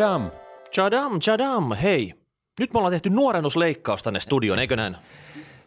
Chadam! 0.00 0.30
Chadam, 0.72 1.20
chadam, 1.20 1.72
hei. 1.72 2.14
Nyt 2.60 2.72
me 2.72 2.78
ollaan 2.78 2.92
tehty 2.92 3.10
nuorennusleikkaus 3.10 4.02
tänne 4.02 4.20
studioon, 4.20 4.58
eikö 4.58 4.76
näin? 4.76 4.96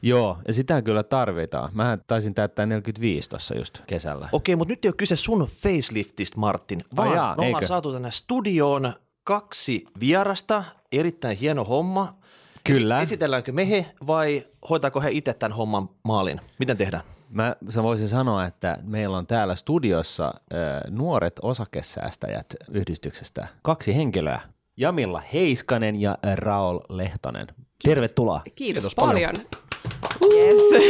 Joo, 0.01 0.37
ja 0.47 0.53
sitä 0.53 0.81
kyllä 0.81 1.03
tarvitaan. 1.03 1.69
Mä 1.73 1.97
taisin 2.07 2.33
täyttää 2.33 2.65
45 2.65 3.29
tuossa 3.29 3.57
just 3.57 3.81
kesällä. 3.87 4.29
Okei, 4.31 4.55
mutta 4.55 4.71
nyt 4.71 4.85
ei 4.85 4.89
ole 4.89 4.95
kyse 4.97 5.15
sun 5.15 5.49
faceliftistä, 5.63 6.39
Martin, 6.39 6.79
vaan 6.95 7.09
Ai 7.09 7.15
jaa, 7.15 7.35
me 7.35 7.41
ollaan 7.41 7.63
eikö? 7.63 7.67
saatu 7.67 7.93
tänne 7.93 8.11
studioon 8.11 8.93
kaksi 9.23 9.83
vierasta. 9.99 10.63
Erittäin 10.91 11.37
hieno 11.37 11.63
homma. 11.63 12.15
Kyllä. 12.63 13.01
Esitelläänkö 13.01 13.51
me 13.51 13.69
he 13.69 13.85
vai 14.07 14.47
hoitaako 14.69 15.01
he 15.01 15.11
itse 15.11 15.33
tämän 15.33 15.57
homman 15.57 15.89
maalin? 16.03 16.41
Miten 16.59 16.77
tehdään? 16.77 17.03
Mä 17.33 17.55
sä 17.69 17.83
voisin 17.83 18.07
sanoa, 18.07 18.45
että 18.45 18.77
meillä 18.83 19.17
on 19.17 19.27
täällä 19.27 19.55
studiossa 19.55 20.25
äh, 20.27 20.91
nuoret 20.91 21.39
osakesäästäjät 21.41 22.45
yhdistyksestä 22.71 23.47
kaksi 23.61 23.95
henkilöä. 23.95 24.39
Jamilla 24.77 25.23
Heiskanen 25.33 26.01
ja 26.01 26.17
Raul 26.35 26.79
Lehtonen. 26.89 27.47
Tervetuloa. 27.83 28.41
Kiitos, 28.45 28.55
Kiitos 28.55 28.83
kiitos 28.83 28.95
paljon. 28.95 29.33
paljon. 29.33 30.43
Yes. 30.43 30.83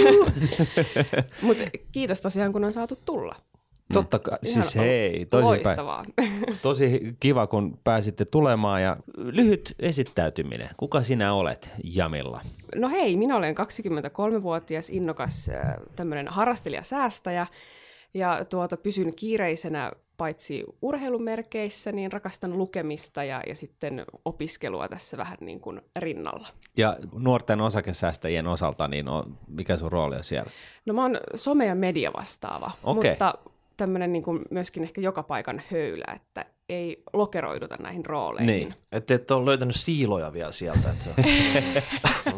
Mutta 1.42 1.64
kiitos 1.92 2.22
tosiaan, 2.22 2.52
kun 2.54 2.64
on 2.64 2.74
saatu 2.74 2.96
tulla. 3.06 3.36
Totta 3.94 4.20
kai, 4.20 4.38
Ihan 4.46 4.64
siis 4.64 4.76
on 4.78 4.84
hei. 4.84 5.28
Loistavaa. 5.32 6.06
Tosi 6.62 7.16
kiva, 7.20 7.48
kun 7.48 7.80
pääsitte 7.84 8.26
tulemaan 8.26 8.84
ja 8.84 8.98
lyhyt 9.18 9.76
esittäytyminen. 9.80 10.70
Kuka 10.78 11.02
sinä 11.02 11.34
olet 11.34 11.72
Jamilla? 11.84 12.42
No 12.76 12.90
hei, 12.90 13.18
minä 13.18 13.36
olen 13.36 13.56
23-vuotias 13.58 14.90
innokas 14.90 15.52
tämmöinen 15.96 16.28
harrastelijasäästäjä 16.28 17.48
ja 18.14 18.46
tuota, 18.50 18.78
pysyn 18.78 19.12
kiireisenä 19.16 19.92
paitsi 20.18 20.64
urheilumerkeissä, 20.82 21.92
niin 21.92 22.12
rakastan 22.12 22.58
lukemista 22.58 23.24
ja, 23.24 23.42
ja 23.48 23.56
sitten 23.56 24.06
opiskelua 24.26 24.88
tässä 24.88 25.18
vähän 25.18 25.38
niin 25.42 25.60
kuin 25.60 25.82
rinnalla. 25.96 26.48
Ja 26.78 26.98
nuorten 27.14 27.62
osakesäästäjien 27.62 28.48
osalta, 28.48 28.88
niin 28.88 29.08
on, 29.08 29.38
mikä 29.48 29.78
sun 29.78 29.92
rooli 29.92 30.16
on 30.16 30.24
siellä? 30.24 30.52
No 30.86 30.94
mä 30.94 31.02
oon 31.02 31.18
some- 31.36 31.64
ja 31.66 31.76
media 31.76 32.12
vastaava, 32.18 32.72
Okei. 32.84 33.12
mutta 33.12 33.36
tämmöinen 33.78 34.14
niin 34.14 34.24
kuin 34.24 34.42
myöskin 34.50 34.84
ehkä 34.84 35.02
joka 35.02 35.24
paikan 35.24 35.62
höylä, 35.72 36.14
että 36.16 36.46
ei 36.70 37.04
lokeroiduta 37.14 37.76
näihin 37.80 38.06
rooleihin. 38.06 38.48
Niin. 38.48 38.74
Että 38.92 39.16
et 39.16 39.32
ole 39.32 39.46
löytänyt 39.46 39.76
siiloja 39.76 40.34
vielä 40.34 40.52
sieltä. 40.52 40.90
Että 40.90 41.04
se... 41.04 41.14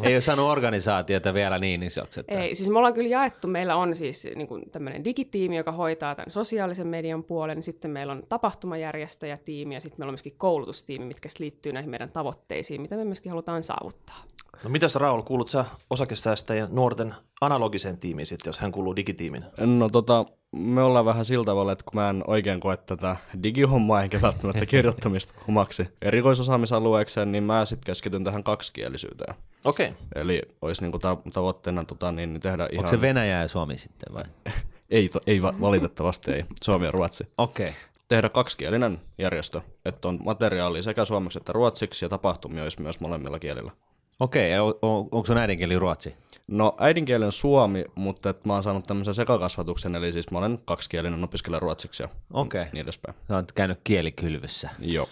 Ei 0.03 0.16
ole 0.16 0.22
saanut 0.22 0.50
organisaatiota 0.50 1.33
vielä 1.33 1.59
niin 1.59 1.83
isoksi. 1.83 2.19
Että... 2.19 2.42
Ei, 2.42 2.55
siis 2.55 2.69
me 2.69 2.77
ollaan 2.77 2.94
kyllä 2.94 3.09
jaettu, 3.09 3.47
meillä 3.47 3.75
on 3.75 3.95
siis 3.95 4.27
niin 4.36 4.47
kuin 4.47 4.69
tämmöinen 4.72 5.03
digitiimi, 5.03 5.58
joka 5.58 5.72
hoitaa 5.72 6.16
tämän 6.16 6.31
sosiaalisen 6.31 6.88
median 6.88 7.23
puolen, 7.23 7.64
sitten 7.64 7.92
meillä 7.92 8.14
on 8.14 8.23
tapahtumajärjestäjätiimi 8.30 9.73
ja 9.73 9.81
sitten 9.81 9.99
meillä 9.99 10.09
on 10.09 10.14
myöskin 10.14 10.36
koulutustiimi, 10.38 11.05
mitkä 11.05 11.30
liittyy 11.39 11.73
näihin 11.73 11.89
meidän 11.89 12.09
tavoitteisiin, 12.09 12.81
mitä 12.81 12.95
me 12.95 13.05
myöskin 13.05 13.31
halutaan 13.31 13.64
saavuttaa. 13.64 14.23
No 14.64 14.70
mitäs 14.70 14.95
Raul, 14.95 15.22
kuulut 15.22 15.47
sä 15.47 15.66
osakesäästäjien 15.89 16.67
nuorten 16.72 17.16
analogiseen 17.42 17.97
tiimiin 17.97 18.25
sitten, 18.25 18.49
jos 18.49 18.59
hän 18.59 18.72
kuuluu 18.72 18.95
digitiimiin? 18.95 19.44
No 19.66 19.89
tota, 19.89 20.25
me 20.56 20.84
ollaan 20.84 21.06
vähän 21.06 21.25
sillä 21.25 21.45
tavalla, 21.45 21.72
että 21.72 21.86
kun 21.86 22.02
mä 22.02 22.09
en 22.09 22.23
oikein 22.28 22.59
koe 22.59 22.78
tätä 22.78 23.16
digihommaa 23.44 24.03
enkä 24.03 24.22
välttämättä 24.22 24.66
kirjoittamista 24.66 25.34
omaksi 25.48 25.88
erikoisosaamisalueekseen, 26.02 27.31
niin 27.31 27.44
mä 27.44 27.66
sitten 27.66 27.86
keskityn 27.86 28.23
tähän 28.23 28.44
kaksikielisyyteen. 28.44 29.36
Okei. 29.64 29.94
Eli 30.15 30.42
olisi 30.61 30.82
niinku 30.82 30.99
ta- 30.99 31.17
tavoitteena 31.33 31.83
tota, 31.83 32.11
niin 32.11 32.39
tehdä 32.42 32.67
ihan... 32.71 32.86
Onko 32.86 32.89
se 32.98 33.02
Venäjä 33.02 33.42
ja 33.42 33.48
Suomi 33.48 33.77
sitten 33.77 34.14
vai? 34.14 34.23
ei, 34.89 35.10
to- 35.10 35.21
ei 35.27 35.42
va- 35.42 35.54
valitettavasti 35.61 36.32
ei, 36.32 36.45
Suomi 36.64 36.86
ja 36.86 36.92
Ruotsi. 36.92 37.27
Okei. 37.38 37.65
Okay. 37.65 37.76
Tehdä 38.08 38.30
kaksikielinen 38.30 39.02
järjestö, 39.17 39.61
että 39.86 40.08
on 40.08 40.20
materiaalia 40.26 40.83
sekä 40.83 41.05
suomeksi 41.05 41.39
että 41.39 41.54
ruotsiksi 41.54 42.05
ja 42.05 42.10
tapahtumia 42.10 42.64
olisi 42.64 42.82
myös 42.82 42.99
molemmilla 42.99 43.39
kielillä. 43.39 43.71
Okei, 44.20 44.59
okay. 44.59 44.67
on, 44.81 44.95
on, 44.98 44.99
onko 45.11 45.26
sun 45.26 45.37
äidinkieli 45.37 45.80
ruotsi? 45.80 46.15
No 46.48 46.76
äidinkielen 46.80 47.31
suomi, 47.31 47.86
mutta 47.95 48.30
et 48.30 48.45
mä 48.45 48.53
oon 48.53 48.64
saanut 48.64 48.87
tämmöisen 48.87 49.14
sekakasvatuksen, 49.14 49.95
eli 49.95 50.14
siis 50.14 50.31
mä 50.31 50.37
olen 50.37 50.59
kaksikielinen 50.65 51.23
opiskelen 51.23 51.61
ruotsiksi 51.61 52.03
ja 52.03 52.09
Okei. 52.33 52.65
niin 52.71 52.81
edespäin. 52.83 53.15
Sä 53.27 53.36
oot 53.36 53.52
käynyt 53.52 53.80
kielikylvyssä. 53.83 54.70
Joo. 54.80 55.09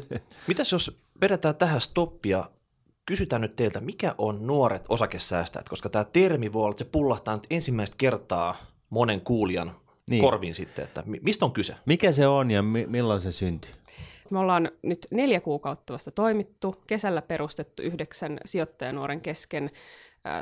Mitäs 0.48 0.72
jos 0.72 0.98
vedetään 1.20 1.56
tähän 1.56 1.80
stoppia, 1.80 2.44
kysytään 3.06 3.42
nyt 3.42 3.56
teiltä, 3.56 3.80
mikä 3.80 4.14
on 4.18 4.46
nuoret 4.46 4.84
osakesäästäjät, 4.88 5.68
koska 5.68 5.88
tämä 5.88 6.04
termi 6.04 6.52
voi 6.52 6.62
olla, 6.62 6.70
että 6.70 6.84
se 6.84 6.90
pullahtaa 6.90 7.34
nyt 7.34 7.46
ensimmäistä 7.50 7.94
kertaa 7.98 8.56
monen 8.90 9.20
kuulijan 9.20 9.72
Niin. 10.10 10.22
korviin 10.22 10.54
sitten, 10.54 10.84
että 10.84 11.02
mi- 11.06 11.20
mistä 11.22 11.44
on 11.44 11.52
kyse? 11.52 11.74
Mikä 11.86 12.12
se 12.12 12.26
on 12.26 12.50
ja 12.50 12.62
mi- 12.62 12.86
milloin 12.86 13.20
se 13.20 13.32
syntyi? 13.32 13.70
Me 14.32 14.38
ollaan 14.38 14.70
nyt 14.82 15.06
neljä 15.10 15.40
kuukautta 15.40 15.92
vasta 15.92 16.10
toimittu, 16.10 16.82
kesällä 16.86 17.22
perustettu 17.22 17.82
yhdeksän 17.82 18.38
sijoittajanuoren 18.44 19.20
kesken 19.20 19.70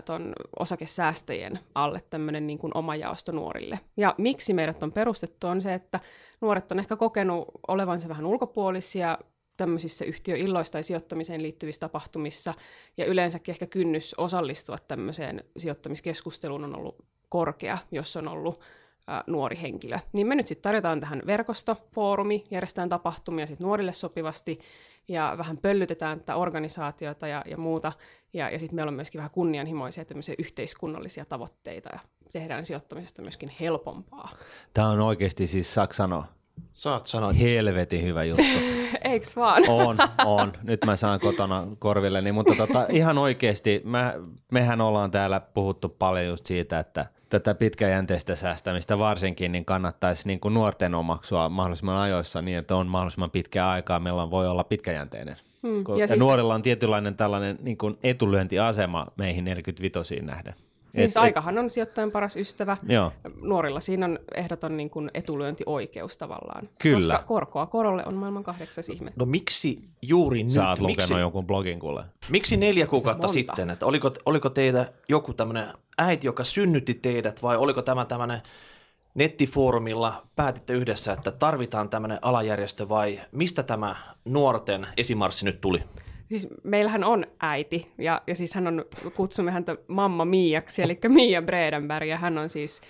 ton 0.05 0.33
osakesäästäjien 0.59 1.59
alle 1.75 2.03
tämmöinen 2.11 2.47
niin 2.47 2.59
kuin 2.59 2.77
oma 2.77 2.97
jaosto 2.97 3.33
nuorille. 3.33 3.81
Ja 3.97 4.15
miksi 4.19 4.55
meidät 4.55 4.83
on 4.83 4.93
perustettu 4.93 5.47
on 5.47 5.63
se, 5.63 5.75
että 5.75 6.01
nuoret 6.41 6.73
on 6.73 6.79
ehkä 6.79 6.97
kokenut 6.97 7.49
olevansa 7.69 8.09
vähän 8.09 8.27
ulkopuolisia 8.27 9.19
tämmöisissä 9.57 10.05
yhtiöilloissa 10.05 10.73
tai 10.73 10.83
sijoittamiseen 10.83 11.43
liittyvissä 11.43 11.81
tapahtumissa, 11.81 12.55
ja 12.97 13.05
yleensäkin 13.05 13.53
ehkä 13.53 13.67
kynnys 13.67 14.15
osallistua 14.19 14.77
tämmöiseen 14.89 15.45
sijoittamiskeskusteluun 15.57 16.65
on 16.65 16.77
ollut 16.77 17.05
korkea, 17.29 17.79
jos 17.91 18.17
on 18.17 18.29
ollut 18.29 18.61
ä, 19.11 19.25
nuori 19.27 19.59
henkilö. 19.63 19.99
Niin 20.13 20.27
me 20.27 20.35
nyt 20.35 20.47
sitten 20.47 20.63
tarjotaan 20.63 21.01
tähän 21.01 21.23
verkostofoorumi, 21.27 22.45
järjestetään 22.51 22.89
tapahtumia 22.89 23.47
sit 23.47 23.61
nuorille 23.61 23.93
sopivasti, 23.93 24.61
ja 25.09 25.35
vähän 25.39 25.59
pöllytetään 25.59 26.19
tätä 26.19 26.37
organisaatiota 26.37 27.27
ja, 27.27 27.43
ja 27.47 27.57
muuta, 27.57 27.93
ja, 28.33 28.51
ja 28.51 28.59
sitten 28.59 28.77
meillä 28.77 28.91
on 28.91 28.95
myöskin 28.95 29.19
vähän 29.19 29.31
kunnianhimoisia 29.31 30.05
tämmöisiä 30.05 30.35
yhteiskunnallisia 30.39 31.25
tavoitteita, 31.25 31.91
ja 31.93 31.99
tehdään 32.33 32.67
sijoittamisesta 32.67 33.23
myöskin 33.23 33.53
helpompaa. 33.61 34.31
Tämä 34.75 34.89
on 34.89 35.01
oikeasti 35.01 35.47
siis, 35.47 35.75
saako 35.75 35.93
sanoa, 35.93 36.25
Saat 36.73 37.07
sanoa, 37.07 37.33
helvetin 37.33 38.03
hyvä 38.03 38.25
juttu. 38.25 38.43
Eiks 39.05 39.37
vaan? 39.37 39.63
On, 39.69 39.97
on. 40.25 40.53
Nyt 40.63 40.85
mä 40.85 40.97
saan 40.97 41.21
kotona 41.21 41.67
korvilleni, 41.79 42.33
mutta 42.33 42.55
tota, 42.55 42.87
ihan 42.89 43.19
oikeasti, 43.19 43.83
mä, 43.85 44.15
mehän 44.53 44.81
ollaan 44.81 45.11
täällä 45.11 45.41
puhuttu 45.41 45.89
paljon 45.89 46.27
just 46.27 46.47
siitä, 46.47 46.79
että 46.79 47.07
tätä 47.31 47.55
pitkäjänteistä 47.55 48.35
säästämistä 48.35 48.99
varsinkin 48.99 49.53
niin 49.53 49.65
kannattaisi 49.65 50.27
niin 50.29 50.41
kuin 50.41 50.55
nuorten 50.55 50.95
omaksua 50.95 51.49
mahdollisimman 51.49 51.97
ajoissa 51.97 52.43
niin, 52.43 52.59
että 52.59 52.77
on 52.77 52.87
mahdollisimman 52.87 53.31
pitkää 53.31 53.71
aikaa, 53.71 54.01
milloin 54.01 54.31
voi 54.31 54.49
olla 54.49 54.65
pitkäjänteinen. 54.65 55.37
Hmm, 55.63 55.85
Kun- 55.85 55.97
ja 55.99 56.03
Ja 56.05 56.09
siis- 56.09 56.21
nuorilla 56.21 56.55
on 56.55 56.63
tietynlainen 56.63 57.17
tällainen 57.17 57.59
niin 57.63 57.79
kuin 57.79 57.99
etulyöntiasema 58.03 59.07
meihin 59.17 59.45
45 59.45 60.21
nähden. 60.21 60.55
Niin 60.93 61.05
Et- 61.05 61.11
siis 61.11 61.17
aikahan 61.17 61.59
on 61.59 61.71
sijoittajan 61.71 62.11
paras 62.11 62.37
ystävä. 62.37 62.77
Joo. 62.89 63.13
Nuorilla 63.41 63.81
siinä 63.81 64.07
on 64.07 64.19
ehdoton 64.35 64.77
niin 64.77 64.91
kuin 64.91 65.11
etulyöntioikeus 65.15 66.19
tavallaan. 66.19 66.63
Kyllä. 66.79 67.15
Koska 67.15 67.27
korkoa 67.29 67.67
korolle 67.67 68.03
on 68.07 68.15
maailman 68.15 68.45
kahdeksas 68.45 68.89
ihme. 68.89 69.13
no 69.17 69.25
miksi 69.25 69.85
juuri 70.03 70.43
nyt? 70.45 70.53
Sä 70.53 70.69
oot 70.69 70.81
miksi, 70.81 71.05
lukenut 71.05 71.21
jonkun 71.21 71.47
blogin 71.47 71.79
kuule. 71.81 72.05
miksi 72.31 72.57
neljä 72.57 72.87
kuukautta 72.87 73.27
Monta. 73.27 73.33
sitten? 73.33 73.71
Että 73.71 73.87
oliko, 73.87 74.11
oliko 74.27 74.51
teitä 74.51 74.93
joku 75.09 75.33
tämmöinen 75.33 75.67
äiti, 75.99 76.27
joka 76.27 76.45
synnytti 76.45 76.95
teidät, 76.95 77.43
vai 77.43 77.57
oliko 77.57 77.83
tämä 77.83 78.05
tämmöinen 78.05 78.41
nettifoorumilla 79.15 80.23
päätitte 80.37 80.73
yhdessä, 80.73 81.13
että 81.13 81.31
tarvitaan 81.31 81.89
tämmöinen 81.89 82.19
alajärjestö, 82.23 82.89
vai 82.89 83.21
mistä 83.33 83.63
tämä 83.63 83.97
nuorten 84.25 84.87
esimarssi 84.97 85.45
nyt 85.45 85.61
tuli? 85.61 85.83
Siis 86.31 86.49
meillähän 86.63 87.05
on 87.05 87.27
äiti, 87.41 87.93
ja, 87.99 88.23
ja 88.27 88.35
siis 88.35 88.55
hän 88.55 88.67
on, 88.67 88.85
kutsumme 89.17 89.51
häntä 89.51 89.77
Mamma 89.89 90.25
Miaksi, 90.25 90.83
eli 90.83 90.99
Mia 91.09 91.43
Bredenberg, 91.43 92.09
ja 92.09 92.19
hän 92.19 92.39
on 92.39 92.49
siis 92.49 92.81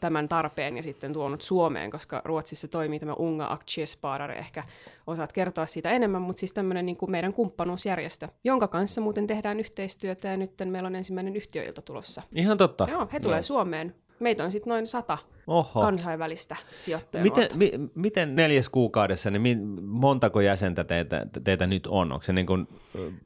tämän 0.00 0.28
tarpeen 0.28 0.76
ja 0.76 0.82
sitten 0.82 1.12
tuonut 1.12 1.42
Suomeen, 1.42 1.90
koska 1.90 2.22
Ruotsissa 2.24 2.68
toimii 2.68 3.00
tämä 3.00 3.14
Unga 3.14 3.46
Aktiesparare, 3.50 4.38
ehkä 4.38 4.64
osaat 5.06 5.32
kertoa 5.32 5.66
siitä 5.66 5.90
enemmän, 5.90 6.22
mutta 6.22 6.40
siis 6.40 6.52
tämmöinen 6.52 6.86
niin 6.86 6.96
kuin 6.96 7.10
meidän 7.10 7.32
kumppanuusjärjestö, 7.32 8.28
jonka 8.44 8.68
kanssa 8.68 9.00
muuten 9.00 9.26
tehdään 9.26 9.60
yhteistyötä, 9.60 10.28
ja 10.28 10.36
nyt 10.36 10.52
meillä 10.64 10.86
on 10.86 10.96
ensimmäinen 10.96 11.36
yhtiöilta 11.36 11.82
tulossa. 11.82 12.22
Ihan 12.34 12.58
totta. 12.58 12.86
Joo, 12.90 13.08
he 13.12 13.20
tulee 13.20 13.42
Suomeen. 13.42 13.94
Meitä 14.20 14.44
on 14.44 14.50
sitten 14.50 14.70
noin 14.70 14.86
sata 14.86 15.18
Oho. 15.46 15.80
kansainvälistä 15.80 16.56
sijoittajaa. 16.76 17.22
Miten, 17.22 17.48
mi, 17.54 17.72
miten 17.94 18.36
neljäs 18.36 18.68
kuukaudessa, 18.68 19.30
niin 19.30 19.42
mi, 19.42 19.58
montako 19.82 20.40
jäsentä 20.40 20.84
teitä, 20.84 21.26
teitä 21.44 21.66
nyt 21.66 21.86
on? 21.86 22.12
Onko 22.12 22.24
se 22.24 22.32
niin 22.32 22.46
kuin, 22.46 22.68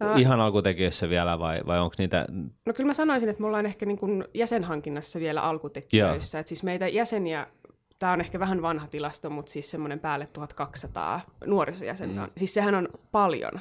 Ää. 0.01 0.17
ihan 0.17 0.41
alkutekijöissä 0.41 1.09
vielä 1.09 1.39
vai, 1.39 1.61
vai 1.67 1.81
onko 1.81 1.95
niitä, 1.99 2.27
No 2.67 2.73
kyllä 2.73 2.87
mä 2.87 2.93
sanoisin, 2.93 3.29
että 3.29 3.41
me 3.41 3.47
ollaan 3.47 3.67
ehkä 3.67 3.87
niin 3.87 3.99
kuin 3.99 4.25
jäsenhankinnassa 4.35 5.21
vielä 5.21 5.41
alkutekijöissä. 5.43 6.39
Et 6.39 6.47
siis 6.47 6.63
meitä 6.63 6.89
jäseniä, 6.89 7.47
tämä 7.99 8.13
on 8.13 8.21
ehkä 8.21 8.41
vähän 8.41 8.63
vanha 8.63 8.87
tilasto, 8.87 9.31
mutta 9.31 9.53
siis 9.53 9.71
semmoinen 9.71 10.01
päälle 10.01 10.27
1200 10.33 11.21
nuorisojäsentä 11.47 12.21
on. 12.21 12.27
Siis 12.37 12.55
sehän 12.55 12.75
on 12.75 12.89
paljon. 13.13 13.53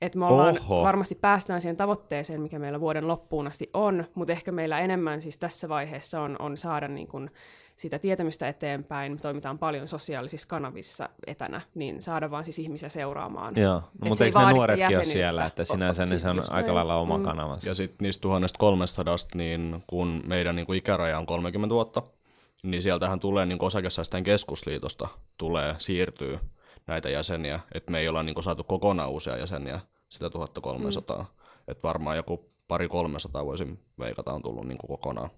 Et 0.00 0.14
me 0.14 0.26
ollaan, 0.26 0.58
Oho. 0.60 0.82
varmasti 0.82 1.14
päästään 1.14 1.60
siihen 1.60 1.76
tavoitteeseen, 1.76 2.40
mikä 2.40 2.58
meillä 2.58 2.80
vuoden 2.80 3.08
loppuun 3.08 3.46
asti 3.46 3.70
on, 3.74 4.04
mutta 4.14 4.32
ehkä 4.32 4.52
meillä 4.52 4.80
enemmän 4.80 5.22
siis 5.22 5.38
tässä 5.38 5.68
vaiheessa 5.68 6.20
on, 6.22 6.36
on 6.38 6.56
saada 6.56 6.88
niin 6.88 7.08
kuin 7.08 7.30
sitä 7.76 7.98
tietämystä 7.98 8.48
eteenpäin, 8.48 9.12
me 9.12 9.18
toimitaan 9.18 9.58
paljon 9.58 9.88
sosiaalisissa 9.88 10.48
kanavissa 10.48 11.08
etänä, 11.26 11.60
niin 11.74 12.02
saada 12.02 12.30
vaan 12.30 12.44
siis 12.44 12.58
ihmisiä 12.58 12.88
seuraamaan. 12.88 13.54
Joo, 13.56 13.74
no, 13.74 14.08
mutta 14.08 14.24
eikö 14.24 14.38
ne 14.38 14.52
nuoretkin 14.52 14.96
ole 14.96 15.04
siellä, 15.04 15.46
että 15.46 15.64
sinänsä 15.64 16.02
niin 16.02 16.08
Siis 16.08 16.24
on 16.24 16.36
just 16.36 16.52
aika 16.52 16.74
lailla 16.74 16.96
oma 16.96 17.16
Mm. 17.18 17.24
kanavansa. 17.24 17.68
Ja 17.68 17.74
sitten 17.74 17.96
niistä 18.00 18.22
1300, 18.22 19.16
niin 19.34 19.84
kun 19.86 20.22
meidän 20.26 20.56
niin 20.56 20.66
kuin 20.66 20.78
ikäraja 20.78 21.18
on 21.18 21.26
30 21.26 21.74
vuotta, 21.74 22.02
niin 22.62 22.82
sieltähän 22.82 23.20
tulee 23.20 23.46
niin 23.46 23.58
osakesäästäjän 23.62 24.24
keskusliitosta 24.24 25.08
tulee, 25.38 25.74
siirtyy 25.78 26.38
näitä 26.86 27.08
jäseniä, 27.10 27.60
että 27.74 27.90
me 27.90 27.98
ei 27.98 28.08
olla 28.08 28.22
niin 28.22 28.42
saatu 28.42 28.64
kokonaan 28.64 29.10
uusia 29.10 29.36
jäseniä 29.36 29.80
sitä 30.08 30.30
1300, 30.30 31.18
mm. 31.18 31.26
että 31.68 31.82
varmaan 31.82 32.16
joku 32.16 32.50
pari 32.68 32.88
300 32.88 33.46
voisin 33.46 33.78
veikata 33.98 34.32
on 34.32 34.42
tullut 34.42 34.66
niin 34.66 34.78
kokonaan 34.78 35.30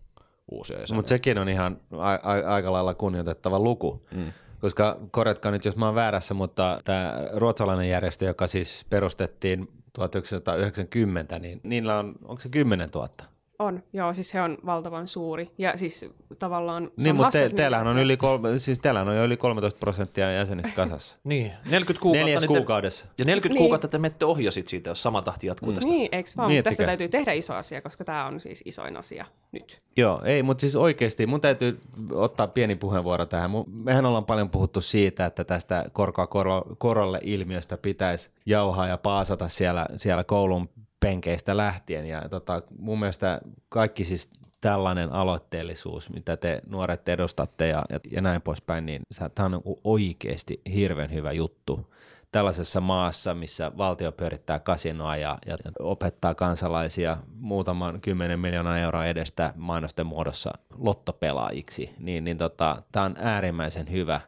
uusia 0.50 0.81
jäseniä. 0.81 0.99
Mutta 0.99 1.09
sekin 1.09 1.39
on 1.39 1.49
ihan 1.49 1.81
a- 1.93 2.31
a- 2.33 2.55
aika 2.55 2.73
lailla 2.73 2.95
kunnioitettava 2.95 3.59
luku. 3.59 4.06
Mm. 4.15 4.33
Koska 4.61 4.99
korjatkaa 5.11 5.53
nyt, 5.53 5.65
jos 5.65 5.77
mä 5.77 5.87
oon 5.87 5.95
väärässä, 5.95 6.35
mutta 6.35 6.81
tämä 6.85 7.15
ruotsalainen 7.33 7.89
järjestö, 7.89 8.25
joka 8.25 8.47
siis 8.47 8.87
perustettiin 8.91 9.69
1990, 9.93 11.39
niin 11.39 11.61
niillä 11.62 11.99
on, 11.99 12.15
onko 12.25 12.41
se 12.41 12.49
10 12.49 12.89
000? 12.95 13.09
On, 13.58 13.82
joo, 13.93 14.12
siis 14.14 14.28
se 14.28 14.40
on 14.43 14.58
valtavan 14.66 15.06
suuri. 15.06 15.50
Ja 15.58 15.76
siis 15.76 16.10
tavallaan... 16.38 16.84
Se 16.84 17.05
Niin, 17.05 17.10
on 17.10 17.16
mutta 17.16 17.38
te, 17.38 17.49
teillähän 17.49 17.87
on, 17.87 17.99
yli 17.99 18.16
kolme, 18.16 18.58
siis 18.58 18.81
teillähän 18.81 19.08
on 19.08 19.16
jo 19.16 19.25
yli 19.25 19.37
13 19.37 19.78
prosenttia 19.81 20.32
jäsenistä 20.32 20.72
kasassa. 20.76 21.19
Niin, 21.25 21.52
40 21.64 22.02
kuukautta. 22.02 22.25
Neljäs 22.25 22.40
niin 22.40 22.52
te- 22.52 22.58
kuukaudessa. 22.58 23.06
Ja 23.19 23.25
40 23.25 23.55
Niin. 23.55 23.58
kuukautta 23.62 23.88
te 23.88 23.99
menette 23.99 24.25
ohi 24.25 24.50
sit 24.50 24.69
siitä, 24.69 24.90
jos 24.90 25.02
sama 25.02 25.22
tahti 25.22 25.46
jatkuu 25.46 25.72
tästä. 25.72 25.90
Niin, 25.90 26.08
eikö 26.12 26.31
vaan? 26.37 26.44
Mutta 26.44 26.52
Miettikää. 26.52 26.70
tästä 26.70 26.87
täytyy 26.87 27.08
tehdä 27.08 27.32
iso 27.32 27.55
asia, 27.55 27.82
koska 27.82 28.05
tämä 28.05 28.26
on 28.26 28.40
siis 28.40 28.62
isoin 28.66 28.96
asia 28.96 29.25
nyt. 29.52 29.81
Joo, 29.96 30.22
ei, 30.25 30.43
mutta 30.43 30.61
siis 30.61 30.76
oikeasti 30.76 31.26
mun 31.26 31.40
täytyy 31.40 31.81
ottaa 32.12 32.46
pieni 32.46 32.76
puheenvuoro 32.76 33.26
tähän. 33.26 33.50
Mehän 33.66 34.06
ollaan 34.06 34.26
paljon 34.26 34.50
puhuttu 34.50 34.81
siitä, 34.81 35.26
että 35.26 35.44
tästä 35.44 35.84
korkoa 35.93 36.26
koro, 36.26 36.62
korolle 36.78 37.19
ilmiöstä 37.22 37.76
pitäisi 37.76 38.31
jauhaa 38.46 38.87
ja 38.87 38.99
paasata 38.99 39.49
siellä, 39.49 39.87
siellä 39.96 40.25
koulun 40.25 40.69
penkeistä 41.00 41.56
lähtien. 41.56 42.06
Ja 42.06 42.29
tota, 42.29 42.62
mun 42.79 43.00
mielestä 43.00 43.41
kaikki 43.69 44.05
siis 44.05 44.31
tällainen 44.61 45.12
aloitteellisuus, 45.12 46.11
mitä 46.11 46.37
te 46.37 46.61
nuoret 46.67 47.09
edustatte 47.09 47.69
ja, 47.69 47.85
ja, 47.91 48.00
ja 48.11 48.21
näin 48.21 48.43
poispäin, 48.43 48.87
niin 48.87 49.03
tämä 49.35 49.47
on 49.47 49.62
oikeasti 49.85 50.61
hirveän 50.75 51.12
hyvä 51.12 51.33
juttu 51.33 51.93
tällaisessa 52.33 52.81
maassa, 52.81 53.35
missä 53.35 53.73
valtio 53.77 54.12
pyörittää 54.12 54.59
kasinoa 54.59 55.17
ja, 55.17 55.39
ja 55.47 55.59
opettaa 55.79 56.35
kansalaisia 56.35 57.17
muutaman 57.35 58.00
kymmenen 58.00 58.41
miljoonaa 58.41 58.79
euroa 58.79 59.06
edestä 59.06 59.53
mainosten 59.56 60.06
muodossa 60.06 60.50
lottopelaajiksi, 60.79 61.95
niin, 61.99 62.25
niin 62.25 62.39
tota, 62.39 62.83
tämä 62.93 63.06
on 63.06 63.17
äärimmäisen 63.19 63.91
hyvä 63.91 64.21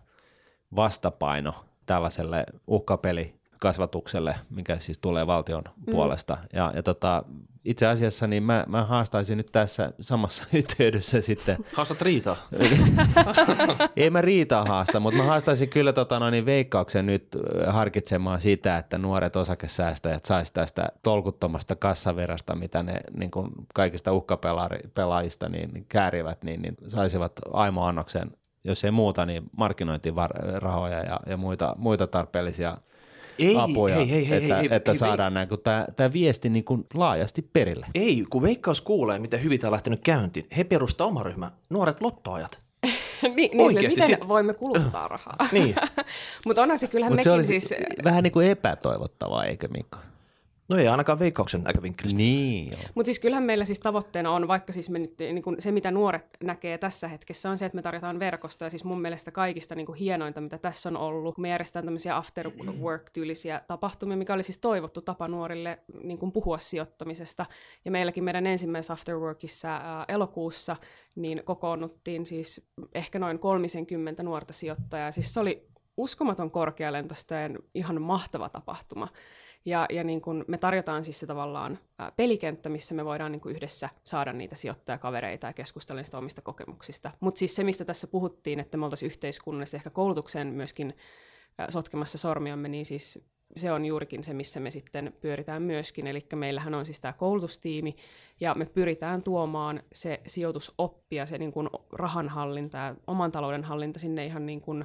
vastapaino 0.76 1.52
tällaiselle 1.86 2.44
uhkapelikasvatukselle, 3.60 4.34
mikä 4.50 4.78
siis 4.78 4.98
tulee 4.98 5.26
valtion 5.26 5.62
mm. 5.64 5.90
puolesta. 5.90 6.38
Ja, 6.52 6.72
ja 6.76 6.82
tota, 6.82 7.24
itse 7.64 7.86
asiassa 7.86 8.26
niin 8.26 8.42
mä, 8.42 8.64
mä 8.68 8.84
haastaisin 8.84 9.36
nyt 9.36 9.48
tässä 9.52 9.92
samassa 10.00 10.44
yhteydessä 10.58 11.20
sitten 11.20 11.58
Haastat 11.74 12.02
riitaa. 12.02 12.36
ei 13.96 14.10
mä 14.10 14.20
riitaa 14.20 14.64
haasta, 14.64 15.00
mutta 15.00 15.18
mä 15.18 15.24
haastaisin 15.24 15.68
kyllä 15.68 15.92
tota, 15.92 16.18
noin, 16.18 16.32
niin 16.32 16.46
veikkauksen 16.46 17.06
nyt 17.06 17.36
harkitsemaan 17.66 18.40
sitä, 18.40 18.78
että 18.78 18.98
nuoret 18.98 19.36
osakesäästäjät 19.36 20.24
saisi 20.24 20.52
tästä 20.52 20.88
tolkuttomasta 21.02 21.76
kassavirasta, 21.76 22.56
mitä 22.56 22.82
ne 22.82 23.00
niin 23.16 23.30
kuin 23.30 23.50
kaikista 23.74 24.12
uhkapelaajista 24.12 25.48
niin, 25.48 25.70
niin 25.72 25.86
käärivät, 25.88 26.44
niin, 26.44 26.62
niin 26.62 26.76
saisivat 26.88 27.32
aimoannoksen, 27.52 28.30
jos 28.64 28.84
ei 28.84 28.90
muuta, 28.90 29.26
niin 29.26 29.42
markkinointirahoja 29.56 30.98
ja, 30.98 31.20
ja 31.26 31.36
muita, 31.36 31.74
muita 31.78 32.06
tarpeellisia 32.06 32.76
Ei, 33.40 33.56
apuja, 33.56 33.94
hei, 33.94 34.10
hei, 34.10 34.28
hei, 34.28 34.42
että, 34.42 34.56
hei, 34.56 34.68
että 34.70 34.90
hei, 34.90 34.98
saadaan 34.98 35.34
näin, 35.34 35.48
kun 35.48 35.58
tämä 35.96 36.12
viesti 36.12 36.48
niin 36.48 36.64
kuin 36.64 36.86
laajasti 36.94 37.42
perille. 37.52 37.86
Ei, 37.94 38.24
kun 38.30 38.42
Veikkaus 38.42 38.80
kuulee, 38.80 39.18
miten 39.18 39.42
hyvin 39.42 39.60
tämä 39.60 39.68
on 39.68 39.72
lähtenyt 39.72 40.00
käyntiin. 40.04 40.46
He 40.56 40.64
perustaa 40.64 41.06
oma 41.06 41.22
ryhmä, 41.22 41.50
nuoret 41.70 42.00
lottoajat. 42.00 42.58
niin, 43.22 43.34
niin 43.36 43.60
Oikeesti 43.60 44.00
miten 44.00 44.18
sit- 44.18 44.28
voimme 44.28 44.54
kuluttaa 44.54 45.08
rahaa. 45.08 45.36
Niin. 45.52 45.74
Mutta 46.46 46.62
onhan 46.62 46.78
se 46.78 46.88
kyllähän 46.88 47.12
se 47.12 47.16
mekin 47.16 47.32
olisi 47.32 47.60
siis... 47.60 47.74
vähän 48.04 48.22
niin 48.22 48.32
kuin 48.32 48.46
epätoivottavaa, 48.46 49.44
eikö 49.44 49.68
Mikko? 49.68 49.98
No 50.70 50.76
ei 50.76 50.88
ainakaan 50.88 51.18
Veikkauksen 51.18 51.62
näkövinkkelistä. 51.62 52.16
Niin. 52.16 52.72
Mutta 52.94 53.06
siis 53.06 53.18
kyllähän 53.18 53.44
meillä 53.44 53.64
siis 53.64 53.80
tavoitteena 53.80 54.30
on, 54.30 54.48
vaikka 54.48 54.72
siis 54.72 54.90
me 54.90 54.98
nyt, 54.98 55.18
niin 55.18 55.42
kun 55.42 55.56
se 55.58 55.72
mitä 55.72 55.90
nuoret 55.90 56.26
näkee 56.42 56.78
tässä 56.78 57.08
hetkessä 57.08 57.50
on 57.50 57.58
se, 57.58 57.66
että 57.66 57.76
me 57.76 57.82
tarjotaan 57.82 58.18
verkostoja. 58.18 58.70
Siis 58.70 58.84
mun 58.84 59.00
mielestä 59.00 59.30
kaikista 59.30 59.74
niin 59.74 59.94
hienointa, 59.94 60.40
mitä 60.40 60.58
tässä 60.58 60.88
on 60.88 60.96
ollut, 60.96 61.38
me 61.38 61.48
järjestetään 61.48 61.84
tämmöisiä 61.84 62.16
after 62.16 62.50
work-tyylisiä 62.80 63.60
tapahtumia, 63.66 64.16
mikä 64.16 64.34
oli 64.34 64.42
siis 64.42 64.58
toivottu 64.58 65.00
tapa 65.00 65.28
nuorille 65.28 65.78
niin 66.02 66.18
kun 66.18 66.32
puhua 66.32 66.58
sijoittamisesta. 66.58 67.46
Ja 67.84 67.90
meilläkin 67.90 68.24
meidän 68.24 68.46
ensimmäisessä 68.46 68.92
after 68.92 69.16
workissa 69.16 69.68
ää, 69.68 70.04
elokuussa 70.08 70.76
niin 71.14 71.42
kokoonnuttiin 71.44 72.26
siis 72.26 72.70
ehkä 72.94 73.18
noin 73.18 73.38
30 73.38 74.22
nuorta 74.22 74.52
sijoittajaa. 74.52 75.12
Siis 75.12 75.34
se 75.34 75.40
oli 75.40 75.64
uskomaton 75.96 76.50
korkealentoista 76.50 77.34
ja 77.34 77.50
ihan 77.74 78.02
mahtava 78.02 78.48
tapahtuma. 78.48 79.08
Ja, 79.64 79.86
ja 79.90 80.04
niin 80.04 80.20
kun 80.20 80.44
me 80.48 80.58
tarjotaan 80.58 81.04
siis 81.04 81.18
se 81.18 81.26
tavallaan 81.26 81.78
pelikenttä, 82.16 82.68
missä 82.68 82.94
me 82.94 83.04
voidaan 83.04 83.32
niin 83.32 83.42
yhdessä 83.46 83.88
saada 84.04 84.32
niitä 84.32 84.54
sijoittajakavereita 84.54 85.46
ja 85.46 85.52
keskustella 85.52 86.00
niistä 86.00 86.18
omista 86.18 86.42
kokemuksista. 86.42 87.10
Mutta 87.20 87.38
siis 87.38 87.54
se, 87.54 87.64
mistä 87.64 87.84
tässä 87.84 88.06
puhuttiin, 88.06 88.60
että 88.60 88.78
me 88.78 88.84
oltaisiin 88.84 89.06
yhteiskunnallisesti 89.06 89.76
ehkä 89.76 89.90
koulutukseen 89.90 90.46
myöskin 90.46 90.94
sotkemassa 91.68 92.18
sormiamme, 92.18 92.68
niin 92.68 92.84
siis 92.84 93.24
se 93.56 93.72
on 93.72 93.86
juurikin 93.86 94.24
se, 94.24 94.34
missä 94.34 94.60
me 94.60 94.70
sitten 94.70 95.12
pyöritään 95.20 95.62
myöskin. 95.62 96.06
Eli 96.06 96.20
meillähän 96.34 96.74
on 96.74 96.84
siis 96.84 97.00
tämä 97.00 97.12
koulutustiimi, 97.12 97.96
ja 98.40 98.54
me 98.54 98.64
pyritään 98.64 99.22
tuomaan 99.22 99.82
se 99.92 100.20
sijoitusoppi 100.26 101.16
ja 101.16 101.26
se 101.26 101.38
niin 101.38 101.52
kuin 101.52 101.70
rahanhallinta 101.92 102.78
ja 102.78 102.94
oman 103.06 103.32
talouden 103.32 103.64
hallinta 103.64 103.98
sinne 103.98 104.26
ihan 104.26 104.46
niin 104.46 104.60
kuin, 104.60 104.84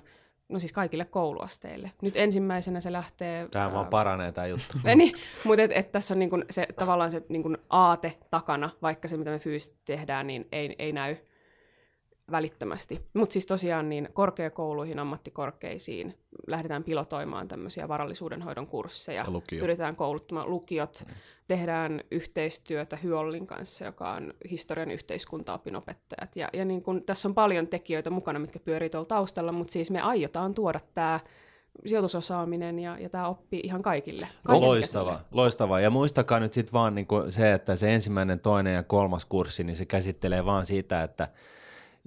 no 0.49 0.59
siis 0.59 0.71
kaikille 0.71 1.05
kouluasteille. 1.05 1.91
Nyt 2.01 2.17
ensimmäisenä 2.17 2.79
se 2.79 2.91
lähtee... 2.91 3.47
Tämä 3.51 3.73
vaan 3.73 3.87
paranee 3.87 4.31
tämä 4.31 4.47
juttu. 4.47 4.77
niin, 4.95 5.13
mutta 5.43 5.63
et, 5.63 5.71
et 5.73 5.91
tässä 5.91 6.13
on 6.13 6.19
niin 6.19 6.29
kun 6.29 6.45
se, 6.49 6.67
tavallaan 6.79 7.11
se 7.11 7.23
niin 7.29 7.43
kun 7.43 7.57
aate 7.69 8.17
takana, 8.29 8.69
vaikka 8.81 9.07
se 9.07 9.17
mitä 9.17 9.31
me 9.31 9.39
fyysisesti 9.39 9.77
tehdään, 9.85 10.27
niin 10.27 10.47
ei, 10.51 10.75
ei 10.79 10.91
näy 10.91 11.15
välittömästi. 12.31 13.01
Mutta 13.13 13.33
siis 13.33 13.45
tosiaan 13.45 13.89
niin 13.89 14.09
korkeakouluihin, 14.13 14.99
ammattikorkeisiin 14.99 16.13
lähdetään 16.47 16.83
pilotoimaan 16.83 17.47
tämmöisiä 17.47 17.87
varallisuudenhoidon 17.87 18.67
kursseja. 18.67 19.23
Ja 19.23 19.31
lukio. 19.31 19.59
Pyritään 19.59 19.95
kouluttamaan 19.95 20.49
lukiot. 20.49 21.03
Tehdään 21.47 22.01
yhteistyötä 22.11 22.97
Hyollin 23.03 23.47
kanssa, 23.47 23.85
joka 23.85 24.11
on 24.11 24.33
historian 24.49 24.91
yhteiskuntaopinopettajat. 24.91 26.35
Ja, 26.35 26.49
ja 26.53 26.65
niin 26.65 26.81
kun, 26.81 27.03
tässä 27.03 27.27
on 27.27 27.35
paljon 27.35 27.67
tekijöitä 27.67 28.09
mukana, 28.09 28.39
mitkä 28.39 28.59
pyörii 28.59 28.89
tuolla 28.89 29.05
taustalla, 29.05 29.51
mutta 29.51 29.73
siis 29.73 29.91
me 29.91 30.01
aiotaan 30.01 30.53
tuoda 30.53 30.79
tämä 30.93 31.19
sijoitusosaaminen 31.85 32.79
ja, 32.79 32.97
ja 32.99 33.09
tämä 33.09 33.27
oppi 33.27 33.59
ihan 33.63 33.81
kaikille. 33.81 34.27
kaikille 34.43 34.67
Loistava, 34.67 35.19
loistava. 35.31 35.79
Ja 35.79 35.89
muistakaa 35.89 36.39
nyt 36.39 36.53
sitten 36.53 36.73
vaan 36.73 36.95
niinku 36.95 37.23
se, 37.29 37.53
että 37.53 37.75
se 37.75 37.93
ensimmäinen, 37.93 38.39
toinen 38.39 38.73
ja 38.73 38.83
kolmas 38.83 39.25
kurssi, 39.25 39.63
niin 39.63 39.75
se 39.75 39.85
käsittelee 39.85 40.45
vaan 40.45 40.65
siitä, 40.65 41.03
että 41.03 41.27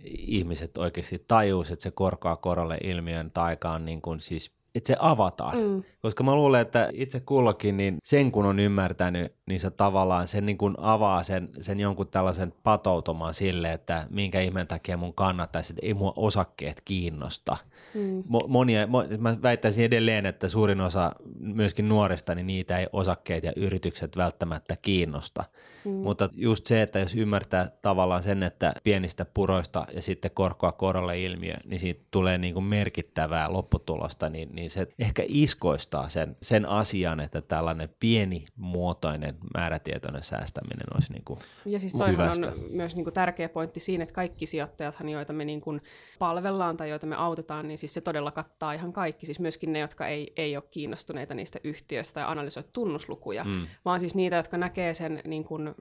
ihmiset 0.05 0.77
oikeasti 0.77 1.25
tajuus, 1.29 1.71
että 1.71 1.83
se 1.83 1.91
korkoa 1.91 2.37
korolle 2.37 2.79
ilmiön 2.85 3.31
taika 3.31 3.71
on 3.71 3.85
niin 3.85 4.03
kuin 4.03 4.21
siis 4.21 4.59
että 4.75 4.87
se 4.87 4.97
avataan. 4.99 5.59
Mm. 5.59 5.83
Koska 6.03 6.25
mä 6.25 6.35
luulen, 6.35 6.61
että 6.61 6.91
itse 6.93 7.21
kullakin, 7.21 7.77
niin 7.77 7.97
sen 8.05 8.33
kun 8.33 8.47
on 8.47 8.61
ymmärtänyt, 8.61 9.35
niin 9.47 9.61
se 9.61 9.71
tavallaan 9.71 10.29
sen 10.29 10.47
niin 10.47 10.59
kuin 10.59 10.75
avaa 10.79 11.23
sen, 11.23 11.49
sen 11.61 11.81
jonkun 11.81 12.09
tällaisen 12.09 12.53
patoutumaan 12.63 13.35
sille, 13.35 13.73
että 13.73 14.07
minkä 14.11 14.41
ihmeen 14.41 14.67
takia 14.67 14.97
mun 14.97 15.15
kannattaisi, 15.15 15.73
että 15.73 15.87
ei 15.87 15.95
mua 15.95 16.13
osakkeet 16.17 16.83
kiinnosta. 16.85 17.57
Mm. 17.95 18.21
Mo- 18.21 18.49
monia, 18.49 18.87
mo- 18.87 19.19
mä 19.19 19.37
väittäisin 19.43 19.85
edelleen, 19.85 20.27
että 20.27 20.49
suurin 20.49 20.81
osa 20.81 21.13
myöskin 21.41 21.89
nuorista, 21.89 22.35
niin 22.35 22.47
niitä 22.47 22.79
ei 22.79 22.87
osakkeet 22.93 23.45
ja 23.45 23.53
yritykset 23.57 24.17
välttämättä 24.17 24.77
kiinnosta. 24.83 25.45
Mm. 25.85 25.91
Mutta 25.91 26.29
just 26.35 26.67
se, 26.67 26.83
että 26.83 26.99
jos 26.99 27.15
ymmärtää 27.15 27.71
tavallaan 27.83 28.23
sen, 28.23 28.43
että 28.43 28.73
pienistä 28.85 29.27
puroista 29.35 29.87
ja 29.93 30.03
sitten 30.03 30.31
korkoa 30.35 30.73
korolle 30.73 31.23
ilmiö, 31.23 31.55
niin 31.65 31.81
siitä 31.81 32.05
tulee 32.11 32.39
niin 32.39 32.55
kuin 32.55 32.65
merkittävää 32.65 33.53
lopputulosta, 33.53 34.29
niin, 34.29 34.49
niin 34.53 34.71
se 34.71 34.87
ehkä 34.99 35.23
iskoistaa 35.89 36.09
sen, 36.09 36.37
sen 36.43 36.67
asian, 36.67 37.21
että 37.21 37.41
tällainen 37.41 37.89
pienimuotoinen 38.01 39.35
määrätietoinen 39.55 40.23
säästäminen 40.23 40.87
olisi 40.95 41.13
niin 41.13 41.25
kuin 41.25 41.39
Ja 41.65 41.79
siis 41.79 41.93
toihan 41.93 42.13
hyvästä. 42.13 42.49
on 42.49 42.55
myös 42.71 42.95
niin 42.97 43.05
kuin 43.05 43.15
tärkeä 43.15 43.49
pointti 43.49 43.81
siinä, 43.81 44.03
että 44.03 44.15
kaikki 44.15 44.47
sijoittajathan, 44.47 45.09
joita 45.09 45.33
me 45.33 45.45
niin 45.45 45.61
kuin 45.61 45.81
palvellaan 46.19 46.77
tai 46.77 46.91
joita 46.91 47.07
me 47.07 47.17
autetaan, 47.17 47.69
niin 47.69 47.79
siis 47.79 47.95
se 47.95 48.01
todella 48.01 48.31
kattaa 48.31 48.73
ihan 48.73 48.93
kaikki. 48.93 49.27
Siis 49.27 49.41
myöskin 49.41 49.73
ne, 49.73 49.79
jotka 49.79 50.07
ei, 50.07 50.33
ei 50.37 50.57
ole 50.57 50.65
kiinnostuneita 50.71 51.35
niistä 51.35 51.59
yhtiöistä 51.65 52.15
tai 52.15 52.25
analysoi 52.33 52.65
tunnuslukuja, 52.73 53.45
mm. 53.45 53.67
vaan 53.85 54.01
siis 54.01 54.15
niitä, 54.15 54.37
jotka 54.37 54.59
näkee 54.59 54.95
sen 54.95 55.21
niin 55.27 55.45
kuin, 55.45 55.69
uh, 55.69 55.75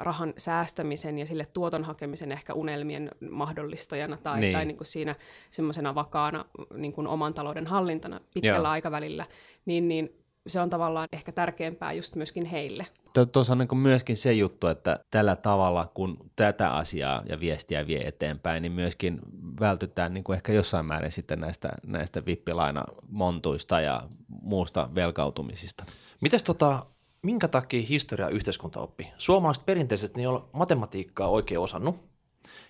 rahan 0.00 0.32
säästämisen 0.36 1.18
ja 1.18 1.26
sille 1.26 1.46
tuoton 1.52 1.84
hakemisen 1.84 2.32
ehkä 2.32 2.54
unelmien 2.54 3.10
mahdollistajana 3.30 4.16
tai, 4.22 4.34
Niin. 4.34 4.40
niin. 4.40 4.52
tai 4.54 4.64
niin 4.64 4.76
kuin 4.76 4.86
siinä 4.86 5.14
semmoisena 5.50 5.94
vakaana 5.94 6.44
niin 6.74 6.92
kuin 6.92 7.06
oman 7.06 7.34
talouden 7.34 7.66
hallintana 7.66 8.20
pitkällä 8.34 8.68
Joo. 8.68 8.72
aikavälillä, 8.72 9.26
niin, 9.66 9.88
niin 9.88 10.22
se 10.46 10.60
on 10.60 10.70
tavallaan 10.70 11.08
ehkä 11.12 11.32
tärkeämpää 11.32 11.92
just 11.92 12.14
myöskin 12.14 12.44
heille. 12.44 12.86
Tuossa 13.32 13.52
on 13.52 13.58
niin 13.58 13.78
myöskin 13.78 14.16
se 14.16 14.32
juttu, 14.32 14.66
että 14.66 15.00
tällä 15.10 15.36
tavalla, 15.36 15.90
kun 15.94 16.16
tätä 16.36 16.74
asiaa 16.74 17.22
ja 17.28 17.40
viestiä 17.40 17.86
vie 17.86 18.08
eteenpäin, 18.08 18.62
niin 18.62 18.72
myöskin 18.72 19.20
vältytään 19.60 20.14
niin 20.14 20.24
kuin 20.24 20.34
ehkä 20.36 20.52
jossain 20.52 20.86
määrin 20.86 21.12
sitten 21.12 21.40
näistä, 21.40 21.72
näistä 21.86 22.26
vippilainamontuista 22.26 23.80
ja 23.80 24.08
muusta 24.42 24.90
velkautumisista. 24.94 25.84
Mites 26.20 26.42
tota, 26.42 26.86
minkä 27.22 27.48
takia 27.48 27.86
historia 27.88 28.26
ja 28.26 28.32
yhteiskuntaoppi? 28.34 29.12
Suomalaiset 29.18 29.66
perinteisesti 29.66 30.20
ei 30.20 30.26
ole 30.26 30.42
matematiikkaa 30.52 31.28
oikein 31.28 31.60
osannut. 31.60 32.00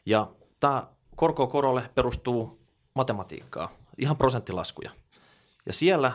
Ja 0.07 0.31
tämä 0.61 0.87
korko 1.17 1.47
korolle 1.47 1.91
perustuu 1.95 2.67
matematiikkaa, 2.95 3.73
ihan 3.99 4.17
prosenttilaskuja. 4.17 4.91
Ja 5.67 5.73
siellä 5.73 6.13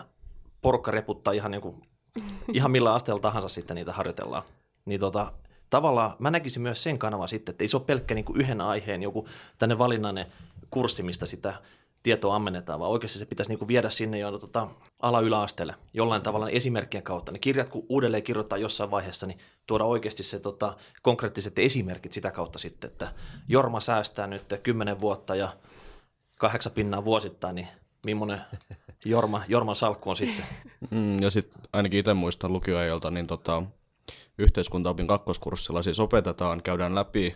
porukka 0.62 0.92
reputtaa 0.92 1.34
ihan, 1.34 1.52
niin 1.52 1.62
kuin, 1.62 1.82
ihan 2.54 2.72
millä 2.72 2.94
asteella 2.94 3.22
tahansa 3.22 3.50
sitten 3.50 3.76
niitä 3.76 3.94
harjoitellaan. 3.94 4.44
Niin 4.86 5.00
tota, 5.00 5.32
tavallaan 5.70 6.16
mä 6.20 6.32
näkisin 6.32 6.62
myös 6.62 6.84
sen 6.84 7.00
kanavan 7.00 7.28
sitten, 7.28 7.54
että 7.54 7.64
ei 7.64 7.68
se 7.68 7.78
ole 7.78 7.86
pelkkä 7.86 8.16
niin 8.16 8.26
kuin 8.26 8.42
yhden 8.42 8.62
aiheen 8.62 9.04
joku 9.04 9.28
tänne 9.60 9.78
valinnainen 9.78 10.26
kurssi, 10.70 11.04
mistä 11.04 11.26
sitä 11.26 11.54
tietoa 12.04 12.36
ammennetaan, 12.36 12.80
vaan 12.80 12.92
oikeasti 12.92 13.20
se 13.20 13.26
pitäisi 13.26 13.52
niin 13.52 13.60
kuin 13.60 13.68
viedä 13.68 13.90
sinne 13.90 14.20
jo 14.20 14.38
tota, 14.38 14.68
ala-yläasteelle 15.00 15.76
jollain 15.94 16.22
tavalla 16.22 16.50
esimerkkien 16.50 17.04
kautta. 17.04 17.32
Ne 17.32 17.40
kirjat, 17.40 17.70
kun 17.70 17.86
uudelleen 17.90 18.24
kirjoittaa 18.24 18.58
jossain 18.58 18.92
vaiheessa, 18.92 19.28
niin 19.28 19.40
tuoda 19.68 19.84
oikeasti 19.84 20.24
se 20.24 20.40
tota, 20.40 20.78
konkreettiset 21.02 21.60
esimerkit 21.60 22.12
sitä 22.12 22.32
kautta 22.32 22.60
sitten, 22.60 22.90
että 22.92 23.14
Jorma 23.48 23.80
säästää 23.80 24.28
nyt 24.28 24.44
10 24.64 25.00
vuotta 25.00 25.36
ja 25.36 25.58
kahdeksan 26.38 26.72
pinnaa 26.72 27.06
vuosittain, 27.06 27.56
niin 27.56 27.68
millainen 28.06 28.42
Jorma, 29.10 29.44
Jorman 29.48 29.76
salkku 29.76 30.10
on 30.10 30.16
sitten? 30.16 30.46
Mm, 30.92 31.22
ja 31.22 31.30
sitten 31.30 31.62
ainakin 31.74 32.00
itse 32.00 32.14
muistan 32.14 32.54
lukioajalta, 32.54 33.12
niin 33.12 33.28
tota, 33.28 33.64
yhteiskuntaopin 34.38 35.08
kakkoskurssilla 35.08 35.84
siis 35.84 36.00
opetetaan, 36.00 36.62
käydään 36.62 36.96
läpi, 36.96 37.36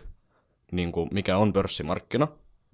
niin 0.72 0.92
kuin 0.92 1.08
mikä 1.12 1.36
on 1.36 1.52
pörssimarkkina 1.52 2.28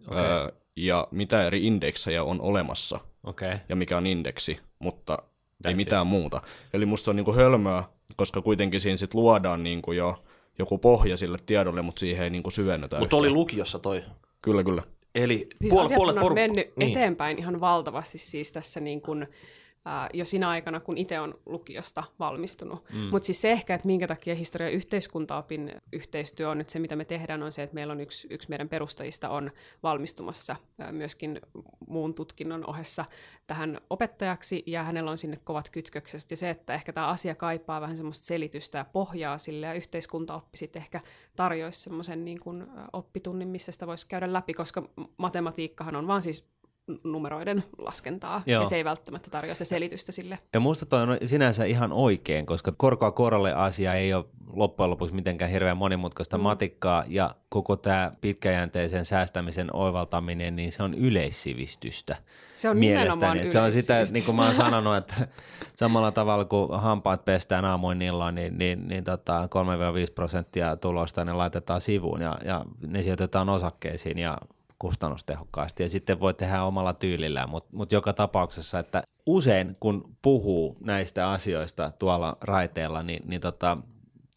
Okei. 0.09 0.19
ää, 0.19 0.51
ja 0.77 1.09
mitä 1.11 1.47
eri 1.47 1.67
indeksejä 1.67 2.25
on 2.25 2.41
olemassa. 2.41 3.01
Okay. 3.25 3.59
ja 3.69 3.77
mikä 3.77 3.97
on 3.97 4.07
indeksi, 4.07 4.61
mutta 4.79 5.19
That's 5.23 5.65
ei 5.65 5.71
it. 5.71 5.77
mitään 5.77 6.07
muuta. 6.07 6.43
Eli 6.73 6.87
musta 6.87 7.11
on 7.11 7.17
niin 7.17 7.25
kuin 7.25 7.37
hölmöä, 7.37 7.85
koska 8.17 8.43
kuitenkin 8.43 8.81
siinä 8.81 8.97
sit 8.97 9.15
luodaan 9.15 9.63
niin 9.63 9.83
kuin 9.83 9.99
jo 9.99 10.25
joku 10.59 10.79
pohja 10.79 11.17
sille 11.17 11.39
tiedolle, 11.47 11.83
mutta 11.83 12.01
siihen 12.01 12.25
ei 12.25 12.31
niin 12.31 12.43
kuin 12.43 12.53
syvennetä 12.53 12.99
Mutta 12.99 13.17
oli 13.17 13.31
lukiossa 13.31 13.79
toi. 13.79 14.05
Kyllä, 14.43 14.65
kyllä. 14.65 14.83
Eli 15.23 15.47
Siis 15.61 15.75
puol- 15.75 15.79
asiat 15.85 15.97
puolet 15.99 16.17
on 16.17 16.23
poru- 16.23 16.35
mennyt 16.35 16.77
niin. 16.77 16.91
eteenpäin 16.91 17.39
ihan 17.39 17.61
valtavasti 17.61 18.19
siis 18.19 18.53
tässä 18.53 18.81
niin 18.81 19.01
kuin, 19.01 19.27
ää, 19.89 20.09
jo 20.15 20.25
siinä 20.25 20.49
aikana, 20.49 20.81
kun 20.81 20.99
itse 20.99 21.21
on 21.21 21.35
lukiosta 21.47 22.05
valmistunut. 22.19 22.85
Mm. 22.93 22.99
Mutta 22.99 23.27
siis 23.27 23.41
se 23.41 23.53
ehkä, 23.53 23.75
että 23.75 23.87
minkä 23.87 24.07
takia 24.07 24.35
historia- 24.35 24.69
ja 24.69 24.75
yhteiskuntaopin 24.75 25.73
yhteistyö 25.93 26.51
on 26.51 26.59
nyt 26.59 26.69
se, 26.69 26.79
mitä 26.79 26.97
me 26.97 27.05
tehdään, 27.05 27.43
on 27.43 27.53
se, 27.53 27.63
että 27.63 27.75
meillä 27.75 27.93
on 27.93 28.01
yksi, 28.01 28.27
yksi 28.31 28.49
meidän 28.49 28.69
perustajista 28.69 29.29
on 29.29 29.51
valmistumassa 29.83 30.57
ää, 30.79 30.93
myöskin 30.93 31.41
muun 31.89 32.15
tutkinnon 32.15 32.71
ohessa 32.71 33.05
tähän 33.47 33.81
opettajaksi, 33.91 34.63
ja 34.67 34.83
hänellä 34.83 35.11
on 35.11 35.19
sinne 35.19 35.39
kovat 35.45 35.71
kytkökset. 35.71 36.31
Ja 36.31 36.37
se, 36.37 36.51
että 36.51 36.75
ehkä 36.75 36.93
tämä 36.93 37.07
asia 37.07 37.35
kaipaa 37.35 37.81
vähän 37.81 37.97
semmoista 37.97 38.27
selitystä 38.27 38.79
ja 38.79 38.85
pohjaa 38.85 39.39
sille, 39.39 39.67
ja 39.67 39.75
yhteiskuntaoppi 39.75 40.59
sitten 40.59 40.83
ehkä 40.83 41.01
tarjoaisi 41.37 41.81
semmoisen 41.81 42.25
niin 42.25 42.41
kuin, 42.41 42.67
oppitunnin, 42.93 43.49
missä 43.49 43.73
sitä 43.73 43.87
voisi 43.87 44.09
käydä 44.09 44.33
läpi, 44.33 44.55
koska 44.55 44.89
matematiikkahan 45.17 45.97
on 45.97 46.07
vaan 46.07 46.23
siis 46.23 46.58
numeroiden 47.05 47.65
laskentaa, 47.79 48.43
Joo. 48.47 48.63
ja 48.63 48.67
se 48.67 48.77
ei 48.77 48.85
välttämättä 48.85 49.31
tarjoa 49.31 49.55
sitä 49.55 49.65
selitystä 49.65 50.13
sille. 50.13 50.39
Ja 50.53 50.61
musta 50.61 50.87
toi 50.87 51.03
on 51.03 51.19
sinänsä 51.25 51.65
ihan 51.65 51.93
oikein, 51.93 52.47
koska 52.47 52.73
korkoa 52.77 53.11
korolle 53.11 53.55
asia 53.55 53.95
ei 53.95 54.15
ole 54.15 54.25
loppujen 54.53 54.91
lopuksi 54.91 55.15
mitenkään 55.15 55.51
hirveän 55.51 55.77
monimutkaista 55.77 56.39
mm. 56.39 56.43
matikkaa, 56.43 57.05
ja 57.07 57.35
koko 57.49 57.77
tämä 57.77 58.13
pitkäjänteisen 58.21 59.05
säästämisen 59.05 59.77
oivaltaminen, 59.77 60.57
niin 60.57 60.73
se 60.73 60.83
on 60.83 60.95
yleissivistystä. 60.95 62.17
Se 62.55 62.71
on 62.71 62.77
mielestäni. 62.79 63.15
nimenomaan 63.15 63.39
Että 63.39 63.53
Se 63.53 63.61
on 63.61 63.73
sitä, 63.73 64.03
niin 64.13 64.25
kuin 64.27 64.37
mä 64.37 64.45
oon 64.45 64.55
sanonut, 64.55 64.97
että 64.97 65.29
samalla 65.77 66.13
tavalla 66.13 66.45
kuin 66.45 66.81
hampaat 66.81 67.25
pestään 67.25 67.65
aamuin 67.65 68.03
illoin, 68.03 68.35
niin, 68.35 68.59
niin, 68.59 68.89
niin 68.89 69.05
tota 69.05 69.47
3-5 70.09 70.13
prosenttia 70.15 70.77
tulosta 70.77 71.25
ne 71.25 71.33
laitetaan 71.33 71.81
sivuun 71.81 72.21
ja, 72.21 72.39
ja 72.45 72.65
ne 72.87 73.03
sijoitetaan 73.03 73.49
osakkeisiin 73.49 74.19
ja 74.19 74.39
kustannustehokkaasti 74.79 75.83
ja 75.83 75.89
sitten 75.89 76.21
voi 76.21 76.35
tehdä 76.35 76.63
omalla 76.63 76.93
tyylillään, 76.95 77.51
mutta 77.51 77.77
mut 77.77 77.93
joka 77.93 78.13
tapauksessa, 78.13 78.79
että 78.79 79.03
usein 79.27 79.77
kun 79.81 80.17
puhuu 80.23 80.77
näistä 80.81 81.31
asioista 81.31 81.91
tuolla 81.99 82.37
raiteella, 82.41 83.03
niin, 83.03 83.23
niin 83.29 83.41
tota, 83.41 83.79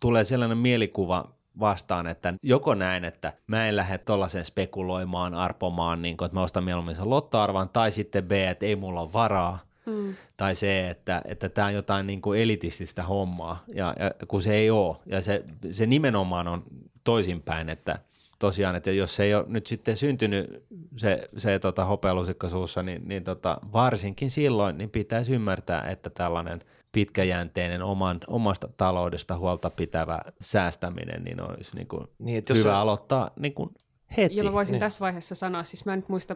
tulee 0.02 0.24
sellainen 0.24 0.58
mielikuva 0.58 1.30
vastaan, 1.60 2.08
että 2.08 2.34
joko 2.44 2.76
näin, 2.76 3.06
että 3.06 3.34
mä 3.48 3.68
en 3.68 3.76
lähde 3.76 3.98
tollaisen 3.98 4.46
spekuloimaan, 4.46 5.34
arpomaan, 5.34 6.02
niin 6.02 6.18
kun, 6.18 6.26
että 6.26 6.38
mä 6.38 6.44
ostan 6.44 6.64
mieluummin 6.64 6.96
sen 6.96 7.10
lottoarvan, 7.10 7.70
tai 7.70 7.92
sitten 7.92 8.24
B, 8.24 8.32
että 8.32 8.66
ei 8.66 8.76
mulla 8.76 9.02
ole 9.02 9.14
varaa, 9.14 9.60
Mm. 9.86 10.16
tai 10.38 10.56
se, 10.56 10.90
että 10.90 11.22
että 11.26 11.50
tämä 11.50 11.68
on 11.68 11.74
jotain 11.74 12.08
niin 12.08 12.22
kuin 12.22 12.42
elitististä 12.42 13.04
hommaa, 13.04 13.64
ja, 13.74 13.96
ja 14.00 14.12
kun 14.28 14.42
se 14.42 14.54
ei 14.54 14.72
ole, 14.72 14.98
ja 15.06 15.22
se, 15.22 15.44
se 15.72 15.86
nimenomaan 15.86 16.48
on 16.48 16.64
toisinpäin, 17.04 17.70
että 17.70 18.00
tosiaan, 18.42 18.76
että 18.76 18.92
jos 18.92 19.16
se 19.16 19.24
ei 19.24 19.36
ole 19.36 19.46
nyt 19.48 19.68
sitten 19.68 19.98
syntynyt 19.98 20.64
se, 20.98 21.30
se 21.38 21.60
tota, 21.60 21.86
hopealusikka 21.86 22.50
suussa, 22.50 22.84
niin, 22.84 23.02
niin 23.08 23.24
tota, 23.24 23.58
varsinkin 23.74 24.30
silloin 24.30 24.78
niin 24.78 24.90
pitäisi 24.90 25.34
ymmärtää, 25.34 25.82
että 25.90 26.10
tällainen 26.10 26.60
pitkäjänteinen 26.92 27.82
oman, 27.84 28.20
omasta 28.28 28.70
taloudesta 28.78 29.38
huolta 29.38 29.70
pitävä 29.76 30.20
säästäminen, 30.42 31.24
niin 31.24 31.42
olisi 31.42 31.76
niin 31.76 31.88
kuin 31.88 32.08
Niin, 32.20 32.38
että 32.38 32.52
jos 32.52 32.60
hyvä 32.60 32.72
se- 32.72 32.76
aloittaa 32.76 33.32
niin 33.40 33.54
kuin 33.54 33.70
heti. 34.18 34.36
Ja 34.36 34.44
mä 34.44 34.52
voisin 34.52 34.74
Niin. 34.74 34.80
tässä 34.80 35.00
vaiheessa 35.00 35.36
sanoa, 35.36 35.64
siis 35.64 35.86
mä 35.86 35.94
en 35.94 36.00
nyt 36.00 36.10
muista 36.10 36.36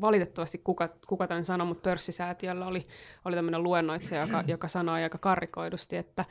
valitettavasti 0.00 0.58
kuka, 0.58 0.88
kuka 1.06 1.26
tämän 1.26 1.44
sanoi, 1.44 1.66
mutta 1.66 1.90
pörssisäätiöllä 1.90 2.66
oli, 2.66 2.86
oli 3.24 3.34
tämmöinen 3.36 3.62
luennoitsija, 3.62 4.20
joka, 4.20 4.44
joka 4.52 4.68
sanoi 4.68 5.02
aika 5.02 5.18
karrikoidusti, 5.18 5.96
että 5.96 6.24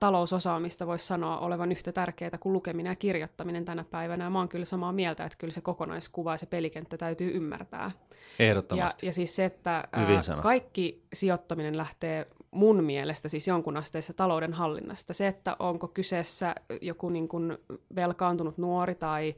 talousosaamista 0.00 0.86
voisi 0.86 1.06
sanoa 1.06 1.38
olevan 1.38 1.72
yhtä 1.72 1.92
tärkeää 1.92 2.38
kuin 2.40 2.52
lukeminen 2.52 2.90
ja 2.90 2.96
kirjoittaminen 2.96 3.64
tänä 3.64 3.84
päivänä. 3.90 4.24
Ja 4.24 4.30
mä 4.30 4.38
oon 4.38 4.48
kyllä 4.48 4.64
samaa 4.64 4.92
mieltä, 4.92 5.24
että 5.24 5.38
kyllä 5.38 5.52
se 5.52 5.60
kokonaiskuva 5.60 6.32
ja 6.32 6.36
se 6.36 6.46
pelikenttä 6.46 6.96
täytyy 6.96 7.30
ymmärtää. 7.36 7.90
Ja, 8.38 8.44
Ehdottomasti. 8.46 9.06
ja 9.06 9.12
siis 9.12 9.36
se, 9.36 9.44
että 9.44 9.82
ää, 9.92 10.06
kaikki 10.42 11.02
sijoittaminen 11.12 11.76
lähtee 11.76 12.26
mun 12.50 12.84
mielestä 12.84 13.28
siis 13.28 13.48
jonkun 13.48 13.76
asteessa 13.76 14.14
talouden 14.14 14.52
hallinnasta. 14.52 15.14
Se, 15.14 15.26
että 15.26 15.56
onko 15.58 15.88
kyseessä 15.88 16.54
joku 16.80 17.08
niin 17.08 17.28
kuin 17.28 17.58
velkaantunut 17.94 18.58
nuori 18.58 18.94
tai 18.94 19.34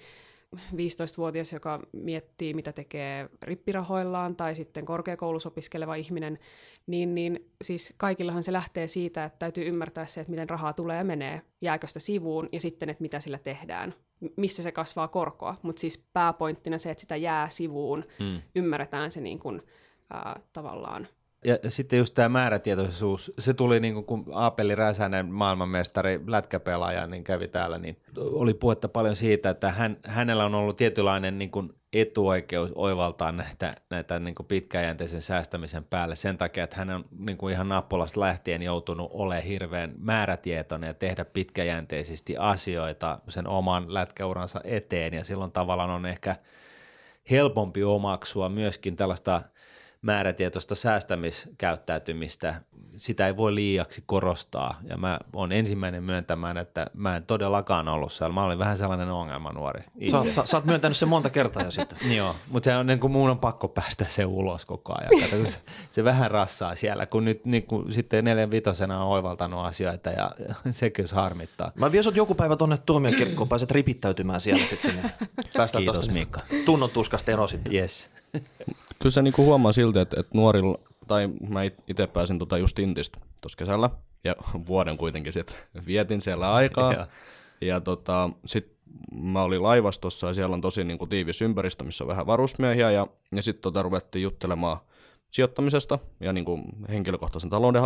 15-vuotias, 0.57 1.52
joka 1.52 1.80
miettii, 1.92 2.54
mitä 2.54 2.73
tekee 2.73 3.28
rippirahoillaan, 3.42 4.37
tai 4.37 4.54
sitten 4.54 4.85
korkeakoulussa 4.85 5.49
opiskeleva 5.49 5.95
ihminen, 5.95 6.38
niin, 6.87 7.14
niin 7.14 7.50
siis 7.64 7.95
kaikillahan 7.97 8.42
se 8.42 8.52
lähtee 8.52 8.87
siitä, 8.87 9.25
että 9.25 9.38
täytyy 9.38 9.66
ymmärtää 9.69 10.07
se, 10.07 10.21
että 10.21 10.30
miten 10.30 10.50
rahaa 10.50 10.73
tulee 10.73 10.97
ja 10.97 11.04
menee, 11.04 11.42
jääkö 11.61 11.87
sitä 11.87 12.00
sivuun, 12.00 12.49
ja 12.52 12.61
sitten, 12.61 12.90
että 12.90 13.02
mitä 13.02 13.21
sillä 13.21 13.38
tehdään, 13.38 13.95
missä 14.37 14.62
se 14.62 14.73
kasvaa 14.73 15.09
korkoa. 15.09 15.57
Mutta 15.62 15.80
siis 15.80 16.04
pääpointtina 16.12 16.78
se, 16.78 16.90
että 16.90 17.00
sitä 17.00 17.16
jää 17.16 17.49
sivuun, 17.49 18.04
Hmm. 18.19 18.42
ymmärretään 18.57 19.11
se 19.11 19.21
niin 19.21 19.38
kuin, 19.38 19.62
ää, 20.11 20.40
tavallaan 20.52 21.09
Ja 21.44 21.70
sitten 21.70 21.99
just 21.99 22.14
tämä 22.14 22.28
määrätietoisuus, 22.28 23.32
se 23.38 23.54
tuli 23.54 23.80
niin 23.80 23.94
kuin, 23.94 24.06
kun 24.06 24.25
Aapeli 24.32 24.75
Räsänen, 24.75 25.32
maailmanmestari, 25.32 26.20
lätkäpelaaja, 26.26 27.06
niin 27.06 27.25
kävi 27.25 27.49
täällä, 27.49 27.78
niin 27.78 27.97
oli 28.16 28.54
puhetta 28.54 28.88
paljon 28.88 29.16
siitä, 29.16 29.50
että 29.50 29.70
hän, 29.70 29.97
hänellä 30.06 30.44
on 30.44 30.54
ollut 30.54 30.76
tietynlainen 30.76 31.38
niin 31.38 31.50
kuin 31.50 31.73
etuoikeus 31.92 32.73
oivaltaa 32.75 33.32
näitä, 33.32 33.76
näitä 33.90 34.18
niin 34.18 34.35
kuin 34.35 34.47
pitkäjänteisen 34.47 35.23
säästämisen 35.23 35.85
päälle 35.85 36.16
sen 36.16 36.38
takia, 36.38 36.64
että 36.64 36.76
hän 36.76 36.90
on 36.90 37.04
niin 37.18 37.38
kuin 37.38 37.54
ihan 37.54 37.68
nappulasta 37.68 38.20
lähtien 38.20 38.62
joutunut 38.62 39.11
olemaan 39.14 39.44
hirveän 39.44 39.94
määrätietoinen 39.99 40.88
ja 40.88 40.94
tehdä 40.94 41.25
pitkäjänteisesti 41.25 42.37
asioita 42.37 43.18
sen 43.28 43.47
oman 43.47 43.94
lätkäuransa 43.94 44.61
eteen. 44.64 45.14
Ja 45.14 45.25
silloin 45.25 45.52
tavallaan 45.52 45.90
on 45.90 46.06
ehkä 46.06 46.37
helpompi 47.30 47.85
omaksua 47.85 48.49
myöskin 48.49 48.97
tällaista 48.97 49.42
määrätietoista 50.02 50.75
säästämiskäyttäytymistä, 50.75 52.54
sitä 52.97 53.26
ei 53.26 53.37
voi 53.37 53.54
liiaksi 53.54 54.02
korostaa. 54.07 54.78
Ja 54.88 54.97
mä 54.97 55.19
oon 55.33 55.52
ensimmäinen 55.52 56.02
myöntämään, 56.02 56.59
että 56.59 56.87
mä 56.95 57.16
en 57.16 57.23
todellakaan 57.23 57.88
ollut 57.88 58.12
siellä. 58.12 58.35
Mä 58.35 58.45
olin 58.45 58.59
vähän 58.59 58.78
sellainen 58.78 59.11
ongelmanuori. 59.11 59.83
Sä, 60.11 60.30
sä, 60.30 60.42
sä 60.45 60.57
oot 60.57 60.64
myöntänyt 60.64 60.97
sen 60.97 61.09
monta 61.09 61.30
kertaa 61.30 61.62
jo 61.62 61.71
sitten. 61.71 61.99
Joo, 62.16 62.37
mutta 62.49 62.64
se 62.64 62.76
on 62.76 62.87
niin 62.87 63.00
kuin 63.00 63.12
mun 63.12 63.30
on 63.30 63.38
pakko 63.38 63.69
päästä 63.69 64.04
se 64.09 64.25
ulos 64.25 64.66
koko 64.66 64.95
ajan. 64.99 65.30
Kato, 65.30 65.50
se, 65.50 65.59
se 65.90 66.04
vähän 66.04 66.30
rassaa 66.30 66.75
siellä, 66.75 67.07
kun 67.07 67.25
nyt 67.25 67.45
niin 67.45 67.62
kuin, 67.62 67.92
sitten 67.92 68.25
neljän 68.25 68.50
vitosena 68.50 69.04
on 69.04 69.09
oivaltanut 69.09 69.66
asioita 69.66 70.11
ja, 70.11 70.30
ja 70.49 70.54
se 70.73 70.90
kyllä 70.90 71.09
harmittaa. 71.12 71.73
Mä 71.75 71.92
vien 71.92 72.04
sut 72.04 72.16
joku 72.16 72.35
päivä 72.35 72.57
tonne 72.57 72.78
tuomiokirkkoon, 72.78 73.49
pääset 73.49 73.71
ripittäytymään 73.71 74.40
siellä 74.40 74.66
sitten. 74.66 74.97
Niin 74.97 75.12
päästään 75.57 75.83
Kiitos 75.83 75.97
tosta 75.97 76.12
Mikko. 76.12 76.40
tunnon 76.64 76.90
tuskasta 76.90 77.33
ero 77.33 77.47
sitten. 77.47 77.75
Yes. 77.75 78.11
Kyllä 79.02 79.12
se 79.12 79.23
niinku 79.23 79.45
huomaa 79.45 79.73
silti, 79.73 79.99
että, 79.99 80.21
että 80.21 80.30
nuorilla, 80.35 80.78
tai 81.07 81.28
mä 81.50 81.62
itse 81.62 82.07
pääsin 82.07 82.38
tota 82.38 82.59
just 82.59 82.78
Intistä 82.78 83.19
tuossa 83.42 83.57
kesällä, 83.57 83.90
ja 84.25 84.35
vuoden 84.66 84.97
kuitenkin 84.97 85.33
sitten 85.33 85.57
vietin 85.87 86.21
siellä 86.21 86.54
aikaa. 86.54 86.92
Joo. 86.95 87.07
ja 87.61 87.80
tota, 87.80 88.30
sitten 88.47 88.76
mä 89.12 89.42
olin 89.42 89.62
laivastossa 89.62 90.26
ja 90.26 90.35
siellä 90.35 90.54
on 90.54 90.61
tosi 90.61 90.85
niinku 90.85 91.07
tiivis 91.07 91.42
ympäristö, 91.42 91.85
missä 91.85 92.04
on 92.04 92.09
vähän 92.09 92.26
varusmiehiä, 92.26 92.90
ja, 92.90 93.07
ja 93.33 93.42
sitten 93.42 93.62
tota 93.62 93.83
ruvettiin 93.83 94.23
juttelemaan 94.23 94.78
sijoittamisesta 95.30 95.99
ja 96.21 96.33
niinku 96.33 96.61
henkilökohtaisen 96.88 97.50
talouden 97.50 97.83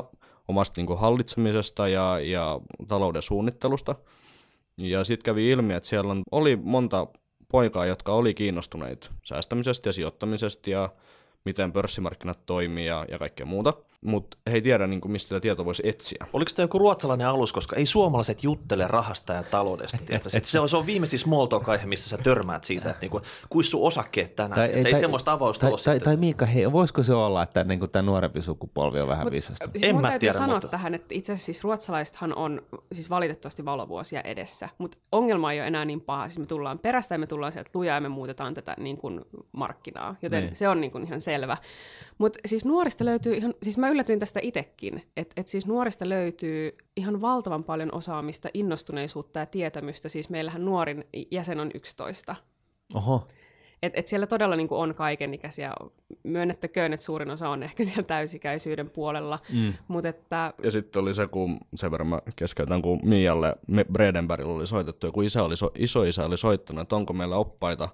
omasta 0.48 0.80
niinku 0.80 0.96
hallitsemisesta 0.96 1.88
ja, 1.88 2.20
ja 2.20 2.60
talouden 2.88 3.22
suunnittelusta. 3.22 3.94
Ja 4.76 5.04
sitten 5.04 5.24
kävi 5.24 5.50
ilmi, 5.50 5.74
että 5.74 5.88
siellä 5.88 6.10
on, 6.10 6.22
oli 6.30 6.56
monta 6.56 7.06
poikaa, 7.52 7.86
jotka 7.86 8.12
oli 8.12 8.34
kiinnostuneita 8.34 9.10
säästämisestä 9.24 9.88
ja 9.88 9.92
sijoittamisesta 9.92 10.70
ja 10.70 10.90
miten 11.44 11.72
pörssimarkkinat 11.72 12.46
toimii 12.46 12.86
ja, 12.86 13.06
ja 13.08 13.18
kaikkea 13.18 13.46
muuta. 13.46 13.72
Mutta 14.04 14.36
he 14.50 14.54
ei 14.54 14.62
tiedä, 14.62 14.86
niin 14.86 15.00
kuin, 15.00 15.12
mistä 15.12 15.28
tätä 15.28 15.40
tietoa 15.40 15.64
voisi 15.64 15.82
etsiä. 15.88 16.26
Oliko 16.32 16.50
tämä 16.54 16.64
joku 16.64 16.78
ruotsalainen 16.78 17.26
alus, 17.26 17.52
koska 17.52 17.76
ei 17.76 17.86
suomalaiset 17.86 18.44
juttele 18.44 18.86
rahasta 18.88 19.32
ja 19.32 19.42
taloudesta. 19.42 19.98
Sit 20.28 20.44
se, 20.44 20.60
on, 20.60 20.68
se 20.68 20.76
on 20.76 20.86
viimeisin 20.86 21.18
small 21.18 21.46
talk 21.46 21.68
aihe, 21.68 21.86
missä 21.86 22.08
sä 22.10 22.18
törmäät 22.18 22.64
siitä, 22.64 22.90
että 22.90 23.00
niinku, 23.00 23.20
kuis 23.48 23.70
sun 23.70 23.82
osakkeet 23.82 24.36
tänään. 24.36 24.52
Tai, 24.54 24.66
ei, 24.66 24.82
ei 24.86 24.94
semmoista 24.96 25.32
avausta 25.32 25.60
tai, 25.60 25.70
ole 25.70 25.78
tai, 25.84 25.94
sitten. 25.94 26.04
tai 26.04 26.16
Miika, 26.16 26.46
hei, 26.46 26.72
voisiko 26.72 27.02
se 27.02 27.14
olla, 27.14 27.42
että 27.42 27.64
niin 27.64 27.90
tämä 27.92 28.02
nuorempi 28.02 28.42
sukupolvi 28.42 29.00
on 29.00 29.08
vähän 29.08 29.30
viisasta? 29.30 29.68
Siis 29.76 29.84
En 29.84 29.96
mä 29.96 30.02
täytyy 30.02 30.18
tiedä, 30.18 30.32
sanoa 30.32 30.54
mutta- 30.54 30.68
tähän, 30.68 30.94
että 30.94 31.14
itse 31.14 31.32
asiassa 31.32 31.46
siis 31.46 31.64
ruotsalaisethan 31.64 32.34
on 32.36 32.62
siis 32.92 33.10
valitettavasti 33.10 33.64
valovuosia 33.64 34.20
edessä, 34.20 34.68
mutta 34.78 34.98
ongelma 35.12 35.52
ei 35.52 35.60
ole 35.60 35.66
enää 35.66 35.84
niin 35.84 36.00
paha. 36.00 36.28
Siis 36.28 36.38
me 36.38 36.46
tullaan 36.46 36.78
perästä 36.78 37.14
ja 37.14 37.18
me 37.18 37.26
tullaan 37.26 37.52
sieltä 37.52 37.70
lujaa 37.74 37.96
ja 37.96 38.00
me 38.00 38.08
muutetaan 38.08 38.54
tätä 38.54 38.74
niin 38.78 38.96
kuin 38.96 39.20
markkinaa, 39.52 40.16
joten 40.22 40.36
Niin. 40.38 40.46
niin. 40.46 40.56
se 40.56 40.68
on 40.68 40.80
niin 40.80 40.90
kuin 40.90 41.04
ihan 41.06 41.20
selvä. 41.20 41.56
Mutta 42.18 42.38
siis 42.46 42.64
nuorista 42.64 43.04
löytyy 43.04 43.34
ihan, 43.34 43.54
siis 43.62 43.78
mä 43.78 43.88
yllätyin 43.94 44.18
tästä 44.18 44.40
itsekin, 44.42 45.02
että 45.16 45.40
et 45.40 45.48
siis 45.48 45.66
nuorista 45.66 46.08
löytyy 46.08 46.76
ihan 46.96 47.20
valtavan 47.20 47.64
paljon 47.64 47.94
osaamista, 47.94 48.48
innostuneisuutta 48.54 49.38
ja 49.38 49.46
tietämystä. 49.46 50.08
Siis 50.08 50.30
meillähän 50.30 50.64
nuorin 50.64 51.04
jäsen 51.30 51.60
on 51.60 51.70
11. 51.74 52.36
Oho. 52.94 53.26
Et, 53.82 53.92
et 53.96 54.06
siellä 54.06 54.26
todella 54.26 54.56
niin 54.56 54.68
kuin 54.68 54.78
on 54.78 54.94
kaikenikäisiä. 54.94 55.72
Myönnettäköön, 56.22 56.92
että 56.92 57.06
suurin 57.06 57.30
osa 57.30 57.48
on 57.48 57.62
ehkä 57.62 57.84
siellä 57.84 58.02
täysikäisyyden 58.02 58.90
puolella. 58.90 59.38
Mm. 59.52 59.72
Mutta 59.88 60.08
että 60.08 60.52
Ja 60.62 60.70
sitten 60.70 61.02
oli 61.02 61.14
se, 61.14 61.26
kun 61.26 61.58
sen 61.74 61.90
verran 61.90 62.06
mä 62.06 62.18
keskeytän, 62.36 62.82
kun 62.82 63.00
Mialle 63.02 63.56
Bredenbergillä 63.92 64.54
oli 64.54 64.66
soitettu, 64.66 65.06
ja 65.06 65.12
kun 65.12 65.24
isä 65.24 65.42
oli 65.42 65.56
so- 65.56 65.72
isoisä 65.74 66.24
oli 66.24 66.36
soittanut, 66.36 66.82
että 66.82 66.96
onko 66.96 67.12
meillä 67.12 67.36
oppaita 67.36 67.88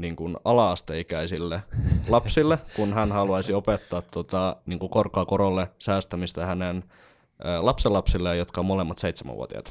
niin 0.00 0.16
kuin 0.16 0.36
ala-asteikäisille 0.44 1.62
lapsille, 2.08 2.58
kun 2.76 2.92
hän 2.92 3.12
haluaisi 3.12 3.54
opettaa 3.54 4.02
tota, 4.12 4.56
niin 4.66 4.78
kuin 4.78 4.90
korkaa 4.90 5.24
korolle 5.24 5.68
säästämistä 5.78 6.46
hänen 6.46 6.84
ä, 7.44 7.66
lapsenlapsilleen, 7.66 8.38
jotka 8.38 8.60
on 8.60 8.66
molemmat 8.66 8.98
seitsemänvuotiaita. 8.98 9.70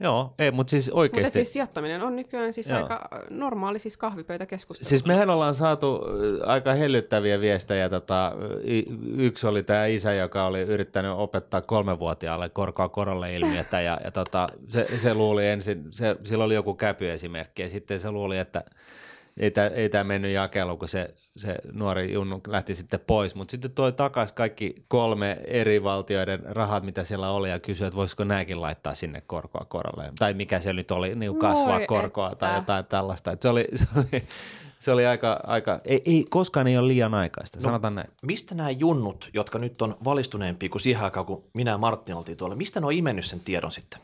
Joo, 0.00 0.30
ei, 0.38 0.50
mutta 0.50 0.70
siis 0.70 0.86
Mutta 0.86 1.00
oikeasti... 1.00 1.32
siis 1.32 1.52
sijoittaminen 1.52 2.02
on 2.02 2.16
nykyään 2.16 2.52
siis 2.52 2.70
Joo. 2.70 2.78
aika 2.78 3.08
normaali 3.30 3.78
siis 3.78 3.96
kahvipöytäkeskustelu. 3.96 4.88
Siis 4.88 5.04
mehän 5.04 5.30
ollaan 5.30 5.54
saatu 5.54 6.00
aika 6.46 6.74
hellyttäviä 6.74 7.40
viestejä. 7.40 7.88
Tota, 7.88 8.32
y- 8.64 8.82
yksi 9.16 9.46
oli 9.46 9.62
tämä 9.62 9.86
isä, 9.86 10.12
joka 10.12 10.46
oli 10.46 10.60
yrittänyt 10.60 11.12
opettaa 11.16 11.60
kolmevuotiaalle 11.60 12.48
korkoa 12.48 12.88
korolle 12.88 13.34
ilmiötä 13.34 13.80
ja, 13.80 13.98
ja 14.04 14.10
tota, 14.10 14.48
se, 14.68 14.86
se, 14.98 15.14
luuli 15.14 15.48
ensin, 15.48 15.84
se, 15.90 16.16
sillä 16.24 16.44
oli 16.44 16.54
joku 16.54 16.74
käpyesimerkki 16.74 17.62
ja 17.62 17.68
sitten 17.68 18.00
se 18.00 18.10
luuli, 18.10 18.38
että 18.38 18.64
ei 19.36 19.50
tämä 19.50 19.66
ei 19.66 19.88
tää 19.88 20.04
mennyt 20.04 20.32
jakeluun, 20.32 20.78
kun 20.78 20.88
se, 20.88 21.14
se 21.36 21.56
nuori 21.72 22.12
junnu 22.12 22.40
lähti 22.46 22.74
sitten 22.74 23.00
pois, 23.06 23.34
mutta 23.34 23.50
sitten 23.50 23.70
toi 23.70 23.92
takaisin 23.92 24.34
kaikki 24.34 24.74
kolme 24.88 25.38
eri 25.46 25.82
valtioiden 25.82 26.42
rahat, 26.44 26.84
mitä 26.84 27.04
siellä 27.04 27.30
oli 27.30 27.50
ja 27.50 27.58
kysyi, 27.58 27.86
että 27.86 27.96
voisiko 27.96 28.24
nämäkin 28.24 28.60
laittaa 28.60 28.94
sinne 28.94 29.20
korkoa 29.26 29.66
korolle, 29.68 30.10
tai 30.18 30.34
mikä 30.34 30.60
se 30.60 30.72
nyt 30.72 30.90
oli, 30.90 31.14
niin 31.14 31.38
kasvaa 31.38 31.78
Voi 31.78 31.86
korkoa 31.86 32.34
tai 32.34 32.48
että. 32.50 32.60
jotain 32.62 32.84
tällaista. 32.84 33.32
Et 33.32 33.42
se, 33.42 33.48
oli, 33.48 33.64
se, 33.74 33.86
oli, 33.96 34.22
se 34.80 34.92
oli 34.92 35.06
aika, 35.06 35.40
aika 35.46 35.80
ei, 35.84 36.02
ei, 36.04 36.24
koskaan 36.30 36.66
ei 36.66 36.78
ole 36.78 36.88
liian 36.88 37.14
aikaista, 37.14 37.58
No. 37.58 37.62
sanotaan 37.62 37.94
näin. 37.94 38.08
Mistä 38.22 38.54
nämä 38.54 38.70
junnut, 38.70 39.30
jotka 39.34 39.58
nyt 39.58 39.82
on 39.82 39.96
valistuneempia 40.04 40.68
kuin 40.68 40.82
siihen 40.82 41.04
aikaan, 41.04 41.26
kun 41.26 41.44
minä 41.54 41.70
ja 41.70 41.78
Martin 41.78 42.14
oltiin 42.14 42.38
tuolla, 42.38 42.56
mistä 42.56 42.80
ne 42.80 42.86
on 42.86 42.92
imennyt 42.92 43.24
sen 43.24 43.40
tiedon 43.40 43.72
sitten? 43.72 44.00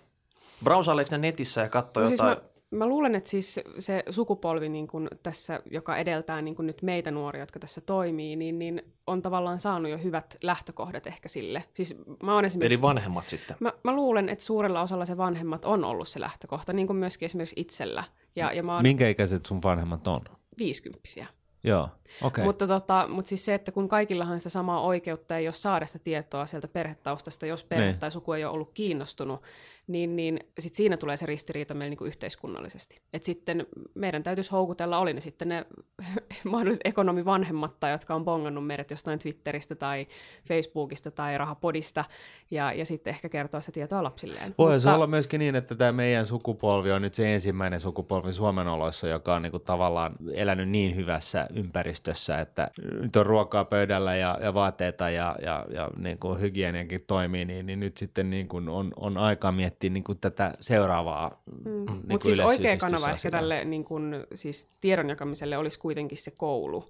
Brausaileeko 0.65 1.09
ne 1.11 1.19
netissä 1.19 1.61
ja 1.61 1.69
katsoo 1.69 2.03
No 2.03 2.09
siis 2.09 2.21
jotain? 2.21 2.39
mä, 2.39 2.45
mä 2.71 2.87
luulen, 2.87 3.15
että 3.15 3.31
siis 3.31 3.61
se 3.79 4.03
sukupolvi 4.11 4.69
niin 4.69 4.87
kun 4.87 5.09
tässä, 5.23 5.61
joka 5.71 5.97
edeltää 5.97 6.43
niin 6.43 6.57
kun 6.57 6.67
nyt 6.67 6.83
meitä 6.83 7.11
nuoria, 7.11 7.43
jotka 7.43 7.59
tässä 7.59 7.81
toimii, 7.81 8.37
niin, 8.37 8.59
niin 8.59 8.83
on 9.07 9.23
tavallaan 9.23 9.61
saanut 9.61 9.91
jo 9.91 9.99
hyvät 9.99 10.37
lähtökohdat 10.43 11.07
ehkä 11.07 11.29
sille. 11.29 11.65
Siis 11.73 11.95
mä 12.23 12.35
oon 12.35 12.45
esimerkiksi... 12.45 12.75
Eli 12.75 12.83
vanhemmat 12.83 13.29
sitten. 13.29 13.57
Mä, 13.61 13.73
mä 13.85 13.93
luulen, 13.93 14.29
että 14.29 14.45
suurella 14.45 14.83
osalla 14.83 15.07
se 15.07 15.17
vanhemmat 15.17 15.65
on 15.65 15.85
ollut 15.85 16.09
se 16.09 16.21
lähtökohta, 16.21 16.73
niin 16.73 16.87
kuin 16.87 16.97
myöskin 16.97 17.27
esimerkiksi 17.27 17.61
itsellä. 17.61 18.05
Ja, 18.37 18.53
ja 18.53 18.63
mä 18.63 18.75
oon 18.75 18.83
Minkä 18.83 19.09
ikäiset 19.09 19.47
sun 19.47 19.63
vanhemmat 19.63 20.07
on? 20.07 20.21
viisikymppisiä. 20.59 21.27
Joo. 21.65 21.89
Okay. 22.23 22.45
Mutta, 22.45 22.67
tota, 22.67 23.07
mutta 23.09 23.29
siis 23.29 23.45
se, 23.45 23.55
että 23.55 23.73
kun 23.73 23.89
kaikillahan 23.89 24.39
sitä 24.39 24.49
samaa 24.49 24.81
oikeutta 24.81 25.37
ei 25.37 25.47
ole 25.47 25.53
saada 25.53 25.87
sitä 25.87 25.99
tietoa 25.99 26.47
sieltä 26.47 26.69
perhetaustasta, 26.69 27.47
jos 27.47 27.65
perhe 27.65 27.87
Niin. 27.87 27.99
tai 27.99 28.11
suku 28.11 28.33
ei 28.33 28.45
ole 28.45 28.53
ollut 28.55 28.71
kiinnostunut, 28.75 29.43
niin, 29.87 30.17
niin 30.17 30.41
sit 30.59 30.75
siinä 30.75 30.97
tulee 30.97 31.17
se 31.17 31.27
ristiriita 31.27 31.75
meillä 31.75 31.91
niin 31.91 31.99
kuin 31.99 32.09
yhteiskunnallisesti. 32.09 33.01
Et 33.13 33.25
sitten 33.25 33.67
meidän 33.95 34.23
täytyisi 34.23 34.51
houkutella, 34.51 34.99
oli 34.99 35.13
ne 35.13 35.21
sitten 35.21 35.49
ne 35.49 35.67
mahdolliset 36.45 36.81
ekonomivanhemmat 36.85 37.81
tai 37.81 37.91
jotka 37.91 38.15
on 38.15 38.25
bongannut 38.25 38.67
meidät 38.67 38.91
jostain 38.91 39.19
Twitteristä 39.19 39.75
tai 39.75 40.07
Facebookista 40.49 41.11
tai 41.11 41.39
rahapodista, 41.39 42.05
ja, 42.51 42.73
ja 42.73 42.87
sitten 42.87 43.11
ehkä 43.11 43.29
kertoa 43.29 43.61
sitä 43.61 43.73
tietoa 43.73 44.03
lapsilleen. 44.03 44.55
Voi 44.59 44.81
se 44.81 44.91
olla 44.91 45.07
myöskin 45.07 45.39
niin, 45.39 45.57
että 45.57 45.75
tämä 45.75 45.93
meidän 45.93 46.27
sukupolvi 46.27 46.93
on 46.93 47.03
nyt 47.03 47.15
se 47.15 47.35
ensimmäinen 47.35 47.81
sukupolvi 47.81 48.33
Suomen 48.33 48.69
oloissa, 48.69 49.09
joka 49.09 49.35
on 49.35 49.43
niinku 49.43 49.59
tavallaan 49.59 50.17
elänyt 50.33 50.69
niin 50.69 50.97
hyvässä 50.97 51.47
ympäristössä, 51.55 52.00
että 52.41 52.71
nyt 53.03 53.17
on 53.17 53.27
ruokaa 53.27 53.65
pöydällä 53.65 54.17
ja, 54.17 54.39
ja 54.43 54.55
vaatteita 54.55 55.11
ja, 55.11 55.37
ja, 55.43 55.67
ja 55.75 55.89
niinku 55.97 56.35
hygieniakin 56.35 57.05
toimii, 57.07 57.45
niin, 57.45 57.67
niin 57.67 57.81
nyt 57.81 57.97
sitten 57.97 58.31
niinku 58.31 58.57
on, 58.57 58.93
on 58.97 59.19
aika 59.19 59.53
miettiä 59.53 59.91
niinku 59.91 60.15
tätä 60.15 60.55
seuraavaa 60.61 61.41
Mm. 61.65 61.73
niinku 61.73 61.95
Mutta 62.09 62.25
siis 62.25 62.41
oikea 62.41 62.77
kanava 62.77 63.11
ehkä 63.11 63.31
tälle 63.31 63.65
niin 63.65 63.85
kun, 63.85 64.27
siis 64.35 64.69
tiedon 64.81 65.09
jakamiselle 65.09 65.59
olisi 65.59 65.79
kuitenkin 65.79 66.19
se 66.19 66.31
koulu. 66.31 66.85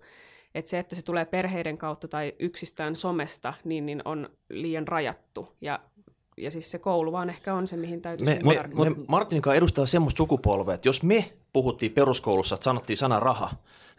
Et 0.54 0.66
se, 0.66 0.78
että 0.78 0.94
se 0.94 1.04
tulee 1.04 1.24
perheiden 1.24 1.78
kautta 1.78 2.08
tai 2.08 2.34
yksistään 2.38 2.96
somesta, 2.96 3.54
niin, 3.64 3.86
niin 3.86 4.02
on 4.04 4.28
liian 4.50 4.88
rajattu. 4.88 5.48
Ja, 5.60 5.80
ja 6.36 6.50
siis 6.50 6.70
se 6.70 6.78
koulu 6.78 7.12
vaan 7.12 7.30
ehkä 7.30 7.54
on 7.54 7.68
se, 7.68 7.76
mihin 7.76 8.02
täytyisi 8.02 8.32
Me, 8.44 8.58
me, 8.74 8.90
me 8.90 8.96
Martinin 9.08 9.42
kanssa 9.42 9.56
edustaa 9.56 9.86
semmoista 9.86 10.16
sukupolvea, 10.16 10.74
että 10.74 10.88
jos 10.88 11.02
me 11.02 11.32
puhuttiin 11.52 11.92
peruskoulussa, 11.92 12.54
että 12.54 12.64
sanottiin 12.64 12.96
sana 12.96 13.20
raha, 13.20 13.50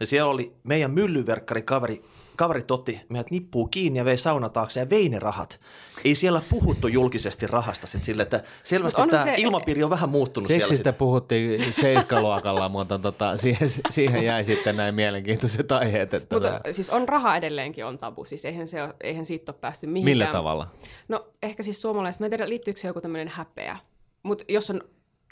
niin 0.02 0.08
siellä 0.08 0.30
oli 0.30 0.52
meidän 0.64 0.90
myllyverkkari 0.90 1.62
kaveri, 1.62 2.00
kaverit 2.36 2.70
otti 2.70 3.00
meidät 3.08 3.30
nippuu 3.30 3.66
kiinni 3.66 3.98
ja 3.98 4.04
vei 4.04 4.16
sauna 4.16 4.48
taakse 4.48 4.80
ja 4.80 4.90
vei 4.90 5.08
ne 5.08 5.18
rahat. 5.18 5.60
Ei 6.04 6.14
siellä 6.14 6.42
puhuttu 6.50 6.88
julkisesti 6.88 7.46
rahasta 7.46 7.86
sit 7.86 8.04
sille, 8.04 8.22
että 8.22 8.42
selvästi 8.64 9.02
tämä 9.10 9.24
se- 9.24 9.34
ilmapiiri 9.36 9.84
on 9.84 9.90
vähän 9.90 10.08
muuttunut 10.08 10.46
siellä. 10.46 10.66
Seksistä 10.66 10.92
puhuttiin 10.92 11.74
seiskaluokalla, 11.80 12.68
mutta 12.78 12.98
tota, 12.98 13.36
siihen, 13.36 13.68
siihen 13.90 14.24
jäi 14.24 14.44
sitten 14.44 14.76
näin 14.76 14.94
mielenkiintoiset 14.94 15.72
aiheet. 15.72 16.14
Että 16.14 16.34
Mutta 16.34 16.48
tota, 16.48 16.72
siis 16.72 16.90
on 16.90 17.08
raha 17.08 17.36
edelleenkin 17.36 17.86
on 17.86 17.98
tabu, 17.98 18.24
siis 18.24 18.44
eihän, 18.44 18.66
se 18.66 18.82
ole, 18.82 18.94
eihän 19.00 19.24
siitä 19.24 19.52
ole 19.52 19.58
päästy 19.60 19.86
mihinkään. 19.86 20.10
millä 20.10 20.26
tavalla? 20.26 20.68
No 21.08 21.26
ehkä 21.42 21.62
siis 21.62 21.82
suomalaiset, 21.82 22.20
mä 22.20 22.26
en 22.26 22.30
tiedä 22.30 22.48
liittyykö 22.48 22.80
se 22.80 22.88
joku 22.88 23.00
tämmöinen 23.00 23.28
häpeä. 23.28 23.76
Mutta 24.22 24.44
jos 24.48 24.70
on 24.70 24.80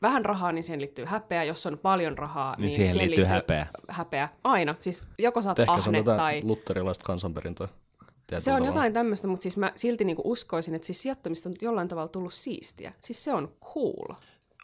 vähän 0.03 0.25
rahaa, 0.25 0.53
niin 0.53 0.63
siihen 0.63 0.81
liittyy 0.81 1.05
häpeä. 1.05 1.45
Jos 1.45 1.67
on 1.67 1.79
paljon 1.79 2.19
rahaa, 2.19 2.57
Niin 2.59 2.71
siihen 2.71 2.99
liittyy 2.99 3.25
häpeä. 3.25 3.67
häpeä. 3.89 4.29
Aina. 4.45 4.75
Siis 4.79 5.03
joko 5.19 5.41
sä 5.41 5.51
oot 5.51 5.59
Ehkä 5.59 5.67
se 5.67 5.73
on 5.73 5.79
ahne 5.79 6.03
tätä 6.03 6.17
tai... 6.17 6.41
luterilaista 6.45 7.05
kansanperintöä. 7.05 7.67
tietyllä 7.67 8.41
Se 8.41 8.51
on 8.53 8.57
tavalla. 8.57 8.75
jotain 8.77 8.93
tämmöistä, 8.93 9.29
mutta 9.29 9.43
siis 9.43 9.57
mä 9.57 9.73
silti 9.77 10.05
niinku 10.05 10.23
uskoisin, 10.25 10.75
että 10.75 10.87
siis 10.87 11.03
sijoittamista 11.03 11.49
on 11.49 11.55
jollain 11.63 11.89
tavalla 11.89 12.09
tullut 12.09 12.33
siistiä. 12.35 12.93
Siis 13.01 13.25
se 13.25 13.33
on 13.35 13.53
cool. 13.75 14.15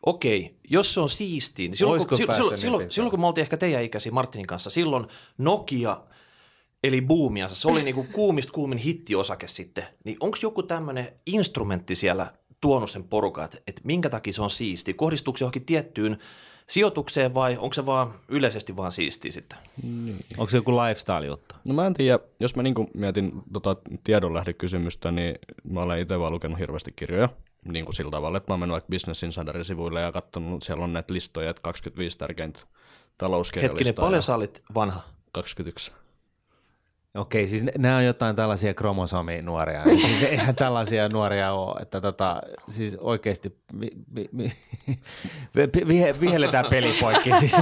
Okei, 0.06 0.56
jos 0.70 0.94
se 0.94 1.00
on 1.00 1.08
siistiä, 1.08 1.68
niin 1.68 1.76
silloin, 1.76 2.06
kun, 2.06 2.16
silloin, 2.16 2.34
silloin, 2.36 2.50
niin 2.52 2.58
silloin, 2.60 2.90
silloin 2.90 3.10
kun 3.10 3.20
me 3.20 3.26
oltiin 3.26 3.42
ehkä 3.42 3.56
teidän 3.56 3.82
ikäisiä 3.82 4.12
Martinin 4.12 4.46
kanssa, 4.46 4.70
silloin 4.70 5.06
Nokia 5.38 6.00
eli 6.84 7.00
buumiansa. 7.00 7.54
Se 7.56 7.68
oli 7.68 7.82
niinku 7.82 8.06
kuumista 8.12 8.52
kuumin 8.52 8.78
hittiosake 8.78 9.48
sitten. 9.48 9.84
Niin 10.04 10.16
onko 10.20 10.36
joku 10.42 10.62
tämmöinen 10.62 11.12
instrumentti 11.26 11.94
siellä 11.94 12.32
tuonut 12.60 12.90
sen 12.90 13.04
porukan, 13.04 13.44
että, 13.44 13.58
että 13.66 13.82
minkä 13.84 14.10
takia 14.10 14.32
se 14.32 14.42
on 14.42 14.50
siisti? 14.50 14.94
Kohdistuuko 14.94 15.36
se 15.36 15.44
johonkin 15.44 15.64
tiettyyn 15.64 16.18
sijoitukseen 16.66 17.34
vai 17.34 17.56
onko 17.56 17.74
se 17.74 17.86
vaan 17.86 18.14
yleisesti 18.28 18.76
vaan 18.76 18.92
siistiä 18.92 19.30
sitten? 19.30 19.58
Niin. 19.82 20.24
Onko 20.38 20.50
se 20.50 20.56
joku 20.56 20.72
lifestyle-juttu? 20.72 21.54
No 21.64 21.74
mä 21.74 21.86
en 21.86 21.94
tiedä, 21.94 22.18
jos 22.40 22.56
mä 22.56 22.62
niinku 22.62 22.90
mietin 22.94 23.32
tota 23.52 23.76
tiedonlähdekysymystä, 24.04 25.10
niin 25.10 25.38
mä 25.70 25.80
olen 25.80 26.00
itse 26.00 26.18
vaan 26.18 26.32
lukenut 26.32 26.58
hirveästi 26.58 26.92
kirjoja, 26.96 27.28
niin 27.64 27.84
kuin 27.84 27.94
sillä 27.94 28.10
tavalla, 28.10 28.38
että 28.38 28.50
mä 28.50 28.52
oon 28.52 28.60
mennyt 28.60 28.72
vaikka 28.72 28.90
Business 28.90 29.22
Insiderin 29.22 29.64
sivuille 29.64 30.00
ja 30.00 30.12
katsonut, 30.12 30.62
siellä 30.62 30.84
on 30.84 30.92
näitä 30.92 31.14
listoja, 31.14 31.50
että 31.50 31.62
25 31.62 32.18
tärkeintä 32.18 32.60
talouskirjalistaa. 33.18 33.78
Hetkinen, 33.78 33.94
paljon 33.94 34.22
sä 34.22 34.34
olit 34.34 34.62
vanha? 34.74 35.00
21. 35.32 35.92
Okei, 37.16 37.48
siis 37.48 37.64
nämä 37.78 37.96
on 37.96 38.04
jotain 38.04 38.36
tällaisia 38.36 38.74
kromosominuoria. 38.74 39.82
siis 39.84 40.22
eihän 40.22 40.54
tällaisia 40.56 41.08
nuoria 41.08 41.52
ole, 41.52 41.82
että 41.82 42.00
tota, 42.00 42.42
siis 42.70 42.96
oikeasti 43.00 43.56
vi, 43.80 43.90
vi, 44.36 44.52
vihelletään 46.20 46.64
peli 46.70 46.94
poikki. 47.00 47.30
Siis, 47.40 47.56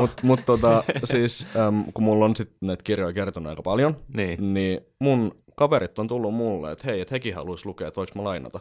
Mutta 0.00 0.22
mut, 0.22 0.40
tota, 0.46 0.84
siis, 1.04 1.46
äm, 1.56 1.84
kun 1.94 2.04
mulla 2.04 2.24
on 2.24 2.36
sit 2.36 2.50
näitä 2.60 2.82
kirjoja 2.82 3.12
kertonut 3.12 3.50
aika 3.50 3.62
paljon, 3.62 3.96
Niin. 4.14 4.54
niin 4.54 4.80
mun 5.00 5.34
kaverit 5.56 5.98
on 5.98 6.08
tullut 6.08 6.34
mulle, 6.34 6.72
että 6.72 6.86
hei, 6.86 7.00
että 7.00 7.14
hekin 7.14 7.34
haluaisi 7.34 7.66
lukea, 7.66 7.88
että 7.88 7.98
voiko 7.98 8.12
mä 8.14 8.24
lainata. 8.24 8.60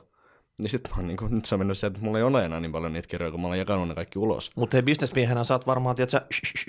Niin 0.60 0.70
sit 0.70 0.82
mä 0.90 0.96
oon 0.98 1.08
niinku, 1.08 1.28
nyt 1.28 1.46
se 1.46 1.56
on 1.56 1.60
mennyt 1.60 1.78
se, 1.78 1.88
että 1.88 2.00
mulla 2.02 2.18
ei 2.18 2.24
ole 2.24 2.46
enää 2.46 2.60
niin 2.60 2.72
paljon 2.72 2.94
niitä 2.94 3.08
kirjoja, 3.08 3.32
kun 3.32 3.42
mä 3.42 3.48
olen 3.48 3.60
jakanut 3.60 3.88
ne 3.88 3.96
kaikki 3.96 4.20
ulos. 4.20 4.52
Mutta 4.56 4.78
hei, 4.78 4.82
bisnesmiehenä 4.82 5.44
saat 5.44 5.68
varmaan, 5.68 5.96
tiedätkö, 5.96 6.22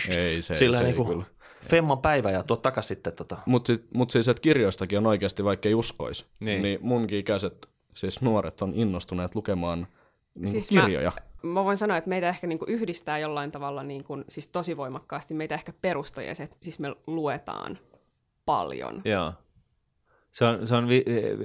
Ei 0.09 0.43
se, 0.43 0.55
sillä 0.55 0.77
se 0.77 0.85
ei 0.85 0.89
niinku 0.91 1.05
kyllä. 1.05 1.25
Femman 1.63 1.99
päivä 1.99 2.31
ja 2.31 2.43
tuo 2.43 2.57
takas 2.57 2.89
sitten 2.89 3.13
tota. 3.13 3.37
Mutta 3.47 3.73
mut 3.95 4.11
siis, 4.11 4.29
että 4.29 4.41
kirjoistakin 4.41 4.99
on 4.99 5.07
oikeasti, 5.07 5.45
vaikka 5.45 5.69
ei 5.69 5.75
uskoisi, 5.75 6.27
Niin. 6.41 6.63
niin. 6.63 6.79
munkin 6.83 7.19
ikäiset, 7.19 7.69
siis 7.95 8.21
nuoret 8.23 8.63
on 8.63 8.73
innostuneet 8.75 9.35
lukemaan 9.35 9.87
niin 10.35 10.49
Siis 10.49 10.67
siis 10.67 10.81
mä- 10.81 10.87
kirjoja. 10.87 11.13
Mä 11.43 11.65
voin 11.65 11.77
sanoa, 11.77 11.97
että 11.97 12.09
meitä 12.09 12.29
ehkä 12.29 12.47
niin 12.47 12.59
kuin 12.59 12.69
yhdistää 12.71 13.19
jollain 13.19 13.51
tavalla 13.53 13.83
niin 13.83 14.05
kuin, 14.05 14.25
siis 14.29 14.49
tosi 14.49 14.77
voimakkaasti. 14.77 15.35
Meitä 15.35 15.55
ehkä 15.55 15.73
perustajia 15.81 16.35
se, 16.35 16.43
että 16.43 16.57
siis 16.63 16.79
me 16.79 16.97
luetaan 17.07 17.79
paljon. 18.45 19.03
Joo. 19.05 19.33
Se 20.39 20.45
on, 20.45 20.67
se 20.69 20.75
on 20.75 20.89
vi- 20.89 21.05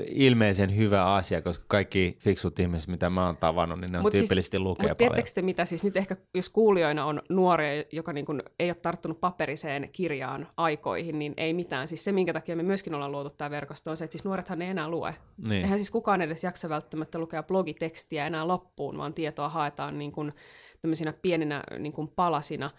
ilmeisen 0.10 0.77
hyvä 0.77 1.13
asia, 1.13 1.41
koska 1.41 1.65
kaikki 1.67 2.17
fiksut 2.19 2.60
ihmiset, 2.60 2.89
mitä 2.89 3.10
mä 3.10 3.25
oon 3.25 3.38
tavannut, 3.38 3.79
niin 3.82 3.91
ne 3.91 3.97
on 3.97 4.01
Mut 4.01 4.12
siis- 4.12 4.21
tyypillisesti 4.21 4.60
lukee 4.60 4.84
Mutta 4.89 4.95
paljon. 4.95 4.97
tiedättekö 5.13 5.36
te 5.36 5.41
mitä, 5.41 5.65
siis 5.65 5.84
nyt 5.84 5.97
ehkä 5.97 6.15
jos 6.34 6.49
kuulijoina 6.49 7.06
on 7.06 7.21
nuoria, 7.29 7.84
joka 7.91 8.13
niin 8.13 8.25
kuin 8.25 8.43
ei 8.60 8.69
ole 8.69 8.75
tarttunut 8.84 9.19
paperiseen 9.19 9.89
kirjaan 9.91 10.47
aikoihin, 10.58 11.19
niin 11.19 11.34
ei 11.38 11.53
mitään. 11.53 11.88
Siis 11.88 12.03
se, 12.03 12.12
minkä 12.12 12.34
takia 12.34 12.56
me 12.56 12.63
myöskin 12.63 12.93
ollaan 12.93 13.12
luotu 13.12 13.29
tämä 13.29 13.49
verkosto, 13.49 13.91
on 13.91 13.97
se, 13.97 14.06
että 14.06 14.12
siis 14.12 14.25
nuorethan 14.25 14.62
ei 14.62 14.69
enää 14.69 14.89
lue. 14.89 15.15
Niin. 15.38 15.63
Eihän 15.63 15.79
siis 15.79 15.91
kukaan 15.91 16.21
edes 16.21 16.43
jaksa 16.43 16.69
välttämättä 16.69 17.19
lukea 17.19 17.43
blogitekstiä 17.43 18.25
enää 18.25 18.47
loppuun, 18.47 18.97
vaan 18.97 19.13
tietoa 19.13 19.49
haetaan 19.49 19.97
niin 19.99 20.12
kuin 20.12 20.34
tämmöisinä 20.82 21.13
pieninä 21.21 21.63
niin 21.79 21.93
kuin 21.93 22.08
palasina, 22.08 22.71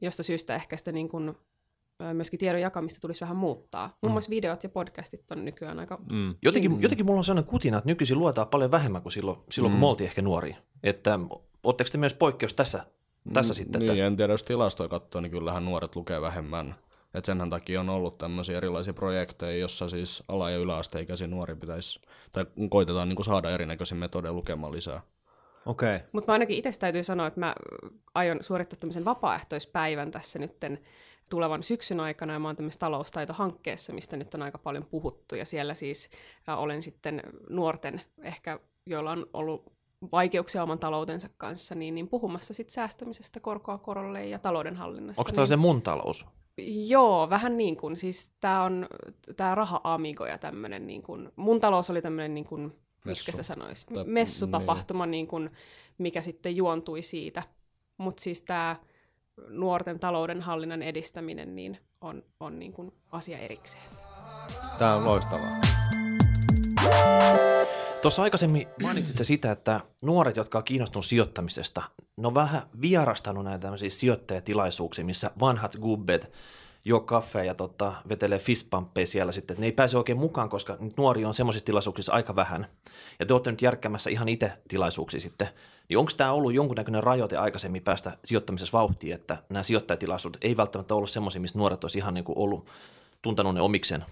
josta 0.00 0.22
syystä 0.22 0.54
ehkä 0.54 0.76
sitä 0.76 0.92
niin 0.92 1.08
kuin, 1.08 1.28
ää, 1.28 1.34
myöskin 2.12 2.38
tiedon 2.38 2.60
jakamista 2.60 3.00
tulisi 3.00 3.20
vähän 3.20 3.36
muuttaa. 3.36 3.90
Muun 4.02 4.12
muassa 4.12 4.30
videot 4.30 4.62
ja 4.62 4.68
podcastit 4.68 5.30
on 5.30 5.44
nykyään 5.44 5.78
aika... 5.80 5.98
Mm. 6.12 6.34
Jotenkin, 6.42 6.70
Niin. 6.70 6.82
jotenkin 6.82 7.06
mulla 7.06 7.18
on 7.18 7.24
sellainen 7.24 7.50
kutina, 7.50 7.78
että 7.78 7.88
nykyisin 7.90 8.18
luetaan 8.18 8.48
paljon 8.48 8.70
vähemmän 8.70 9.02
kuin 9.02 9.12
silloin, 9.12 9.38
silloin 9.50 9.72
kun 9.72 9.78
Mm. 9.78 9.80
me 9.80 9.86
oltiin 9.86 10.08
ehkä 10.08 10.22
nuoria. 10.22 10.56
Että 10.82 11.18
ootteko 11.64 11.90
te 11.92 11.98
myös 11.98 12.14
poikkeus 12.14 12.54
tässä, 12.54 12.84
tässä 13.32 13.52
Mm, 13.52 13.56
sitten? 13.56 13.80
Niin, 13.80 13.90
Että, 13.92 14.06
en 14.06 14.16
tiedä, 14.16 14.32
jos 14.32 14.44
tilastoja 14.44 14.88
katsoo, 14.88 15.20
niin 15.20 15.30
kyllähän 15.32 15.64
nuoret 15.64 15.96
lukee 15.96 16.20
vähemmän. 16.20 16.74
Et 17.14 17.24
senhän 17.24 17.50
takia 17.50 17.80
on 17.80 17.88
ollut 17.88 18.18
tämmöisiä 18.18 18.56
erilaisia 18.56 18.92
projekteja, 18.94 19.58
jossa 19.58 19.88
siis 19.88 20.22
ala- 20.28 20.50
ja 20.50 20.56
yläasteikäisiä 20.58 21.26
nuori 21.26 21.54
pitäisi, 21.54 22.00
tai 22.32 22.46
koitetaan 22.70 23.08
niin 23.08 23.24
saada 23.24 23.50
erinäköisiä 23.50 23.98
metodeja 23.98 24.32
lukemaan 24.32 24.72
lisää. 24.72 25.00
Okei. 25.66 25.96
Okay. 25.96 26.08
Mutta 26.12 26.30
mä 26.30 26.32
ainakin 26.32 26.56
itse 26.56 26.70
täytyy 26.80 27.02
sanoa, 27.02 27.26
että 27.26 27.40
mä 27.40 27.54
aion 28.14 28.38
suorittaa 28.40 28.76
tämmöisen 28.80 29.04
vapaaehtoispäivän 29.04 30.10
tässä 30.10 30.38
nytten 30.38 30.78
tulevan 31.28 31.62
syksyn 31.62 32.00
aikana, 32.00 32.32
ja 32.32 32.38
mä 32.38 32.48
oon 32.48 32.56
tämmöisessä 32.56 32.80
taloustaitohankkeessa, 32.80 33.92
mistä 33.92 34.16
nyt 34.16 34.34
on 34.34 34.42
aika 34.42 34.58
paljon 34.58 34.84
puhuttu, 34.84 35.34
ja 35.34 35.44
siellä 35.44 35.74
siis 35.74 36.10
ä, 36.48 36.56
olen 36.56 36.82
sitten 36.82 37.22
nuorten 37.50 38.00
ehkä, 38.22 38.60
joilla 38.86 39.10
on 39.10 39.26
ollut 39.32 39.72
vaikeuksia 40.12 40.62
oman 40.62 40.78
taloutensa 40.78 41.28
kanssa, 41.36 41.74
niin, 41.74 41.94
niin 41.94 42.08
puhumassa 42.08 42.54
sit 42.54 42.70
säästämisestä 42.70 43.40
korkoa 43.40 43.78
korolle 43.78 44.26
ja 44.26 44.38
taloudenhallinnasta. 44.38 45.20
onko 45.20 45.32
tämä 45.32 45.42
niin, 45.42 45.48
se 45.48 45.56
mun 45.56 45.82
talous? 45.82 46.26
Joo, 46.88 47.30
vähän 47.30 47.56
niin 47.56 47.76
kuin, 47.76 47.96
siis 47.96 48.30
tämä 48.40 48.62
on 48.62 48.86
tämä 49.36 49.54
raha-amigo 49.54 50.26
ja 50.26 50.38
tämmöinen, 50.38 50.86
niin 50.86 51.02
kuin, 51.02 51.32
mun 51.36 51.60
talous 51.60 51.90
oli 51.90 52.02
tämmöinen, 52.02 52.34
niin 52.34 52.44
kuin, 52.44 52.62
miksi 53.04 53.04
Messu. 53.04 53.30
sitä 53.30 53.42
sanoisi, 53.42 53.86
messutapahtuma, 54.04 55.06
niin. 55.06 55.26
kuin, 55.26 55.50
mikä 55.98 56.22
sitten 56.22 56.56
juontui 56.56 57.02
siitä. 57.02 57.42
Mutta 57.98 58.22
siis 58.22 58.42
tämä 58.42 58.76
nuorten 59.48 59.98
taloudenhallinnan 59.98 60.82
edistäminen 60.82 61.56
niin 61.56 61.78
on, 62.00 62.22
on 62.40 62.58
niin 62.58 62.72
kuin 62.72 62.92
asia 63.12 63.38
erikseen. 63.38 63.84
Tämä 64.78 64.94
on 64.94 65.04
loistavaa. 65.04 65.60
Tuossa 68.02 68.22
aikaisemmin 68.22 68.68
mainitsitte 68.82 69.24
sitä, 69.24 69.52
että 69.52 69.80
nuoret, 70.02 70.36
jotka 70.36 70.58
on 70.58 70.64
kiinnostunut 70.64 71.04
sijoittamisesta, 71.04 71.82
ne 72.16 72.26
on 72.26 72.34
vähän 72.34 72.62
vierastanut 72.80 73.44
näitä 73.44 73.62
tämmöisiä 73.62 73.90
sijoittajatilaisuuksia, 73.90 75.04
missä 75.04 75.30
vanhat 75.40 75.76
gubbet 75.76 76.32
juo 76.84 77.00
kaffea 77.00 77.44
ja 77.44 77.54
tota, 77.54 77.92
vetelee 78.08 78.38
fistpumppeja 78.38 79.06
siellä 79.06 79.32
sitten. 79.32 79.56
Ne 79.60 79.66
ei 79.66 79.72
pääse 79.72 79.98
oikein 79.98 80.18
mukaan, 80.18 80.48
koska 80.48 80.76
nyt 80.80 80.96
nuoria 80.96 81.28
on 81.28 81.34
semmoisissa 81.34 81.66
tilaisuuksissa 81.66 82.12
aika 82.12 82.36
vähän. 82.36 82.66
Ja 83.18 83.26
te 83.26 83.34
olette 83.34 83.50
nyt 83.50 83.62
järkkäämässä 83.62 84.10
ihan 84.10 84.28
itse 84.28 84.52
tilaisuuksia 84.68 85.20
sitten. 85.20 85.48
Niin 85.88 85.98
onko 85.98 86.12
tämä 86.16 86.32
ollut 86.32 86.54
jonkunnäköinen 86.54 87.02
rajoite 87.02 87.36
aikaisemmin 87.36 87.82
päästä 87.82 88.18
sijoittamisessa 88.24 88.78
vauhtiin, 88.78 89.14
että 89.14 89.36
nämä 89.48 89.62
sijoittajatilaisuudet 89.62 90.44
ei 90.44 90.56
välttämättä 90.56 90.94
ollut 90.94 91.10
semmoisia, 91.10 91.40
missä 91.40 91.58
nuoret 91.58 91.84
olisi 91.84 91.98
ihan 91.98 92.14
niin 92.14 92.24
kuin 92.24 92.38
ollut 92.38 92.66
tuntenut 93.22 93.54
ne 93.54 93.60
omikseen? 93.60 94.04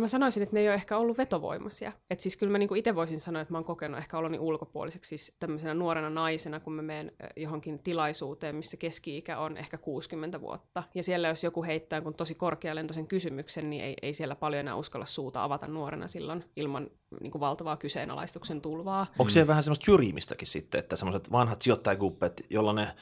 No 0.00 0.02
mä 0.02 0.08
sanoisin, 0.08 0.42
että 0.42 0.56
ne 0.56 0.60
ei 0.60 0.68
ole 0.68 0.74
ehkä 0.74 0.98
ollut 0.98 1.18
vetovoimaisia. 1.18 1.92
Et 2.10 2.20
siis 2.20 2.36
kyllä 2.36 2.52
mä 2.52 2.58
niinku 2.58 2.74
itse 2.74 2.94
voisin 2.94 3.20
sanoa, 3.20 3.42
että 3.42 3.54
mä 3.54 3.58
oon 3.58 3.64
kokenut 3.64 3.98
ehkä 3.98 4.18
oloni 4.18 4.38
ulkopuoliseksi 4.38 5.08
siis 5.08 5.36
tämmöisenä 5.40 5.74
nuorena 5.74 6.10
naisena, 6.10 6.60
kun 6.60 6.72
mä 6.72 6.82
menen 6.82 7.12
johonkin 7.36 7.78
tilaisuuteen, 7.78 8.56
missä 8.56 8.76
keski-ikä 8.76 9.38
on 9.38 9.56
ehkä 9.56 9.78
60 9.78 10.40
vuotta. 10.40 10.82
Ja 10.94 11.02
siellä 11.02 11.28
jos 11.28 11.44
joku 11.44 11.64
heittää 11.64 12.00
kun 12.00 12.14
tosi 12.14 12.34
korkealentoisen 12.34 13.06
kysymyksen, 13.06 13.70
niin 13.70 13.84
ei, 13.84 13.96
ei 14.02 14.12
siellä 14.12 14.36
paljon 14.36 14.60
enää 14.60 14.76
uskalla 14.76 15.06
suuta 15.06 15.44
avata 15.44 15.66
nuorena 15.66 16.06
silloin 16.06 16.44
ilman 16.56 16.90
niinku 17.20 17.40
valtavaa 17.40 17.76
kyseenalaistuksen 17.76 18.60
tulvaa. 18.60 19.06
Onko 19.18 19.30
se 19.30 19.46
vähän 19.46 19.62
semmoista 19.62 19.84
syrjimistäkin 19.84 20.48
sitten, 20.48 20.78
että 20.78 20.96
semmoiset 20.96 21.32
vanhat 21.32 21.62
sijoittajaguppet, 21.62 22.46
jolla 22.50 22.72
ne 22.72 22.94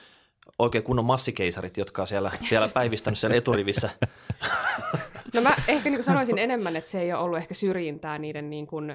oikein 0.58 0.84
kunnon 0.84 1.04
massikeisarit, 1.04 1.76
jotka 1.76 2.02
on 2.02 2.08
siellä, 2.08 2.30
siellä 2.48 2.68
päivistänyt 2.68 3.18
siellä 3.18 3.36
eturivissä. 3.36 3.90
No 5.34 5.40
mä 5.40 5.54
ehkä 5.68 5.90
niin 5.90 6.02
sanoisin 6.02 6.38
enemmän, 6.38 6.76
että 6.76 6.90
se 6.90 7.00
ei 7.00 7.12
ole 7.12 7.22
ollut 7.22 7.38
ehkä 7.38 7.54
syrjintää 7.54 8.18
niiden 8.18 8.50
niin 8.50 8.66
kuin, 8.66 8.94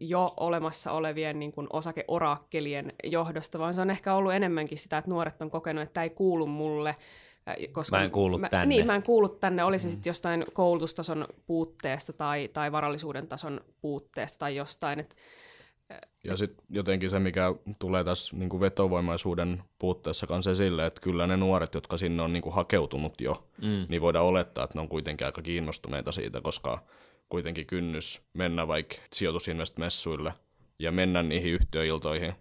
jo 0.00 0.34
olemassa 0.36 0.92
olevien 0.92 1.38
niin 1.38 1.52
kuin 1.52 1.66
osakeorakkelien 1.72 2.92
johdosta, 3.04 3.58
vaan 3.58 3.74
se 3.74 3.80
on 3.80 3.90
ehkä 3.90 4.14
ollut 4.14 4.32
enemmänkin 4.32 4.78
sitä, 4.78 4.98
että 4.98 5.10
nuoret 5.10 5.42
on 5.42 5.50
kokenut, 5.50 5.82
että 5.82 5.94
tämä 5.94 6.04
ei 6.04 6.10
kuulu 6.10 6.46
mulle. 6.46 6.96
Koska 7.72 7.96
Mä 7.96 8.04
en 8.04 8.10
kuulu 8.10 8.38
mä, 8.38 8.48
tänne. 8.48 8.66
Niin, 8.66 8.86
mä 8.86 8.94
en 8.94 9.02
kuulu 9.02 9.28
tänne. 9.28 9.64
Oli 9.64 9.78
se 9.78 9.88
sitten 9.88 10.10
jostain 10.10 10.44
koulutustason 10.52 11.26
puutteesta 11.46 12.12
tai, 12.12 12.48
tai 12.52 12.72
varallisuuden 12.72 13.28
tason 13.28 13.60
puutteesta 13.80 14.38
tai 14.38 14.56
jostain. 14.56 15.00
Et, 15.00 15.16
Ja 16.24 16.36
sitten 16.36 16.64
jotenkin 16.70 17.10
se, 17.10 17.18
mikä 17.18 17.54
tulee 17.78 18.04
tässä 18.04 18.36
niin 18.36 18.48
kuin 18.48 18.60
vetovoimaisuuden 18.60 19.62
puutteessa 19.78 20.26
kanssa 20.26 20.50
esille, 20.50 20.86
että 20.86 21.00
kyllä 21.00 21.26
ne 21.26 21.36
nuoret, 21.36 21.74
jotka 21.74 21.98
sinne 21.98 22.22
on 22.22 22.32
niin 22.32 22.42
kuin 22.42 22.54
hakeutunut 22.54 23.20
jo, 23.20 23.48
Mm. 23.62 23.86
niin 23.88 24.02
voidaan 24.02 24.26
olettaa, 24.26 24.64
että 24.64 24.78
ne 24.78 24.80
on 24.80 24.88
kuitenkin 24.88 25.26
aika 25.26 25.42
kiinnostuneita 25.42 26.12
siitä, 26.12 26.40
koska 26.40 26.78
kuitenkin 27.28 27.66
kynnys 27.66 28.22
mennä 28.34 28.68
vaikka 28.68 28.96
sijoitusinvestmessuille 29.12 30.32
ja 30.78 30.92
mennä 30.92 31.22
niihin 31.22 31.52
yhtiöiltoihin 31.52 32.32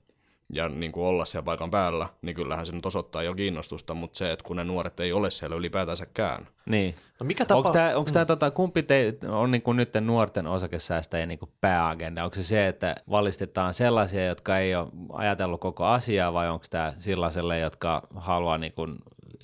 ja 0.53 0.69
niin 0.69 0.91
kuin 0.91 1.05
olla 1.05 1.25
siellä 1.25 1.45
paikan 1.45 1.71
päällä, 1.71 2.07
niin 2.21 2.35
kyllähän 2.35 2.65
se 2.65 2.71
nyt 2.71 2.85
osoittaa 2.85 3.23
jo 3.23 3.33
kiinnostusta, 3.33 3.93
mutta 3.93 4.17
se, 4.17 4.31
että 4.31 4.45
kun 4.45 4.55
ne 4.55 4.63
nuoret 4.63 4.99
ei 4.99 5.13
ole 5.13 5.31
siellä 5.31 5.55
ylipäätänsäkään, 5.55 6.47
Niin. 6.65 6.95
No 7.19 7.25
mikä 7.25 7.45
tapa... 7.45 7.57
Onko 7.57 7.71
tämä, 7.71 7.95
onko 7.95 8.09
Mm. 8.09 8.13
tämä 8.13 8.25
tota, 8.25 8.51
kumpi 8.51 8.83
te, 8.83 9.17
on 9.29 9.51
niin 9.51 9.61
kuin 9.61 9.77
nyt 9.77 9.89
nuorten 10.01 10.47
osakesäästäjien 10.47 11.29
niin 11.29 11.39
kuin 11.39 11.51
pääagenda? 11.61 12.23
Onko 12.23 12.35
se 12.35 12.43
se, 12.43 12.67
että 12.67 12.95
valistetaan 13.09 13.73
sellaisia, 13.73 14.25
jotka 14.25 14.57
ei 14.57 14.75
ole 14.75 14.87
ajatellut 15.13 15.61
koko 15.61 15.85
asiaa, 15.85 16.33
vai 16.33 16.49
onko 16.49 16.65
tämä 16.69 16.93
sellaiselle, 16.99 17.59
jotka 17.59 18.07
haluaa 18.15 18.57
niin 18.57 18.73
kuin 18.73 18.97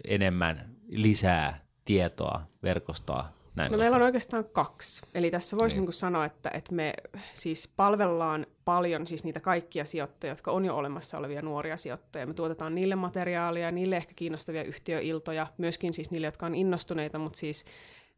enemmän 0.08 0.70
lisää 0.90 1.60
tietoa, 1.86 2.42
verkostoa? 2.64 3.37
Näin 3.58 3.72
No 3.72 3.78
meillä 3.78 3.96
on 3.96 4.02
oikeastaan 4.02 4.46
kaksi. 4.46 5.02
Eli 5.14 5.32
tässä 5.32 5.58
voisi 5.58 5.76
Niin. 5.76 5.82
niin. 5.82 5.88
niin 5.88 5.94
sanoa, 5.94 6.26
että, 6.26 6.52
että 6.54 6.74
me 6.74 6.94
siis 7.34 7.74
palvellaan 7.76 8.46
paljon 8.66 9.08
siis 9.08 9.24
niitä 9.24 9.40
kaikkia 9.40 9.86
sijoittajia, 9.86 10.32
jotka 10.32 10.52
on 10.52 10.66
jo 10.66 10.76
olemassa 10.76 11.18
olevia 11.18 11.42
nuoria 11.42 11.78
sijoittajia. 11.78 12.26
Me 12.26 12.34
tuotetaan 12.34 12.76
niille 12.76 12.96
materiaalia, 12.96 13.72
niille 13.72 13.98
ehkä 13.98 14.14
kiinnostavia 14.16 14.64
yhtiöiltoja, 14.64 15.48
myöskin 15.58 15.94
siis 15.94 16.12
niille, 16.12 16.28
jotka 16.28 16.46
on 16.46 16.56
innostuneita, 16.56 17.20
mutta 17.20 17.40
siis 17.40 17.66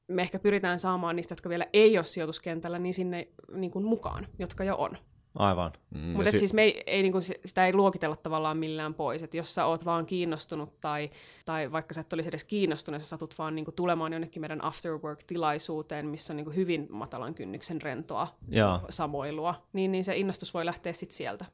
me 0.08 0.22
ehkä 0.22 0.40
pyritään 0.40 0.80
saamaan 0.80 1.16
niistä, 1.16 1.32
jotka 1.32 1.50
vielä 1.50 1.66
ei 1.74 1.98
ole 1.98 2.06
sijoituskentällä, 2.06 2.80
niin 2.80 2.94
sinne 2.94 3.28
niin 3.54 3.72
kuin 3.72 3.86
mukaan, 3.86 4.28
jotka 4.40 4.64
jo 4.64 4.76
on. 4.76 4.98
Aivan. 5.40 5.72
Mm, 5.90 6.00
Mutta 6.00 6.24
ja 6.24 6.32
si- 6.32 6.38
siis 6.38 6.54
me 6.54 6.62
ei, 6.64 6.84
ei 6.88 7.02
niinku, 7.02 7.22
si- 7.22 7.40
sitä 7.46 7.66
ei 7.66 7.74
luokitella 7.74 8.16
tavallaan 8.16 8.58
millään 8.58 8.94
pois. 8.94 9.24
Että 9.24 9.38
jos 9.38 9.56
sä 9.56 9.66
oot 9.66 9.86
vaan 9.86 10.06
kiinnostunut 10.06 10.82
tai, 10.82 11.10
tai 11.46 11.72
vaikka 11.72 11.94
sä 11.94 12.02
et 12.02 12.14
olisi 12.14 12.30
edes 12.30 12.44
kiinnostunut, 12.44 13.02
sä 13.02 13.08
satut 13.08 13.38
vaan 13.38 13.56
niinku 13.56 13.72
tulemaan 13.72 14.14
jonnekin 14.14 14.42
meidän 14.42 14.62
afterwork-tilaisuuteen, 14.64 16.06
missä 16.08 16.34
on 16.34 16.38
niinku 16.38 16.52
hyvin 16.52 16.88
matalan 16.90 17.34
kynnyksen 17.34 17.82
rentoa 17.82 18.28
Joo. 18.50 18.80
samoilua, 18.90 19.56
niin, 19.74 19.92
niin 19.92 20.04
se 20.04 20.18
innostus 20.18 20.54
voi 20.54 20.66
lähteä 20.66 20.94
sitten 20.94 21.18
sieltä. 21.18 21.46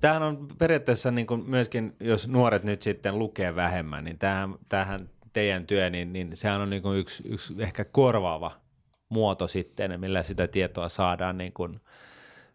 Tämähän 0.00 0.22
on 0.22 0.48
periaatteessa 0.58 1.10
niin 1.10 1.26
kuin 1.26 1.50
myöskin, 1.50 1.96
jos 2.00 2.28
nuoret 2.28 2.64
nyt 2.64 2.82
sitten 2.82 3.18
lukee 3.18 3.54
vähemmän, 3.54 4.04
niin 4.04 4.18
tämähän, 4.18 4.54
tämähän 4.68 5.10
teidän 5.32 5.66
työ, 5.66 5.90
niin, 5.90 6.12
niin 6.12 6.36
sehän 6.36 6.60
on 6.60 6.70
niin 6.70 6.82
kuin 6.82 6.98
yksi, 6.98 7.22
yksi 7.28 7.54
ehkä 7.58 7.84
korvaava 7.84 8.52
muoto 9.08 9.48
sitten, 9.48 10.00
millä 10.00 10.22
sitä 10.22 10.48
tietoa 10.48 10.88
saadaan 10.88 11.38
niin 11.38 11.52
kuin 11.52 11.80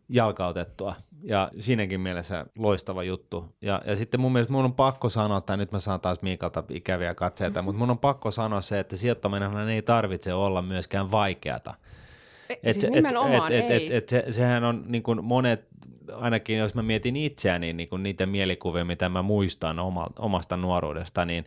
jalkautettua. 0.09 0.95
Ja 1.23 1.51
siinäkin 1.59 2.01
mielessä 2.01 2.45
loistava 2.57 3.03
juttu. 3.03 3.45
Ja, 3.61 3.81
ja 3.85 3.95
sitten 3.95 4.19
mun 4.19 4.31
mielestä 4.31 4.53
mun 4.53 4.65
on 4.65 4.73
pakko 4.73 5.09
sanoa, 5.09 5.41
tai 5.41 5.57
nyt 5.57 5.71
mä 5.71 5.79
saan 5.79 6.01
taas 6.01 6.21
Miikalta 6.21 6.63
ikäviä 6.69 7.15
katseita, 7.15 7.59
mm-hmm. 7.59 7.65
mutta 7.65 7.79
mun 7.79 7.91
on 7.91 7.99
pakko 7.99 8.31
sanoa 8.31 8.61
se, 8.61 8.79
että 8.79 8.95
sijoittaminen 8.95 9.69
ei 9.69 9.81
tarvitse 9.81 10.33
olla 10.33 10.61
myöskään 10.61 11.11
vaikeata. 11.11 11.73
Et, 12.63 12.73
siis 12.73 12.89
nimenomaan 12.89 13.51
et, 13.51 13.65
et, 13.65 13.71
ei. 13.71 13.85
et, 13.85 13.91
et 13.91 14.09
se, 14.09 14.25
sehän 14.29 14.63
on 14.63 14.83
niin 14.87 15.03
kuin 15.03 15.25
monet, 15.25 15.67
ainakin 16.13 16.57
jos 16.57 16.75
mä 16.75 16.81
mietin 16.81 17.15
itseäni, 17.15 17.73
niin 17.73 17.89
kuin 17.89 18.03
niitä 18.03 18.25
mielikuvia, 18.25 18.85
mitä 18.85 19.09
mä 19.09 19.21
muistan 19.21 19.79
oma, 19.79 20.07
omasta 20.19 20.57
nuoruudesta, 20.57 21.25
niin 21.25 21.45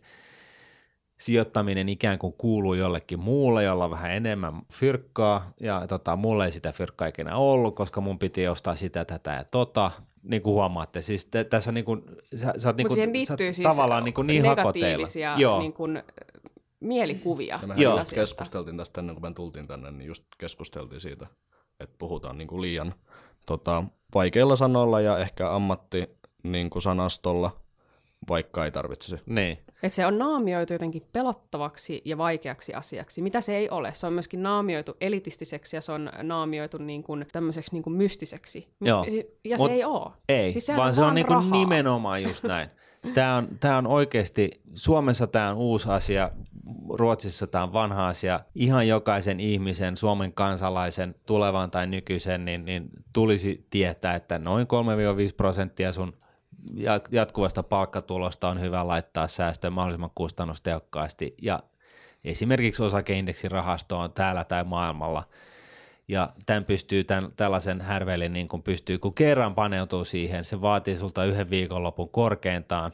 sijoittaminen 1.23 1.89
ikään 1.89 2.19
kuin 2.19 2.33
kuuluu 2.39 2.75
jollekin 2.75 3.21
muulle, 3.21 3.65
jolla 3.65 3.85
on 3.85 3.91
vähän 3.91 4.13
enemmän 4.13 4.63
fyrkkaa, 4.73 5.53
ja 5.61 5.87
tota, 5.87 6.17
mulle 6.17 6.45
ei 6.45 6.53
sitä 6.53 6.73
fyrkkaa 6.73 7.09
ikinä 7.09 7.37
ollut, 7.37 7.77
koska 7.77 8.01
mun 8.01 8.19
piti 8.19 8.49
ostaa 8.49 8.75
sitä, 8.75 9.05
tätä 9.05 9.33
ja 9.33 9.45
tota, 9.45 9.91
niin 10.23 10.43
kuin 10.43 10.55
huomaatte, 10.55 11.01
siis 11.01 11.27
te, 11.27 11.45
tässä 11.45 11.71
on 11.71 11.75
niin 11.75 11.85
kuin, 11.85 12.03
sä, 12.37 12.53
sä 12.57 12.69
oot 12.69 12.77
niin 12.77 12.89
kuin, 12.89 13.27
sä 13.27 13.37
siis 13.37 13.69
tavallaan 13.69 14.05
niin, 14.05 14.15
kuin 14.15 14.27
niin 14.27 14.47
hakoteilla. 14.47 14.87
negatiivisia 14.87 15.35
Joo. 15.39 15.59
niin 15.59 15.73
kuin, 15.73 16.03
mielikuvia. 16.81 17.59
Ja 17.63 17.67
mehän 17.67 17.83
just 17.83 17.97
asiasta. 17.97 18.15
keskusteltiin 18.15 18.77
tästä 18.77 19.01
ennen 19.01 19.17
kuin 19.17 19.31
me 19.31 19.35
tultiin 19.35 19.67
tänne, 19.67 19.91
niin 19.91 20.09
just 20.09 20.25
keskusteltiin 20.39 21.01
siitä, 21.01 21.27
että 21.81 21.97
puhutaan 21.99 22.39
niin 22.39 22.49
kuin 22.49 22.63
liian 22.63 22.95
tota, 23.47 23.85
vaikeilla 24.15 24.57
sanoilla 24.57 25.01
ja 25.01 25.19
ehkä 25.19 25.55
ammatti 25.55 26.11
niin 26.43 26.71
kuin 26.71 26.83
sanastolla, 26.83 27.57
vaikka 28.29 28.65
ei 28.65 28.71
tarvitsisi. 28.71 29.17
Niin. 29.27 29.59
Että 29.83 29.97
se 29.97 30.07
on 30.07 30.18
naamioitu 30.18 30.73
jotenkin 30.73 31.07
pelottavaksi 31.12 32.03
ja 32.05 32.18
vaikeaksi 32.18 32.75
asiaksi, 32.75 33.23
mitä 33.23 33.40
se 33.40 33.57
ei 33.57 33.71
ole. 33.71 33.90
Se 33.95 34.07
on 34.07 34.12
myöskin 34.12 34.42
naamioitu 34.42 34.97
elitistiseksi 35.01 35.77
ja 35.77 35.81
se 35.81 35.92
on 35.92 36.11
naamioitu 36.23 36.79
niin 36.79 37.03
kuin 37.03 37.27
tämmöiseksi 37.33 37.73
niin 37.73 37.83
kuin 37.83 37.97
mystiseksi. 37.97 38.68
Joo. 38.81 39.05
Ja 39.45 39.57
Mut 39.59 39.66
se 39.66 39.73
ei 39.73 39.85
ole. 39.85 40.11
Ei, 40.29 40.53
Siis 40.53 40.68
vaan 40.77 40.95
se 40.95 41.03
on 41.03 41.14
niin 41.14 41.27
kuin 41.27 41.51
nimenomaan 41.51 42.23
just 42.23 42.45
näin. 42.45 42.68
Tämä 43.14 43.37
on, 43.37 43.49
tämä 43.61 43.79
on 43.79 43.87
oikeasti, 43.87 44.51
Suomessa 44.75 45.27
tämä 45.27 45.51
on 45.51 45.57
uusi 45.57 45.88
asia, 45.88 46.31
Ruotsissa 46.88 47.47
tämä 47.47 47.64
on 47.64 47.73
vanha 47.73 48.09
asia. 48.09 48.40
Ihan 48.55 48.88
jokaisen 48.88 49.40
ihmisen, 49.40 49.97
Suomen 49.97 50.33
kansalaisen, 50.33 51.14
tulevan 51.27 51.71
tai 51.71 51.87
nykyisen, 51.87 52.45
niin, 52.45 52.64
niin 52.64 52.90
tulisi 53.12 53.66
tietää, 53.71 54.14
että 54.14 54.38
noin 54.38 54.66
3-5 54.66 54.68
prosenttia 55.37 55.92
sun 55.92 56.12
jatkuvasta 57.11 57.62
palkkatulosta 57.62 58.48
on 58.48 58.61
hyvä 58.61 58.87
laittaa 58.87 59.29
säästöön 59.29 59.72
mahdollisimman 59.72 60.11
kustannustehokkaasti. 60.14 61.35
Ja 61.42 61.61
esimerkiksi 62.25 62.83
osakeindeksin 62.83 63.51
rahasto 63.51 63.98
on 63.98 64.12
täällä 64.12 64.44
tai 64.44 64.64
maailmalla 64.64 65.25
ja 66.09 66.33
tämän 66.46 66.64
pystyy, 66.64 67.05
tämän, 67.05 67.33
tällaisen 67.37 67.81
härvelin 67.81 68.33
niin 68.33 68.48
kun 68.48 68.62
pystyy, 68.62 68.98
kun 68.98 69.14
kerran 69.14 69.55
paneutuu 69.55 70.05
siihen, 70.05 70.44
se 70.44 70.61
vaatii 70.61 70.96
sulta 70.96 71.25
yhden 71.25 71.51
viikonlopun 71.51 72.09
korkeintaan, 72.09 72.92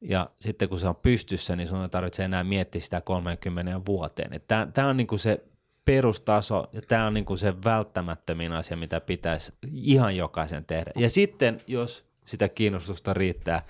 ja 0.00 0.30
sitten 0.40 0.68
kun 0.68 0.78
se 0.78 0.88
on 0.88 0.96
pystyssä, 0.96 1.56
niin 1.56 1.68
sun 1.68 1.82
ei 1.82 1.88
tarvitse 1.88 2.24
enää 2.24 2.44
miettiä 2.44 2.80
sitä 2.80 3.00
30 3.00 3.80
vuoteen. 3.86 4.40
Tämä 4.74 4.88
on 4.88 4.96
niin 4.96 5.06
kuin 5.06 5.18
se 5.18 5.44
perustaso, 5.84 6.64
ja 6.72 6.82
tämä 6.82 7.06
on 7.06 7.14
niin 7.14 7.24
kuin 7.24 7.38
se 7.38 7.54
välttämättömin 7.64 8.52
asia, 8.52 8.76
mitä 8.76 9.00
pitäisi 9.00 9.52
ihan 9.72 10.16
jokaisen 10.16 10.64
tehdä. 10.64 10.90
Ja 10.96 11.10
sitten, 11.10 11.60
jos 11.66 12.04
sitä 12.24 12.48
kiinnostusta 12.48 13.14
riittää, 13.14 13.62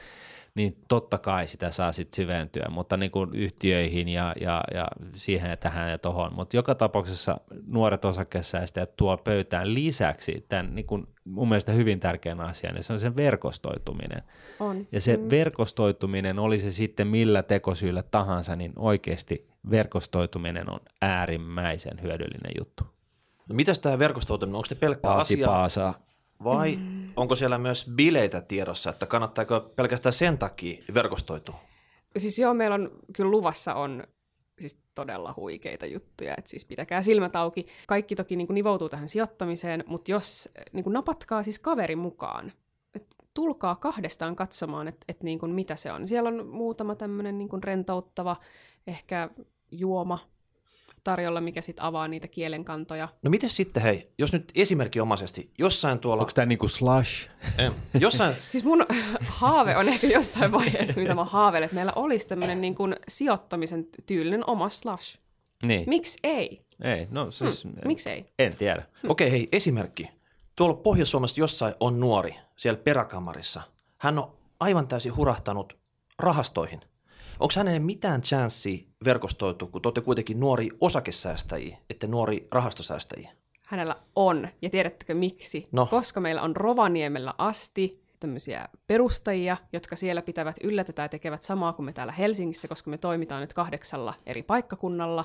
niin 0.54 0.76
totta 0.88 1.18
kai 1.18 1.46
sitä 1.46 1.70
saa 1.70 1.92
sitten 1.92 2.16
syventyä, 2.16 2.66
mutta 2.70 2.96
niin 2.96 3.10
kuin 3.10 3.30
yhtiöihin 3.34 4.08
ja, 4.08 4.34
ja, 4.40 4.60
ja 4.74 4.88
siihen 5.14 5.50
ja 5.50 5.56
tähän 5.56 5.90
ja 5.90 5.98
tohon. 5.98 6.34
Mutta 6.34 6.56
joka 6.56 6.74
tapauksessa 6.74 7.40
nuoret 7.66 8.04
osakesäästäjät 8.04 8.96
tuo 8.96 9.16
pöytään 9.16 9.74
lisäksi 9.74 10.46
tämän 10.48 10.74
niin 10.74 10.86
kuin 10.86 11.06
mun 11.24 11.48
mielestä 11.48 11.72
hyvin 11.72 12.00
tärkeän 12.00 12.40
asian, 12.40 12.76
ja 12.76 12.82
se 12.82 12.92
on 12.92 13.00
sen 13.00 13.16
verkostoituminen. 13.16 14.22
On. 14.60 14.86
Ja 14.92 15.00
se 15.00 15.16
mm. 15.16 15.30
verkostoituminen, 15.30 16.38
oli 16.38 16.58
se 16.58 16.70
sitten 16.70 17.06
millä 17.06 17.42
tekosyillä 17.42 18.02
tahansa, 18.02 18.56
niin 18.56 18.72
oikeasti 18.76 19.48
verkostoituminen 19.70 20.70
on 20.70 20.80
äärimmäisen 21.02 22.02
hyödyllinen 22.02 22.52
juttu. 22.58 22.84
No, 23.48 23.54
mitäs 23.54 23.78
tämä 23.78 23.98
verkostoituminen, 23.98 24.56
onko 24.56 24.66
se 24.66 24.74
pelkkä 24.74 25.02
Paasi 25.02 25.34
asia 25.34 25.46
paasaa. 25.46 25.94
Vai 26.44 26.79
onko 27.16 27.35
siellä 27.35 27.59
myös 27.59 27.87
bileitä 27.94 28.40
tiedossa, 28.40 28.90
että 28.90 29.07
kannattaako 29.07 29.61
pelkästään 29.61 30.12
sen 30.12 30.38
takia 30.38 30.85
verkostoitua? 30.94 31.61
Siis 32.16 32.38
joo, 32.38 32.55
meillä 32.55 32.75
on 32.75 32.90
kyllä 33.12 33.31
luvassa 33.31 33.75
on 33.75 34.05
siis 34.59 34.79
todella 34.94 35.35
huikeita 35.37 35.87
juttuja, 35.87 36.35
että 36.38 36.51
siis 36.51 36.64
pitäkää 36.64 37.03
silmät 37.03 37.37
auki. 37.37 37.66
Kaikki 37.87 38.16
toki 38.16 38.37
niin 38.37 38.47
kuin 38.47 38.55
nivoutuu 38.55 38.88
tähän 38.88 39.09
sijoittamiseen, 39.09 39.85
mutta 39.87 40.11
jos 40.11 40.49
niin 40.73 40.85
kuin 40.85 40.94
napatkaa 40.94 41.42
siis 41.42 41.59
kaverin 41.59 41.99
mukaan, 41.99 42.53
et 42.94 43.07
tulkaa 43.35 43.77
kahdestaan 43.77 44.37
katsomaan, 44.37 44.88
että 44.88 45.05
et 45.09 45.23
niin 45.23 45.38
kuin 45.38 45.53
mitä 45.53 45.77
se 45.77 45.92
on. 45.92 46.09
Siellä 46.09 46.29
on 46.29 46.47
muutama 46.47 46.94
tämmöinen 46.94 47.38
niin 47.38 47.49
kuin 47.49 47.62
rentouttava 47.62 48.37
ehkä 48.87 49.31
juoma 49.70 50.18
tarjolla, 51.04 51.40
mikä 51.40 51.60
sitten 51.60 51.84
avaa 51.84 52.08
niitä 52.08 52.28
kielenkantoja. 52.28 53.08
No 53.22 53.30
miten 53.30 53.50
sitten, 53.50 53.82
hei, 53.82 54.10
jos 54.18 54.32
nyt 54.32 54.52
esimerkinomaisesti 54.54 55.50
jossain 55.58 55.98
tuolla, 55.98 56.22
Onko 56.22 56.32
tämä 56.34 56.46
niinku 56.46 56.68
slush? 56.68 57.28
eh, 57.58 57.72
jossain, 58.00 58.34
Siis 58.50 58.64
mun 58.64 58.86
haave 59.40 59.76
on 59.76 59.88
ehkä 59.88 60.06
jossain 60.06 60.52
vaiheessa, 60.52 61.00
mitä 61.00 61.14
mä 61.14 61.24
haaveilen, 61.24 61.64
että 61.64 61.74
meillä 61.74 61.92
olisi 61.96 62.28
tämmöinen 62.28 62.60
niin 62.60 62.74
kuin 62.74 62.96
sijoittamisen 63.08 63.86
tyylinen 64.06 64.50
oma 64.50 64.68
slash. 64.68 65.18
Niin. 65.62 65.84
Miksi 65.86 66.18
ei? 66.22 66.58
Ei, 66.82 67.06
no 67.10 67.30
siis... 67.30 67.64
Hmm, 67.64 67.72
miksi 67.84 68.10
ei? 68.10 68.26
En 68.38 68.56
tiedä. 68.56 68.82
okei 69.08 69.30
hei, 69.30 69.48
esimerkki. 69.52 70.10
Tuolla 70.56 70.74
Pohjois-Suomessa 70.74 71.40
jossain 71.40 71.74
on 71.80 72.00
nuori, 72.00 72.36
siellä 72.56 72.80
peräkamarissa. 72.84 73.62
Hän 73.98 74.18
on 74.18 74.32
aivan 74.60 74.88
täysin 74.88 75.16
hurahtanut 75.16 75.76
rahastoihin. 76.18 76.80
Onko 77.40 77.55
hänelle 77.57 77.79
mitään 77.79 78.23
chanssia 78.23 78.85
verkostoitua, 79.05 79.68
kun 79.68 79.83
te 79.83 79.88
olette 79.88 80.01
kuitenkin 80.01 80.40
nuori 80.40 80.68
osakesäästäjiä, 80.81 81.79
että 81.90 82.07
nuori 82.07 82.49
rahastosäästäjiä? 82.53 83.31
Hänellä 83.62 83.97
on. 84.16 84.49
Ja 84.62 84.70
tiedättekö 84.70 85.14
miksi? 85.14 85.68
No. 85.73 85.87
Koska 85.87 86.20
meillä 86.20 86.42
on 86.42 86.57
Rovaniemellä 86.57 87.35
asti 87.38 88.05
tämmöisiä 88.20 88.68
perustajia, 88.87 89.57
jotka 89.73 89.97
siellä 89.97 90.23
pitävät 90.23 90.57
yllä 90.62 90.85
tätä 90.85 91.03
ja 91.03 91.09
tekevät 91.09 91.42
samaa 91.42 91.73
kuin 91.73 91.87
me 91.87 91.92
täällä 91.92 92.12
Helsingissä, 92.12 92.68
koska 92.68 92.90
me 92.90 92.99
toimitaan 92.99 93.40
nyt 93.40 93.55
kahdeksalla 93.55 94.14
eri 94.27 94.42
paikkakunnalla. 94.42 95.25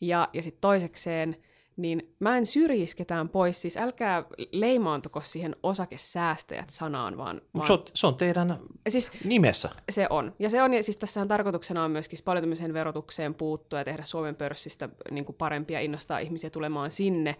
Ja, 0.00 0.28
ja 0.32 0.42
sitten 0.42 0.60
toisekseen, 0.60 1.36
niin 1.76 2.14
mä 2.20 2.36
en 2.36 2.46
syrjisi 2.46 2.96
ketään 2.96 3.28
pois, 3.28 3.62
siis 3.62 3.76
älkää 3.76 4.24
leimaantuko 4.52 5.20
siihen 5.20 5.56
osakesäästäjät-sanaan, 5.62 7.16
vaan, 7.16 7.36
Mut 7.36 7.54
vaan 7.54 7.66
se, 7.66 7.72
on, 7.72 7.84
se 7.94 8.06
on 8.06 8.14
teidän 8.14 8.58
siis 8.88 9.10
nimessä. 9.24 9.70
se 9.90 10.06
on. 10.10 10.32
Ja 10.38 10.50
se 10.50 10.62
on, 10.62 10.74
ja 10.74 10.82
siis 10.82 10.96
tässähän 10.96 11.28
tarkoituksena 11.28 11.84
on 11.84 11.90
myöskin 11.90 12.18
paljon 12.24 12.42
tämmöiseen 12.42 12.74
verotukseen 12.74 13.34
puuttua 13.34 13.78
ja 13.78 13.84
tehdä 13.84 14.04
Suomen 14.04 14.36
pörssistä 14.36 14.88
niin 15.10 15.24
kuin 15.24 15.36
parempia, 15.36 15.80
innostaa 15.80 16.18
ihmisiä 16.18 16.50
tulemaan 16.50 16.90
sinne, 16.90 17.36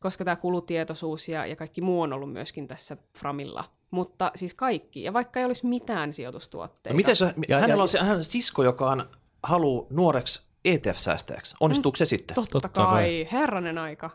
koska 0.00 0.24
tämä 0.24 0.36
kulutietoisuus 0.36 1.28
ja, 1.28 1.46
ja 1.46 1.56
kaikki 1.56 1.80
muu 1.80 2.02
on 2.02 2.12
ollut 2.12 2.32
myöskin 2.32 2.68
tässä 2.68 2.96
Framilla. 3.18 3.64
Mutta 3.90 4.30
siis 4.34 4.54
kaikki, 4.54 5.02
ja 5.02 5.12
vaikka 5.12 5.40
ei 5.40 5.46
olisi 5.46 5.66
mitään 5.66 6.12
sijoitustuotteita. 6.12 6.90
No 6.90 6.96
miten 6.96 7.16
se, 7.16 7.34
Ja- 7.48 7.60
hänellä 7.60 7.80
ja- 7.80 7.82
on 7.82 7.88
se 7.88 7.98
hän 7.98 8.24
sisko, 8.24 8.62
joka 8.62 8.90
on, 8.90 9.08
haluaa 9.42 9.86
nuoreksi 9.90 10.42
ETF-säästäjäksi. 10.64 11.54
Onnistuuko 11.60 11.96
se 11.96 12.04
sitten? 12.04 12.34
Totta, 12.34 12.50
Totta 12.50 12.68
kai, 12.68 12.86
kai. 12.86 13.28
herranen 13.32 13.78
aika. 13.78 14.10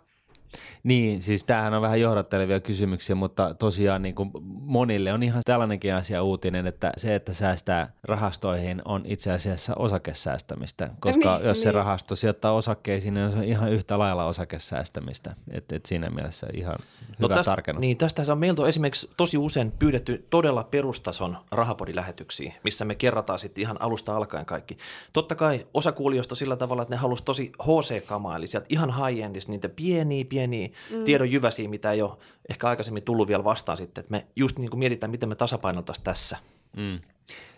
Niin, 0.84 1.22
siis 1.22 1.46
tämähän 1.46 1.74
on 1.74 1.82
vähän 1.82 2.02
johdattelevia 2.02 2.60
kysymyksiä, 2.60 3.16
mutta 3.16 3.54
tosiaan 3.54 4.02
niin 4.02 4.16
kuin 4.16 4.32
monille 4.50 5.14
on 5.14 5.24
ihan 5.24 5.42
tällainenkin 5.46 5.94
asia 5.94 6.24
uutinen, 6.24 6.68
että 6.68 6.92
se, 6.98 7.16
että 7.16 7.34
säästää 7.34 7.94
rahastoihin 8.04 8.82
on 8.86 9.02
itse 9.06 9.32
asiassa 9.32 9.74
osakesäästämistä, 9.76 10.90
koska 11.00 11.38
Niin, 11.38 11.48
jos 11.48 11.62
se 11.62 11.70
niin. 11.70 11.76
rahasto 11.76 12.16
sijoittaa 12.16 12.54
osakkeisiin, 12.54 13.14
niin 13.14 13.32
se 13.32 13.38
on 13.38 13.44
ihan 13.44 13.72
yhtä 13.72 14.00
lailla 14.00 14.26
osakesäästämistä. 14.26 15.36
Et, 15.52 15.72
et 15.72 15.86
siinä 15.86 16.10
mielessä 16.10 16.48
ihan 16.54 16.76
hyvä 17.20 17.34
tästä, 17.34 17.52
tarkennus. 17.52 17.82
niin, 17.82 17.98
tästä 17.98 18.24
on 18.32 18.38
meiltä 18.38 18.62
on 18.62 18.70
esimerkiksi 18.70 19.10
tosi 19.18 19.38
usein 19.38 19.72
pyydetty 19.72 20.28
todella 20.30 20.64
perustason 20.64 21.38
rahapodilähetyksiä, 21.52 22.54
missä 22.64 22.86
me 22.86 22.96
kerrataan 22.96 23.40
sitten 23.40 23.62
ihan 23.62 23.82
alusta 23.82 24.16
alkaen 24.16 24.46
kaikki. 24.46 24.76
Totta 25.14 25.36
kai 25.36 25.68
osa 25.74 25.92
kuulijoista 25.92 26.36
sillä 26.36 26.56
tavalla, 26.56 26.82
että 26.82 26.96
ne 26.96 27.00
halusi 27.00 27.24
tosi 27.24 27.52
HC-kamaa, 27.64 28.36
eli 28.36 28.48
sieltä 28.48 28.68
ihan 28.70 28.90
high-endistä 28.90 29.52
niitä 29.52 29.70
pieniä, 29.70 30.26
pieniä 30.26 30.39
mm. 30.48 31.04
tiedon 31.04 31.32
jyväsiä, 31.32 31.70
mitä 31.70 31.92
ei 31.92 32.02
ole 32.02 32.18
ehkä 32.50 32.68
aikaisemmin 32.68 33.04
tullut 33.04 33.28
vielä 33.28 33.44
vastaan 33.44 33.78
sitten, 33.78 34.02
että 34.02 34.12
me 34.12 34.28
just 34.36 34.60
niin 34.60 34.70
kuin 34.70 34.80
mietitään, 34.80 35.12
miten 35.12 35.30
me 35.30 35.36
tasapainotaisiin 35.36 36.04
tässä. 36.04 36.38
Mm. 36.78 37.00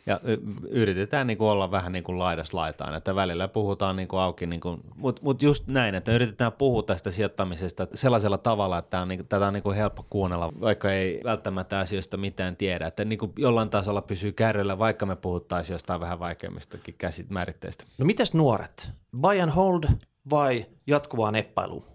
Ja 0.06 0.20
y- 0.24 0.38
yritetään 0.70 1.28
niin 1.28 1.38
kuin 1.38 1.50
olla 1.50 1.72
vähän 1.72 1.92
niin 1.92 2.04
kuin 2.04 2.20
laidas 2.20 2.54
laitaan, 2.54 2.96
että 2.96 3.16
välillä 3.16 3.48
puhutaan 3.48 3.96
niin 3.96 4.08
kuin 4.08 4.20
auki, 4.20 4.46
niin 4.46 4.62
kuin, 4.62 4.82
mutta 4.96 5.22
mut 5.24 5.42
just 5.42 5.68
näin, 5.68 5.96
että 5.96 6.12
yritetään 6.12 6.52
puhua 6.52 6.84
tästä 6.84 7.12
sijoittamisesta 7.12 7.88
sellaisella 7.94 8.38
tavalla, 8.38 8.78
että 8.78 9.02
on, 9.02 9.08
niin 9.08 9.20
kuin, 9.20 9.28
tätä 9.28 9.48
on 9.48 9.54
niin 9.54 9.64
kuin 9.64 9.76
helppo 9.76 10.06
kuunnella, 10.10 10.54
vaikka 10.62 10.92
ei 10.92 11.22
välttämättä 11.24 11.80
asioista 11.80 12.18
mitään 12.18 12.56
tiedä, 12.56 12.88
että 12.88 13.06
niin 13.06 13.20
kuin 13.20 13.32
jollain 13.38 13.70
tasolla 13.70 14.02
pysyy 14.02 14.32
kärryllä, 14.32 14.80
vaikka 14.80 15.06
me 15.06 15.16
puhuttaisiin 15.16 15.76
jostain 15.76 16.00
vähän 16.00 16.20
vaikeammistakin 16.20 16.96
käsit 16.98 17.30
määritteistä. 17.30 17.84
No 17.98 18.06
mitäs 18.06 18.34
nuoret? 18.34 18.92
Buy 19.22 19.42
and 19.42 19.52
hold 19.52 19.84
vai 20.30 20.66
jatkuvaa 20.88 21.32
neppailuun? 21.32 21.91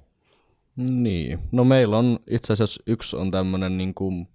Niin, 0.77 1.39
no 1.53 1.65
meillä 1.65 1.99
on 1.99 2.19
itse 2.31 2.53
asiassa 2.53 2.83
yksi 2.87 3.17
on 3.17 3.31
tämmöinen 3.31 3.79
niin 3.79 3.95
kuin 3.95 4.29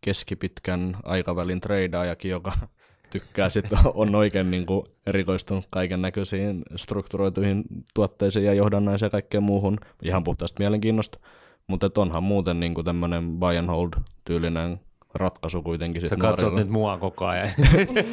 keskipitkän 0.00 0.96
aikavälin 1.02 1.60
treidaajakin, 1.60 2.30
joka 2.30 2.52
tykkää 3.10 3.48
sitten, 3.48 3.78
on 3.94 4.14
oikein 4.14 4.50
niin 4.50 4.66
kuin 4.66 4.86
erikoistunut 5.06 5.66
kaiken 5.70 6.02
näköisiin 6.02 6.62
strukturoituihin 6.76 7.64
tuotteisiin 7.94 8.44
ja 8.44 8.54
johdannaisiin 8.54 9.06
ja 9.06 9.10
kaikkeen 9.10 9.42
muuhun, 9.42 9.78
ihan 10.02 10.24
puhtaasta 10.24 10.60
mielenkiinnosta. 10.60 11.18
Mutta 11.66 11.90
onhan 11.96 12.22
muuten 12.22 12.60
niin 12.60 12.74
kuin 12.74 12.84
tämmöinen 12.84 13.38
buy 13.38 13.56
and 13.56 13.68
hold 13.68 13.90
tyylinen 14.24 14.80
ratkaisu 15.18 15.62
kuitenkin. 15.62 16.02
Sä 16.02 16.08
sit 16.08 16.18
katsot 16.18 16.40
nuorilla. 16.40 16.60
nyt 16.60 16.68
mua 16.72 16.98
koko 16.98 17.26
ajan. 17.26 17.50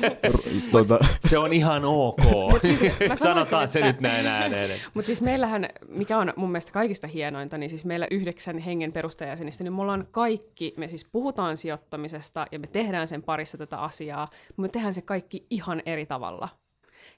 tuota, 0.72 1.00
se 1.30 1.38
on 1.38 1.54
ihan 1.54 1.82
ok. 1.86 2.22
siis 2.62 2.82
Sanotaan 3.16 3.68
se 3.68 3.80
että- 3.80 3.92
nyt 3.92 4.02
näin 4.02 4.28
ääneen. 4.28 4.80
Mutta 4.94 5.06
siis 5.08 5.22
meillähän, 5.22 5.70
mikä 5.88 6.18
on 6.18 6.34
mun 6.36 6.52
mielestä 6.52 6.72
kaikista 6.72 7.08
hienointa, 7.08 7.58
niin 7.58 7.70
siis 7.70 7.86
meillä 7.86 8.08
yhdeksän 8.12 8.58
hengen 8.58 8.92
perustajajäsenistä, 8.92 9.64
niin 9.64 9.74
me 9.74 9.82
ollaan 9.82 10.08
kaikki, 10.12 10.74
me 10.78 10.88
siis 10.88 11.06
puhutaan 11.12 11.58
sijoittamisesta 11.58 12.46
ja 12.52 12.60
me 12.60 12.68
tehdään 12.68 13.08
sen 13.08 13.24
parissa 13.24 13.58
tätä 13.58 13.78
asiaa, 13.78 14.28
mutta 14.48 14.62
me 14.62 14.68
tehdään 14.70 14.94
se 14.94 15.02
kaikki 15.02 15.46
ihan 15.50 15.82
eri 15.86 16.06
tavalla. 16.06 16.50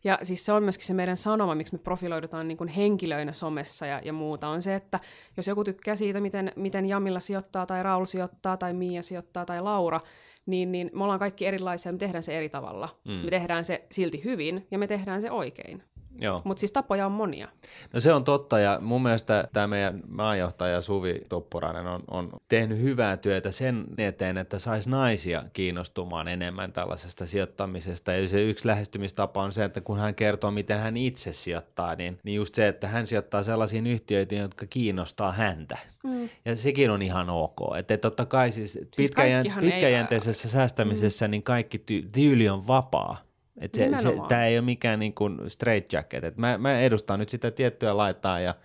Ja 0.04 0.20
siis 0.24 0.46
se 0.46 0.52
on 0.52 0.64
myöskin 0.64 0.86
se 0.86 0.94
meidän 0.94 1.18
sanoma, 1.18 1.56
miksi 1.56 1.74
me 1.74 1.80
profiloidutaan 1.80 2.48
niin 2.48 2.58
kuin 2.58 2.68
henkilöinä 2.68 3.32
somessa 3.32 3.86
ja, 3.86 4.02
ja 4.06 4.14
muuta, 4.14 4.48
on 4.48 4.62
se, 4.62 4.76
että 4.76 5.00
jos 5.38 5.48
joku 5.48 5.64
tykkää 5.64 5.96
siitä, 5.96 6.20
miten, 6.22 6.52
miten 6.56 6.86
Jamilla 6.86 7.20
sijoittaa, 7.20 7.66
tai 7.66 7.84
Raul 7.84 8.06
sijoittaa, 8.06 8.58
tai 8.58 8.74
Mia 8.74 9.02
sijoittaa, 9.02 9.46
tai 9.46 9.62
Laura, 9.62 10.02
niin, 10.46 10.72
niin 10.72 10.92
me 10.94 11.04
ollaan 11.04 11.20
kaikki 11.20 11.46
erilaisia, 11.46 11.92
me 11.92 11.98
tehdään 11.98 12.24
se 12.24 12.38
eri 12.38 12.50
tavalla. 12.50 12.90
Mm. 13.06 13.12
Me 13.12 13.30
tehdään 13.30 13.66
se 13.66 13.86
silti 13.92 14.24
hyvin, 14.24 14.68
ja 14.72 14.78
me 14.78 14.88
tehdään 14.88 15.22
se 15.22 15.32
oikein. 15.32 15.84
Joo. 16.20 16.42
Mutta 16.44 16.60
siis 16.60 16.72
tapoja 16.72 17.06
on 17.06 17.12
monia. 17.12 17.48
No 17.94 18.00
se 18.00 18.14
on 18.14 18.24
totta 18.24 18.60
ja 18.60 18.80
mun 18.82 19.04
mielestä 19.04 19.48
tämä 19.54 19.68
meidän 19.68 20.02
maanjohtaja 20.08 20.82
Suvi 20.82 21.22
Tuppurainen 21.30 21.88
on, 21.88 22.04
on 22.12 22.30
tehnyt 22.48 22.80
hyvää 22.82 23.18
työtä 23.18 23.52
sen 23.52 23.86
eteen, 23.98 24.38
että 24.38 24.60
saisi 24.60 24.90
naisia 24.90 25.44
kiinnostumaan 25.54 26.28
enemmän 26.28 26.72
tällaisesta 26.74 27.26
sijoittamisesta. 27.26 28.12
Ja 28.14 28.28
se 28.30 28.42
yksi 28.44 28.68
lähestymistapa 28.68 29.44
on 29.44 29.54
se, 29.54 29.64
että 29.64 29.82
kun 29.82 30.00
hän 30.00 30.16
kertoo, 30.16 30.52
miten 30.52 30.80
hän 30.80 30.98
itse 30.98 31.34
sijoittaa, 31.34 31.96
niin, 31.96 32.20
niin 32.24 32.36
just 32.36 32.56
se, 32.56 32.68
että 32.68 32.88
hän 32.88 33.08
sijoittaa 33.08 33.44
sellaisiin 33.44 33.88
yhtiöihin, 33.88 34.38
jotka 34.40 34.66
kiinnostaa 34.70 35.32
häntä. 35.32 35.78
Mm. 36.04 36.30
Ja 36.46 36.56
sekin 36.56 36.92
on 36.92 37.02
ihan 37.02 37.30
ok. 37.30 37.58
Että 37.78 37.98
totta 37.98 38.26
kai 38.26 38.52
siis, 38.52 38.72
Siis 38.74 38.88
pitkäjän, 38.98 39.34
kaikkihan 39.44 39.64
ei- 39.64 39.72
pitkäjänteisessä 39.72 40.50
säästämisessä 40.50 41.28
niin 41.28 41.44
kaikki 41.44 41.78
ty- 41.78 42.10
tyyli 42.12 42.50
on 42.50 42.68
vapaa. 42.68 43.27
Et 43.62 43.76
se, 43.76 43.90
se, 43.96 44.14
tämä 44.28 44.46
ei 44.46 44.58
ole 44.58 44.66
mikään 44.66 45.00
niin 45.00 45.14
kuin 45.14 45.40
straight 45.48 45.94
jacket. 45.94 46.24
Et 46.24 46.38
mä, 46.38 46.58
mä 46.58 46.80
edustan 46.80 47.20
nyt 47.20 47.30
sitä 47.30 47.52
tiettyä 47.52 47.98
laittaa 47.98 48.40
ja 48.40 48.56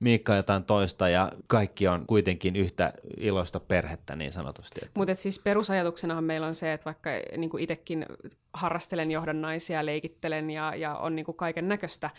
Miikka 0.00 0.36
jotain 0.36 0.64
toista 0.64 1.08
ja 1.08 1.32
kaikki 1.46 1.88
on 1.88 2.06
kuitenkin 2.06 2.56
yhtä 2.56 2.92
iloista 3.16 3.60
perhettä 3.60 4.16
niin 4.16 4.32
sanotusti. 4.32 4.80
Mutta 4.94 5.14
siis 5.14 5.38
perusajatuksenahan 5.38 6.24
meillä 6.24 6.46
on 6.46 6.54
se, 6.54 6.72
että 6.72 6.84
vaikka 6.84 7.10
niin 7.36 7.58
itsekin 7.58 8.06
harrastelen 8.54 9.10
johdannaisia, 9.10 9.86
leikittelen 9.86 10.50
ja, 10.50 10.74
ja 10.74 10.94
on 10.94 11.16
niin 11.16 11.26
kaiken 11.36 11.68
näköistä 11.68 12.10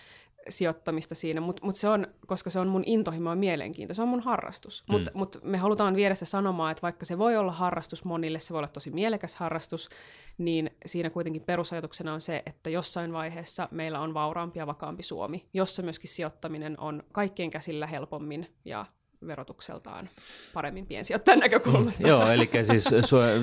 sijoittamista 0.49 1.15
siinä, 1.15 1.41
mutta 1.41 1.65
mut 1.65 1.75
se 1.75 1.89
on, 1.89 2.07
koska 2.27 2.49
se 2.49 2.59
on 2.59 2.67
mun 2.67 2.83
intohimo 2.85 3.29
ja 3.29 3.35
mielenkiinto, 3.35 3.93
se 3.93 4.01
on 4.01 4.07
mun 4.07 4.21
harrastus. 4.21 4.83
Mutta 4.87 5.11
mut 5.13 5.39
me 5.43 5.57
halutaan 5.57 5.95
viedä 5.95 6.15
sitä 6.15 6.25
sanomaa, 6.25 6.71
että 6.71 6.81
vaikka 6.81 7.05
se 7.05 7.17
voi 7.17 7.37
olla 7.37 7.51
harrastus 7.51 8.05
monille, 8.05 8.39
se 8.39 8.53
voi 8.53 8.59
olla 8.59 8.67
tosi 8.67 8.91
mielekäs 8.91 9.35
harrastus, 9.35 9.89
niin 10.37 10.71
siinä 10.85 11.09
kuitenkin 11.09 11.41
perusajatuksena 11.41 12.13
on 12.13 12.21
se, 12.21 12.43
että 12.45 12.69
jossain 12.69 13.13
vaiheessa 13.13 13.67
meillä 13.71 13.99
on 13.99 14.13
vauraampi 14.13 14.59
ja 14.59 14.67
vakaampi 14.67 15.03
Suomi, 15.03 15.45
jossa 15.53 15.81
myöskin 15.81 16.09
sijoittaminen 16.09 16.79
on 16.79 17.03
kaikkien 17.11 17.51
käsillä 17.51 17.87
helpommin 17.87 18.47
ja 18.65 18.85
verotukseltaan 19.27 20.09
paremmin 20.53 20.85
piensijoittajan 20.85 21.39
näkökulmasta. 21.39 22.07
Joo, 22.07 22.27
eli 22.27 22.49
siis 22.63 22.89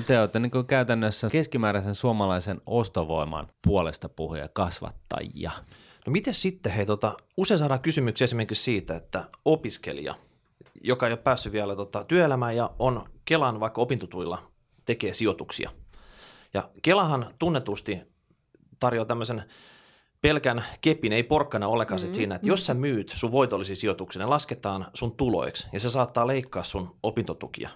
te 0.06 0.20
olette 0.20 0.38
niin 0.38 0.66
käytännössä 0.66 1.28
keskimääräisen 1.30 1.94
suomalaisen 1.94 2.60
ostovoiman 2.66 3.48
puolesta 3.66 4.08
puhuja 4.08 4.48
kasvattajia. 4.48 5.50
No 6.06 6.12
miten 6.12 6.34
sitten, 6.34 6.72
hei, 6.72 6.86
tota, 6.86 7.16
usein 7.36 7.58
saadaan 7.58 7.80
kysymyksiä 7.80 8.24
esimerkiksi 8.24 8.62
siitä, 8.62 8.96
että 8.96 9.28
opiskelija, 9.44 10.14
joka 10.80 11.06
ei 11.06 11.12
ole 11.12 11.20
päässyt 11.20 11.52
vielä 11.52 11.76
tota, 11.76 12.04
työelämään 12.04 12.56
ja 12.56 12.70
on 12.78 13.08
Kelan 13.24 13.60
vaikka 13.60 13.80
opintotuilla, 13.80 14.50
tekee 14.84 15.14
sijoituksia. 15.14 15.70
Ja 16.54 16.70
Kelahan 16.82 17.34
tunnetusti 17.38 18.00
tarjoaa 18.80 19.06
tämmöisen 19.06 19.44
pelkän 20.20 20.64
kepin, 20.80 21.12
ei 21.12 21.22
porkkana 21.22 21.68
ollenkaan 21.68 22.00
mm-hmm. 22.00 22.14
siinä, 22.14 22.34
että 22.34 22.48
jos 22.48 22.66
sä 22.66 22.74
myyt 22.74 23.12
sun 23.16 23.32
voitollisia 23.32 23.76
sijoituksia, 23.76 24.22
ne 24.22 24.26
lasketaan 24.26 24.86
sun 24.94 25.16
tuloiksi 25.16 25.66
ja 25.72 25.80
se 25.80 25.90
saattaa 25.90 26.26
leikkaa 26.26 26.62
sun 26.62 26.96
opintotukia. 27.02 27.70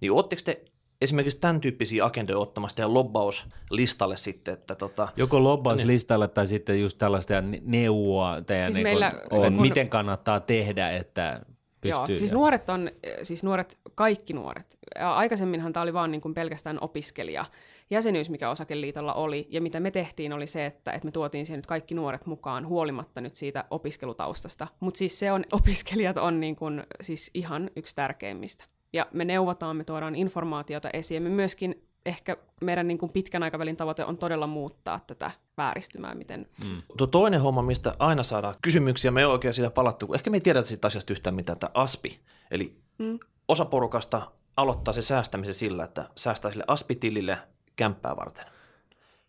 Niin 0.00 0.12
ootteko 0.12 0.42
te 0.44 0.64
esimerkiksi 1.00 1.40
tämän 1.40 1.60
tyyppisiä 1.60 2.04
agendoja 2.04 2.38
ottamassa 2.38 2.76
teidän 2.76 2.94
lobbauslistalle 2.94 4.16
sitten, 4.16 4.54
että 4.54 4.74
tota, 4.74 5.08
Joko 5.16 5.42
lobbauslistalle 5.44 6.28
tai 6.28 6.46
sitten 6.46 6.80
just 6.80 6.98
tällaista 6.98 7.40
ne- 7.40 7.62
neuvoa 7.64 8.42
teidän, 8.42 8.64
Siis 8.64 8.74
niin 8.74 8.82
meillä- 8.82 9.12
kuin, 9.30 9.42
kun- 9.52 9.62
miten 9.62 9.88
kannattaa 9.88 10.40
tehdä, 10.40 10.90
että 10.90 11.40
Joo, 11.84 11.98
pystyy. 12.00 12.16
siis 12.16 12.32
nuoret 12.32 12.70
on, 12.70 12.90
siis 13.22 13.44
nuoret, 13.44 13.78
kaikki 13.94 14.32
nuoret. 14.32 14.78
Ja 14.98 15.14
aikaisemminhan 15.14 15.72
tämä 15.72 15.82
oli 15.82 15.92
vaan 15.92 16.10
niin 16.10 16.20
kuin 16.20 16.34
pelkästään 16.34 16.78
opiskelija 16.80 17.44
jäsenyys, 17.90 18.30
mikä 18.30 18.50
osakeliitolla 18.50 19.14
oli, 19.14 19.46
ja 19.50 19.60
mitä 19.60 19.80
me 19.80 19.90
tehtiin 19.90 20.32
oli 20.32 20.46
se, 20.46 20.66
että, 20.66 20.92
että 20.92 21.04
me 21.06 21.10
tuotiin 21.12 21.46
siihen 21.46 21.58
nyt 21.58 21.66
kaikki 21.66 21.94
nuoret 21.94 22.26
mukaan 22.26 22.66
huolimatta 22.66 23.20
nyt 23.20 23.36
siitä 23.36 23.64
opiskelutaustasta. 23.70 24.66
Mutta 24.80 24.98
siis 24.98 25.18
se 25.18 25.32
on, 25.32 25.44
opiskelijat 25.60 26.16
on 26.16 26.40
niin 26.40 26.56
kuin, 26.56 26.82
siis 27.00 27.30
ihan 27.34 27.70
yksi 27.76 27.94
tärkeimmistä. 27.94 28.64
Ja 28.92 29.06
me 29.12 29.24
neuvotaan, 29.24 29.76
me 29.76 29.84
tuodaan 29.84 30.14
informaatiota 30.14 30.90
esiin, 30.92 31.22
me 31.22 31.28
myöskin 31.28 31.88
ehkä 32.06 32.36
meidän 32.60 32.88
niin 32.88 32.98
kuin 32.98 33.12
pitkän 33.12 33.42
aikavälin 33.42 33.76
tavoite 33.76 34.04
on 34.04 34.18
todella 34.18 34.46
muuttaa 34.46 35.00
tätä 35.06 35.30
vääristymää, 35.56 36.14
miten 36.14 36.46
Mm. 36.64 36.82
Tuo 36.96 37.06
toinen 37.06 37.40
homma, 37.40 37.62
mistä 37.62 37.94
aina 37.98 38.22
saadaan 38.22 38.54
kysymyksiä, 38.62 39.10
me 39.10 39.20
ei 39.20 39.26
oikein 39.26 39.54
siitä 39.54 39.70
palattu, 39.70 40.06
kun 40.06 40.16
ehkä 40.16 40.30
me 40.30 40.36
ei 40.36 40.40
tiedetä 40.40 40.68
siitä 40.68 40.86
asiasta 40.86 41.12
yhtään 41.12 41.34
mitään, 41.34 41.54
että 41.54 41.70
ASPI, 41.74 42.20
eli 42.50 42.76
Mm. 42.98 43.18
osa 43.48 43.64
porukasta 43.64 44.30
aloittaa 44.56 44.94
se 44.94 45.02
säästämisen 45.02 45.54
sillä, 45.54 45.84
että 45.84 46.08
säästää 46.14 46.50
sille 46.50 46.64
ASPI-tilille 46.66 47.38
kämppää 47.76 48.16
varten. 48.16 48.44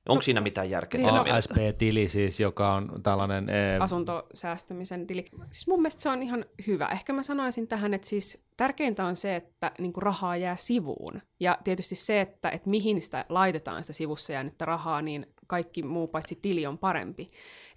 Onko 0.09 0.21
siinä 0.21 0.41
mitään 0.41 0.69
järkeä? 0.69 1.01
siis 1.01 1.13
no-? 1.13 1.25
ASP-tili 1.33 2.09
siis, 2.09 2.39
joka 2.39 2.73
on 2.73 2.99
tällainen... 3.03 3.49
Eh, 3.49 3.81
asuntosäästämisen 3.81 5.07
tili. 5.07 5.25
Siis 5.51 5.67
mun 5.67 5.81
mielestä 5.81 6.01
se 6.01 6.09
on 6.09 6.23
ihan 6.23 6.45
hyvä. 6.67 6.88
Ehkä 6.88 7.13
mä 7.13 7.23
sanoisin 7.23 7.67
tähän, 7.67 7.93
että 7.93 8.07
siis 8.07 8.43
tärkeintä 8.57 9.05
on 9.05 9.15
se, 9.15 9.35
että 9.35 9.71
niin 9.79 9.93
kuin 9.93 10.01
rahaa 10.01 10.38
jää 10.38 10.55
sivuun. 10.55 11.21
Ja 11.39 11.57
tietysti 11.63 11.95
se, 11.95 12.21
että, 12.21 12.49
että 12.49 12.69
mihin 12.69 13.01
sitä 13.01 13.25
laitetaan 13.29 13.83
sitä 13.83 13.93
sivussa 13.93 14.33
jäänyttä 14.33 14.65
rahaa, 14.65 15.01
niin 15.01 15.25
kaikki 15.49 15.83
muu 15.83 16.07
paitsi 16.07 16.39
tili 16.41 16.65
on 16.65 16.77
parempi. 16.77 17.27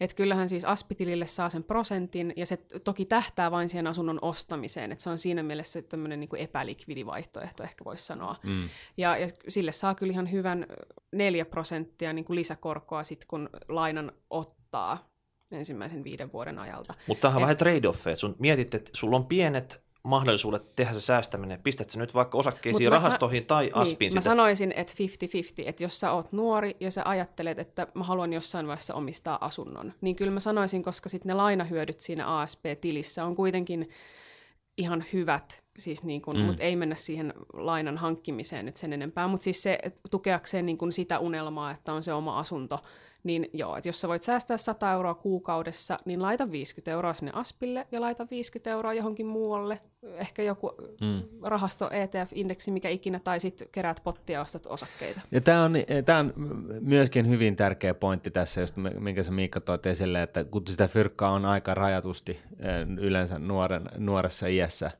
Että 0.00 0.16
kyllähän 0.16 0.48
siis 0.48 0.64
aspitilille 0.64 1.26
saa 1.26 1.48
sen 1.48 1.64
prosentin, 1.64 2.32
ja 2.36 2.46
se 2.46 2.56
toki 2.84 3.04
tähtää 3.04 3.50
vain 3.50 3.68
siihen 3.68 3.86
asunnon 3.86 4.18
ostamiseen. 4.22 4.92
Että 4.92 5.04
se 5.04 5.10
on 5.10 5.18
siinä 5.18 5.42
mielessä 5.42 5.82
tämmöinen 5.82 6.20
niin 6.20 6.36
epälikvidi 6.36 7.06
vaihtoehto, 7.06 7.62
ehkä 7.62 7.84
voisi 7.84 8.06
sanoa. 8.06 8.36
mm. 8.42 8.68
Ja, 8.96 9.16
ja 9.16 9.28
sille 9.48 9.72
saa 9.72 9.94
kyllä 9.94 10.12
ihan 10.12 10.32
hyvän 10.32 10.66
4 11.12 11.44
prosenttia 11.44 12.12
niin 12.12 12.24
kuin 12.24 12.36
lisäkorkoa 12.36 13.04
sitten, 13.04 13.28
kun 13.28 13.50
lainan 13.68 14.12
ottaa 14.30 15.08
ensimmäisen 15.50 16.04
viiden 16.04 16.32
vuoden 16.32 16.58
ajalta. 16.58 16.94
Mutta 17.06 17.22
tämähän 17.22 17.42
on 17.42 17.50
Et- 17.50 17.60
vähän 17.60 17.74
trade-off, 17.74 18.06
että 18.06 18.20
sun 18.20 18.36
mietit, 18.38 18.74
että 18.74 18.90
sulla 18.94 19.16
on 19.16 19.26
pienet 19.26 19.82
mahdollisuudet 20.02 20.76
tehdä 20.76 20.92
se 20.92 21.00
säästäminen? 21.00 21.62
Pistät 21.62 21.90
sä 21.90 21.98
nyt 21.98 22.14
vaikka 22.14 22.38
osakkeisiin, 22.38 22.86
Mut 22.86 22.92
mä 22.92 22.98
sa- 22.98 23.04
rahastoihin 23.06 23.46
tai 23.46 23.70
aspiin 23.74 23.98
Niin, 23.98 24.06
mä 24.06 24.10
sitten? 24.10 24.22
sanoisin, 24.22 24.72
että 24.76 24.94
50-50, 24.98 25.68
että 25.68 25.82
jos 25.82 26.00
sä 26.00 26.12
oot 26.12 26.32
nuori 26.32 26.76
ja 26.80 26.90
sä 26.90 27.02
ajattelet, 27.04 27.58
että 27.58 27.86
mä 27.94 28.04
haluan 28.04 28.32
jossain 28.32 28.66
vaiheessa 28.66 28.94
omistaa 28.94 29.44
asunnon, 29.44 29.92
niin 30.00 30.16
kyllä 30.16 30.32
mä 30.32 30.40
sanoisin, 30.40 30.82
koska 30.82 31.08
sitten 31.08 31.28
ne 31.28 31.34
lainahyödyt 31.34 32.00
siinä 32.00 32.40
ASP-tilissä 32.40 33.24
on 33.24 33.34
kuitenkin 33.34 33.88
ihan 34.78 35.04
hyvät, 35.12 35.62
siis 35.78 36.02
niin 36.02 36.22
kun, 36.22 36.36
mm. 36.36 36.42
mutta 36.42 36.62
ei 36.62 36.76
mennä 36.76 36.94
siihen 36.94 37.34
lainan 37.52 37.98
hankkimiseen 37.98 38.66
nyt 38.66 38.76
sen 38.76 38.92
enempää, 38.92 39.28
mutta 39.28 39.44
siis 39.44 39.62
se 39.62 39.78
tukeakseen 40.10 40.66
niin 40.66 40.78
kun 40.78 40.92
sitä 40.92 41.18
unelmaa, 41.18 41.70
että 41.70 41.92
on 41.92 42.02
se 42.02 42.12
oma 42.12 42.38
asunto, 42.38 42.78
niin 43.24 43.50
joo, 43.52 43.76
että 43.76 43.88
jos 43.88 44.00
sä 44.00 44.08
voit 44.08 44.22
säästää 44.22 44.56
100 44.56 44.92
euroa 44.92 45.14
kuukaudessa, 45.14 45.98
niin 46.04 46.22
laita 46.22 46.52
50 46.52 46.90
euroa 46.90 47.12
sinne 47.12 47.32
Aspille 47.34 47.86
ja 47.92 48.00
laita 48.00 48.26
50 48.30 48.70
euroa 48.70 48.94
johonkin 48.94 49.26
muualle, 49.26 49.80
ehkä 50.02 50.42
joku 50.42 50.74
mm. 51.00 51.22
rahasto, 51.42 51.90
ETF-indeksi, 51.90 52.70
mikä 52.70 52.88
ikinä, 52.88 53.20
tai 53.24 53.40
sitten 53.40 53.68
keräät 53.72 54.00
pottia 54.04 54.34
ja 54.34 54.42
ostat 54.42 54.66
osakkeita. 54.66 55.20
Ja 55.30 55.40
tämä 55.40 55.64
on, 55.64 55.72
tämä 56.04 56.18
on 56.18 56.32
myöskin 56.80 57.28
hyvin 57.28 57.56
tärkeä 57.56 57.94
pointti 57.94 58.30
tässä, 58.30 58.60
just 58.60 58.74
minkä 58.98 59.22
sä 59.22 59.32
Miikka 59.32 59.60
toit 59.60 59.86
esille, 59.86 60.22
että 60.22 60.44
kun 60.44 60.62
sitä 60.66 60.88
fyrkkaa 60.88 61.30
on 61.30 61.44
aika 61.44 61.74
rajatusti 61.74 62.40
eh, 62.58 62.86
yleensä 62.98 63.38
nuoren, 63.38 63.82
nuoressa 63.98 64.46
iässä, 64.46 64.90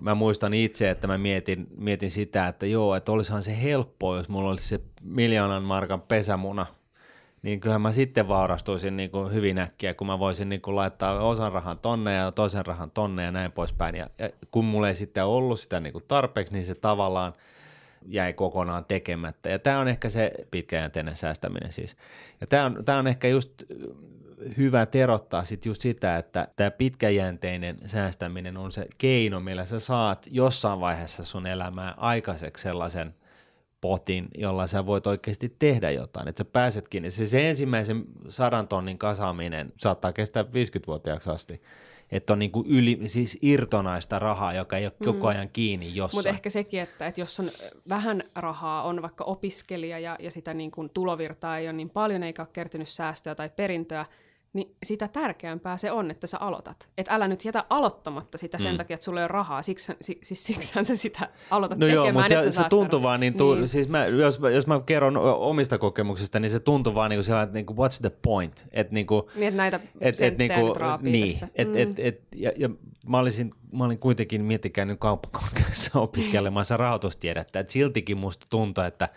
mä 0.00 0.14
muistan 0.14 0.54
itse, 0.54 0.90
että 0.90 1.06
mä 1.06 1.18
mietin, 1.18 1.66
mietin 1.76 2.10
sitä, 2.10 2.48
että 2.48 2.66
joo, 2.66 2.94
että 2.94 3.12
olisihan 3.12 3.42
se 3.42 3.62
helppoa, 3.62 4.16
jos 4.16 4.28
mulla 4.28 4.50
olisi 4.50 4.68
se 4.68 4.80
miljoonan 5.02 5.62
markan 5.62 6.00
pesämuna, 6.00 6.66
niin 7.42 7.60
kyllähän 7.60 7.80
mä 7.80 7.92
sitten 7.92 8.28
vaurastuisin 8.28 8.96
niin 8.96 9.10
kuin 9.10 9.32
hyvin 9.32 9.58
äkkiä, 9.58 9.94
kun 9.94 10.06
mä 10.06 10.18
voisin 10.18 10.48
niin 10.48 10.60
kuin 10.60 10.76
laittaa 10.76 11.28
osan 11.28 11.52
rahan 11.52 11.78
tonne 11.78 12.14
ja 12.14 12.32
toisen 12.32 12.66
rahan 12.66 12.90
tonne 12.90 13.24
ja 13.24 13.32
näin 13.32 13.52
poispäin. 13.52 13.94
Ja, 13.94 14.10
ja 14.18 14.30
kun 14.50 14.64
mulla 14.64 14.88
ei 14.88 14.94
sitten 14.94 15.24
ollut 15.24 15.60
sitä 15.60 15.80
niin 15.80 15.92
kuin 15.92 16.04
tarpeeksi, 16.08 16.52
niin 16.52 16.66
se 16.66 16.74
tavallaan 16.74 17.32
jäi 18.06 18.32
kokonaan 18.32 18.84
tekemättä. 18.84 19.48
Ja 19.48 19.58
tämä 19.58 19.80
on 19.80 19.88
ehkä 19.88 20.10
se 20.10 20.32
pitkäjänteinen 20.50 21.16
säästäminen 21.16 21.72
siis. 21.72 21.96
Ja 22.40 22.46
tämä 22.46 22.64
on, 22.64 22.84
tämä 22.84 22.98
on 22.98 23.06
ehkä 23.06 23.28
just 23.28 23.62
hyvä 24.56 24.86
terottaa 24.86 25.44
sit 25.44 25.66
just 25.66 25.80
sitä, 25.80 26.16
että 26.16 26.48
tämä 26.56 26.70
pitkäjänteinen 26.70 27.76
säästäminen 27.86 28.56
on 28.56 28.72
se 28.72 28.86
keino, 28.98 29.40
millä 29.40 29.66
sä 29.66 29.80
saat 29.80 30.26
jossain 30.30 30.80
vaiheessa 30.80 31.24
sun 31.24 31.46
elämää 31.46 31.94
aikaiseksi 31.96 32.62
sellaisen 32.62 33.14
potin, 33.80 34.28
jolla 34.38 34.66
sä 34.66 34.86
voit 34.86 35.06
oikeasti 35.06 35.54
tehdä 35.58 35.90
jotain, 35.90 36.28
että 36.28 36.40
sä 36.40 36.50
pääsetkin, 36.52 37.12
se, 37.12 37.26
se 37.26 37.48
ensimmäisen 37.48 38.04
sadan 38.28 38.68
tonnin 38.68 38.98
kasaaminen 38.98 39.72
saattaa 39.78 40.12
kestää 40.12 40.42
50-vuotiaaksi 40.42 41.30
asti, 41.30 41.62
että 42.10 42.32
on 42.32 42.38
niin 42.38 42.50
kuin 42.50 42.66
yli, 42.66 43.00
siis 43.06 43.38
irtonaista 43.42 44.18
rahaa, 44.18 44.54
joka 44.54 44.76
ei 44.76 44.84
ole 44.84 44.92
mm. 45.00 45.04
koko 45.04 45.28
ajan 45.28 45.48
kiinni 45.52 45.94
jossain. 45.94 46.18
Mutta 46.18 46.28
ehkä 46.28 46.50
sekin, 46.50 46.80
että, 46.80 47.06
että 47.06 47.20
jos 47.20 47.40
on 47.40 47.50
vähän 47.88 48.22
rahaa, 48.34 48.82
on 48.82 49.02
vaikka 49.02 49.24
opiskelija 49.24 49.98
ja, 49.98 50.16
ja 50.20 50.30
sitä 50.30 50.54
niin 50.54 50.70
kuin 50.70 50.90
tulovirtaa 50.94 51.58
ei 51.58 51.66
ole 51.66 51.72
niin 51.72 51.90
paljon, 51.90 52.22
eikä 52.22 52.42
ole 52.42 52.48
kertynyt 52.52 52.88
säästöä 52.88 53.34
tai 53.34 53.50
perintöä, 53.56 54.06
niin 54.52 54.76
sitä 54.82 55.08
tärkeämpää 55.08 55.76
se 55.76 55.92
on, 55.92 56.10
että 56.10 56.26
sä 56.26 56.38
aloitat. 56.38 56.88
Et 56.98 57.06
älä 57.10 57.28
nyt 57.28 57.44
jätä 57.44 57.64
aloittamatta 57.70 58.38
sitä 58.38 58.58
sen 58.58 58.72
mm. 58.72 58.76
takia, 58.76 58.94
että 58.94 59.04
sulla 59.04 59.20
ei 59.20 59.24
ole 59.24 59.28
rahaa. 59.28 59.62
Siksi, 59.62 59.92
siis 60.00 60.46
siksihän 60.46 60.84
sä 60.84 60.96
sitä 60.96 61.28
aloitat 61.50 61.78
no 61.78 61.86
tekemään. 61.86 62.06
joo, 62.06 62.12
mutta 62.12 62.42
se, 62.42 62.50
se 62.50 62.68
tuntuu 62.68 63.02
vaan 63.02 63.20
niin, 63.20 63.34
tu- 63.34 63.54
niin. 63.54 63.68
siis 63.68 63.88
mä, 63.88 64.06
jos, 64.06 64.40
jos 64.54 64.66
mä 64.66 64.80
kerron 64.86 65.16
omista 65.16 65.78
kokemuksista, 65.78 66.40
niin 66.40 66.50
se 66.50 66.60
tuntuu 66.60 66.94
vaan 66.94 67.10
niin 67.10 67.24
kuin 67.26 67.40
että 67.42 67.54
niin 67.54 67.66
kuin, 67.66 67.76
what's 67.76 68.00
the 68.00 68.10
point? 68.22 68.66
Et 68.72 68.90
niin, 68.90 69.06
kuin, 69.06 69.22
niin, 69.34 69.48
että 69.48 69.56
näitä 69.56 69.80
et, 70.00 70.22
et, 70.22 70.38
niin 70.38 70.52
kuin, 70.52 70.72
niin, 71.00 71.30
tässä. 71.30 71.48
et, 71.54 71.68
mm. 71.68 71.76
et, 71.76 71.98
et, 71.98 72.22
ja, 72.34 72.52
ja 72.56 72.70
mä 73.06 73.18
olisin, 73.18 73.54
mä 73.72 73.84
olin 73.84 73.98
kuitenkin 73.98 74.44
miettikään 74.44 74.98
kauppakorkeassa 74.98 76.00
opiskelemassa 76.00 76.76
rahoitustiedettä, 76.76 77.60
että 77.60 77.72
siltikin 77.72 78.18
musta 78.18 78.46
tuntuu, 78.50 78.84
että 78.84 79.08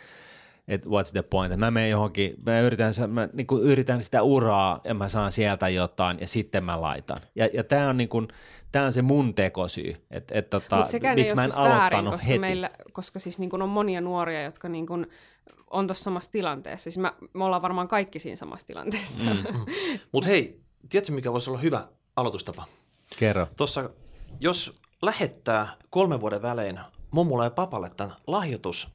että 0.67 0.89
what's 0.89 1.11
the 1.11 1.21
point, 1.21 1.59
mä 1.59 1.71
menen 1.71 1.89
johonkin, 1.89 2.35
mä 2.45 2.59
yritän, 2.59 2.93
mä 3.07 3.29
niin 3.33 3.47
kuin 3.47 3.63
yritän 3.63 4.01
sitä 4.01 4.21
uraa 4.21 4.79
ja 4.83 4.93
mä 4.93 5.07
saan 5.07 5.31
sieltä 5.31 5.69
jotain 5.69 6.19
ja 6.19 6.27
sitten 6.27 6.63
mä 6.63 6.81
laitan. 6.81 7.21
Ja, 7.35 7.49
ja 7.53 7.63
tämä 7.63 7.89
on, 7.89 7.97
niin 7.97 8.09
kuin, 8.09 8.27
tää 8.71 8.85
on 8.85 8.91
se 8.91 9.01
mun 9.01 9.33
tekosyy, 9.33 9.95
että 10.11 10.39
et, 10.39 10.49
tota, 10.49 10.85
miksi 11.15 11.35
mä 11.35 11.43
en 11.43 11.49
siis 11.49 11.59
aloittanut 11.59 11.79
väärin, 11.79 12.05
koska 12.05 12.27
heti. 12.27 12.39
Meillä, 12.39 12.71
koska 12.93 13.19
siis 13.19 13.39
niin 13.39 13.49
kuin 13.49 13.61
on 13.61 13.69
monia 13.69 14.01
nuoria, 14.01 14.43
jotka 14.43 14.69
niin 14.69 14.87
kuin 14.87 15.07
on 15.71 15.87
tuossa 15.87 16.03
samassa 16.03 16.31
tilanteessa. 16.31 16.83
Siis 16.83 16.97
mä, 16.97 17.13
me 17.33 17.43
ollaan 17.43 17.61
varmaan 17.61 17.87
kaikki 17.87 18.19
siinä 18.19 18.35
samassa 18.35 18.67
tilanteessa. 18.67 19.25
Mm. 19.25 19.43
Mutta 20.11 20.29
hei, 20.29 20.61
tiedätkö 20.89 21.13
mikä 21.13 21.31
voisi 21.31 21.49
olla 21.49 21.59
hyvä 21.59 21.87
aloitustapa? 22.15 22.65
Kerro. 23.19 23.47
Tuossa, 23.57 23.89
jos 24.39 24.79
lähettää 25.01 25.67
kolmen 25.89 26.21
vuoden 26.21 26.41
välein 26.41 26.79
mummulle 27.11 27.43
ja 27.43 27.51
papalle 27.51 27.89
tämän 27.89 28.15
lahjoitus 28.27 28.89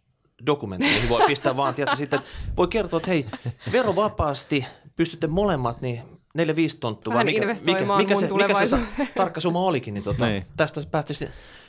dokumentti, 0.47 0.87
niin 0.87 1.09
voi 1.09 1.23
pistää 1.27 1.57
vaan, 1.57 1.75
tiedätkö, 1.75 1.97
sitten 1.97 2.21
voi 2.57 2.69
kertoa, 2.69 2.97
että 2.97 3.11
hei, 3.11 3.27
verovapaasti 3.73 4.65
pystytte 4.97 5.27
molemmat, 5.27 5.81
niin 5.81 6.01
neljä 6.35 6.57
viisi 6.57 6.81
tonttua, 6.81 7.13
Vähän 7.13 7.27
mikä, 7.27 7.47
mikä, 7.47 7.97
mikä, 7.97 8.15
se, 8.17 8.29
mikä 8.35 8.55
se 8.67 8.79
tarkka 9.17 9.41
summa 9.41 9.61
olikin, 9.61 9.95
niin 9.95 10.05
tota, 10.05 10.27
Niin. 10.27 10.45
tästä 10.57 10.81
päästisi 10.91 11.29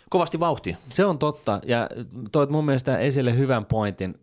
kovasti 0.10 0.40
vauhtiin. 0.40 0.78
Se 0.90 1.06
on 1.06 1.18
totta, 1.20 1.62
ja 1.66 1.90
toit 2.32 2.50
mun 2.50 2.66
mielestä 2.66 2.98
esille 2.98 3.38
hyvän 3.38 3.66
pointin. 3.66 4.16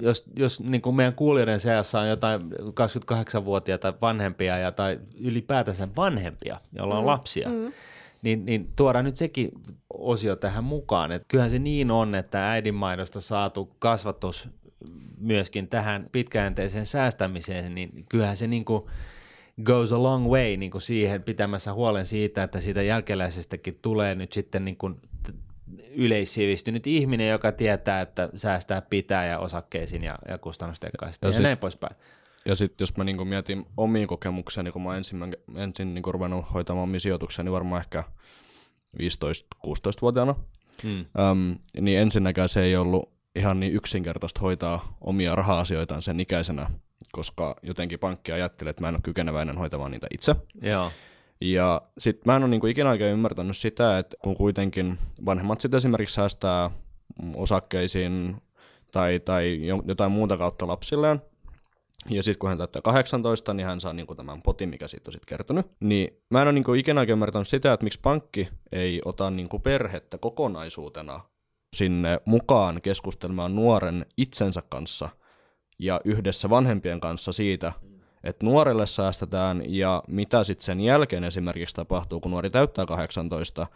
Jos, 0.00 0.24
jos 0.36 0.60
niin 0.60 0.82
kuin 0.82 0.96
meidän 0.96 1.14
kuulijoiden 1.14 1.60
seassa 1.60 2.00
on 2.00 2.08
jotain 2.08 2.40
28-vuotiaita 2.40 3.94
vanhempia 4.02 4.58
ja, 4.58 4.72
tai 4.72 4.98
ylipäätänsä 5.20 5.88
vanhempia, 5.96 6.60
joilla 6.72 6.98
on 6.98 7.06
lapsia, 7.06 7.48
Mm. 7.48 7.72
Niin, 8.22 8.44
niin 8.44 8.72
tuodaan 8.76 9.04
nyt 9.04 9.16
sekin 9.16 9.50
osio 9.94 10.36
tähän 10.36 10.64
mukaan. 10.64 11.12
Et 11.12 11.22
kyllähän 11.28 11.50
se 11.50 11.58
niin 11.58 11.90
on, 11.90 12.14
että 12.14 12.50
äidinmaidosta 12.50 13.20
saatu 13.20 13.76
kasvatus 13.78 14.48
myöskin 15.20 15.68
tähän 15.68 16.06
pitkäjänteiseen 16.12 16.86
säästämiseen, 16.86 17.74
niin 17.74 18.04
kyllähän 18.08 18.36
se 18.36 18.46
niin 18.46 18.64
kuin 18.64 18.84
goes 19.64 19.92
a 19.92 20.02
long 20.02 20.26
way 20.26 20.56
niin 20.56 20.70
kuin 20.70 20.82
siihen 20.82 21.22
pitämässä 21.22 21.72
huolen 21.72 22.06
siitä, 22.06 22.42
että 22.42 22.60
siitä 22.60 22.82
jälkeläisestäkin 22.82 23.78
tulee 23.82 24.14
nyt 24.14 24.32
sitten 24.32 24.64
niin 24.64 24.76
kuin 24.76 25.00
yleissivistynyt 25.90 26.86
ihminen, 26.86 27.28
joka 27.28 27.52
tietää, 27.52 28.00
että 28.00 28.28
säästää 28.34 28.82
pitää 28.82 29.26
ja 29.26 29.38
osakkeisiin 29.38 30.04
ja, 30.04 30.18
ja 30.28 30.38
kustannustekkaisesti 30.38 31.26
ja, 31.26 31.32
Ja 31.32 31.42
näin 31.42 31.58
poispäin. 31.58 31.96
Ja 32.48 32.54
sitten 32.54 32.82
jos 32.82 32.96
mä 32.96 33.04
niinku 33.04 33.24
mietin 33.24 33.66
omia 33.76 34.06
kokemuksia, 34.06 34.62
niin 34.62 34.72
kun 34.72 34.82
mä 34.82 34.96
ensin, 34.96 35.36
ensin 35.54 35.94
niinku 35.94 36.12
ruvennut 36.12 36.54
hoitamaan 36.54 36.82
omia 36.84 37.00
sijoituksia, 37.00 37.44
niin 37.44 37.52
varmaan 37.52 37.80
ehkä 37.80 38.04
15-16-vuotiaana, 39.66 40.34
Mm. 40.84 41.04
Öm, 41.18 41.58
niin 41.80 41.98
ensinnäkään 41.98 42.48
se 42.48 42.62
ei 42.62 42.76
ollut 42.76 43.12
ihan 43.36 43.60
niin 43.60 43.72
yksinkertaista 43.74 44.40
hoitaa 44.40 44.96
omia 45.00 45.34
raha-asioitaan 45.34 46.02
sen 46.02 46.20
ikäisenä, 46.20 46.70
koska 47.12 47.56
jotenkin 47.62 47.98
pankki 47.98 48.32
ajatteli, 48.32 48.70
että 48.70 48.82
mä 48.82 48.88
en 48.88 48.94
ole 48.94 49.00
kykeneväinen 49.02 49.58
hoitamaan 49.58 49.90
niitä 49.90 50.06
itse. 50.14 50.36
Joo. 50.62 50.90
Ja 51.40 51.82
sitten 51.98 52.22
mä 52.26 52.36
en 52.36 52.42
ole 52.42 52.50
niinku 52.50 52.66
ikinä 52.66 52.90
oikein 52.90 53.12
ymmärtänyt 53.12 53.56
sitä, 53.56 53.98
että 53.98 54.16
kun 54.22 54.36
kuitenkin 54.36 54.98
vanhemmat 55.24 55.60
sitten 55.60 55.78
esimerkiksi 55.78 56.14
säästää 56.14 56.70
osakkeisiin 57.34 58.36
tai, 58.92 59.20
tai 59.20 59.66
jo- 59.66 59.82
jotain 59.86 60.12
muuta 60.12 60.36
kautta 60.36 60.66
lapsilleen, 60.66 61.22
ja 62.10 62.22
sitten 62.22 62.38
kun 62.38 62.48
hän 62.48 62.58
täyttää 62.58 62.82
18, 62.82 63.54
niin 63.54 63.66
hän 63.66 63.80
saa 63.80 63.92
niinku 63.92 64.14
tämän 64.14 64.42
potin, 64.42 64.68
mikä 64.68 64.88
siitä 64.88 65.08
on 65.08 65.12
sitten 65.12 65.28
kertynyt. 65.28 65.66
Niin 65.80 66.22
mä 66.30 66.42
en 66.42 66.48
ole 66.48 66.52
niinku 66.52 66.74
ikinä 66.74 67.02
ymmärtänyt 67.02 67.48
sitä, 67.48 67.72
että 67.72 67.84
miksi 67.84 68.00
pankki 68.02 68.48
ei 68.72 69.00
ota 69.04 69.30
niinku 69.30 69.58
perhettä 69.58 70.18
kokonaisuutena 70.18 71.20
sinne 71.76 72.20
mukaan 72.24 72.82
keskustelemaan 72.82 73.56
nuoren 73.56 74.06
itsensä 74.16 74.62
kanssa 74.68 75.08
ja 75.78 76.00
yhdessä 76.04 76.50
vanhempien 76.50 77.00
kanssa 77.00 77.32
siitä, 77.32 77.72
että 78.24 78.46
nuorelle 78.46 78.86
säästetään 78.86 79.62
ja 79.66 80.02
mitä 80.08 80.44
sitten 80.44 80.64
sen 80.64 80.80
jälkeen 80.80 81.24
esimerkiksi 81.24 81.74
tapahtuu, 81.74 82.20
kun 82.20 82.30
nuori 82.30 82.50
täyttää 82.50 82.86
18, 82.86 83.66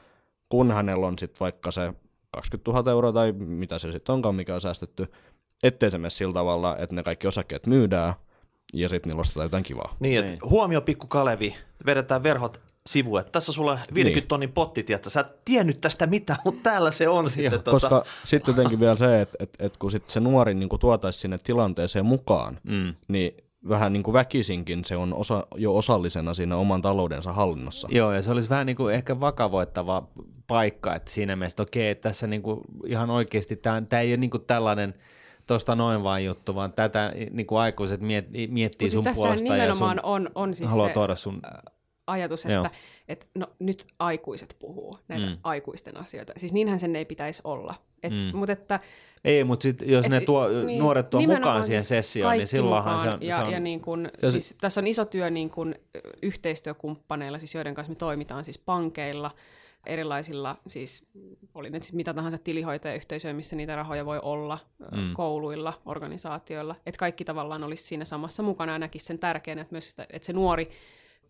kun 0.48 0.72
hänellä 0.72 1.06
on 1.06 1.18
sitten 1.18 1.40
vaikka 1.40 1.70
se 1.70 1.94
20 2.30 2.70
000 2.70 2.90
euroa 2.90 3.12
tai 3.12 3.32
mitä 3.32 3.78
se 3.78 3.92
sitten 3.92 4.12
onkaan, 4.12 4.34
mikä 4.34 4.54
on 4.54 4.60
säästetty, 4.60 5.06
ettei 5.62 5.90
se 5.90 5.98
mene 5.98 6.10
sillä 6.10 6.32
tavalla, 6.34 6.76
että 6.78 6.94
ne 6.94 7.02
kaikki 7.02 7.26
osakkeet 7.26 7.66
myydään 7.66 8.14
ja 8.72 8.88
sitten 8.88 9.10
niillä 9.10 9.20
ostetaan 9.20 9.44
jotain 9.44 9.64
kivaa. 9.64 9.96
Niin, 10.00 10.18
että 10.18 10.30
Niin. 10.30 10.50
huomio 10.50 10.80
pikku 10.80 11.06
Kalevi, 11.06 11.54
vedetään 11.86 12.22
verhot 12.22 12.60
sivu, 12.86 13.16
että 13.16 13.32
tässä 13.32 13.52
sulla 13.52 13.72
on 13.72 13.78
50 13.94 14.20
Niin. 14.20 14.28
tonnin 14.28 14.52
potti, 14.52 14.82
tiedätkö? 14.82 15.10
sä 15.10 15.20
et 15.20 15.44
tiennyt 15.44 15.78
tästä 15.80 16.06
mitään, 16.06 16.38
mutta 16.44 16.60
täällä 16.70 16.90
se 16.90 17.08
on 17.08 17.30
sitten. 17.30 17.50
Tota, 17.50 17.70
Koska 17.70 18.04
sitten 18.24 18.52
jotenkin 18.56 18.80
vielä 18.80 18.96
se, 18.96 19.20
että 19.20 19.36
et, 19.40 19.50
et 19.58 19.76
kun 19.76 19.90
sit 19.90 20.10
se 20.10 20.20
nuori 20.20 20.54
niin 20.54 20.68
tuotaisi 20.80 21.18
sinne 21.18 21.38
tilanteeseen 21.38 22.06
mukaan, 22.06 22.58
Mm. 22.64 22.94
niin 23.08 23.36
vähän 23.68 23.92
niin 23.92 24.02
kuin 24.02 24.12
väkisinkin 24.12 24.84
se 24.84 24.96
on 24.96 25.14
osa, 25.14 25.46
jo 25.56 25.76
osallisena 25.76 26.34
siinä 26.34 26.56
oman 26.56 26.82
taloudensa 26.82 27.32
hallinnassa. 27.32 27.88
Joo, 27.90 28.12
ja 28.12 28.22
se 28.22 28.30
olisi 28.30 28.48
vähän 28.50 28.66
niin 28.66 28.76
kuin 28.76 28.94
ehkä 28.94 29.20
vakavoittava 29.20 30.08
paikka, 30.46 30.94
että 30.94 31.10
siinä 31.10 31.36
mielessä, 31.36 31.54
että 31.54 31.62
okei, 31.62 31.94
tässä 31.94 32.26
niin 32.26 32.42
kuin 32.42 32.60
ihan 32.86 33.10
oikeasti, 33.10 33.56
tämä, 33.56 33.82
tämä 33.88 34.00
ei 34.02 34.10
ole 34.10 34.16
niin 34.16 34.30
kuin 34.30 34.44
tällainen 34.46 34.94
tuosta 35.46 35.74
noin 35.74 36.02
vaan 36.02 36.24
juttu, 36.24 36.54
vaan 36.54 36.72
tätä 36.72 37.12
niin 37.30 37.46
kuin 37.46 37.58
aikuiset 37.60 38.00
miet, 38.00 38.26
miettii 38.30 38.60
Mutta 38.64 38.78
siis 38.80 38.92
sun 38.92 39.04
tässähän 39.04 39.26
puolesta 39.28 39.56
ja 39.56 39.74
sun 39.74 39.86
nimenomaan 39.86 40.00
on, 40.02 40.30
on 40.34 40.54
siis 40.54 40.70
haluaa 40.70 40.88
se 40.88 40.94
tuoda 40.94 41.14
sun... 41.14 41.42
ajatus, 42.06 42.44
Joo. 42.44 42.64
että 42.64 42.78
että 43.08 43.26
no 43.34 43.46
nyt 43.58 43.86
aikuiset 43.98 44.56
puhuu 44.58 44.98
näitä 45.08 45.26
Mm. 45.26 45.36
aikuisten 45.44 45.96
asioita. 45.96 46.32
Siis 46.36 46.52
niinhän 46.52 46.78
sen 46.78 46.96
ei 46.96 47.04
pitäisi 47.04 47.42
olla. 47.44 47.74
Et, 48.02 48.12
Mm. 48.12 48.36
Mutta 48.38 48.52
että 48.52 48.80
Ei, 49.24 49.44
mutta 49.44 49.62
sit, 49.62 49.82
jos 49.86 50.04
Et 50.04 50.10
ne 50.10 50.20
tuo, 50.20 50.48
niin, 50.48 50.78
nuoret 50.78 51.10
tuo 51.10 51.20
mukaan 51.20 51.64
siihen 51.64 51.82
siis 51.82 51.88
sessioon, 51.88 52.36
niin 52.36 52.46
silloinhan 52.46 53.00
se 53.00 53.08
on... 53.08 53.22
Ja, 53.22 53.34
se 53.36 53.42
on 53.42 53.52
ja 53.52 53.60
niin 53.60 53.80
kun, 53.80 54.08
Ja 54.22 54.30
siis, 54.30 54.54
tässä 54.60 54.80
on 54.80 54.86
iso 54.86 55.04
työ 55.04 55.30
niin 55.30 55.50
kun, 55.50 55.74
yhteistyökumppaneilla, 56.22 57.38
siis 57.38 57.54
joiden 57.54 57.74
kanssa 57.74 57.90
me 57.90 57.96
toimitaan 57.96 58.44
siis 58.44 58.58
pankeilla, 58.58 59.30
erilaisilla, 59.86 60.56
siis 60.68 61.04
oli 61.54 61.70
nyt 61.70 61.82
siis 61.82 61.92
mitä 61.92 62.14
tahansa 62.14 62.38
tilihoitajayhteisöjä, 62.38 63.34
missä 63.34 63.56
niitä 63.56 63.76
rahoja 63.76 64.06
voi 64.06 64.18
olla, 64.22 64.58
Mm. 64.92 65.12
kouluilla, 65.14 65.72
organisaatioilla, 65.86 66.74
että 66.86 66.98
kaikki 66.98 67.24
tavallaan 67.24 67.64
olisi 67.64 67.82
siinä 67.84 68.04
samassa 68.04 68.42
mukana 68.42 68.72
ja 68.72 68.78
näkisi 68.78 69.04
sen 69.04 69.18
tärkeänä, 69.18 69.62
että 69.62 69.74
myös 69.74 69.90
sitä, 69.90 70.06
että 70.10 70.26
se 70.26 70.32
nuori 70.32 70.70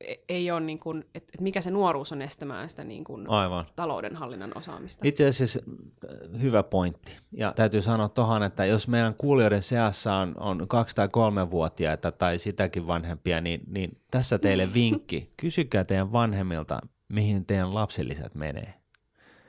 e- 0.00 0.14
ei 0.28 0.50
ole 0.50 0.60
niin 0.60 0.78
kuin, 0.78 1.04
että 1.14 1.32
mikä 1.40 1.60
se 1.60 1.70
nuoruus 1.70 2.12
on 2.12 2.22
estämään 2.22 2.68
sitä 2.70 2.84
niin 2.84 3.04
kuin 3.04 3.30
Aivan. 3.30 3.64
taloudenhallinnan 3.76 4.52
osaamista. 4.58 5.08
Itse 5.08 5.26
asiassa 5.26 5.60
äh, 5.64 6.40
hyvä 6.42 6.62
pointti. 6.62 7.12
Ja 7.32 7.52
täytyy 7.56 7.82
sanoa 7.82 8.08
tuohon, 8.08 8.42
että 8.42 8.64
jos 8.64 8.88
meidän 8.88 9.14
kuulijoiden 9.14 9.62
seassa 9.62 10.14
on, 10.14 10.34
on 10.40 10.68
kaksi- 10.68 10.96
tai 10.96 11.08
kolmevuotiaita 11.08 12.12
tai 12.12 12.38
sitäkin 12.38 12.86
vanhempia, 12.86 13.40
niin, 13.40 13.60
niin 13.66 13.98
tässä 14.10 14.38
teille 14.38 14.74
vinkki. 14.74 15.30
Kysykää 15.36 15.84
teidän 15.84 16.12
vanhemmilta, 16.12 16.78
mihin 17.12 17.46
teidän 17.46 17.74
lapsilisät 17.74 18.34
menee. 18.34 18.74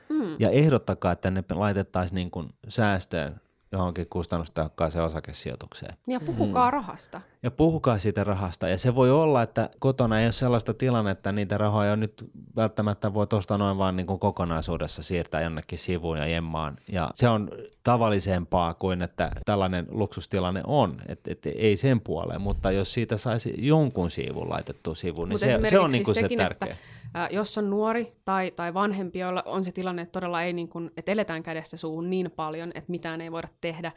Mm. 0.08 0.36
Ja 0.38 0.50
ehdottakaa, 0.50 1.12
että 1.12 1.30
ne 1.30 1.44
laitettaisiin 1.50 2.16
niin 2.16 2.30
kuin 2.30 2.48
säästöön 2.68 3.40
johonkin 3.72 4.06
kustannustehokkaaseen 4.10 5.04
osakesijoitukseen. 5.04 5.96
Ja 6.06 6.20
puhukaa 6.20 6.70
rahasta. 6.70 7.20
Ja 7.44 7.50
puhukaa 7.50 7.98
siitä 7.98 8.24
rahasta. 8.24 8.68
Ja 8.68 8.78
se 8.78 8.94
voi 8.94 9.10
olla, 9.10 9.42
että 9.42 9.70
kotona 9.78 10.20
ei 10.20 10.26
ole 10.26 10.32
sellaista 10.32 10.74
tilannetta, 10.74 11.18
että 11.18 11.32
niitä 11.32 11.58
rahoja 11.58 11.96
nyt 11.96 12.30
välttämättä 12.56 13.14
voi 13.14 13.26
tuosta 13.26 13.58
noin 13.58 13.78
vaan 13.78 13.96
niin 13.96 14.06
kuin 14.06 14.18
kokonaisuudessa 14.18 15.02
siirtää 15.02 15.42
jonnekin 15.42 15.78
sivuun 15.78 16.18
ja 16.18 16.26
jemmaan. 16.26 16.76
Ja 16.88 17.10
se 17.14 17.28
on 17.28 17.50
tavallisempaa 17.82 18.74
kuin, 18.74 19.02
että 19.02 19.30
tällainen 19.44 19.86
luksustilanne 19.90 20.62
on. 20.66 20.96
Että 21.08 21.32
et 21.32 21.46
ei 21.46 21.76
sen 21.76 22.00
puoleen, 22.00 22.40
mutta 22.40 22.70
jos 22.70 22.94
siitä 22.94 23.16
saisi 23.16 23.54
jonkun 23.58 24.10
sivun 24.10 24.50
laitettua 24.50 24.94
sivuun, 24.94 25.28
niin 25.28 25.38
se, 25.38 25.60
se 25.64 25.78
on 25.78 25.90
niin 25.90 26.04
kuin 26.04 26.14
se 26.14 26.20
sekin, 26.20 26.38
tärkeä. 26.38 26.72
Että, 26.72 26.84
ää, 27.14 27.28
jos 27.32 27.58
on 27.58 27.70
nuori 27.70 28.12
tai, 28.24 28.50
tai 28.50 28.74
vanhempi, 28.74 29.18
jolla 29.18 29.42
on 29.46 29.64
se 29.64 29.72
tilanne, 29.72 30.02
että 30.02 30.12
todella 30.12 30.42
ei 30.42 30.52
niin 30.52 30.68
kuin, 30.68 30.90
että 30.96 31.12
eletään 31.12 31.42
kädestä 31.42 31.76
suuhun 31.76 32.10
niin 32.10 32.30
paljon, 32.30 32.72
että 32.74 32.90
mitään 32.90 33.20
ei 33.20 33.32
voida 33.32 33.48
tehdä, 33.60 33.92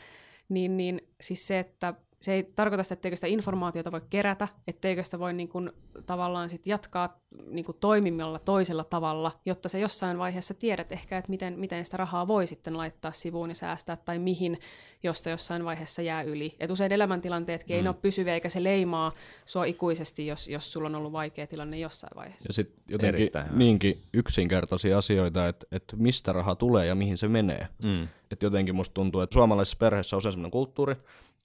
niin, 0.49 0.77
niin 0.77 1.01
siis 1.21 1.47
se, 1.47 1.59
että 1.59 1.93
se 2.21 2.33
ei 2.33 2.43
tarkoita 2.55 2.83
sitä, 2.83 2.93
etteikö 2.93 3.15
sitä 3.15 3.27
informaatiota 3.27 3.91
voi 3.91 4.01
kerätä, 4.09 4.47
etteikö 4.67 5.03
sitä 5.03 5.19
voi 5.19 5.33
niin 5.33 5.49
kuin, 5.49 5.71
tavallaan 6.05 6.49
sit 6.49 6.67
jatkaa 6.67 7.19
niin 7.47 7.65
kuin 7.65 7.77
toimimalla 7.79 8.39
toisella 8.39 8.83
tavalla, 8.83 9.31
jotta 9.45 9.69
se 9.69 9.79
jossain 9.79 10.17
vaiheessa 10.17 10.53
tiedät 10.53 10.91
ehkä, 10.91 11.17
että 11.17 11.29
miten, 11.29 11.59
miten 11.59 11.85
sitä 11.85 11.97
rahaa 11.97 12.27
voi 12.27 12.47
sitten 12.47 12.77
laittaa 12.77 13.11
sivuun 13.11 13.49
ja 13.49 13.55
säästää, 13.55 13.95
tai 13.95 14.19
mihin, 14.19 14.59
josta 15.03 15.29
jossain 15.29 15.65
vaiheessa 15.65 16.01
jää 16.01 16.21
yli. 16.21 16.55
Et 16.59 16.71
usein 16.71 16.91
elämäntilanteetkin 16.91 17.75
mm. 17.75 17.81
ei 17.81 17.87
ole 17.87 17.95
pysyviä, 18.01 18.33
eikä 18.33 18.49
se 18.49 18.63
leimaa 18.63 19.11
sua 19.45 19.65
ikuisesti, 19.65 20.27
jos, 20.27 20.47
jos 20.47 20.73
sulla 20.73 20.87
on 20.87 20.95
ollut 20.95 21.11
vaikea 21.11 21.47
tilanne 21.47 21.79
jossain 21.79 22.15
vaiheessa. 22.15 22.49
Ja 22.49 22.53
sitten 22.53 22.83
jotenkin 22.87 23.21
Erittäin 23.21 23.47
niinkin 23.57 24.03
yksinkertaisia 24.13 24.97
asioita, 24.97 25.47
että, 25.47 25.65
että 25.71 25.95
mistä 25.95 26.33
raha 26.33 26.55
tulee 26.55 26.85
ja 26.85 26.95
mihin 26.95 27.17
se 27.17 27.27
menee. 27.27 27.67
Mm. 27.83 28.07
Et 28.31 28.43
jotenkin 28.43 28.75
musta 28.75 28.93
tuntuu, 28.93 29.21
että 29.21 29.33
suomalaisessa 29.33 29.77
perheessä 29.77 30.15
on 30.15 30.17
usein 30.17 30.31
sellainen 30.31 30.51
kulttuuri, 30.51 30.95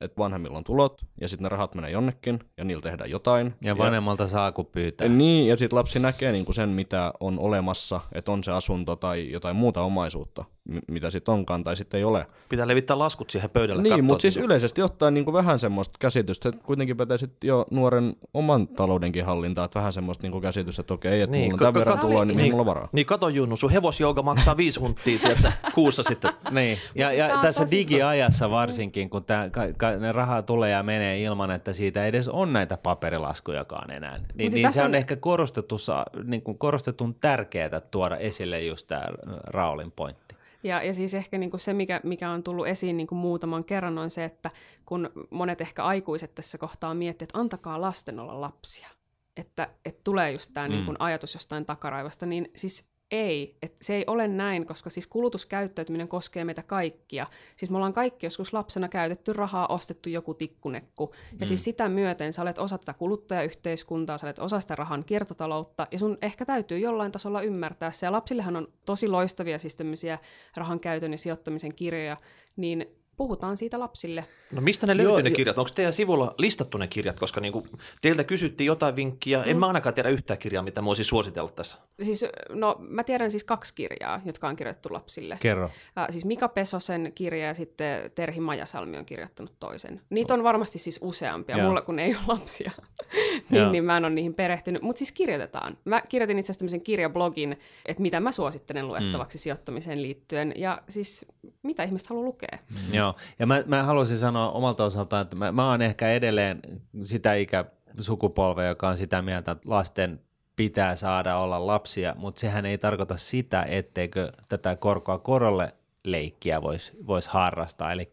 että 0.03 0.19
vanhemmilla 0.19 0.59
on 0.59 0.65
tulot 0.65 1.03
ja 1.21 1.29
sitten 1.29 1.43
ne 1.43 1.49
rahat 1.49 1.75
menee 1.75 1.91
jonnekin 1.91 2.39
ja 2.57 2.65
niillä 2.65 2.83
tehdään 2.83 3.11
jotain. 3.11 3.55
Ja 3.61 3.79
vanhemmalta 3.79 4.29
saa 4.29 4.53
kun 4.53 4.67
pyytää. 4.67 5.05
Ja, 5.07 5.13
niin, 5.13 5.49
ja 5.49 5.57
sitten 5.57 5.77
lapsi 5.79 5.99
näkee 5.99 6.33
niinku 6.33 6.53
sen, 6.53 6.69
mitä 6.69 7.13
on 7.21 7.39
olemassa, 7.39 8.01
että 8.13 8.33
on 8.33 8.45
se 8.45 8.53
asunto 8.53 8.97
tai 8.97 9.31
jotain 9.33 9.57
muuta 9.57 9.83
omaisuutta, 9.83 10.45
m- 10.69 10.79
mitä 10.89 11.11
sitten 11.11 11.35
onkaan 11.35 11.65
tai 11.65 11.77
sitten 11.77 11.99
ei 11.99 12.05
ole. 12.05 12.27
Pitää 12.49 12.69
levittää 12.69 12.99
laskut 12.99 13.31
siihen 13.31 13.51
pöydälle. 13.51 13.83
Niin, 13.83 14.05
mutta 14.05 14.23
siis 14.23 14.37
että- 14.37 14.45
yleisesti 14.47 14.83
ottaen 14.83 15.15
niin 15.15 15.33
vähän 15.33 15.59
semmoista 15.59 15.97
käsitystä, 16.01 16.49
että 16.49 16.61
kuitenkin 16.65 16.97
pätee 16.97 17.19
sitten 17.19 17.49
jo 17.49 17.67
nuoren 17.71 18.17
oman 18.35 18.69
taloudenkin 18.69 19.25
hallintaa, 19.25 19.65
että 19.65 19.79
vähän 19.79 19.93
semmoista 19.93 20.27
niin 20.29 20.43
käsitystä, 20.43 20.81
että 20.81 20.95
okei, 20.95 21.21
että 21.21 21.37
Niin, 21.37 21.45
mulla 21.45 21.55
on 21.55 21.59
tämän 21.59 21.75
verran 21.75 21.99
tuloa, 21.99 22.25
niin 22.25 22.37
niin. 22.37 22.51
mulla 22.51 22.61
on 22.63 22.67
varaa. 22.67 22.89
Niin 22.93 23.07
kato 23.07 23.29
Junnu, 23.29 23.57
sun 23.57 23.71
hevosjouga 23.71 24.23
maksaa 24.23 24.57
viisi 24.57 24.81
hunttia, 24.81 25.19
tiedätkö, 25.19 25.53
kuussa 25.75 26.03
sitten. 26.03 26.33
Niin, 26.51 26.79
ja, 26.95 27.09
siis 27.09 27.19
ja 27.19 27.39
tässä 27.43 27.65
digiajassa 27.71 28.51
varsinkin, 28.51 29.11
kun 29.11 29.25
tää, 29.25 29.51
ne 29.99 30.13
rahaa 30.13 30.43
tulee 30.43 30.71
ja 30.71 30.83
menee 30.83 31.23
ilman, 31.23 31.51
että 31.51 31.73
siitä 31.73 32.07
edes 32.07 32.29
on 32.29 32.53
näitä 32.53 32.77
paperilaskujakaan 32.77 33.91
enää, 33.91 34.19
niin, 34.35 34.53
niin 34.53 34.73
se 34.73 34.81
on, 34.83 34.89
on- 34.89 34.95
ehkä 34.95 35.17
korostetussa, 35.17 36.05
niin 36.25 36.43
kuin 36.43 36.59
korostetun 36.59 37.15
tärkeää 37.15 37.81
tuoda 37.81 38.17
esille 38.17 38.61
just 38.63 38.87
tämä 38.87 39.05
Raulin 39.45 39.91
pointti. 39.93 40.35
Ja, 40.65 40.83
ja 40.83 40.95
siis 40.95 41.15
ehkä 41.15 41.39
niin 41.39 41.51
kuin 41.51 41.61
se, 41.61 41.75
mikä, 41.75 42.01
mikä 42.05 42.31
on 42.31 42.43
tullut 42.43 42.67
esiin 42.67 42.97
niin 42.97 43.07
kuin 43.07 43.19
muutaman 43.19 43.65
kerran, 43.65 43.99
on 43.99 44.11
se, 44.11 44.25
että 44.25 44.51
kun 44.87 45.11
monet 45.31 45.61
ehkä 45.61 45.85
aikuiset 45.85 46.35
tässä 46.35 46.59
kohtaa 46.59 46.95
miettii, 46.95 47.25
että 47.25 47.39
antakaa 47.39 47.81
lasten 47.81 48.21
olla 48.21 48.41
lapsia, 48.41 48.89
että, 49.37 49.69
että 49.85 50.01
tulee 50.05 50.33
just 50.33 50.51
tämä 50.55 50.67
Mm. 50.69 50.73
niin 50.73 50.85
kuin 50.85 50.97
ajatus 51.01 51.35
jostain 51.35 51.67
takaraivosta, 51.67 52.27
niin 52.27 52.51
siis 52.57 52.92
ei, 53.13 53.57
että 53.63 53.79
se 53.81 53.95
ei 53.95 54.05
ole 54.07 54.29
näin, 54.29 54.67
koska 54.67 54.91
siis 54.91 55.07
kulutuskäyttäytyminen 55.07 56.09
koskee 56.09 56.45
meitä 56.45 56.63
kaikkia. 56.63 57.27
Siis 57.57 57.71
me 57.71 57.77
ollaan 57.77 57.93
kaikki 57.93 58.27
joskus 58.27 58.53
lapsena 58.53 58.89
käytetty 58.89 59.33
rahaa, 59.33 59.67
ostettu 59.67 60.09
joku 60.09 60.35
tikkunekku, 60.35 61.13
ja 61.33 61.37
Mm. 61.41 61.47
siis 61.47 61.65
sitä 61.65 61.89
myöten 61.89 62.33
sä 62.33 62.43
olet 62.43 62.59
osa 62.59 62.79
tätä 62.79 62.95
kuluttajayhteiskuntaa, 62.95 64.19
sä 64.19 64.27
olet 64.27 64.39
osa 64.39 64.61
sitä 64.61 64.77
rahan 64.77 65.05
kiertotaloutta, 65.05 65.87
ja 65.91 65.99
sun 65.99 66.19
ehkä 66.23 66.45
täytyy 66.47 66.79
jollain 66.79 67.13
tasolla 67.13 67.43
ymmärtää 67.43 67.91
se, 67.91 68.07
ja 68.07 68.13
lapsillehan 68.13 68.57
on 68.57 68.69
tosi 68.87 69.09
loistavia 69.09 69.59
siis 69.59 69.75
tämmöisiä 69.75 70.19
rahan 70.57 70.81
käytön 70.81 71.13
ja 71.13 71.19
sijoittamisen 71.19 71.75
kirjoja, 71.75 72.17
niin 72.57 72.87
puhutaan 73.17 73.57
siitä 73.57 73.81
lapsille. 73.81 74.25
No 74.53 74.61
mistä 74.61 74.87
ne 74.87 74.93
Joo, 75.03 75.13
löytyy 75.13 75.23
ne 75.23 75.31
jo- 75.31 75.37
kirjat? 75.37 75.59
Onko 75.59 75.71
teidän 75.75 75.93
sivulla 75.93 76.35
listattu 76.39 76.79
ne 76.79 76.89
kirjat? 76.89 77.21
Koska 77.21 77.41
niinku, 77.41 77.67
teiltä 78.03 78.25
kysyttiin 78.25 78.67
jotain 78.67 78.97
vinkkiä. 78.97 79.39
Mm. 79.39 79.45
En 79.51 79.57
mä 79.59 79.67
ainakaan 79.67 79.95
tiedä 79.95 80.09
yhtään 80.09 80.39
kirjaa, 80.39 80.63
mitä 80.63 80.81
mä 80.81 80.87
voisin 80.87 81.05
suositella 81.05 81.51
tässä. 81.51 81.77
Siis, 82.03 82.25
no, 82.49 82.77
mä 82.81 83.05
tiedän 83.05 83.31
siis 83.31 83.45
kaksi 83.45 83.75
kirjaa, 83.75 84.21
jotka 84.25 84.49
on 84.49 84.57
kirjoitettu 84.57 84.89
lapsille. 84.93 85.39
Kerro. 85.41 85.71
Äh, 85.99 86.07
siis 86.11 86.25
Mika 86.25 86.49
Pesosen 86.49 87.13
kirja 87.15 87.47
ja 87.47 87.55
sitten 87.55 88.11
Terhi 88.15 88.41
Majasalmi 88.41 88.99
on 88.99 89.05
kirjoittanut 89.05 89.53
toisen. 89.61 90.01
Niitä 90.11 90.35
on 90.35 90.45
varmasti 90.45 90.79
siis 90.79 90.99
useampia, 91.03 91.57
Joo. 91.57 91.67
mulla 91.67 91.83
kun 91.83 91.99
ei 91.99 92.15
ole 92.15 92.25
lapsia, 92.27 92.71
Joo. 92.81 93.33
niin, 93.51 93.73
niin 93.73 93.85
mä 93.85 93.97
en 93.97 94.05
ole 94.05 94.15
niihin 94.15 94.35
perehtynyt. 94.35 94.83
Mutta 94.83 94.99
siis 94.99 95.13
kirjoitetaan. 95.13 95.79
Mä 95.85 96.03
kirjoitin 96.09 96.39
itse 96.39 96.47
asiassa 96.47 96.59
tämmöisen 96.59 96.81
kirjablogin, 96.81 97.59
että 97.87 98.03
mitä 98.03 98.21
mä 98.21 98.33
suosittelen 98.33 98.89
luettavaksi 98.89 99.39
mm. 99.39 99.41
sijoittamiseen 99.41 100.03
liittyen. 100.03 100.53
Ja 100.57 100.83
siis 100.89 101.27
mitä 101.63 101.83
ihmiset 101.83 102.09
haluaa 102.09 102.25
lukea. 102.25 102.59
Mm. 102.71 102.95
Joo, 103.03 103.15
ja 103.39 103.47
mä, 103.47 103.63
mä 103.67 103.83
haluaisin 103.83 104.19
sanoa 104.19 104.51
omalta 104.51 104.85
osaltaan, 104.85 105.23
että 105.23 105.37
mä, 105.37 105.53
mä 105.53 105.71
oon 105.71 105.83
ehkä 105.83 106.09
edelleen 106.09 106.61
sitä 107.05 107.35
ikäsukupolvea, 107.35 108.69
joka 108.69 108.89
on 108.89 108.99
sitä 108.99 109.23
mieltä, 109.23 109.51
että 109.51 109.71
lasten 109.71 110.21
pitää 110.57 110.97
saada 110.97 111.37
olla 111.37 111.67
lapsia, 111.67 112.15
mutta 112.19 112.41
sehän 112.41 112.67
ei 112.67 112.79
tarkoita 112.79 113.17
sitä, 113.17 113.63
etteikö 113.69 114.33
tätä 114.49 114.77
korkoa 114.77 115.19
korolle 115.19 115.73
leikkiä 116.05 116.63
voisi 116.63 116.93
vois 117.07 117.29
harrastaa, 117.29 117.93
eli 117.93 118.11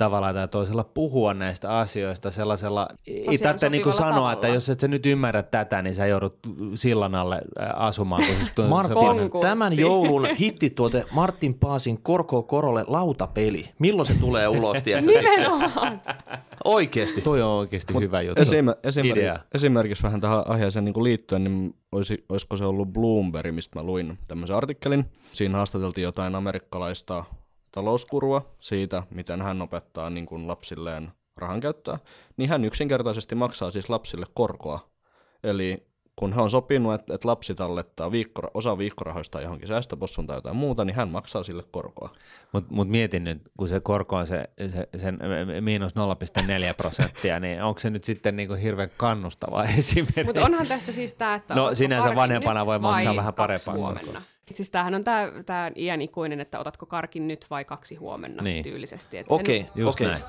tavallaan 0.00 0.34
tai 0.34 0.48
toisella 0.48 0.84
puhua 0.84 1.34
näistä 1.34 1.78
asioista 1.78 2.30
sellaisella, 2.30 2.88
ei 3.06 3.38
tarvitse 3.38 3.70
niin 3.70 3.92
sanoa, 3.92 4.32
että 4.32 4.40
tavalla. 4.40 4.54
jos 4.54 4.68
et 4.68 4.80
sä 4.80 4.88
nyt 4.88 5.06
ymmärrä 5.06 5.42
tätä, 5.42 5.82
niin 5.82 5.94
sä 5.94 6.06
joudut 6.06 6.38
sillan 6.74 7.14
alle 7.14 7.40
asumaan. 7.74 8.22
Kun 8.56 8.64
Martin, 8.64 8.96
tämän 9.40 9.76
joulun 9.78 10.26
hittituote 10.26 11.04
Martin 11.12 11.54
Paasin 11.54 12.02
Korko 12.02 12.42
Korolle 12.42 12.84
lautapeli. 12.86 13.64
Milloin 13.78 14.06
se 14.06 14.14
tulee 14.14 14.48
ulos, 14.48 14.82
tiedätkö? 14.82 15.10
Nimenomaan! 15.10 16.00
Oikeesti. 16.64 17.20
Toi 17.20 17.42
on 17.42 17.50
oikeasti 17.50 17.94
hyvä 18.00 18.22
juttu. 18.22 18.42
Esim, 18.42 18.66
esimerkiksi, 18.84 19.20
Idea. 19.20 19.38
esimerkiksi 19.54 20.02
vähän 20.02 20.20
tähän 20.20 20.42
aiheeseen 20.46 20.84
niin 20.84 21.04
liittyen, 21.04 21.44
niin 21.44 21.74
olisi, 21.92 22.24
olisiko 22.28 22.56
se 22.56 22.64
ollut 22.64 22.88
Bloomberg, 22.88 23.54
mistä 23.54 23.78
mä 23.78 23.82
luin 23.82 24.18
tämmöisen 24.28 24.56
artikkelin. 24.56 25.04
Siinä 25.32 25.56
haastateltiin 25.56 26.02
jotain 26.02 26.34
amerikkalaista 26.34 27.24
talouskurua 27.72 28.54
siitä, 28.60 29.02
miten 29.10 29.42
hän 29.42 29.62
opettaa 29.62 30.10
niin 30.10 30.26
kuin 30.26 30.48
lapsilleen 30.48 31.12
rahan 31.36 31.60
käyttöä. 31.60 31.98
Niin 32.36 32.50
hän 32.50 32.64
yksinkertaisesti 32.64 33.34
maksaa 33.34 33.70
siis 33.70 33.88
lapsille 33.88 34.26
korkoa. 34.34 34.90
Eli 35.44 35.90
kun 36.16 36.32
he 36.32 36.40
on 36.40 36.50
sopinut, 36.50 36.94
että, 36.94 37.14
että 37.14 37.28
lapsi 37.28 37.54
tallettaa 37.54 38.12
viikko, 38.12 38.42
osa 38.54 38.78
viikkorahoista 38.78 39.40
johonkin 39.40 39.68
säästöpossun 39.68 40.26
tai 40.26 40.36
jotain 40.36 40.56
muuta, 40.56 40.84
niin 40.84 40.96
hän 40.96 41.08
maksaa 41.08 41.42
sille 41.42 41.64
korkoa. 41.70 42.12
Mutta 42.52 42.74
mut 42.74 42.88
mietin 42.88 43.24
nyt, 43.24 43.42
kun 43.58 43.68
se 43.68 43.80
korko 43.80 44.16
on 44.16 44.26
se, 44.26 44.50
se 44.68 44.88
sen 45.00 45.18
miinus 45.60 45.92
0,4 45.96 46.74
prosenttia, 46.76 47.40
niin 47.40 47.62
onko 47.62 47.80
se 47.80 47.90
nyt 47.90 48.04
sitten 48.04 48.36
niinku 48.36 48.54
hirveän 48.54 48.90
kannustava 48.96 49.64
esimerkki? 49.78 50.24
Mutta 50.24 50.44
onhan 50.44 50.66
tästä 50.66 50.92
siis 50.92 51.14
tämä, 51.14 51.34
että 51.34 51.54
No, 51.54 51.74
sinänsä 51.74 52.14
vanhempana 52.14 52.66
voi 52.66 52.78
maksaa 52.78 53.16
vähän 53.16 53.34
parempaa. 53.34 54.00
Siis 54.54 54.70
tämähän 54.70 54.94
on 54.94 55.04
tämä 55.04 55.32
tää 55.46 55.70
iän 55.76 56.02
ikuinen, 56.02 56.40
että 56.40 56.58
otatko 56.58 56.86
karkin 56.86 57.28
nyt 57.28 57.46
vai 57.50 57.64
kaksi 57.64 57.94
huomenna 57.94 58.42
Niin. 58.42 58.62
tyylisesti. 58.62 59.18
Et 59.18 59.26
sen- 59.26 59.34
Okei, 59.40 59.66
Just 59.74 59.96
okei. 60.00 60.06
näin. 60.06 60.22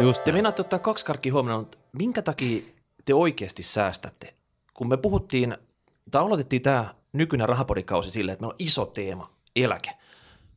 Just 0.00 0.24
Te 0.24 0.30
näin. 0.30 0.34
meinaatte 0.34 0.60
ottaa 0.62 0.78
kaksi 0.78 1.04
karkkia 1.04 1.32
huomenna, 1.32 1.58
mutta 1.58 1.78
minkä 1.92 2.22
takia 2.22 2.62
te 3.04 3.14
oikeasti 3.14 3.62
säästätte? 3.62 4.34
kun 4.74 4.88
me 4.88 4.96
puhuttiin, 4.96 5.56
tai 6.10 6.22
aloitettiin 6.22 6.62
tämä 6.62 6.94
nykyinen 7.12 7.48
rahapodikausi 7.48 8.10
silleen, 8.10 8.32
että 8.32 8.42
meillä 8.42 8.52
on 8.52 8.56
iso 8.58 8.86
teema, 8.86 9.30
eläke. 9.56 9.90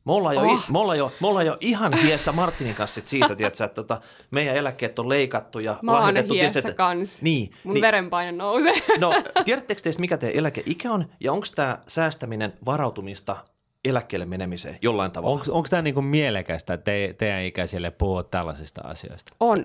Me 0.06 0.12
ollaan, 0.12 0.34
jo, 0.34 0.40
Oh. 0.40 0.70
me, 0.70 0.78
ollaan 0.78 0.98
jo, 0.98 1.12
me 1.20 1.26
ollaan 1.26 1.46
jo 1.46 1.56
ihan 1.60 1.92
hiessä 1.92 2.32
Martinin 2.32 2.74
kanssa 2.74 3.00
siitä, 3.04 3.36
tiedätkö, 3.36 3.64
että 3.64 3.74
tota, 3.74 4.00
meidän 4.30 4.56
eläkkeet 4.56 4.98
on 4.98 5.08
leikattu 5.08 5.58
ja 5.58 5.76
Mä 5.82 5.92
oon 6.00 6.14
hiessä 6.16 6.60
tiedätkö, 6.60 6.74
kans. 6.76 7.22
Niin, 7.22 7.50
Mun 7.64 7.74
niin, 7.74 7.82
verenpaine 7.82 8.32
nousee. 8.32 8.72
No, 8.98 9.12
tiedättekö 9.44 9.82
teistä, 9.82 10.00
mikä 10.00 10.16
teidän 10.18 10.38
eläkeikä 10.38 10.92
on, 10.92 11.08
ja 11.20 11.32
onko 11.32 11.46
tämä 11.54 11.78
säästäminen 11.86 12.52
varautumista 12.64 13.36
eläkkeelle 13.84 14.26
menemiseen 14.26 14.78
jollain 14.82 15.10
tavalla? 15.10 15.40
Onko 15.48 15.68
tämä 15.70 15.82
niinku 15.82 16.02
mielekästä, 16.02 16.74
että 16.74 16.84
te, 16.84 17.14
teidän 17.18 17.42
ikäisille 17.42 17.90
puhua 17.90 18.22
tällaisista 18.22 18.80
asioista? 18.84 19.32
On. 19.40 19.64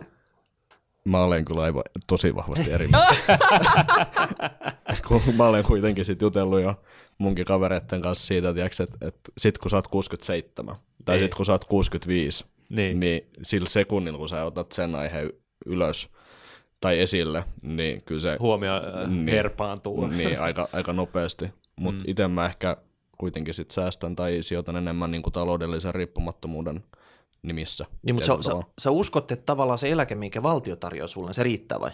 Mä 1.06 1.24
olen 1.24 1.46
kyllä 1.46 1.62
aivan 1.62 1.84
tosi 2.08 2.36
vahvasti 2.36 2.72
eri 2.72 2.88
mieltä. 2.88 3.16
mä 5.38 5.46
olen 5.48 5.64
kuitenkin 5.64 6.06
sit 6.06 6.22
jutellut 6.22 6.62
jo 6.62 6.76
munkin 7.22 7.46
kavereiden 7.46 8.02
kanssa 8.02 8.28
siitä, 8.28 8.54
tiiäks, 8.54 8.80
että, 8.80 8.98
että 9.02 9.32
sit 9.38 9.58
kun 9.58 9.72
sä 9.72 9.78
oot 9.78 9.88
67 9.88 10.76
tai 11.06 11.18
Ei. 11.18 11.24
sit 11.24 11.36
kun 11.36 11.46
sä 11.46 11.52
oot 11.52 11.66
65, 11.66 12.46
Niin. 12.70 13.00
niin 13.00 13.28
sillä 13.42 13.70
sekunnilla 13.70 14.18
kun 14.18 14.30
sä 14.30 14.46
otat 14.46 14.72
sen 14.72 14.96
aiheen 14.96 15.34
ylös 15.66 16.10
tai 16.82 17.00
esille, 17.00 17.44
niin 17.62 18.02
kyllä 18.02 18.22
se 18.22 18.38
Huomio 18.40 18.76
äh, 18.76 19.10
Niin. 19.10 19.28
herpaantuu. 19.28 20.08
niin, 20.08 20.40
aika, 20.40 20.70
aika 20.74 20.94
nopeasti. 20.94 21.50
Mutta 21.76 22.00
mm. 22.00 22.06
itse 22.08 22.28
mä 22.28 22.46
ehkä 22.46 22.78
kuitenkin 23.18 23.54
sit 23.54 23.72
säästän 23.72 24.16
tai 24.16 24.38
sijoitan 24.42 24.76
enemmän 24.76 25.12
niin 25.12 25.22
kuin 25.22 25.34
taloudellisen 25.34 25.96
riippumattomuuden 25.96 26.84
nimissä. 27.44 27.86
Niin, 28.04 28.16
mutta 28.16 28.28
sä, 28.28 28.34
sä, 28.42 28.52
sä 28.82 28.92
uskot, 28.92 29.32
että 29.32 29.46
tavallaan 29.46 29.78
se 29.78 29.90
eläke, 29.90 30.16
minkä 30.16 30.44
valtio 30.44 30.76
tarjoaa 30.76 31.08
sulle, 31.08 31.34
se 31.34 31.44
riittää 31.44 31.80
vai? 31.80 31.92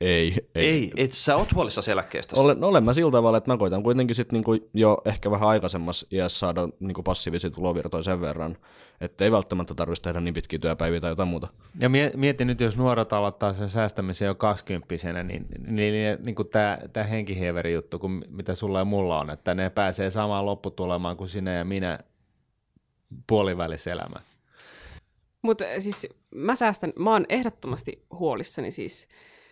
Ei, 0.00 0.34
ei. 0.54 0.68
Ei, 0.68 0.92
et 0.96 1.12
sä 1.12 1.36
oot 1.36 1.54
huolissasi 1.54 1.90
eläkkeestä. 1.90 2.40
Olen, 2.40 2.64
olen 2.64 2.84
mä 2.84 2.94
sillä 2.94 3.12
tavalla, 3.12 3.38
että 3.38 3.50
mä 3.50 3.56
koitan 3.56 3.82
kuitenkin 3.82 4.14
sit 4.14 4.32
niinku 4.32 4.56
jo 4.74 4.98
ehkä 5.04 5.30
vähän 5.30 5.48
aikaisemmassa 5.48 6.06
iässä 6.12 6.38
saada 6.38 6.68
niinku 6.80 7.02
passiivisia 7.02 7.50
tulovirtoja 7.50 8.02
sen 8.02 8.20
verran, 8.20 8.56
että 9.00 9.24
ei 9.24 9.32
välttämättä 9.32 9.74
tarvitsisi 9.74 10.02
tehdä 10.02 10.20
niin 10.20 10.34
pitkiä 10.34 10.58
työpäiviä 10.58 11.00
tai 11.00 11.10
jotain 11.10 11.28
muuta. 11.28 11.48
Ja 11.80 11.88
mie- 11.88 12.12
mieti 12.16 12.44
nyt, 12.44 12.60
jos 12.60 12.76
nuoret 12.76 13.12
aloittaa 13.12 13.54
sen 13.54 13.70
säästämisen 13.70 14.26
jo 14.26 14.34
kaksikymppisenä, 14.34 15.22
niin, 15.22 15.44
niin, 15.58 15.74
niin, 15.74 16.18
niin 16.24 16.34
kuin 16.34 16.48
tämä, 16.48 16.78
tämä 16.92 17.06
henkihieveri 17.06 17.72
juttu, 17.72 17.98
kuin 17.98 18.24
mitä 18.28 18.54
sulla 18.54 18.78
ja 18.78 18.84
mulla 18.84 19.20
on, 19.20 19.30
että 19.30 19.54
ne 19.54 19.70
pääsee 19.70 20.10
samaan 20.10 20.46
lopputulemaan 20.46 21.16
kuin 21.16 21.28
sinä 21.28 21.52
ja 21.52 21.64
minä 21.64 21.98
puolivälissä 23.26 23.92
elämää. 23.92 24.22
Mutta 25.42 25.64
siis 25.78 26.06
mä 26.34 26.54
säästän, 26.54 26.92
mä 26.98 27.12
oon 27.12 27.26
ehdottomasti 27.28 28.04
huolissani 28.10 28.70
siis 28.70 29.08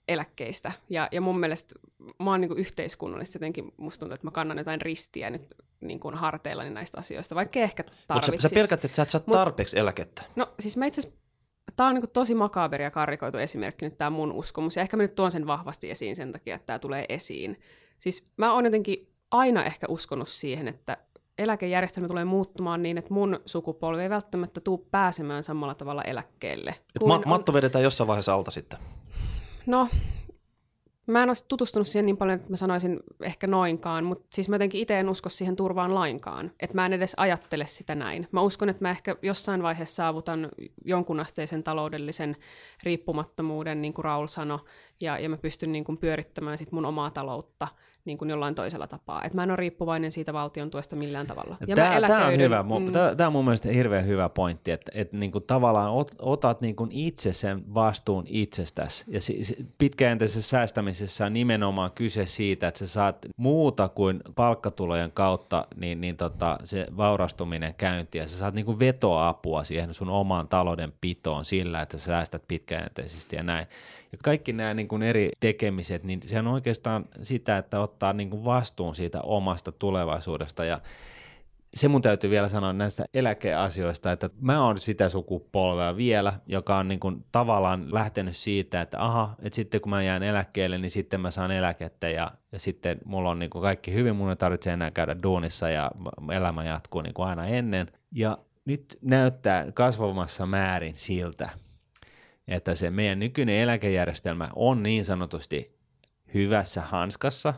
eläkkeistä. 0.08 0.72
Ja, 0.88 1.08
ja 1.12 1.20
mun 1.20 1.40
mielestä 1.40 1.74
mä 2.18 2.30
oon 2.30 2.40
niin 2.40 2.58
yhteiskunnallisesti 2.58 3.36
jotenkin, 3.36 3.72
musta 3.76 4.00
tuntuu, 4.00 4.14
että 4.14 4.26
mä 4.26 4.30
kannan 4.30 4.58
jotain 4.58 4.80
ristiä 4.80 5.30
nyt 5.30 5.42
niin 5.80 6.00
kuin 6.00 6.14
harteillani 6.14 6.70
näistä 6.70 6.98
asioista, 6.98 7.34
vaikka 7.34 7.60
ehkä 7.60 7.84
Mutta 8.12 8.26
sä, 8.26 8.32
sä 8.38 8.54
pelkät, 8.54 8.84
että 8.84 8.96
sä 8.96 9.02
et 9.02 9.10
saa 9.10 9.20
Mut- 9.20 9.32
tarpeeksi 9.32 9.78
eläkettä. 9.78 10.22
No 10.36 10.48
siis 10.60 10.76
mä 10.76 10.86
itse 10.86 11.12
tää 11.76 11.86
on 11.86 11.94
niin 11.94 12.10
tosi 12.12 12.34
makaberi 12.34 12.84
ja 12.84 12.90
karrikoitu 12.90 13.38
esimerkki 13.38 13.84
nyt 13.84 13.98
tämä 13.98 14.10
mun 14.10 14.32
uskomus, 14.32 14.76
ja 14.76 14.82
ehkä 14.82 14.96
mä 14.96 15.02
nyt 15.02 15.14
tuon 15.14 15.30
sen 15.30 15.46
vahvasti 15.46 15.90
esiin 15.90 16.16
sen 16.16 16.32
takia, 16.32 16.54
että 16.54 16.66
tämä 16.66 16.78
tulee 16.78 17.04
esiin. 17.08 17.60
Siis 17.98 18.24
mä 18.36 18.52
oon 18.52 18.64
jotenkin 18.64 19.06
aina 19.30 19.64
ehkä 19.64 19.86
uskonut 19.88 20.28
siihen, 20.28 20.68
että 20.68 20.96
eläkejärjestelmä 21.38 22.08
tulee 22.08 22.24
muuttumaan 22.24 22.82
niin, 22.82 22.98
että 22.98 23.14
mun 23.14 23.40
sukupolvi 23.46 24.02
ei 24.02 24.10
välttämättä 24.10 24.60
tuu 24.60 24.88
pääsemään 24.90 25.44
samalla 25.44 25.74
tavalla 25.74 26.02
eläkkeelle. 26.02 26.70
Et 26.70 26.84
kuin 27.00 27.08
ma- 27.08 27.14
on- 27.16 27.22
matto 27.26 27.52
vedetään 27.52 27.84
jossain 27.84 28.08
vaiheessa 28.08 28.34
alta 28.34 28.50
sitten. 28.50 28.78
No, 29.66 29.88
mä 31.06 31.22
en 31.22 31.28
ole 31.28 31.36
tutustunut 31.48 31.88
siihen 31.88 32.06
niin 32.06 32.16
paljon, 32.16 32.38
että 32.38 32.50
mä 32.50 32.56
sanoisin 32.56 33.00
ehkä 33.22 33.46
noinkaan, 33.46 34.04
mutta 34.04 34.26
siis 34.32 34.48
mä 34.48 34.54
jotenkin 34.54 34.80
itse 34.80 34.98
en 34.98 35.08
usko 35.08 35.28
siihen 35.28 35.56
turvaan 35.56 35.94
lainkaan. 35.94 36.52
Että 36.60 36.74
mä 36.74 36.86
en 36.86 36.92
edes 36.92 37.14
ajattele 37.16 37.66
sitä 37.66 37.94
näin. 37.94 38.28
Mä 38.32 38.40
uskon, 38.40 38.68
että 38.68 38.84
mä 38.84 38.90
ehkä 38.90 39.16
jossain 39.22 39.62
vaiheessa 39.62 39.94
saavutan 39.94 40.48
jonkunasteisen 40.84 41.62
taloudellisen 41.62 42.36
riippumattomuuden, 42.82 43.82
niin 43.82 43.94
kuin 43.94 44.04
Raul 44.04 44.26
sanoi, 44.26 44.58
ja, 45.00 45.18
ja 45.18 45.28
mä 45.28 45.36
pystyn 45.36 45.72
niin 45.72 45.84
kuin 45.84 45.98
pyörittämään 45.98 46.58
sit 46.58 46.72
mun 46.72 46.84
omaa 46.84 47.10
taloutta 47.10 47.68
niin 48.06 48.18
kuin 48.18 48.30
jollain 48.30 48.54
toisella 48.54 48.86
tapaa. 48.86 49.24
Että 49.24 49.36
mä 49.36 49.42
en 49.42 49.50
ole 49.50 49.56
riippuvainen 49.56 50.12
siitä 50.12 50.32
valtion 50.32 50.70
tuesta 50.70 50.96
millään 50.96 51.26
tavalla. 51.26 51.56
Ja 51.60 51.76
mä 51.76 51.82
Tämä, 51.82 52.06
tämä, 52.06 52.26
on 52.26 52.38
hyvä, 52.38 52.62
mm. 52.62 52.92
tämä, 52.92 53.14
tämä 53.14 53.26
on 53.26 53.32
mun 53.32 53.44
mielestä 53.44 53.68
hirveän 53.68 54.06
hyvä 54.06 54.28
pointti, 54.28 54.70
että, 54.70 54.92
että 54.94 55.16
niin 55.16 55.32
kuin 55.32 55.44
tavallaan 55.44 55.92
ot, 55.92 56.10
otat 56.18 56.60
niin 56.60 56.76
kuin 56.76 56.90
itse 56.92 57.32
sen 57.32 57.74
vastuun 57.74 58.24
itsestäsi. 58.26 59.04
Ja 59.08 59.20
pitkäjänteisessä 59.78 60.50
säästämisessä 60.50 61.26
on 61.26 61.32
nimenomaan 61.32 61.90
kyse 61.94 62.26
siitä, 62.26 62.68
että 62.68 62.78
sä 62.78 62.86
saat 62.86 63.26
muuta 63.36 63.88
kuin 63.88 64.20
palkkatulojen 64.34 65.12
kautta 65.12 65.66
niin, 65.76 66.00
niin 66.00 66.16
tota, 66.16 66.58
se 66.64 66.86
vaurastuminen 66.96 67.74
käyntiin 67.74 68.22
ja 68.22 68.28
sä 68.28 68.38
saat 68.38 68.54
niin 68.54 68.66
kuin 68.66 68.78
vetoapua 68.78 69.64
siihen 69.64 69.94
sun 69.94 70.08
omaan 70.08 70.48
taloudenpitoon 70.48 71.44
sillä, 71.44 71.82
että 71.82 71.98
sä 71.98 72.04
säästät 72.04 72.42
pitkäjänteisesti 72.48 73.36
ja 73.36 73.42
näin. 73.42 73.66
Kaikki 74.22 74.52
nämä 74.52 74.74
niin 74.74 74.88
kuin 74.88 75.02
eri 75.02 75.30
tekemiset, 75.40 76.04
niin 76.04 76.20
se 76.22 76.38
on 76.38 76.46
oikeastaan 76.46 77.04
sitä, 77.22 77.58
että 77.58 77.80
ottaa 77.80 78.12
niin 78.12 78.30
kuin 78.30 78.44
vastuun 78.44 78.94
siitä 78.94 79.20
omasta 79.20 79.72
tulevaisuudesta. 79.72 80.64
Ja 80.64 80.80
se 81.74 81.88
mun 81.88 82.02
täytyy 82.02 82.30
vielä 82.30 82.48
sanoa 82.48 82.72
näistä 82.72 83.04
eläkeasioista, 83.14 84.12
että 84.12 84.30
mä 84.40 84.64
oon 84.64 84.78
sitä 84.78 85.08
sukupolvea 85.08 85.96
vielä, 85.96 86.32
joka 86.46 86.76
on 86.76 86.88
niin 86.88 87.00
kuin 87.00 87.24
tavallaan 87.32 87.94
lähtenyt 87.94 88.36
siitä, 88.36 88.80
että 88.80 89.04
aha, 89.04 89.34
että 89.42 89.56
sitten 89.56 89.80
kun 89.80 89.90
mä 89.90 90.02
jään 90.02 90.22
eläkkeelle, 90.22 90.78
niin 90.78 90.90
sitten 90.90 91.20
mä 91.20 91.30
saan 91.30 91.50
eläkettä. 91.50 92.08
Ja, 92.08 92.32
ja 92.52 92.58
sitten 92.58 92.98
mulla 93.04 93.30
on 93.30 93.38
niin 93.38 93.50
kuin 93.50 93.62
kaikki 93.62 93.92
hyvin, 93.92 94.16
mun 94.16 94.30
ei 94.30 94.36
tarvitse 94.36 94.72
enää 94.72 94.90
käydä 94.90 95.16
duunissa 95.22 95.68
ja 95.68 95.90
elämä 96.32 96.64
jatkuu 96.64 97.02
niin 97.02 97.14
kuin 97.14 97.28
aina 97.28 97.46
ennen. 97.46 97.86
Ja 98.12 98.38
nyt 98.64 98.98
näyttää 99.02 99.72
kasvavassa 99.72 100.46
määrin 100.46 100.96
siltä, 100.96 101.50
että 102.48 102.74
se 102.74 102.90
meidän 102.90 103.18
nykyinen 103.18 103.56
eläkejärjestelmä 103.56 104.50
on 104.56 104.82
niin 104.82 105.04
sanotusti 105.04 105.76
hyvässä 106.34 106.80
hanskassa, 106.80 107.54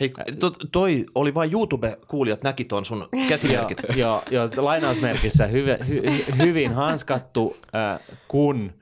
Hei, 0.00 0.12
to, 0.40 0.50
toi 0.72 1.06
oli 1.14 1.34
vain 1.34 1.52
YouTube-kuulijat 1.52 2.42
näki 2.42 2.64
ton 2.64 2.84
sun 2.84 3.08
käsimerkit. 3.28 3.78
Joo, 3.96 4.22
joo, 4.30 4.48
joo 4.56 4.64
lainausmerkissä 4.64 5.46
hyve, 5.46 5.78
hy, 5.88 6.02
hy, 6.10 6.24
hyvin 6.38 6.74
hanskattu, 6.74 7.56
äh, 7.74 8.00
kun 8.28 8.72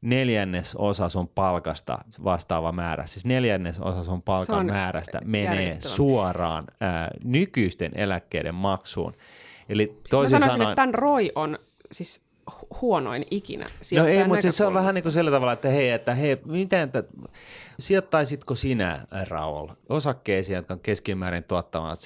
neljännes 0.00 0.74
osa 0.74 1.08
sun 1.08 1.28
palkasta 1.28 1.98
vastaava 2.24 2.72
määrä, 2.72 3.06
siis 3.06 3.26
neljännes 3.26 3.80
osa 3.80 4.04
sun 4.04 4.22
palkan 4.22 4.58
on 4.58 4.66
määrästä 4.66 5.20
menee 5.24 5.44
järjettömän. 5.44 5.96
suoraan 5.96 6.64
äh, 6.82 7.08
nykyisten 7.24 7.92
eläkkeiden 7.94 8.54
maksuun. 8.54 9.14
Eli 9.68 9.84
Siis 9.86 9.96
mä 10.12 10.16
toisin 10.16 10.38
sanoisin, 10.40 10.52
sanoen, 10.52 10.70
että 10.70 10.82
tämän 10.82 10.94
ROI 10.94 11.32
on 11.34 11.58
siis 11.92 12.27
huonoin 12.82 13.26
ikinä 13.30 13.66
No 13.96 14.06
ei, 14.06 14.28
mutta 14.28 14.42
siis 14.42 14.56
se 14.56 14.64
on 14.64 14.74
vähän 14.74 14.94
niin 14.94 15.02
kuin 15.02 15.12
sillä 15.12 15.30
tavalla, 15.30 15.52
että 15.52 15.68
hei, 15.68 15.90
että 15.90 16.14
hei, 16.14 16.38
miten 16.44 16.92
t- 16.92 17.30
sijoittaisitko 17.78 18.54
sinä, 18.54 19.06
Raul, 19.28 19.68
osakkeisiin, 19.88 20.56
jotka 20.56 20.74
on 20.74 20.80
keskimäärin 20.80 21.44
tuottamaan 21.44 21.96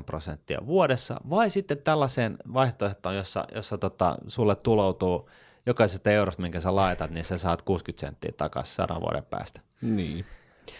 7-8 0.00 0.02
prosenttia 0.06 0.66
vuodessa, 0.66 1.20
vai 1.30 1.50
sitten 1.50 1.78
tällaiseen 1.78 2.36
vaihtoehtoon, 2.54 3.16
jossa, 3.16 3.44
jossa 3.54 3.78
tota, 3.78 4.16
sulle 4.28 4.56
tuloutuu 4.56 5.30
jokaisesta 5.66 6.10
eurosta, 6.10 6.42
minkä 6.42 6.60
sä 6.60 6.76
laitat, 6.76 7.10
niin 7.10 7.24
sä 7.24 7.38
saat 7.38 7.62
60 7.62 8.00
senttiä 8.00 8.32
takaisin 8.36 8.74
sadan 8.74 9.00
vuoden 9.00 9.24
päästä. 9.24 9.60
Niin. 9.84 10.24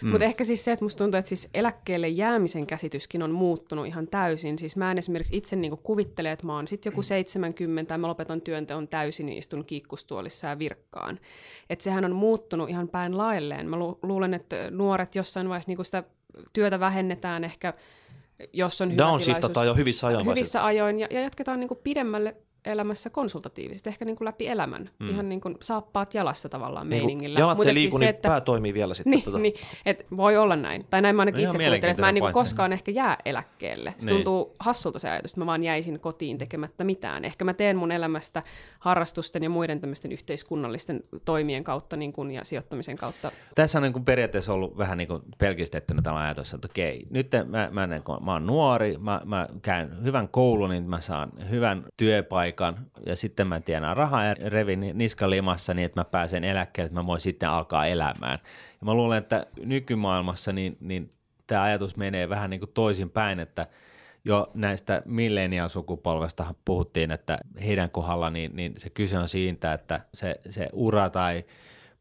Mm. 0.01 0.09
Mutta 0.09 0.25
ehkä 0.25 0.43
siis 0.43 0.65
se, 0.65 0.71
että 0.71 0.85
musta 0.85 1.03
tuntuu, 1.03 1.17
että 1.17 1.29
siis 1.29 1.49
eläkkeelle 1.53 2.07
jäämisen 2.07 2.67
käsityskin 2.67 3.23
on 3.23 3.31
muuttunut 3.31 3.87
ihan 3.87 4.07
täysin. 4.07 4.59
Siis 4.59 4.75
mä 4.75 4.91
en 4.91 4.97
esimerkiksi 4.97 5.37
itse 5.37 5.55
niinku 5.55 5.77
kuvittele, 5.77 6.31
että 6.31 6.45
mä 6.45 6.55
oon 6.55 6.67
sitten 6.67 6.91
joku 6.91 7.01
70 7.01 7.93
ja 7.93 7.97
mä 7.97 8.07
lopetan 8.07 8.41
työnteon 8.41 8.87
täysin 8.87 9.29
ja 9.29 9.37
istun 9.37 9.65
kiikkustuolissa 9.65 10.47
ja 10.47 10.59
virkkaan. 10.59 11.19
Että 11.69 11.83
sehän 11.83 12.05
on 12.05 12.15
muuttunut 12.15 12.69
ihan 12.69 12.87
päin 12.87 13.17
lailleen. 13.17 13.69
Mä 13.69 13.79
lu- 13.79 13.99
luulen, 14.03 14.33
että 14.33 14.71
nuoret 14.71 15.15
jossain 15.15 15.49
vaiheessa 15.49 15.69
niinku 15.69 15.83
sitä 15.83 16.03
työtä 16.53 16.79
vähennetään 16.79 17.43
ehkä, 17.43 17.73
jos 18.53 18.81
on 18.81 18.91
hyvä 18.91 19.03
Downshiftataan 19.03 19.67
jo 19.67 19.75
hyvissä 19.75 20.07
ajoin. 20.07 20.25
hyvissä 20.25 20.65
ajoin 20.65 20.99
ja, 20.99 21.07
ja 21.11 21.21
jatketaan 21.21 21.59
niinku 21.59 21.75
pidemmälle 21.75 22.35
elämässä 22.65 23.09
konsultatiivisesti, 23.09 23.89
ehkä 23.89 24.05
niin 24.05 24.15
kuin 24.15 24.25
läpi 24.25 24.47
elämän, 24.47 24.89
mm. 24.99 25.09
ihan 25.09 25.29
niin 25.29 25.41
kuin 25.41 25.57
saappaat 25.61 26.13
jalassa 26.13 26.49
tavallaan 26.49 26.89
Niin 26.89 27.03
meiningillä. 27.03 27.39
Jalat 27.39 27.57
Mut 27.57 27.67
ei 27.67 27.73
liiku, 27.73 27.91
siis 27.91 27.99
niin 27.99 28.07
se, 28.07 28.09
että, 28.09 28.29
pää 28.29 28.41
toimii 28.41 28.73
vielä 28.73 28.93
sitten. 28.93 29.11
niin, 29.11 29.23
tota. 29.23 29.39
niin, 29.39 29.53
et 29.85 30.05
voi 30.17 30.37
olla 30.37 30.55
näin. 30.55 30.85
Tai 30.89 31.01
näin 31.01 31.15
mä 31.15 31.21
ainakin 31.21 31.43
No 31.43 31.49
itse 31.49 31.57
ihan 31.57 31.69
kuvittelen, 31.69 31.91
että 31.91 32.01
mä 32.01 32.09
en 32.09 32.15
niin 32.15 32.33
koskaan 32.33 32.73
ehkä 32.73 32.91
jää 32.91 33.17
eläkkeelle. 33.25 33.93
Se 33.97 34.05
Niin. 34.05 34.15
tuntuu 34.15 34.55
hassulta 34.59 34.99
se 34.99 35.09
ajatus, 35.09 35.31
että 35.31 35.41
mä 35.41 35.45
vaan 35.45 35.63
jäisin 35.63 35.99
kotiin 35.99 36.37
tekemättä 36.37 36.83
mitään. 36.83 37.25
Ehkä 37.25 37.45
mä 37.45 37.53
teen 37.53 37.77
mun 37.77 37.91
elämästä 37.91 38.41
harrastusten 38.79 39.43
ja 39.43 39.49
muiden 39.49 39.81
tämmöisten 39.81 40.11
yhteiskunnallisten 40.11 41.03
toimien 41.25 41.63
kautta 41.63 41.97
niin 41.97 42.13
kuin, 42.13 42.31
ja 42.31 42.43
sijoittamisen 42.43 42.97
kautta. 42.97 43.31
Tässä 43.55 43.79
on 43.79 43.83
niin 43.83 43.93
kuin 43.93 44.05
periaatteessa 44.05 44.53
ollut 44.53 44.77
vähän 44.77 44.97
niin 44.97 45.07
kuin 45.07 45.21
pelkistettynä 45.37 46.01
tällainen 46.01 46.27
ajatus, 46.27 46.53
että 46.53 46.67
okei, 46.71 47.07
nyt 47.09 47.31
mä, 47.47 47.69
mä, 47.71 47.87
niin 47.87 48.03
kuin, 48.03 48.25
mä 48.25 48.33
oon 48.33 48.45
nuori, 48.45 48.97
mä, 48.97 49.21
mä 49.25 49.47
käyn 49.61 50.03
hyvän 50.05 50.27
koulun, 50.29 50.69
niin 50.69 50.89
mä 50.89 51.01
saan 51.01 51.31
hyvän 51.49 51.85
työpaikan 51.97 52.54
ja 53.05 53.15
sitten 53.15 53.47
mä 53.47 53.59
tienaan 53.59 53.97
rahaa 53.97 54.25
ja 54.25 54.35
revin 54.45 54.91
niskalimassa 54.93 55.73
niin, 55.73 55.85
että 55.85 55.99
mä 55.99 56.05
pääsen 56.05 56.43
eläkkeelle, 56.43 56.87
että 56.87 56.99
mä 56.99 57.07
voin 57.07 57.19
sitten 57.19 57.49
alkaa 57.49 57.85
elämään. 57.85 58.39
Ja 58.81 58.85
mä 58.85 58.93
luulen, 58.93 59.17
että 59.17 59.47
nykymaailmassa 59.63 60.53
niin, 60.53 60.77
niin 60.79 61.09
tämä 61.47 61.63
ajatus 61.63 61.97
menee 61.97 62.29
vähän 62.29 62.49
niin 62.49 62.59
kuin 62.59 62.71
toisinpäin, 62.73 63.39
että 63.39 63.67
jo 64.25 64.51
näistä 64.53 65.01
millennial-sukupolvesta 65.05 66.53
puhuttiin, 66.65 67.11
että 67.11 67.37
heidän 67.65 67.89
kohdalla 67.89 68.29
niin, 68.29 68.55
niin 68.55 68.73
se 68.77 68.89
kyse 68.89 69.17
on 69.17 69.27
siitä, 69.27 69.73
että 69.73 69.99
se, 70.13 70.35
se 70.49 70.69
ura 70.73 71.09
tai 71.09 71.45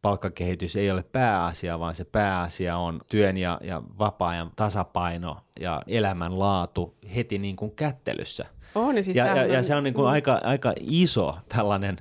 palkkakehitys 0.05 0.77
ei 0.77 0.91
ole 0.91 1.03
pääasia, 1.03 1.79
vaan 1.79 1.95
se 1.95 2.05
pääasia 2.05 2.77
on 2.77 3.01
työn 3.09 3.37
ja, 3.37 3.61
ja 3.63 3.83
vapaa-ajan 3.99 4.51
tasapaino 4.57 5.37
ja 5.61 5.83
elämänlaatu 5.87 6.95
heti 7.15 7.39
niin 7.39 7.57
kuin 7.57 7.71
kättelyssä. 7.71 8.47
On, 8.75 8.97
ja, 8.97 9.03
siis 9.03 9.17
ja, 9.17 9.27
ja, 9.27 9.43
on, 9.43 9.51
ja 9.51 9.63
se 9.63 9.75
on 9.75 9.85
niin 9.85 9.95
kuin 9.95 10.05
mm. 10.05 10.13
aika, 10.13 10.41
aika 10.45 10.73
iso 10.81 11.39
tällainen 11.49 11.97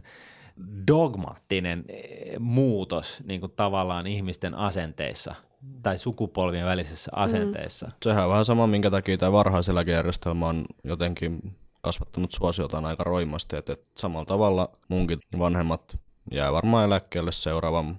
dogmaattinen 0.88 1.86
eh, 1.88 2.40
muutos 2.40 3.24
niin 3.26 3.40
kuin 3.40 3.54
tavallaan 3.56 4.08
ihmisten 4.08 4.56
asenteissa 4.56 5.36
tai 5.84 5.98
sukupolvien 5.98 6.66
välisessä 6.66 7.12
asenteissa. 7.16 7.86
Mm. 7.88 7.94
Sehän 8.04 8.24
on 8.24 8.30
vähän 8.30 8.46
sama, 8.46 8.68
minkä 8.68 8.92
takia 8.92 9.18
tämä 9.18 9.32
varhaiseläkejärjestelmä 9.32 10.48
on 10.48 10.66
jotenkin 10.84 11.56
kasvattanut 11.82 12.32
suosiotaan 12.32 12.86
aika 12.86 13.04
roimasti, 13.04 13.56
että, 13.56 13.74
että 13.74 13.86
samalla 13.98 14.26
tavalla 14.26 14.70
munkin 14.88 15.20
vanhemmat 15.40 15.98
jää 16.32 16.54
varmaan 16.54 16.86
eläkkeelle 16.86 17.32
seuraavan 17.32 17.98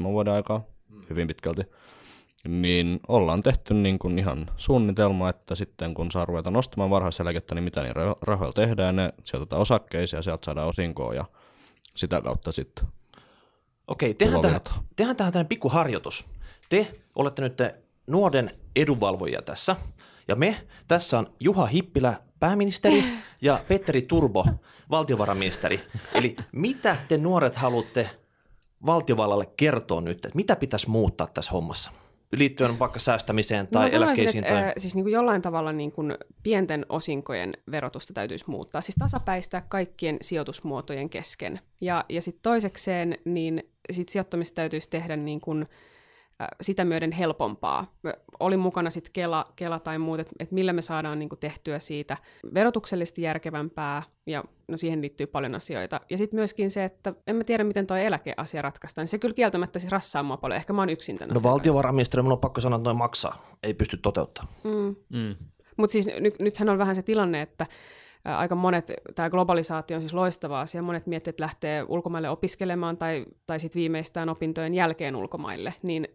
5-7 0.00 0.04
vuoden 0.04 0.32
aikaa 0.32 0.64
hyvin 1.10 1.26
pitkälti. 1.26 1.62
Niin 2.48 3.00
ollaan 3.08 3.42
tehty 3.42 3.74
niin 3.74 3.98
kuin 3.98 4.18
ihan 4.18 4.50
suunnitelma, 4.56 5.28
että 5.28 5.54
sitten 5.54 5.94
kun 5.94 6.10
saa 6.10 6.24
ruveta 6.24 6.50
nostamaan 6.50 6.90
varhaiseläkettä, 6.90 7.54
niin 7.54 7.64
mitä 7.64 7.82
niin 7.82 7.94
rahoilla 8.22 8.52
tehdään, 8.52 8.96
ne 8.96 9.12
sijoitetaan 9.24 9.62
osakkeisiin 9.62 10.18
ja 10.18 10.22
sieltä 10.22 10.44
saadaan 10.44 10.68
osinkoa 10.68 11.14
ja 11.14 11.24
sitä 11.96 12.20
kautta 12.20 12.52
sitten 12.52 12.84
Okei, 13.88 14.14
tehdään 14.14 14.40
tähän, 14.40 14.60
tehdään 14.96 15.16
tähän 15.16 15.32
tämmöinen 15.32 15.48
pikku 15.48 15.68
harjoitus. 15.68 16.26
Te 16.68 17.00
olette 17.14 17.42
nyt 17.42 17.58
nuoren 18.06 18.58
edunvalvojia 18.76 19.42
tässä, 19.42 19.76
ja 20.30 20.36
me, 20.36 20.56
tässä 20.88 21.18
on 21.18 21.26
Juha 21.40 21.66
Hippilä, 21.66 22.14
pääministeri, 22.40 23.04
ja 23.42 23.64
Petteri 23.68 24.02
Turbo, 24.02 24.46
valtiovarainministeri. 24.90 25.80
Eli 26.14 26.36
mitä 26.52 26.96
te 27.08 27.18
nuoret 27.18 27.54
haluatte 27.54 28.10
valtiovallalle 28.86 29.46
kertoa 29.56 30.00
nyt, 30.00 30.24
että 30.24 30.36
mitä 30.36 30.56
pitäisi 30.56 30.90
muuttaa 30.90 31.26
tässä 31.26 31.50
hommassa? 31.52 31.90
Liittyen 32.32 32.78
vaikka 32.78 32.98
säästämiseen 32.98 33.64
No 33.64 33.70
tai 33.70 33.90
sanoisin, 33.90 34.06
eläkkeisiin. 34.06 34.44
että, 34.44 34.54
Tai... 34.54 34.68
äh, 34.68 34.72
siis 34.76 34.94
niin 34.94 35.04
kuin 35.04 35.12
jollain 35.12 35.42
tavalla 35.42 35.72
niin 35.72 35.92
kuin 35.92 36.14
pienten 36.42 36.86
osinkojen 36.88 37.52
verotusta 37.70 38.12
täytyisi 38.12 38.44
muuttaa, 38.46 38.80
siis 38.80 38.96
tasapäistää 38.98 39.62
kaikkien 39.68 40.16
sijoitusmuotojen 40.20 41.10
kesken. 41.10 41.60
Ja, 41.80 42.04
ja 42.08 42.22
sitten 42.22 42.42
toisekseen, 42.42 43.18
niin 43.24 43.70
sit 43.90 44.08
sijoittamista 44.08 44.54
täytyisi 44.54 44.90
tehdä 44.90 45.16
niin 45.16 45.40
kuin, 45.40 45.66
sitä 46.60 46.84
myöden 46.84 47.12
helpompaa. 47.12 47.94
Mä 48.02 48.14
Olin 48.40 48.60
mukana 48.60 48.90
sitten 48.90 49.12
Kela, 49.12 49.46
Kela 49.56 49.78
tai 49.78 49.98
muut, 49.98 50.20
että 50.20 50.32
et 50.38 50.52
millä 50.52 50.72
me 50.72 50.82
saadaan 50.82 51.18
niin 51.18 51.28
kuin 51.28 51.38
tehtyä 51.38 51.78
siitä 51.78 52.16
verotuksellisesti 52.54 53.22
järkevämpää, 53.22 54.02
ja 54.26 54.44
no 54.68 54.76
siihen 54.76 55.00
liittyy 55.00 55.26
paljon 55.26 55.54
asioita. 55.54 56.00
Ja 56.10 56.18
sitten 56.18 56.38
myöskin 56.38 56.70
se, 56.70 56.84
että 56.84 57.14
en 57.26 57.36
mä 57.36 57.44
tiedä, 57.44 57.64
miten 57.64 57.86
tuo 57.86 57.96
eläkeasia 57.96 58.62
ratkaistaan. 58.62 59.06
Se 59.06 59.18
kyllä 59.18 59.34
kieltämättä 59.34 59.78
siis 59.78 59.92
rassaa 59.92 60.22
mua 60.22 60.36
paljon. 60.36 60.56
Ehkä 60.56 60.72
mä 60.72 60.82
oon 60.82 60.90
yksin 60.90 61.18
tämän 61.18 61.34
No 61.34 61.40
valtiovarainministeri, 61.42 62.22
mun 62.22 62.32
on 62.32 62.38
pakko 62.38 62.60
sanoa, 62.60 62.76
että 62.76 62.88
noin 62.88 62.96
maksaa. 62.96 63.42
Ei 63.62 63.74
pysty 63.74 63.96
toteuttamaan. 63.96 64.54
Mm. 64.64 64.96
Mm. 65.08 65.36
Mutta 65.76 65.92
siis 65.92 66.06
ny, 66.20 66.32
nythän 66.40 66.68
on 66.68 66.78
vähän 66.78 66.96
se 66.96 67.02
tilanne, 67.02 67.42
että 67.42 67.66
aika 68.24 68.54
monet, 68.54 68.92
tämä 69.14 69.30
globalisaatio 69.30 69.94
on 69.94 70.00
siis 70.00 70.14
loistava 70.14 70.60
asia, 70.60 70.82
monet 70.82 71.06
miettii, 71.06 71.30
että 71.30 71.42
lähtee 71.42 71.84
ulkomaille 71.88 72.30
opiskelemaan 72.30 72.96
tai, 72.96 73.24
tai 73.46 73.60
sitten 73.60 73.80
viimeistään 73.80 74.28
opintojen 74.28 74.74
jälkeen 74.74 75.16
ulkomaille, 75.16 75.74
niin 75.82 76.08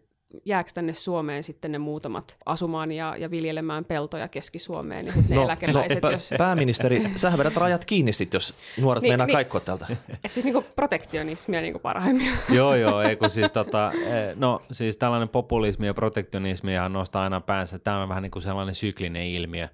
jääkö 0.44 0.70
tänne 0.74 0.92
Suomeen 0.92 1.42
sitten 1.42 1.72
ne 1.72 1.78
muutamat 1.78 2.36
asumaan 2.46 2.92
ja, 2.92 3.16
ja 3.18 3.30
viljelemään 3.30 3.84
peltoja 3.84 4.28
Keski-Suomeen, 4.28 5.04
niin 5.04 5.14
sitten 5.14 5.36
ne 5.36 5.42
eläkeläiset, 5.42 6.04
pä- 6.04 6.12
jos... 6.12 6.34
pääministeri, 6.38 7.02
sä 7.14 7.38
vedät 7.38 7.56
rajat 7.56 7.84
kiinni 7.84 8.12
sit, 8.12 8.34
jos 8.34 8.54
nuoret 8.80 9.02
Niin, 9.02 9.10
meinaa 9.10 9.26
niin. 9.26 9.34
kaikkoa 9.36 9.60
täältä. 9.60 9.86
Et 10.24 10.32
siis 10.32 10.44
niinku 10.44 10.64
protektionismia 10.76 11.60
niinku 11.60 11.78
parhaimmillaan. 11.78 12.38
joo, 12.56 12.74
joo, 12.74 13.00
ei 13.00 13.16
kun 13.16 13.30
siis 13.30 13.50
tota, 13.50 13.92
eh, 13.92 14.36
no 14.36 14.62
siis 14.72 14.96
tällainen 14.96 15.28
populismi 15.28 15.86
ja 15.86 15.94
protektionismi 15.94 16.74
ja 16.74 16.88
nostaa 16.88 17.22
aina 17.22 17.40
päänsä, 17.40 17.78
tämä 17.78 18.02
on 18.02 18.08
vähän 18.08 18.22
niin 18.22 18.30
kuin 18.30 18.42
sellainen 18.42 18.74
syklinen 18.74 19.26
ilmiö, 19.26 19.68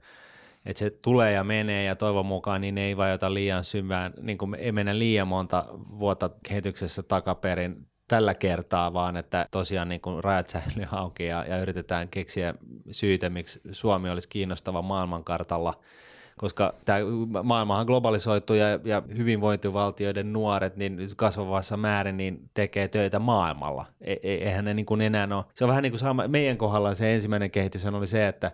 että 0.66 0.78
se 0.78 0.90
tulee 0.90 1.32
ja 1.32 1.44
menee 1.44 1.84
ja 1.84 1.96
toivon 1.96 2.26
mukaan 2.26 2.60
niin 2.60 2.78
ei 2.78 2.96
vajota 2.96 3.34
liian 3.34 3.64
syvään, 3.64 4.12
niin 4.20 4.38
kuin 4.38 4.54
ei 4.54 4.72
mennä 4.72 4.98
liian 4.98 5.28
monta 5.28 5.64
vuotta 5.98 6.30
kehityksessä 6.48 7.02
takaperin 7.02 7.86
tällä 8.12 8.34
kertaa, 8.34 8.92
vaan 8.92 9.16
että 9.16 9.46
tosiaan 9.50 9.88
niin 9.88 10.00
kuin 10.00 10.24
rajat 10.24 10.48
säilyy 10.48 10.86
auki 10.92 11.24
ja, 11.26 11.44
ja 11.48 11.62
yritetään 11.62 12.08
keksiä 12.08 12.54
syitä, 12.90 13.30
miksi 13.30 13.60
Suomi 13.70 14.10
olisi 14.10 14.28
kiinnostava 14.28 14.82
maailmankartalla, 14.82 15.74
koska 16.38 16.74
tämä 16.84 16.98
maailmahan 17.42 17.86
globalisoituu 17.86 18.56
ja, 18.56 18.66
ja 18.84 19.02
hyvinvointivaltioiden 19.16 20.32
nuoret 20.32 20.76
niin 20.76 20.98
kasvavassa 21.16 21.76
määrin 21.76 22.16
niin 22.16 22.50
tekee 22.54 22.88
töitä 22.88 23.18
maailmalla. 23.18 23.84
E, 24.00 24.12
e, 24.12 24.34
eihän 24.34 24.64
ne 24.64 24.74
niin 24.74 24.86
kuin 24.86 25.00
enää 25.00 25.28
ole. 25.36 25.44
Se 25.54 25.64
on 25.64 25.68
vähän 25.68 25.82
niin 25.82 25.92
kuin 25.92 26.00
sama, 26.00 26.28
meidän 26.28 26.58
kohdalla 26.58 26.94
se 26.94 27.14
ensimmäinen 27.14 27.50
kehitys 27.50 27.86
oli 27.86 28.06
se, 28.06 28.28
että 28.28 28.52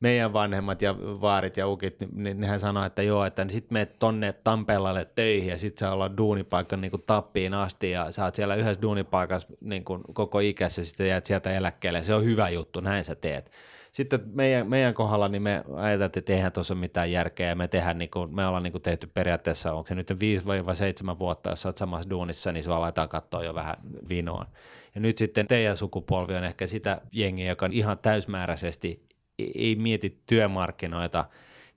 meidän 0.00 0.32
vanhemmat 0.32 0.82
ja 0.82 0.94
vaarit 0.98 1.56
ja 1.56 1.68
ukit, 1.68 1.96
niin 2.12 2.40
nehän 2.40 2.60
sanoi, 2.60 2.86
että 2.86 3.02
joo, 3.02 3.24
että 3.24 3.46
sit 3.48 3.70
meet 3.70 3.98
tonne 3.98 4.32
Tampeellalle 4.32 5.08
töihin 5.14 5.48
ja 5.48 5.58
sit 5.58 5.78
saa 5.78 5.92
olla 5.92 6.16
duunipaikka 6.16 6.76
niin 6.76 6.92
tappiin 7.06 7.54
asti 7.54 7.90
ja 7.90 8.10
sä 8.10 8.24
oot 8.24 8.34
siellä 8.34 8.54
yhdessä 8.54 8.82
duunipaikassa 8.82 9.48
niin 9.60 9.84
kuin 9.84 10.02
koko 10.12 10.40
ikässä 10.40 10.80
ja 10.80 10.84
sitten 10.84 11.08
jäät 11.08 11.26
sieltä 11.26 11.52
eläkkeelle. 11.52 12.02
Se 12.02 12.14
on 12.14 12.24
hyvä 12.24 12.48
juttu, 12.48 12.80
näin 12.80 13.04
sä 13.04 13.14
teet. 13.14 13.50
Sitten 13.92 14.20
meidän, 14.32 14.68
meidän 14.68 14.94
kohdalla 14.94 15.28
niin 15.28 15.42
me 15.42 15.64
ajatellaan, 15.74 16.10
että 16.16 16.32
eihän 16.32 16.52
tuossa 16.52 16.74
mitään 16.74 17.12
järkeä 17.12 17.48
ja 17.48 17.54
me, 17.54 17.68
tehdään, 17.68 17.98
niin 17.98 18.10
kuin, 18.10 18.34
me 18.34 18.46
ollaan 18.46 18.62
niin 18.62 18.72
kuin 18.72 18.82
tehty 18.82 19.06
periaatteessa, 19.06 19.72
onko 19.72 19.88
se 19.88 19.94
nyt 19.94 20.10
5-7 20.10 21.18
vuotta, 21.18 21.50
jos 21.50 21.62
sä 21.62 21.68
oot 21.68 21.76
samassa 21.76 22.10
duunissa, 22.10 22.52
niin 22.52 22.64
sua 22.64 22.76
aletaan 22.76 23.08
katsoa 23.08 23.44
jo 23.44 23.54
vähän 23.54 23.76
vinoon. 24.08 24.46
Ja 24.94 25.00
nyt 25.00 25.18
sitten 25.18 25.46
teidän 25.46 25.76
sukupolvi 25.76 26.34
on 26.34 26.44
ehkä 26.44 26.66
sitä 26.66 27.00
jengiä, 27.12 27.48
joka 27.48 27.68
ihan 27.72 27.98
täysmääräisesti 27.98 29.05
ei 29.38 29.76
mieti 29.76 30.18
työmarkkinoita 30.26 31.24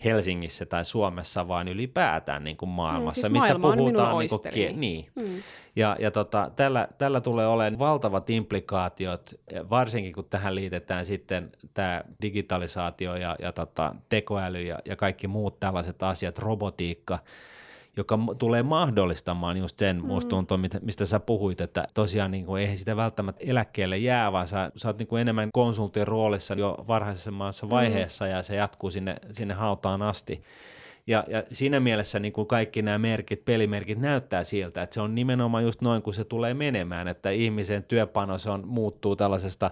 Helsingissä 0.04 0.66
tai 0.66 0.86
Suomessa, 0.86 1.48
vaan 1.48 1.68
ylipäätään 1.68 2.44
niin 2.44 2.58
kuin 2.58 2.70
maailmassa, 2.70 3.22
siis 3.22 3.32
missä 3.32 3.56
puhutaan 3.60 4.18
niin 4.18 4.30
kuin, 4.30 4.54
kie- 4.54 4.74
niin. 4.74 5.08
Mm. 5.16 5.44
Ja, 5.76 5.96
ja 6.00 6.12
tota, 6.12 6.52
tällä, 6.56 6.88
tällä 6.98 7.22
tulee 7.22 7.48
olemaan 7.48 7.80
valtavat 7.80 8.30
implikaatiot, 8.30 9.34
varsinkin 9.70 10.14
kun 10.14 10.26
tähän 10.30 10.56
liitetään 10.56 11.06
sitten 11.06 11.52
tämä 11.74 12.04
digitalisaatio 12.22 13.16
ja, 13.16 13.36
ja 13.42 13.52
tota, 13.52 13.96
tekoäly 14.10 14.62
ja, 14.62 14.80
ja 14.86 14.96
kaikki 14.96 15.28
muut 15.28 15.60
tällaiset 15.60 16.04
asiat, 16.04 16.38
robotiikka, 16.38 17.20
joka 17.98 18.20
tulee 18.40 18.64
mahdollistamaan 18.64 19.58
just 19.58 19.78
sen, 19.78 19.96
mm. 19.96 20.06
musta 20.06 20.30
tuntuu, 20.30 20.58
mistä 20.82 21.06
sä 21.06 21.20
puhuit, 21.20 21.62
että 21.62 21.88
tosiaan 21.94 22.32
niin 22.32 22.46
kuin, 22.46 22.62
eihän 22.62 22.78
sitä 22.78 22.96
välttämättä 22.96 23.46
eläkkeelle 23.48 23.98
jää, 23.98 24.32
vaan 24.32 24.48
sä, 24.48 24.72
sä 24.76 24.88
oot 24.88 24.98
niin 24.98 25.08
kuin 25.08 25.22
enemmän 25.22 25.50
konsultin 25.54 26.08
roolissa 26.08 26.54
jo 26.54 26.86
varhaisessa 26.88 27.32
maassa 27.32 27.70
vaiheessa 27.70 28.26
mm. 28.26 28.32
ja 28.32 28.44
se 28.44 28.56
jatkuu 28.56 28.92
sinne, 28.92 29.16
sinne 29.32 29.54
hautaan 29.54 30.02
asti. 30.02 30.44
Ja, 31.08 31.24
ja 31.28 31.44
siinä 31.52 31.80
mielessä 31.80 32.20
niin 32.20 32.34
kuin 32.34 32.48
kaikki 32.48 32.82
nämä 32.82 32.98
merkit, 32.98 33.46
pelimerkit 33.46 34.00
näyttää 34.00 34.44
siltä, 34.44 34.82
että 34.82 34.94
se 34.94 35.02
on 35.02 35.16
nimenomaan 35.16 35.64
just 35.64 35.82
noin, 35.82 36.02
kun 36.02 36.14
se 36.14 36.24
tulee 36.24 36.54
menemään, 36.54 37.08
että 37.08 37.30
ihmisen 37.30 37.84
työpanos 37.84 38.48
on, 38.48 38.68
muuttuu 38.68 39.16
tällaisesta 39.16 39.72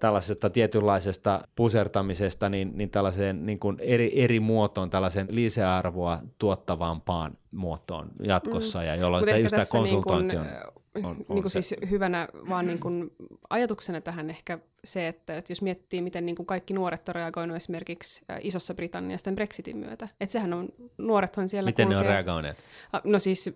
tällaisesta 0.00 0.50
tietynlaisesta 0.50 1.48
pusertamisesta 1.56 2.48
niin, 2.48 2.72
niin 2.74 2.90
tällaiseen 2.90 3.46
niin 3.46 3.58
kuin 3.58 3.76
eri, 3.80 4.24
eri 4.24 4.40
muotoon, 4.40 4.90
tällaisen 4.90 5.26
lisäarvoa 5.30 6.18
tuottavampaan 6.38 7.38
muotoon 7.50 8.10
jatkossa, 8.22 8.78
mm. 8.78 8.84
ja 8.84 8.96
jolloin 8.96 9.20
just 9.20 9.32
tämä 9.32 9.60
tässä 9.60 9.78
niin 9.78 9.82
konsultointi 9.82 10.36
kun, 10.36 10.44
on, 10.44 10.52
äh, 10.52 10.62
on, 10.94 11.04
on 11.04 11.16
niin 11.16 11.42
kuin 11.42 11.50
se. 11.50 11.62
siis 11.62 11.90
hyvänä 11.90 12.28
vaan 12.48 12.66
niin 12.66 12.80
kuin 12.80 13.12
ajatuksena 13.50 14.00
tähän 14.00 14.30
ehkä 14.30 14.58
se, 14.84 15.08
että, 15.08 15.36
että 15.36 15.52
jos 15.52 15.62
miettii, 15.62 16.02
miten 16.02 16.26
niin 16.26 16.36
kuin 16.36 16.46
kaikki 16.46 16.74
nuoret 16.74 17.08
on 17.08 17.14
reagoinut 17.14 17.56
esimerkiksi 17.56 18.22
äh, 18.30 18.38
Isossa 18.42 18.74
Britanniassa 18.74 19.32
Brexitin 19.32 19.76
myötä. 19.76 20.08
Että 20.20 20.32
sehän 20.32 20.52
on, 20.52 20.68
nuorethan 20.98 21.48
siellä 21.48 21.68
Miten 21.68 21.88
ne 21.88 21.94
kulkee... 21.94 22.08
on 22.08 22.14
reagoineet? 22.14 22.64
No 23.04 23.18
siis 23.18 23.50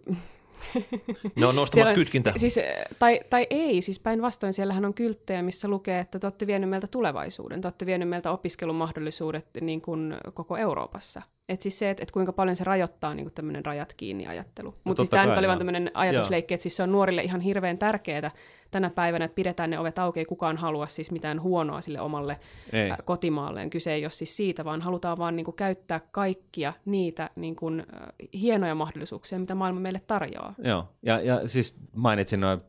Ne 1.37 1.47
on 1.47 1.57
nostamassa 1.57 1.95
kytkintä. 1.95 2.33
Siis, 2.37 2.59
eh, 2.59 2.85
tai, 2.99 3.21
tai 3.31 3.47
ei, 3.51 3.83
siis 3.83 3.99
päinvastoin 3.99 4.53
siellähän 4.53 4.85
on 4.85 4.95
kylttejä, 4.95 5.43
missä 5.43 5.69
lukee, 5.69 6.01
että 6.01 6.19
te 6.19 6.27
olette 6.27 6.47
vienyt 6.47 6.71
meiltä 6.71 6.87
tulevaisuuden, 6.87 7.61
te 7.61 7.69
olette 7.69 7.87
vienyt 7.87 8.09
meiltä 8.09 8.31
opiskelumahdollisuudet 8.31 9.47
niin 9.61 9.81
kuin 9.81 10.17
koko 10.35 10.57
Euroopassa. 10.57 11.23
Et 11.49 11.63
siis 11.63 11.79
se, 11.79 11.91
että 11.91 12.03
et 12.03 12.11
kuinka 12.11 12.33
paljon 12.33 12.57
se 12.57 12.65
rajoittaa 12.65 13.15
niin 13.15 13.33
tämmöinen 13.35 13.65
rajat 13.65 13.95
kiinni 13.97 14.27
ajattelu. 14.27 14.75
Mutta 14.85 15.01
siis 15.01 15.11
totta 15.11 15.23
tämä 15.23 15.27
nyt 15.27 15.39
oli 15.39 15.47
vaan 15.47 15.59
tämmöinen 15.59 15.91
ajatusleikki, 15.95 16.55
että 16.55 16.63
siis 16.63 16.77
se 16.77 16.83
on 16.83 16.93
nuorille 16.93 17.23
ihan 17.23 17.41
hirveän 17.41 17.79
tärkeää 17.79 18.31
tänä 18.71 18.91
päivänä, 18.91 19.25
että 19.25 19.35
pidetään 19.35 19.71
ne 19.71 19.79
ovet 19.79 19.99
auki, 19.99 20.21
ei 20.21 20.25
kukaan 20.25 20.57
halua 20.57 20.87
siis 20.87 21.11
mitään 21.11 21.43
huonoa 21.43 21.81
sille 21.81 22.01
omalle 22.01 22.41
Ei. 22.73 22.91
kotimaalleen. 23.05 23.71
Kyse 23.71 23.93
ei 23.93 24.05
ole 24.05 24.11
siis 24.11 24.37
siitä, 24.37 24.65
vaan 24.65 24.83
halutaan 24.83 25.19
vaan 25.19 25.37
niin 25.37 25.45
kuin 25.45 25.55
käyttää 25.55 26.01
kaikkia 26.11 26.73
niitä 26.85 27.31
niin 27.37 27.57
kuin, 27.57 27.87
hienoja 28.35 28.75
mahdollisuuksia, 28.75 29.39
mitä 29.39 29.55
maailma 29.55 29.81
meille 29.81 30.01
tarjoaa. 30.07 30.55
Joo, 30.65 30.89
ja, 31.03 31.21
ja 31.21 31.49
siis 31.49 31.77
mainitsin 31.97 32.41
noin 32.41 32.61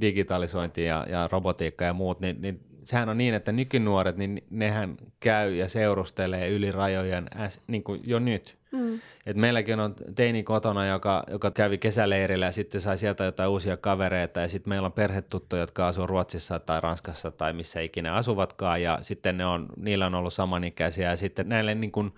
digitalisointi 0.00 0.84
ja, 0.84 1.06
ja 1.08 1.28
robotiikka 1.32 1.84
ja 1.84 1.92
muut, 1.92 2.20
niin, 2.20 2.42
niin 2.42 2.71
sehän 2.82 3.08
on 3.08 3.18
niin, 3.18 3.34
että 3.34 3.52
nykynuoret, 3.52 4.16
niin 4.16 4.44
nehän 4.50 4.96
käy 5.20 5.54
ja 5.54 5.68
seurustelee 5.68 6.48
yli 6.48 6.72
rajojen 6.72 7.26
äs, 7.36 7.60
niin 7.66 7.82
kuin 7.82 8.00
jo 8.04 8.18
nyt. 8.18 8.58
Mm. 8.72 9.00
Et 9.26 9.36
meilläkin 9.36 9.80
on 9.80 9.94
teini 10.14 10.42
kotona, 10.42 10.86
joka, 10.86 11.24
joka 11.30 11.50
kävi 11.50 11.78
kesäleirillä 11.78 12.44
ja 12.46 12.52
sitten 12.52 12.80
sai 12.80 12.98
sieltä 12.98 13.24
jotain 13.24 13.50
uusia 13.50 13.76
kavereita 13.76 14.40
ja 14.40 14.48
sitten 14.48 14.68
meillä 14.68 14.86
on 14.86 14.92
perhetuttuja, 14.92 15.62
jotka 15.62 15.88
asuu 15.88 16.06
Ruotsissa 16.06 16.58
tai 16.58 16.80
Ranskassa 16.80 17.30
tai 17.30 17.52
missä 17.52 17.80
ikinä 17.80 18.14
asuvatkaan 18.14 18.82
ja 18.82 18.98
sitten 19.02 19.36
ne 19.36 19.46
on, 19.46 19.68
niillä 19.76 20.06
on 20.06 20.14
ollut 20.14 20.32
samanikäisiä 20.32 21.10
ja 21.10 21.16
sitten 21.16 21.48
näille 21.48 21.74
niin 21.74 21.92
kuin, 21.92 22.12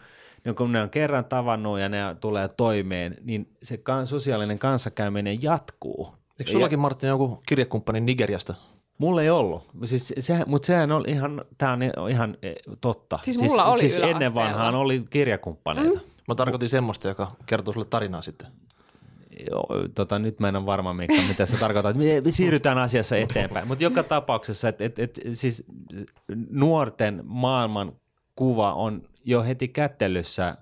niin 0.45 0.55
kun 0.55 0.73
ne 0.73 0.83
on 0.83 0.91
kerran 0.91 1.25
tavannut 1.25 1.81
ja 1.81 1.89
ne 1.89 1.99
tulee 2.21 2.49
toimeen, 2.49 3.17
niin 3.25 3.49
se 3.63 3.81
sosiaalinen 4.05 4.59
kanssakäyminen 4.59 5.43
jatkuu. 5.43 6.15
Eikö 6.39 6.51
sullakin, 6.51 6.79
Martin, 6.79 7.09
joku 7.09 7.43
kirjekumppani 7.49 8.01
Nigeriasta? 8.01 8.55
Mulla 8.99 9.23
ei 9.23 9.31
ollut, 9.31 9.65
siis 9.85 10.15
se, 10.19 10.43
mutta 10.47 10.67
sehän 10.67 10.93
on 10.93 11.05
ihan, 11.07 11.45
tämä 11.59 11.79
on 11.97 12.11
ihan 12.11 12.37
e, 12.43 12.53
totta. 12.81 13.19
Siis 13.23 13.39
mulla 13.39 13.65
siis, 13.65 13.75
oli 13.75 13.91
Siis 13.91 14.11
ennen 14.11 14.35
vanhaan 14.35 14.75
oli 14.75 15.05
kirjakumppaneita. 15.11 15.99
Mm. 15.99 16.05
Mä 16.29 16.35
tarkoitin 16.35 16.69
semmoista, 16.69 17.09
joka 17.09 17.29
kertoo 17.47 17.75
sulle 17.75 17.87
tarinaa 17.91 18.23
sitten. 18.23 18.49
Joo, 19.51 19.67
tota, 19.95 20.19
nyt 20.19 20.41
mä 20.41 20.49
en 20.49 20.57
ole 20.57 20.67
varma, 20.67 20.93
Mikka, 20.93 21.23
mitä 21.29 21.47
se 21.47 21.57
tarkoittaa. 21.57 21.93
Me 22.25 22.31
siirrytään 22.31 22.79
asiassa 22.79 23.17
eteenpäin. 23.17 23.69
Mutta 23.69 23.85
joka 23.85 24.03
tapauksessa, 24.03 24.69
että 24.69 24.85
et, 24.85 24.99
et, 24.99 25.21
siis 25.33 25.65
nuorten 26.51 27.23
maailman 27.25 27.93
kuva 28.37 28.73
on 28.73 29.03
jo 29.25 29.43
heti 29.43 29.69
kättelyssä 29.69 30.57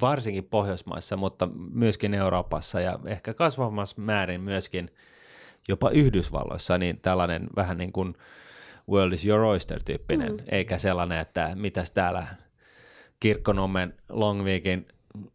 varsinkin 0.00 0.44
Pohjoismaissa, 0.44 1.16
mutta 1.16 1.48
myöskin 1.70 2.14
Euroopassa 2.14 2.80
ja 2.80 2.98
ehkä 3.06 3.34
kasvamassa 3.34 4.00
määrin 4.00 4.40
myöskin 4.40 4.90
jopa 5.68 5.90
Yhdysvalloissa, 5.90 6.78
niin 6.78 6.98
tällainen 7.02 7.46
vähän 7.56 7.78
niin 7.78 7.92
kuin 7.92 8.14
world 8.90 9.12
is 9.12 9.26
your 9.26 9.40
oyster-tyyppinen, 9.40 10.32
mm. 10.32 10.44
eikä 10.50 10.78
sellainen, 10.78 11.18
että 11.18 11.52
mitäs 11.54 11.90
täällä 11.90 12.26
Kirkkonommen 13.20 13.94
Longweekin 14.08 14.88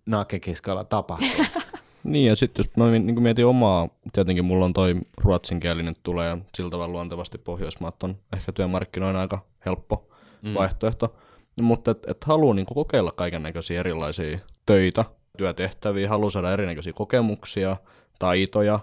nakekiskalla 0.05 0.83
tapahtuu. 0.83 1.45
niin 2.03 2.25
ja 2.25 2.35
sitten 2.35 2.63
jos 2.65 2.77
mä 2.77 2.91
niin 2.91 3.23
mietin 3.23 3.45
omaa, 3.45 3.89
tietenkin 4.13 4.45
mulla 4.45 4.65
on 4.65 4.73
toi 4.73 4.95
ruotsinkielinen 5.17 5.95
tulee 6.03 6.37
sillä 6.55 6.69
tavalla 6.69 6.91
luontevasti 6.91 7.37
Pohjoismaat 7.37 8.03
on 8.03 8.17
ehkä 8.33 8.51
työmarkkinoina 8.51 9.21
aika 9.21 9.45
helppo 9.65 10.09
mm. 10.41 10.53
vaihtoehto, 10.53 11.15
mutta 11.61 11.91
et, 11.91 12.05
et 12.07 12.23
haluaa 12.23 12.55
niin 12.55 12.65
kokeilla 12.65 13.11
kaiken 13.11 13.43
näköisiä 13.43 13.79
erilaisia 13.79 14.39
töitä, 14.65 15.05
työtehtäviä, 15.37 16.09
haluaa 16.09 16.31
saada 16.31 16.53
erinäköisiä 16.53 16.93
kokemuksia, 16.93 17.77
taitoja 18.19 18.79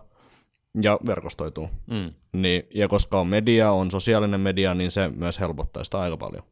ja 0.83 0.99
verkostoituu. 1.07 1.69
Mm. 1.87 2.13
Niin, 2.33 2.67
ja 2.75 2.89
koska 2.89 3.21
on 3.21 3.27
media, 3.27 3.71
on 3.71 3.91
sosiaalinen 3.91 4.41
media, 4.41 4.75
niin 4.75 4.91
se 4.91 5.09
myös 5.09 5.41
helpottaa 5.41 5.85
sitä 5.85 6.01
aika 6.01 6.17
paljon. 6.17 6.43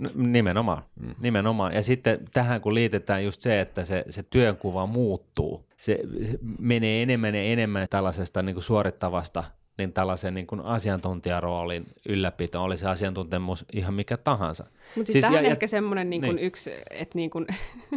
No, 0.00 0.08
nimenomaan, 0.14 0.82
mm. 1.00 1.14
nimenomaan. 1.20 1.74
Ja 1.74 1.82
sitten 1.82 2.18
tähän 2.32 2.60
kun 2.60 2.74
liitetään 2.74 3.24
just 3.24 3.40
se, 3.40 3.60
että 3.60 3.84
se, 3.84 4.04
se 4.08 4.22
työnkuva 4.22 4.86
muuttuu, 4.86 5.66
se, 5.80 5.98
se 6.24 6.38
menee 6.58 7.02
enemmän 7.02 7.34
ja 7.34 7.42
enemmän 7.42 7.86
tällaisesta 7.90 8.42
niin 8.42 8.54
kuin 8.54 8.64
suorittavasta 8.64 9.44
niin 9.80 9.92
tällaisen 9.92 10.34
niin 10.34 10.46
kuin 10.46 10.60
asiantuntijaroolin 10.60 11.86
ylläpito, 12.08 12.62
oli 12.62 12.76
se 12.76 12.88
asiantuntemus 12.88 13.64
ihan 13.72 13.94
mikä 13.94 14.16
tahansa. 14.16 14.64
Mutta 14.64 14.94
siis, 14.94 15.06
siis 15.12 15.24
tähän 15.24 15.44
ja, 15.44 15.50
ehkä 15.50 15.66
semmoinen 15.66 16.10
niin 16.10 16.22
niin. 16.22 16.38
yksi, 16.38 16.70
että 16.90 17.18
niin 17.18 17.30
kuin, 17.30 17.46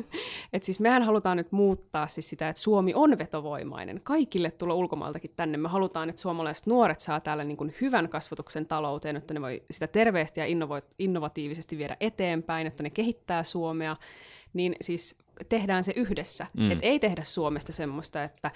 et 0.53 0.63
siis 0.63 0.79
mehän 0.79 1.03
halutaan 1.03 1.37
nyt 1.37 1.51
muuttaa 1.51 2.07
siis 2.07 2.29
sitä, 2.29 2.49
että 2.49 2.61
Suomi 2.61 2.93
on 2.93 3.17
vetovoimainen. 3.17 4.01
Kaikille 4.03 4.51
tulla 4.51 4.73
ulkomaaltakin 4.73 5.31
tänne. 5.35 5.57
Me 5.57 5.69
halutaan, 5.69 6.09
että 6.09 6.21
suomalaiset 6.21 6.65
nuoret 6.67 6.99
saa 6.99 7.19
täällä 7.19 7.43
niin 7.43 7.57
kuin 7.57 7.75
hyvän 7.81 8.09
kasvatuksen 8.09 8.65
talouteen, 8.65 9.15
että 9.15 9.33
ne 9.33 9.41
voi 9.41 9.63
sitä 9.71 9.87
terveesti 9.87 10.39
ja 10.39 10.45
innovatiivisesti 10.99 11.77
viedä 11.77 11.97
eteenpäin, 11.99 12.67
että 12.67 12.83
ne 12.83 12.89
kehittää 12.89 13.43
Suomea. 13.43 13.95
Niin 14.53 14.75
siis 14.81 15.17
tehdään 15.49 15.83
se 15.83 15.93
yhdessä. 15.95 16.47
Mm. 16.57 16.71
Et 16.71 16.79
ei 16.81 16.99
tehdä 16.99 17.23
Suomesta 17.23 17.71
semmoista, 17.71 18.23
että 18.23 18.51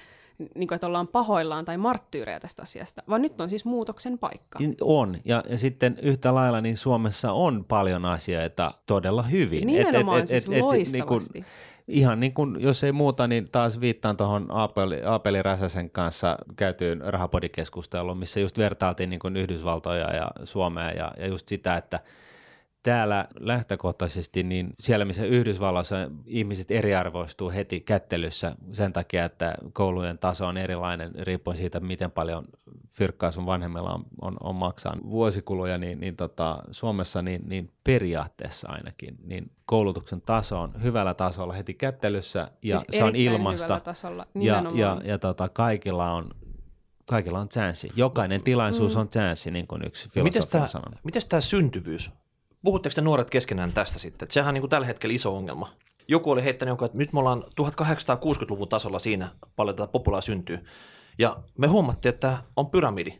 niin 0.55 0.67
kuin, 0.67 0.75
että 0.75 0.87
ollaan 0.87 1.07
pahoillaan 1.07 1.65
tai 1.65 1.77
marttyyrejä 1.77 2.39
tästä 2.39 2.61
asiasta, 2.61 3.03
vaan 3.09 3.21
nyt 3.21 3.41
on 3.41 3.49
siis 3.49 3.65
muutoksen 3.65 4.17
paikka. 4.17 4.59
On, 4.81 5.17
ja, 5.25 5.43
ja 5.49 5.57
sitten 5.57 5.97
yhtä 6.01 6.35
lailla 6.35 6.61
niin 6.61 6.77
Suomessa 6.77 7.31
on 7.31 7.65
paljon 7.67 8.05
asioita 8.05 8.71
todella 8.85 9.23
hyvin. 9.23 9.67
Nimenomaan 9.67 10.17
et, 10.17 10.23
et, 10.23 10.27
siis 10.27 10.49
et, 10.51 10.61
loistavasti. 10.61 11.33
Niin 11.33 11.43
kuin, 11.43 11.53
ihan 11.87 12.19
niin 12.19 12.33
kuin, 12.33 12.61
jos 12.61 12.83
ei 12.83 12.91
muuta, 12.91 13.27
niin 13.27 13.49
taas 13.51 13.79
viittaan 13.79 14.17
tuohon 14.17 14.45
Aapeli, 14.49 15.03
Aapeli 15.03 15.43
Räsäsen 15.43 15.89
kanssa 15.89 16.37
käytyyn 16.55 17.01
rahapodikeskusteluun, 17.01 18.17
missä 18.17 18.39
just 18.39 18.57
vertailtiin 18.57 19.09
niin 19.09 19.19
kuin 19.19 19.37
Yhdysvaltoja 19.37 20.15
ja 20.15 20.31
Suomea 20.43 20.91
ja, 20.91 21.11
ja 21.17 21.27
just 21.27 21.47
sitä, 21.47 21.77
että– 21.77 21.99
täällä 22.87 23.27
lähtökohtaisesti, 23.39 24.43
niin 24.43 24.73
siellä 24.79 25.05
missä 25.05 25.25
Yhdysvalloissa 25.25 25.95
ihmiset 26.25 26.71
eriarvoistuu 26.71 27.51
heti 27.51 27.79
kättelyssä 27.79 28.55
sen 28.71 28.93
takia, 28.93 29.25
että 29.25 29.55
koulujen 29.73 30.17
taso 30.17 30.47
on 30.47 30.57
erilainen 30.57 31.11
riippuen 31.15 31.57
siitä, 31.57 31.79
miten 31.79 32.11
paljon 32.11 32.45
fyrkkaa 32.97 33.31
sun 33.31 33.45
vanhemmilla 33.45 33.93
on, 33.93 34.03
on, 34.21 34.37
on 34.43 34.55
maksaa 34.55 34.97
vuosikuluja, 35.09 35.77
niin, 35.77 35.99
niin 35.99 36.15
tota, 36.15 36.63
Suomessa 36.71 37.21
niin, 37.21 37.41
niin 37.45 37.71
periaatteessa 37.83 38.69
ainakin, 38.71 39.17
niin 39.23 39.51
koulutuksen 39.65 40.21
taso 40.21 40.61
on 40.61 40.83
hyvällä 40.83 41.13
tasolla 41.13 41.53
heti 41.53 41.73
kättelyssä 41.73 42.51
ja 42.61 42.77
siis 42.77 42.97
se 42.97 43.03
on 43.03 43.15
ilmasta 43.15 43.79
tasolla, 43.79 44.27
ja, 44.35 44.63
ja, 44.75 45.01
ja 45.03 45.19
tota, 45.19 45.49
kaikilla 45.49 46.11
on 46.11 46.29
kaikilla 47.05 47.39
on 47.39 47.49
chanssi. 47.49 47.89
Jokainen 47.95 48.43
tilaisuus 48.43 48.95
mm. 48.95 49.01
on 49.01 49.09
chanssi, 49.09 49.51
niin 49.51 49.67
kuin 49.67 49.85
yksi 49.85 50.09
filosofi 50.09 50.57
on 50.57 50.69
sanonut. 50.69 50.99
Miten 51.03 51.21
tämä 51.29 51.41
syntyvyys? 51.41 52.11
Puhutteko 52.63 52.93
te 52.95 53.01
nuoret 53.01 53.29
keskenään 53.29 53.73
tästä 53.73 53.99
sitten? 53.99 54.25
Että 54.25 54.33
sehän 54.33 54.47
on 54.47 54.53
niin 54.53 54.61
kuin 54.61 54.69
tällä 54.69 54.87
hetkellä 54.87 55.15
iso 55.15 55.37
ongelma. 55.37 55.73
Joku 56.07 56.31
oli 56.31 56.43
heittänyt 56.43 56.81
että 56.81 56.97
nyt 56.97 57.13
me 57.13 57.19
ollaan 57.19 57.43
1860-luvun 57.43 58.69
tasolla 58.69 58.99
siinä 58.99 59.29
paljon 59.55 59.75
tätä 59.75 59.91
populaa 59.91 60.21
syntyy. 60.21 60.59
Ja 61.19 61.37
me 61.57 61.67
huomattiin, 61.67 62.13
että 62.13 62.37
on 62.55 62.69
pyramidi. 62.69 63.19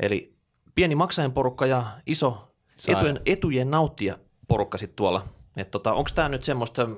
Eli 0.00 0.34
pieni 0.74 0.94
maksajan 0.94 1.32
porukka 1.32 1.66
ja 1.66 1.86
iso 2.06 2.54
etujen, 2.88 3.20
etujen 3.26 3.70
nauttija 3.70 4.18
porukka 4.48 4.78
sitten 4.78 4.96
tuolla. 4.96 5.24
Että 5.56 5.70
tota, 5.70 5.92
onko 5.92 6.10
tämä 6.14 6.28
nyt 6.28 6.44
semmoista... 6.44 6.88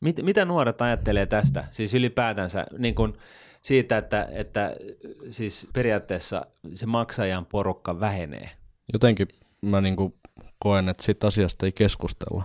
Mit, 0.00 0.22
mitä 0.22 0.44
nuoret 0.44 0.82
ajattelee 0.82 1.26
tästä? 1.26 1.64
Siis 1.70 1.94
ylipäätänsä 1.94 2.66
niin 2.78 2.94
kun 2.94 3.18
siitä, 3.62 3.98
että, 3.98 4.28
että 4.32 4.76
siis 5.30 5.68
periaatteessa 5.74 6.46
se 6.74 6.86
maksajan 6.86 7.46
porukka 7.46 8.00
vähenee. 8.00 8.50
Jotenkin 8.92 9.28
mä 9.62 9.80
niin 9.80 9.96
kuin 9.96 10.14
koen, 10.58 10.88
että 10.88 11.02
siitä 11.02 11.26
asiasta 11.26 11.66
ei 11.66 11.72
keskustella. 11.72 12.44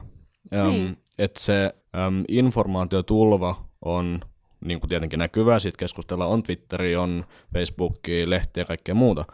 Niin. 0.51 0.85
Um, 0.85 0.95
että 1.17 1.39
se 1.39 1.73
um, 2.07 2.23
informaatiotulva 2.27 3.65
on 3.85 4.19
niin 4.65 4.79
kuin 4.79 4.89
tietenkin 4.89 5.19
näkyvää, 5.19 5.59
siitä 5.59 5.77
keskustellaan, 5.77 6.29
on 6.29 6.43
Twitteri, 6.43 6.95
on 6.95 7.25
Facebooki, 7.53 8.29
lehti 8.29 8.59
ja 8.59 8.65
kaikkea 8.65 8.95
muuta, 8.95 9.25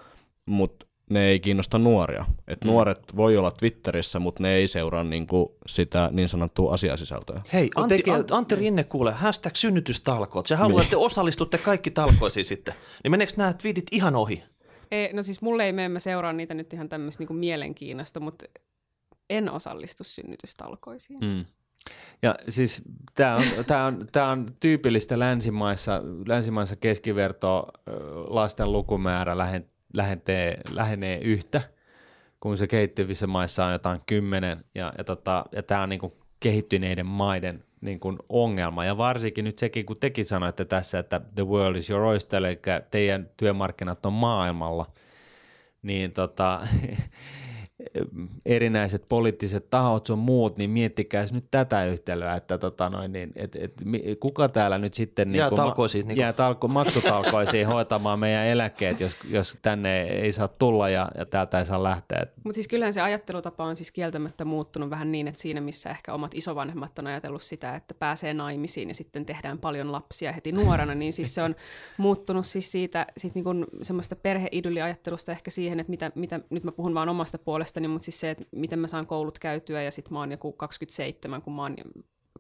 mutta 0.45 0.85
ne 1.09 1.27
ei 1.27 1.39
kiinnosta 1.39 1.77
nuoria. 1.77 2.25
Et 2.47 2.63
mm. 2.63 2.67
Nuoret 2.67 3.15
voi 3.15 3.37
olla 3.37 3.51
Twitterissä, 3.51 4.19
mutta 4.19 4.43
ne 4.43 4.53
ei 4.53 4.67
seuraa 4.67 5.03
niinku 5.03 5.57
sitä 5.67 6.09
niin 6.11 6.29
sanottua 6.29 6.73
asiasisältöä. 6.73 7.41
Hei, 7.53 7.69
Antti, 7.75 7.97
tekee... 7.97 8.23
Antti 8.31 8.55
Rinne 8.55 8.83
kuule, 8.83 9.11
hashtag 9.11 9.55
synnytystalkoot. 9.55 10.45
Se 10.45 10.55
haluaa, 10.55 10.83
että 10.83 10.97
osallistutte 10.97 11.57
kaikki 11.57 11.91
talkoisiin 11.91 12.45
sitten. 12.45 12.73
Niin 13.03 13.11
meneekö 13.11 13.33
nämä 13.37 13.53
tweetit 13.53 13.85
ihan 13.91 14.15
ohi? 14.15 14.43
Ei, 14.91 15.13
no 15.13 15.23
siis 15.23 15.41
mulle 15.41 15.65
ei 15.65 15.73
mene, 15.73 15.89
mä 15.89 15.99
seuraan 15.99 16.37
niitä 16.37 16.53
nyt 16.53 16.73
ihan 16.73 16.89
tämmöistä 16.89 17.23
niin 17.23 17.37
mielenkiinnosta, 17.37 18.19
mutta 18.19 18.45
en 19.29 19.51
osallistu 19.51 20.03
synnytystalkoisiin. 20.03 21.19
Mm. 21.21 21.45
Ja 22.21 22.35
siis 22.49 22.81
tämä 23.15 23.35
on, 23.35 23.65
tää 23.67 23.85
on, 23.85 24.07
tää 24.11 24.27
on 24.27 24.55
tyypillistä 24.59 25.19
länsimaissa, 25.19 26.01
länsimaissa 26.27 26.75
keskiverto 26.75 27.67
lasten 28.27 28.71
lukumäärä 28.71 29.37
lähenee, 29.93 30.61
lähenee 30.69 31.19
yhtä, 31.19 31.61
kun 32.39 32.57
se 32.57 32.67
kehittyvissä 32.67 33.27
maissa 33.27 33.65
on 33.65 33.71
jotain 33.71 34.01
kymmenen, 34.05 34.65
ja, 34.75 34.93
ja, 34.97 35.03
tota, 35.03 35.45
ja 35.51 35.63
tämä 35.63 35.81
on 35.81 35.89
niinku 35.89 36.17
kehittyneiden 36.39 37.05
maiden 37.05 37.63
niin 37.81 37.99
kuin 37.99 38.17
ongelma. 38.29 38.85
Ja 38.85 38.97
varsinkin 38.97 39.45
nyt 39.45 39.57
sekin, 39.57 39.85
kun 39.85 39.97
tekin 39.99 40.25
sanoitte 40.25 40.65
tässä, 40.65 40.99
että 40.99 41.21
the 41.35 41.47
world 41.47 41.75
is 41.75 41.89
your 41.89 42.03
oyster, 42.03 42.45
eli 42.45 42.59
teidän 42.91 43.29
työmarkkinat 43.37 44.05
on 44.05 44.13
maailmalla, 44.13 44.91
niin 45.81 46.11
tota, 46.11 46.61
erinäiset 48.45 49.05
poliittiset 49.09 49.69
tahot 49.69 50.07
sun 50.07 50.19
muut, 50.19 50.57
niin 50.57 50.69
miettikää 50.69 51.25
nyt 51.31 51.45
tätä 51.51 51.85
yhtälöä, 51.85 52.35
että 52.35 52.57
tota 52.57 52.89
noin, 52.89 53.11
niin, 53.11 53.31
et, 53.35 53.55
et, 53.55 53.73
kuka 54.19 54.49
täällä 54.49 54.77
nyt 54.77 54.93
sitten 54.93 55.35
jää, 55.35 55.49
niin 55.49 55.55
talkoisiin, 55.55 56.07
niin 56.07 56.17
jää 56.17 56.33
talko, 56.33 56.67
maksutalkoisiin 56.67 57.67
hoitamaan 57.73 58.19
meidän 58.19 58.45
eläkkeet, 58.45 58.99
jos, 58.99 59.15
jos 59.29 59.57
tänne 59.61 60.01
ei 60.01 60.31
saa 60.31 60.47
tulla 60.47 60.89
ja, 60.89 61.11
ja 61.17 61.25
täältä 61.25 61.59
ei 61.59 61.65
saa 61.65 61.83
lähteä. 61.83 62.25
Mutta 62.43 62.55
siis 62.55 62.67
kyllähän 62.67 62.93
se 62.93 63.01
ajattelutapa 63.01 63.63
on 63.63 63.75
siis 63.75 63.91
kieltämättä 63.91 64.45
muuttunut 64.45 64.89
vähän 64.89 65.11
niin, 65.11 65.27
että 65.27 65.41
siinä 65.41 65.61
missä 65.61 65.89
ehkä 65.89 66.13
omat 66.13 66.31
isovanhemmat 66.33 66.99
on 66.99 67.07
ajatellut 67.07 67.41
sitä, 67.41 67.75
että 67.75 67.93
pääsee 67.93 68.33
naimisiin 68.33 68.87
ja 68.87 68.93
sitten 68.93 69.25
tehdään 69.25 69.57
paljon 69.57 69.91
lapsia 69.91 70.31
heti 70.31 70.51
nuorena, 70.51 70.95
niin 70.95 71.13
siis 71.13 71.35
se 71.35 71.43
on 71.43 71.55
muuttunut 71.97 72.45
siis 72.45 72.71
siitä 72.71 73.07
sit 73.17 73.35
niin 73.35 73.43
kuin 73.43 73.65
semmoista 73.81 74.15
perheidylliajattelusta 74.15 75.31
ehkä 75.31 75.51
siihen, 75.51 75.79
että 75.79 75.91
mitä, 75.91 76.11
mitä, 76.15 76.39
nyt 76.49 76.63
mä 76.63 76.71
puhun 76.71 76.93
vaan 76.93 77.09
omasta 77.09 77.37
puolestani, 77.77 77.87
mutta 77.87 78.05
siis 78.05 78.19
se, 78.19 78.29
että 78.29 78.45
miten 78.51 78.79
mä 78.79 78.87
saan 78.87 79.07
koulut 79.07 79.39
käytyä 79.39 79.81
ja 79.81 79.91
sitten 79.91 80.13
mä 80.13 80.19
oon 80.19 80.31
joku 80.31 80.51
27, 80.51 81.41
kun 81.41 81.55
mä 81.55 81.61
oon 81.61 81.75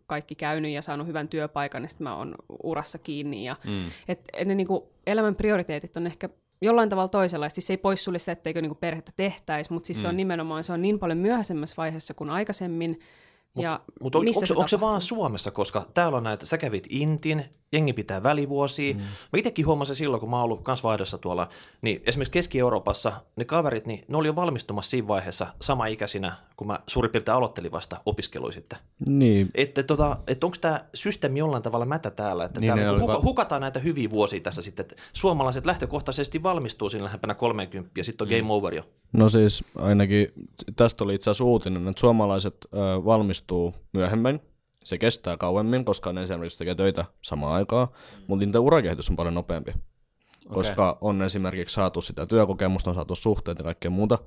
kaikki 0.07 0.35
käynyt 0.35 0.71
ja 0.71 0.81
saanut 0.81 1.07
hyvän 1.07 1.27
työpaikan, 1.27 1.81
niin 1.81 1.89
sitten 1.89 2.03
mä 2.03 2.15
oon 2.15 2.35
urassa 2.63 2.97
kiinni. 2.97 3.45
Ja, 3.45 3.55
mm. 3.65 3.87
et, 4.07 4.19
et 4.33 4.47
ne 4.47 4.55
niinku, 4.55 4.89
elämän 5.05 5.35
prioriteetit 5.35 5.97
on 5.97 6.07
ehkä 6.07 6.29
jollain 6.61 6.89
tavalla 6.89 7.07
toisenlaista. 7.07 7.55
Siis 7.55 7.67
se 7.67 7.73
ei 7.73 7.77
poissulje 7.77 8.19
sitä, 8.19 8.31
etteikö 8.31 8.61
niinku 8.61 8.75
perhettä 8.75 9.11
tehtäisi, 9.15 9.73
mutta 9.73 9.87
siis 9.87 9.97
mm. 9.97 10.01
se 10.01 10.07
on 10.07 10.13
mm. 10.15 10.17
nimenomaan 10.17 10.63
se 10.63 10.73
on 10.73 10.81
niin 10.81 10.99
paljon 10.99 11.17
myöhäisemmässä 11.17 11.75
vaiheessa 11.77 12.13
kuin 12.13 12.29
aikaisemmin, 12.29 12.99
mutta 13.53 13.79
mut 14.03 14.15
on, 14.15 14.27
onko, 14.27 14.45
se, 14.45 14.53
onko 14.53 14.67
se 14.67 14.79
vaan 14.79 15.01
Suomessa, 15.01 15.51
koska 15.51 15.85
täällä 15.93 16.17
on 16.17 16.23
näitä, 16.23 16.45
sä 16.45 16.57
kävit 16.57 16.87
Intin, 16.89 17.45
jengi 17.71 17.93
pitää 17.93 18.23
välivuosia. 18.23 18.93
Mm. 18.93 18.99
Mä 18.99 19.37
itsekin 19.37 19.65
huomasin 19.65 19.95
silloin, 19.95 20.19
kun 20.19 20.29
mä 20.29 20.35
oon 20.35 20.43
ollut 20.43 20.61
kans 20.63 20.83
vaihdossa 20.83 21.17
tuolla, 21.17 21.49
niin 21.81 22.01
esimerkiksi 22.05 22.31
Keski-Euroopassa 22.31 23.11
ne 23.35 23.45
kaverit, 23.45 23.85
niin 23.85 24.05
ne 24.07 24.17
oli 24.17 24.27
jo 24.27 24.35
valmistumassa 24.35 24.89
siinä 24.89 25.07
vaiheessa 25.07 25.47
sama 25.61 25.85
ikäisinä, 25.85 26.35
kun 26.57 26.67
mä 26.67 26.79
suurin 26.87 27.11
piirtein 27.11 27.35
aloittelin 27.35 27.71
vasta 27.71 28.01
opiskelui 28.05 28.53
sitten. 28.53 28.79
Niin. 29.07 29.49
Että 29.55 29.83
tota, 29.83 30.17
et 30.27 30.43
onko 30.43 30.57
tämä 30.61 30.85
systeemi 30.93 31.39
jollain 31.39 31.63
tavalla 31.63 31.85
mätä 31.85 32.11
täällä, 32.11 32.45
että 32.45 32.59
niin, 32.59 32.73
täällä 32.73 32.99
huka, 32.99 33.13
va- 33.13 33.21
hukataan 33.21 33.61
näitä 33.61 33.79
hyviä 33.79 34.09
vuosia 34.09 34.39
tässä 34.39 34.61
sitten, 34.61 34.83
että 34.83 34.95
suomalaiset 35.13 35.65
lähtökohtaisesti 35.65 36.43
valmistuu 36.43 36.89
siinä 36.89 37.05
lähempänä 37.05 37.35
30 37.35 37.91
ja 37.97 38.03
sitten 38.03 38.25
on 38.25 38.33
mm. 38.33 38.37
game 38.37 38.53
over 38.53 38.73
jo. 38.75 38.83
No 39.13 39.29
siis 39.29 39.63
ainakin, 39.75 40.27
tästä 40.75 41.03
oli 41.03 41.15
itse 41.15 41.29
asiassa 41.29 41.43
uutinen, 41.43 41.87
että 41.87 41.99
suomalaiset 41.99 42.55
ö, 42.65 42.77
valmistuu 43.05 43.73
myöhemmin, 43.93 44.41
se 44.87 44.97
kestää 44.97 45.37
kauemmin, 45.37 45.85
koska 45.85 46.13
ne 46.13 46.23
esimerkiksi 46.23 46.57
tekee 46.57 46.75
töitä 46.75 47.05
samaan 47.21 47.53
aikaan, 47.53 47.87
mm. 47.87 48.23
mutta 48.27 48.45
niiden 48.45 48.61
urakehitys 48.61 49.09
on 49.09 49.15
paljon 49.15 49.33
nopeampi. 49.33 49.71
Okay. 49.71 50.53
Koska 50.53 50.97
on 51.01 51.21
esimerkiksi 51.21 51.73
saatu 51.73 52.01
sitä 52.01 52.25
työkokemusta, 52.25 52.89
on 52.89 52.95
saatu 52.95 53.15
suhteet 53.15 53.57
ja 53.57 53.63
kaikkea 53.63 53.91
muuta, 53.91 54.19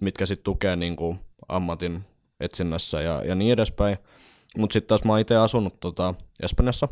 mitkä 0.00 0.26
sitten 0.26 0.44
tukee 0.44 0.76
niin 0.76 0.96
kuin 0.96 1.20
ammatin 1.48 2.04
etsinnässä 2.40 3.02
ja, 3.02 3.24
ja 3.24 3.34
niin 3.34 3.52
edespäin. 3.52 3.98
Mutta 4.56 4.72
sitten 4.72 4.88
taas 4.88 5.04
mä 5.04 5.12
oon 5.12 5.20
itse 5.20 5.36
asunut 5.36 5.80
tota 5.80 6.14
Espanjassa, 6.42 6.88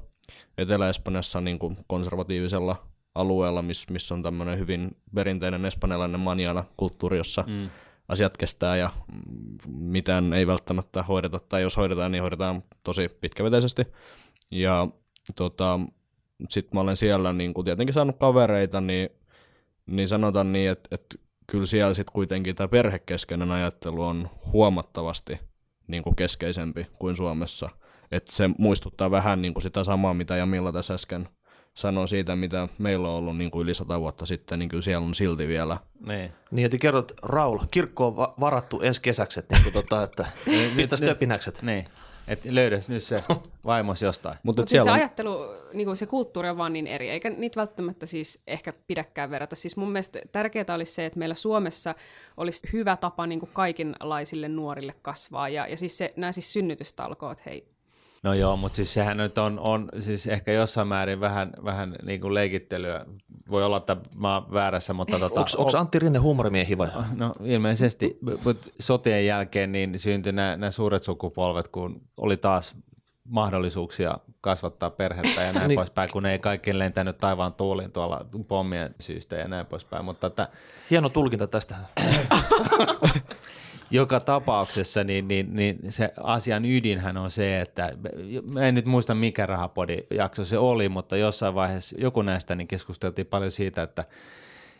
Etelä-Espanjassa 0.58 1.40
niin 1.40 1.58
kuin 1.58 1.78
konservatiivisella 1.86 2.76
alueella, 3.14 3.62
missä 3.62 3.92
miss 3.92 4.12
on 4.12 4.22
tämmöinen 4.22 4.58
hyvin 4.58 4.96
perinteinen 5.14 5.64
espanjalainen 5.64 6.20
maniana 6.20 6.64
kulttuuri, 6.76 7.16
jossa 7.16 7.44
mm. 7.46 7.70
Asiat 8.08 8.36
kestää 8.36 8.76
ja 8.76 8.90
mitään 9.66 10.32
ei 10.32 10.46
välttämättä 10.46 11.02
hoideta, 11.02 11.40
tai 11.48 11.62
jos 11.62 11.76
hoidetaan, 11.76 12.12
niin 12.12 12.22
hoidetaan 12.22 12.62
tosi 12.84 13.08
pitkäveteisesti. 13.08 13.82
Ja 14.50 14.88
tota, 15.36 15.80
sitten 16.48 16.70
mä 16.74 16.80
olen 16.80 16.96
siellä 16.96 17.32
niin 17.32 17.54
kun 17.54 17.64
tietenkin 17.64 17.94
saanut 17.94 18.18
kavereita, 18.18 18.80
niin, 18.80 19.08
niin 19.86 20.08
sanotaan 20.08 20.52
niin, 20.52 20.70
että, 20.70 20.88
että 20.92 21.16
kyllä 21.46 21.66
siellä 21.66 21.94
sitten 21.94 22.12
kuitenkin 22.12 22.56
tämä 22.56 22.68
perhekeskeinen 22.68 23.50
ajattelu 23.50 24.02
on 24.04 24.30
huomattavasti 24.52 25.40
niin 25.86 26.02
kuin 26.02 26.16
keskeisempi 26.16 26.86
kuin 26.98 27.16
Suomessa. 27.16 27.68
Et 28.12 28.28
se 28.28 28.50
muistuttaa 28.58 29.10
vähän 29.10 29.42
niin 29.42 29.54
kuin 29.54 29.62
sitä 29.62 29.84
samaa, 29.84 30.14
mitä 30.14 30.36
Jamilla 30.36 30.72
tässä 30.72 30.94
äsken 30.94 31.28
sanoi 31.78 32.08
siitä, 32.08 32.36
mitä 32.36 32.68
meillä 32.78 33.08
on 33.08 33.14
ollut 33.14 33.36
niin 33.36 33.50
kuin 33.50 33.62
yli 33.62 33.74
sata 33.74 34.00
vuotta 34.00 34.26
sitten, 34.26 34.58
niin 34.58 34.68
kyllä 34.68 34.82
siellä 34.82 35.06
on 35.06 35.14
silti 35.14 35.48
vielä. 35.48 35.78
Niin, 36.06 36.32
niin 36.50 36.66
että 36.66 36.78
kerrot, 36.78 37.12
Raul, 37.22 37.58
kirkko 37.70 38.06
on 38.06 38.16
varattu 38.16 38.80
ensi 38.80 39.02
kesäksi, 39.02 39.40
että, 39.40 39.54
niin 39.54 39.62
kuin 39.62 39.72
tota, 39.72 40.02
että 40.02 40.26
mistä 40.74 40.96
stöpinäkset? 41.06 41.62
Niin. 41.62 41.86
Että 42.28 42.48
löydäs 42.54 42.88
nyt 42.88 43.02
se 43.02 43.24
vaimos 43.64 44.02
jostain. 44.02 44.38
Mutta 44.42 44.62
Mut 44.62 44.68
siis 44.68 44.84
se 44.84 44.90
on... 44.90 44.96
ajattelu, 44.96 45.38
niin 45.72 45.84
kuin 45.84 45.96
se 45.96 46.06
kulttuuri 46.06 46.48
on 46.48 46.58
vaan 46.58 46.72
niin 46.72 46.86
eri, 46.86 47.10
eikä 47.10 47.30
niitä 47.30 47.60
välttämättä 47.60 48.06
siis 48.06 48.42
ehkä 48.46 48.72
pidäkään 48.86 49.30
verrata. 49.30 49.56
Siis 49.56 49.76
mun 49.76 49.92
mielestä 49.92 50.20
tärkeää 50.32 50.74
olisi 50.74 50.92
se, 50.92 51.06
että 51.06 51.18
meillä 51.18 51.34
Suomessa 51.34 51.94
olisi 52.36 52.68
hyvä 52.72 52.96
tapa 52.96 53.26
niin 53.26 53.40
kuin 53.40 53.50
kaikenlaisille 53.52 54.48
nuorille 54.48 54.94
kasvaa. 55.02 55.48
Ja, 55.48 55.66
ja 55.66 55.76
siis 55.76 55.98
se, 55.98 56.10
nämä 56.16 56.32
siis 56.32 56.52
synnytystalkoot, 56.52 57.46
hei, 57.46 57.68
No 58.28 58.34
joo, 58.34 58.56
mutta 58.56 58.76
siis 58.76 58.94
sehän 58.94 59.16
nyt 59.16 59.38
on, 59.38 59.60
on 59.68 59.88
siis 59.98 60.26
ehkä 60.26 60.52
jossain 60.52 60.88
määrin 60.88 61.20
vähän, 61.20 61.50
vähän 61.64 61.96
niin 62.02 62.20
kuin 62.20 62.34
leikittelyä. 62.34 63.06
Voi 63.50 63.64
olla, 63.64 63.76
että 63.76 63.96
mä 64.14 64.34
oon 64.34 64.52
väärässä, 64.52 64.92
mutta... 64.92 65.18
Tota, 65.18 65.44
Onko 65.56 65.78
Antti 65.78 65.98
Rinne 65.98 66.18
huumorimiehi 66.18 66.78
vai? 66.78 66.88
No 67.16 67.32
ilmeisesti, 67.44 68.18
mutta 68.44 68.68
sotien 68.80 69.26
jälkeen 69.26 69.72
niin 69.72 69.98
syntyi 69.98 70.32
nämä, 70.32 70.56
nämä 70.56 70.70
suuret 70.70 71.02
sukupolvet, 71.02 71.68
kun 71.68 72.00
oli 72.16 72.36
taas 72.36 72.74
mahdollisuuksia 73.24 74.18
kasvattaa 74.40 74.90
perhettä 74.90 75.42
ja 75.42 75.52
näin 75.52 75.68
niin. 75.68 75.78
poispäin, 75.78 76.10
kun 76.10 76.26
ei 76.26 76.38
kaikki 76.38 76.78
lentänyt 76.78 77.18
taivaan 77.18 77.54
tuuliin 77.54 77.92
tuolla 77.92 78.26
pommien 78.48 78.94
syystä 79.00 79.36
ja 79.36 79.48
näin 79.48 79.66
poispäin. 79.66 80.04
Mutta 80.04 80.26
että... 80.26 80.48
Hieno 80.90 81.08
tulkinta 81.08 81.46
tästä. 81.46 81.76
joka 83.90 84.20
tapauksessa 84.20 85.04
niin, 85.04 85.28
niin, 85.28 85.54
niin 85.54 85.78
se 85.88 86.12
asian 86.22 86.64
ydinhän 86.64 87.16
on 87.16 87.30
se, 87.30 87.60
että 87.60 87.92
mä 88.52 88.62
en 88.62 88.74
nyt 88.74 88.84
muista 88.84 89.14
mikä 89.14 89.46
rahapodi 89.46 89.96
jakso 90.10 90.44
se 90.44 90.58
oli, 90.58 90.88
mutta 90.88 91.16
jossain 91.16 91.54
vaiheessa 91.54 91.96
joku 91.98 92.22
näistä 92.22 92.54
niin 92.54 92.68
keskusteltiin 92.68 93.26
paljon 93.26 93.50
siitä, 93.50 93.82
että 93.82 94.04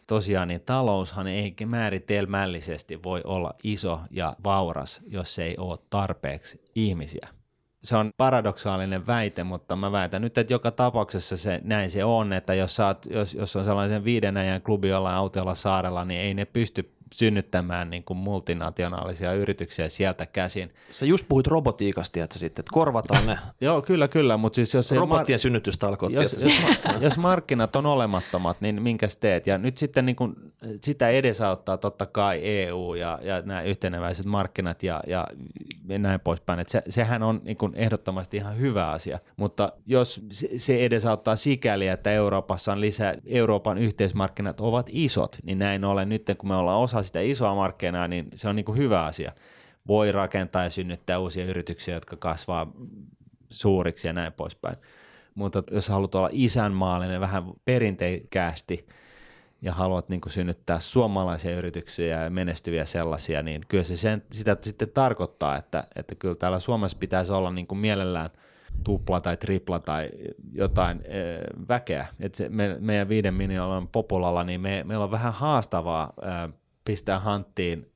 tosiaan 0.07 0.49
niin 0.49 0.61
taloushan 0.61 1.27
ei 1.27 1.55
määritelmällisesti 1.67 3.03
voi 3.03 3.21
olla 3.25 3.55
iso 3.65 4.01
ja 4.11 4.37
vauras, 4.45 5.01
jos 5.07 5.35
se 5.35 5.45
ei 5.45 5.55
ole 5.59 5.79
tarpeeksi 5.91 6.61
ihmisiä. 6.75 7.29
Se 7.83 7.97
on 7.97 8.11
paradoksaalinen 8.17 9.07
väite, 9.07 9.45
mutta 9.45 9.77
mä 9.77 9.93
väitän 9.93 10.23
nyt, 10.23 10.39
että 10.39 10.53
joka 10.53 10.71
tapauksessa 10.71 11.37
se, 11.37 11.61
näin 11.65 11.91
se 11.91 12.05
on, 12.05 12.33
että 12.33 12.55
jos, 12.55 12.77
saat, 12.77 13.07
jos, 13.11 13.35
jos 13.35 13.57
on 13.57 13.65
sellaisen 13.65 14.05
viiden 14.05 14.37
ajan 14.37 14.63
klubi 14.63 14.89
jollain 14.89 15.17
autiolla 15.17 15.55
saarella, 15.55 16.05
niin 16.05 16.21
ei 16.21 16.35
ne 16.35 16.45
pysty 16.45 16.98
synnyttämään 17.15 17.91
niin 17.91 18.05
kuin 18.05 18.17
multinationaalisia 18.17 19.33
yrityksiä 19.33 19.89
sieltä 19.89 20.27
käsin. 20.27 20.73
Sä 20.93 21.07
just 21.07 21.27
puhuit 21.29 21.47
robotiikasta, 21.47 22.21
että 22.23 22.39
sitten, 22.39 22.63
että 22.63 22.73
korvataan 22.75 23.27
ne. 23.27 23.39
Joo, 23.61 23.83
kyllä, 23.83 24.09
kyllä, 24.09 24.37
mutta 24.37 24.57
siis 24.57 24.75
jos... 24.75 24.93
Robottien 24.93 25.37
mar- 25.37 25.41
synnytystä 25.41 25.87
Jos, 26.11 26.33
jos, 26.33 26.53
jos, 27.01 27.19
markkinat 27.19 27.77
on 27.77 27.87
olemattomat, 27.87 28.61
niin 28.61 28.83
minkäs 28.83 29.17
teet? 29.17 29.47
Ja 29.47 29.59
nyt 29.59 29.79
sitten 29.79 30.07
niin 30.07 30.17
kuin, 30.17 30.37
sitä 30.81 31.09
edesauttaa 31.09 31.77
totta 31.77 32.07
kai 32.07 32.41
EU 32.43 32.95
ja, 32.95 33.19
ja 33.23 33.43
nämä 33.43 33.63
yhteneväiset 33.63 34.27
markkinat 34.27 34.83
ja, 34.83 35.01
ja 35.07 35.27
näin 35.99 36.21
poispäin. 36.21 36.61
Että 36.61 36.73
se, 36.73 36.83
sehän 36.89 37.23
on 37.23 37.41
niin 37.45 37.57
kuin 37.57 37.73
ehdottomasti 37.75 38.37
ihan 38.37 38.59
hyvä 38.59 38.91
asia, 38.91 39.19
mutta 39.37 39.73
jos 39.87 40.21
se 40.57 40.85
edesauttaa 40.85 41.37
sikäli, 41.37 41.89
että 41.89 42.11
Euroopassa 42.11 42.73
on 42.73 42.81
lisää, 42.81 43.15
Euroopan 43.27 43.79
yhteismarkkinat 43.79 44.61
ovat 44.61 44.87
isot, 44.93 45.37
niin 45.43 45.59
näin 45.59 45.85
ollen 45.85 46.09
nyt 46.09 46.29
kun 46.39 46.49
me 46.49 46.57
ollaan 46.57 46.79
osa 46.79 46.98
sitä 47.03 47.21
isoa 47.21 47.55
markkinaa, 47.55 48.09
niin 48.09 48.27
se 48.35 48.49
on 48.49 48.57
niin 48.57 48.65
kuin 48.65 48.79
hyvä 48.79 49.05
asia. 49.05 49.33
Voi 49.87 50.13
rakentaa 50.13 50.65
ja 50.65 50.71
synnyttää 50.71 51.19
uusia 51.19 51.45
yrityksiä, 51.45 51.95
jotka 51.95 52.17
kasvaa 52.17 52.73
suuriksi 53.51 54.09
ja 54.09 54.13
näin 54.13 54.33
poispäin. 54.33 54.77
Mutta 55.35 55.63
jos 55.71 55.89
haluat 55.89 56.15
olla 56.15 56.29
isänmaallinen 56.33 57.21
vähän 57.21 57.45
perinteikkäästi 57.65 58.87
ja 59.63 59.73
haluat 59.73 60.09
niin 60.09 60.21
kuin 60.21 60.33
synnyttää 60.33 60.81
suomalaisia 60.81 61.57
yrityksiä 61.57 62.25
ja 62.25 62.31
menestyviä 62.31 62.85
sellaisia, 62.85 63.43
niin 63.43 63.63
kyllä 63.69 63.85
se 63.85 63.97
sen, 63.97 64.23
sitä 64.33 64.57
sitten 64.63 64.89
tarkoittaa, 64.95 65.57
että, 65.57 65.85
että 65.97 66.15
kyllä 66.15 66.35
täällä 66.35 66.61
Suomessa 66.61 66.99
pitäisi 67.01 67.33
olla 67.33 67.51
niin 67.51 67.67
kuin 67.67 67.79
mielellään 67.79 68.31
tupla 68.85 69.21
tai 69.21 69.37
tripla 69.37 69.79
tai 69.79 70.11
jotain 70.53 71.01
e, 71.05 71.39
väkeä. 71.69 72.07
Et 72.21 72.35
se, 72.35 72.49
me, 72.49 72.77
meidän 72.81 73.09
viiden 73.09 73.35
miljoonan 73.35 73.89
populalla, 73.89 74.45
niin 74.45 74.61
me, 74.61 74.85
meillä 74.87 75.05
on 75.05 75.11
vähän 75.11 75.33
haastavaa 75.33 76.13
e, 76.23 76.53
pistää 76.89 77.19
hanttiin 77.19 77.93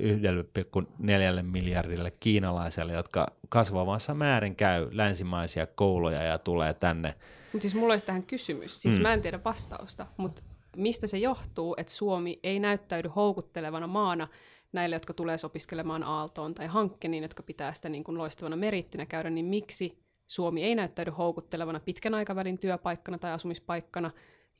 1,4 0.00 1.42
miljardille 1.42 2.10
kiinalaiselle, 2.10 2.92
jotka 2.92 3.26
kasvavassa 3.48 4.14
määrin 4.14 4.56
käy 4.56 4.88
länsimaisia 4.92 5.66
kouluja 5.66 6.22
ja 6.22 6.38
tulee 6.38 6.74
tänne. 6.74 7.14
Mutta 7.52 7.62
siis 7.62 7.74
mulla 7.74 7.92
olisi 7.92 8.06
tähän 8.06 8.26
kysymys. 8.26 8.82
Siis 8.82 8.96
mm. 8.96 9.02
mä 9.02 9.12
en 9.12 9.22
tiedä 9.22 9.40
vastausta, 9.44 10.06
mutta 10.16 10.42
mistä 10.76 11.06
se 11.06 11.18
johtuu, 11.18 11.74
että 11.78 11.92
Suomi 11.92 12.40
ei 12.42 12.60
näyttäydy 12.60 13.08
houkuttelevana 13.16 13.86
maana 13.86 14.28
näille, 14.72 14.96
jotka 14.96 15.14
tulee 15.14 15.36
opiskelemaan 15.44 16.02
Aaltoon 16.02 16.54
tai 16.54 16.66
Hankkeniin, 16.66 17.22
jotka 17.22 17.42
pitää 17.42 17.72
sitä 17.72 17.88
niin 17.88 18.04
kuin 18.04 18.18
loistavana 18.18 18.56
merittinä 18.56 19.06
käydä, 19.06 19.30
niin 19.30 19.46
miksi 19.46 19.98
Suomi 20.26 20.62
ei 20.62 20.74
näyttäydy 20.74 21.10
houkuttelevana 21.10 21.80
pitkän 21.80 22.14
aikavälin 22.14 22.58
työpaikkana 22.58 23.18
tai 23.18 23.32
asumispaikkana, 23.32 24.10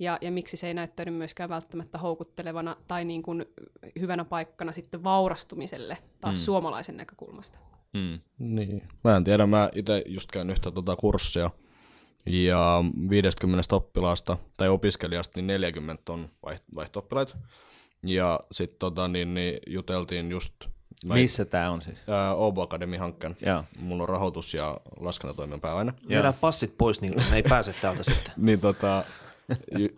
ja, 0.00 0.18
ja 0.20 0.30
miksi 0.30 0.56
se 0.56 0.66
ei 0.66 0.74
näyttäydy 0.74 1.10
myöskään 1.10 1.50
välttämättä 1.50 1.98
houkuttelevana 1.98 2.76
tai 2.88 3.04
niin 3.04 3.22
kuin 3.22 3.44
hyvänä 4.00 4.24
paikkana 4.24 4.72
sitten 4.72 5.04
vaurastumiselle 5.04 5.98
taas 6.20 6.34
mm. 6.34 6.40
suomalaisen 6.40 6.96
näkökulmasta. 6.96 7.58
Mm. 7.92 8.20
Niin. 8.38 8.82
Mä 9.04 9.16
en 9.16 9.24
tiedä, 9.24 9.46
mä 9.46 9.70
itse 9.74 10.02
just 10.06 10.30
käyn 10.30 10.50
yhtä 10.50 10.70
tota 10.70 10.96
kurssia, 10.96 11.50
ja 12.26 12.84
50 13.10 13.76
oppilaasta 13.76 14.38
tai 14.56 14.68
opiskelijasta 14.68 15.32
niin 15.40 15.46
40 15.46 16.12
on 16.12 16.30
vaihto 16.74 17.08
Ja 18.02 18.40
sitten 18.52 18.78
tota, 18.78 19.08
niin, 19.08 19.34
niin 19.34 19.58
juteltiin 19.66 20.30
just... 20.30 20.54
Mä 21.06 21.14
Missä 21.14 21.44
tämä 21.44 21.70
on 21.70 21.82
siis? 21.82 22.08
Ää, 22.08 22.34
Obo 22.34 22.62
Academy-hankkeen. 22.62 23.36
Joo. 23.46 23.64
Mulla 23.78 24.02
on 24.02 24.08
rahoitus 24.08 24.54
ja 24.54 24.80
laskentatoimen 25.00 25.60
pääaine. 25.60 25.92
Viedään 26.08 26.34
passit 26.34 26.74
pois, 26.78 27.00
niin 27.00 27.14
ne 27.30 27.36
ei 27.36 27.42
pääse 27.42 27.74
täältä 27.82 28.02
sitten. 28.02 28.32
niin 28.46 28.60
tota, 28.60 29.04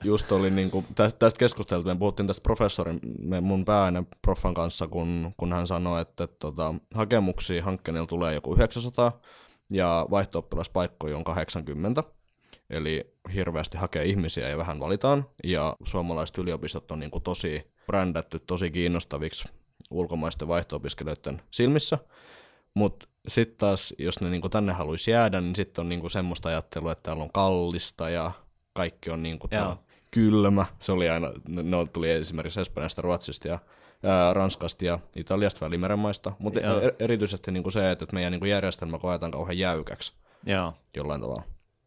just 0.05 0.33
oli 0.33 0.51
niin 0.51 0.71
kuin, 0.71 0.87
tästä, 0.95 1.19
tästä 1.19 1.77
me 1.85 1.97
puhuttiin 1.99 2.27
tästä 2.27 2.43
professorin, 2.43 3.01
me, 3.19 3.41
mun 3.41 3.65
pääaine 3.65 4.05
profan 4.23 4.55
kanssa, 4.55 4.87
kun, 4.87 5.35
kun 5.37 5.53
hän 5.53 5.67
sanoi, 5.67 6.01
että, 6.01 6.27
tota, 6.27 6.75
hakemuksia 6.95 7.65
hankkeella 7.65 8.07
tulee 8.07 8.35
joku 8.35 8.55
900, 8.55 9.21
ja 9.71 10.07
vaihto 10.11 10.49
on 11.15 11.25
80, 11.25 12.05
eli 12.71 13.15
hirveästi 13.35 13.79
hakee 13.79 14.05
ihmisiä 14.05 14.49
ja 14.49 14.59
vähän 14.59 14.81
valitaan, 14.81 15.27
ja 15.45 15.77
suomalaiset 15.85 16.39
yliopistot 16.39 16.91
on 16.91 17.01
niin 17.01 17.11
kuin 17.11 17.25
tosi 17.25 17.73
brändätty, 17.87 18.39
tosi 18.39 18.71
kiinnostaviksi 18.71 19.49
ulkomaisten 19.91 20.49
vaihto-opiskelijoiden 20.49 21.43
silmissä, 21.51 21.99
mutta 22.75 23.07
sitten 23.29 23.59
taas, 23.59 23.95
jos 23.99 24.21
ne 24.21 24.31
niinku 24.31 24.49
tänne 24.49 24.73
haluaisi 24.73 25.11
jäädä, 25.11 25.41
niin 25.41 25.57
sitten 25.57 25.83
on 25.83 25.89
niinku 25.89 26.09
semmoista 26.09 26.49
ajattelua, 26.49 26.93
että 26.93 27.03
täällä 27.03 27.23
on 27.23 27.33
kallista 27.33 28.11
ja 28.11 28.33
kaikki 28.73 29.11
on 29.11 29.23
niinku 29.23 29.49
kylmä. 30.11 30.67
Se 30.79 30.93
oli 30.93 31.09
aina, 31.09 31.33
ne 31.49 31.87
tuli 31.93 32.11
esimerkiksi 32.11 32.61
Espanjasta, 32.61 33.03
Ruotsista 33.03 33.49
ja 33.49 33.59
ää, 34.03 34.35
Ranskasta 34.35 34.85
ja 34.85 34.99
Italiasta 35.17 35.65
välimeren 35.65 35.99
maista, 35.99 36.33
mutta 36.39 36.61
er, 36.61 36.93
erityisesti 36.99 37.53
niinku 37.53 37.71
se, 37.71 37.91
että 37.91 38.07
meidän 38.13 38.33
niinku 38.33 38.47
järjestelmä 38.47 38.99
koetaan 38.99 39.33
kauhean 39.33 39.59
jäykäksi 39.59 40.13
Joo. 40.47 40.73
jollain 40.97 41.21
tavalla. 41.21 41.43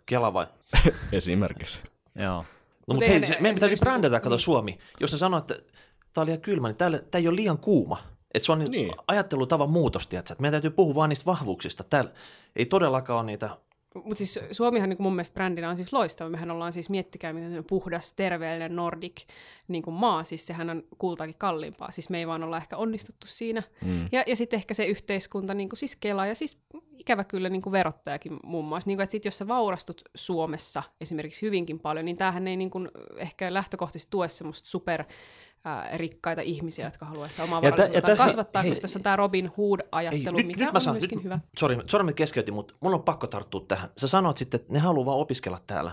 Kela 0.06 0.34
vai? 0.34 0.48
Esimerkiksi. 1.12 1.80
Joo. 2.16 2.46
No, 2.88 2.94
mutta 2.94 3.10
hei, 3.10 3.26
se, 3.26 3.38
meidän 3.40 3.56
pitää 3.56 3.70
brändätä, 3.80 4.20
kato 4.20 4.36
niin. 4.36 4.40
Suomi. 4.40 4.78
Jos 5.00 5.12
ne 5.12 5.18
sanoo, 5.18 5.40
että 5.40 5.56
tämä 6.14 6.22
on 6.22 6.26
liian 6.26 6.42
kylmä, 6.42 6.68
niin 6.68 6.78
tämä 6.78 7.00
ei 7.14 7.28
ole 7.28 7.36
liian 7.36 7.58
kuuma. 7.58 7.98
Että 8.34 8.46
se 8.46 8.52
on 8.52 8.60
niin. 8.60 8.92
ajattelutavan 9.08 9.70
muutos, 9.70 10.10
että 10.12 10.36
meidän 10.40 10.52
täytyy 10.52 10.70
puhua 10.70 10.96
vain 10.96 11.10
niistä 11.10 11.26
vahvuuksista. 11.26 11.84
Täällä 11.84 12.12
ei 12.56 12.66
todellakaan 12.66 13.20
ole 13.20 13.26
niitä 13.26 13.50
mutta 14.04 14.16
siis 14.16 14.40
Suomihan 14.52 14.90
niin 14.90 15.02
mun 15.02 15.16
mielestä 15.16 15.34
brändinä 15.34 15.70
on 15.70 15.78
siis 15.78 15.94
loistava. 15.94 16.30
Mehän 16.30 16.52
ollaan 16.52 16.74
siis, 16.74 16.90
miettikää, 16.90 17.34
miten 17.34 17.64
puhdas, 17.70 18.14
terveellinen 18.14 18.76
Nordic 18.76 19.22
niin 19.68 19.84
kuin 19.84 19.94
maa. 19.94 20.24
Siis 20.24 20.48
sehän 20.48 20.70
on 20.70 20.84
kultaakin 20.98 21.36
kalliimpaa. 21.38 21.92
Siis 21.92 22.10
me 22.10 22.18
ei 22.18 22.28
vaan 22.28 22.44
olla 22.44 22.58
ehkä 22.58 22.78
onnistuttu 22.78 23.28
siinä. 23.28 23.64
Mm. 23.86 24.10
Ja, 24.12 24.24
ja 24.28 24.36
sitten 24.36 24.58
ehkä 24.58 24.74
se 24.74 24.86
yhteiskunta, 24.86 25.54
niin 25.54 25.70
kuin 25.70 25.78
siis 25.78 25.96
Kela 25.96 26.26
ja 26.26 26.36
siis 26.36 26.58
ikävä 26.98 27.24
kyllä 27.24 27.50
niin 27.50 27.62
kuin 27.62 27.72
verottajakin 27.72 28.40
muun 28.44 28.66
muassa. 28.66 28.88
Niin 28.88 28.98
kuin, 28.98 29.04
että 29.04 29.12
sit 29.12 29.26
jos 29.26 29.38
sä 29.38 29.48
vaurastut 29.48 30.02
Suomessa 30.16 30.84
esimerkiksi 31.02 31.42
hyvinkin 31.42 31.80
paljon, 31.80 32.06
niin 32.06 32.18
tämähän 32.18 32.48
ei 32.48 32.58
niin 32.58 32.70
kuin 32.70 32.90
ehkä 33.18 33.54
lähtökohtaisesti 33.54 34.12
tue 34.12 34.30
semmoista 34.30 34.70
super 34.70 35.04
ää, 35.64 35.90
rikkaita 35.98 36.42
ihmisiä, 36.42 36.86
jotka 36.86 37.06
haluaisivat 37.06 37.32
sitä 37.32 37.44
omaa 37.44 37.62
varallisuutta 37.62 38.02
tässä, 38.02 38.26
kasvattaa, 38.26 38.62
hei, 38.62 38.72
koska 38.72 38.82
tässä 38.82 39.00
on 39.00 39.04
tämä 39.04 39.16
Robin 39.16 39.52
Hood-ajattelu, 39.58 40.38
ei, 40.38 40.44
mikä 40.44 40.60
nyt, 40.60 40.68
on 40.68 40.74
mä 40.74 40.80
saan, 40.80 40.96
myöskin 40.96 41.18
nyt, 41.18 41.24
hyvä. 41.24 41.40
Sori, 41.58 41.78
sori 41.88 42.04
mä 42.04 42.14
keskeytin, 42.14 42.54
mutta 42.54 42.74
mun 42.80 42.94
on 42.94 43.04
pakko 43.04 43.28
tarttua 43.28 43.66
tähän. 43.68 43.90
Sä 43.98 44.08
sanoit 44.08 44.38
sitten, 44.38 44.60
että 44.60 44.74
ne 44.74 44.80
haluaa 44.80 45.06
vaan 45.06 45.18
opiskella 45.18 45.60
täällä. 45.68 45.92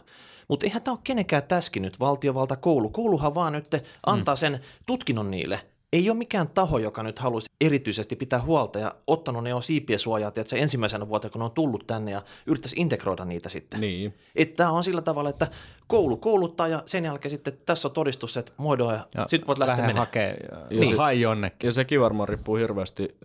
Mutta 0.48 0.66
eihän 0.66 0.82
tämä 0.82 0.92
ole 0.92 1.00
kenenkään 1.04 1.42
täskinyt, 1.42 2.00
valtiovalta, 2.00 2.56
koulu. 2.56 2.90
Kouluhan 2.90 3.34
vaan 3.34 3.52
nyt 3.52 3.66
antaa 4.06 4.34
mm. 4.34 4.38
sen 4.38 4.60
tutkinnon 4.86 5.30
niille– 5.30 5.60
ei 5.92 6.10
ole 6.10 6.18
mikään 6.18 6.48
taho, 6.48 6.78
joka 6.78 7.02
nyt 7.02 7.18
haluaisi 7.18 7.50
erityisesti 7.60 8.16
pitää 8.16 8.42
huolta 8.42 8.78
ja 8.78 8.94
ottanut 9.06 9.44
ne 9.44 9.50
jo 9.50 9.60
siipien 9.60 9.98
suojaa 9.98 10.32
se 10.46 10.58
ensimmäisenä 10.58 11.08
vuotena, 11.08 11.32
kun 11.32 11.38
ne 11.38 11.44
on 11.44 11.50
tullut 11.50 11.86
tänne 11.86 12.10
ja 12.10 12.22
yrittäisi 12.46 12.76
integroida 12.78 13.24
niitä 13.24 13.48
sitten. 13.48 13.80
Niin. 13.80 14.14
Että 14.36 14.56
tämä 14.56 14.70
on 14.70 14.84
sillä 14.84 15.02
tavalla, 15.02 15.30
että 15.30 15.46
koulu 15.86 16.16
kouluttaa 16.16 16.68
ja 16.68 16.82
sen 16.86 17.04
jälkeen 17.04 17.30
sitten 17.30 17.52
tässä 17.66 17.88
on 17.88 17.94
todistus, 17.94 18.36
että 18.36 18.52
muodoa 18.56 18.92
ja, 18.92 19.06
ja 19.14 19.26
sitten 19.28 19.46
voit 19.46 19.58
lähteä 19.58 19.76
menemään. 19.76 19.96
hakee 19.96 20.36
ja 20.70 20.80
niin. 20.80 20.96
hai 20.96 21.20
jonnekin. 21.20 21.68
Ja 21.68 21.72
sekin 21.72 22.00
varmaan 22.00 22.28
riippuu 22.28 22.56
hirveästi 22.56 23.16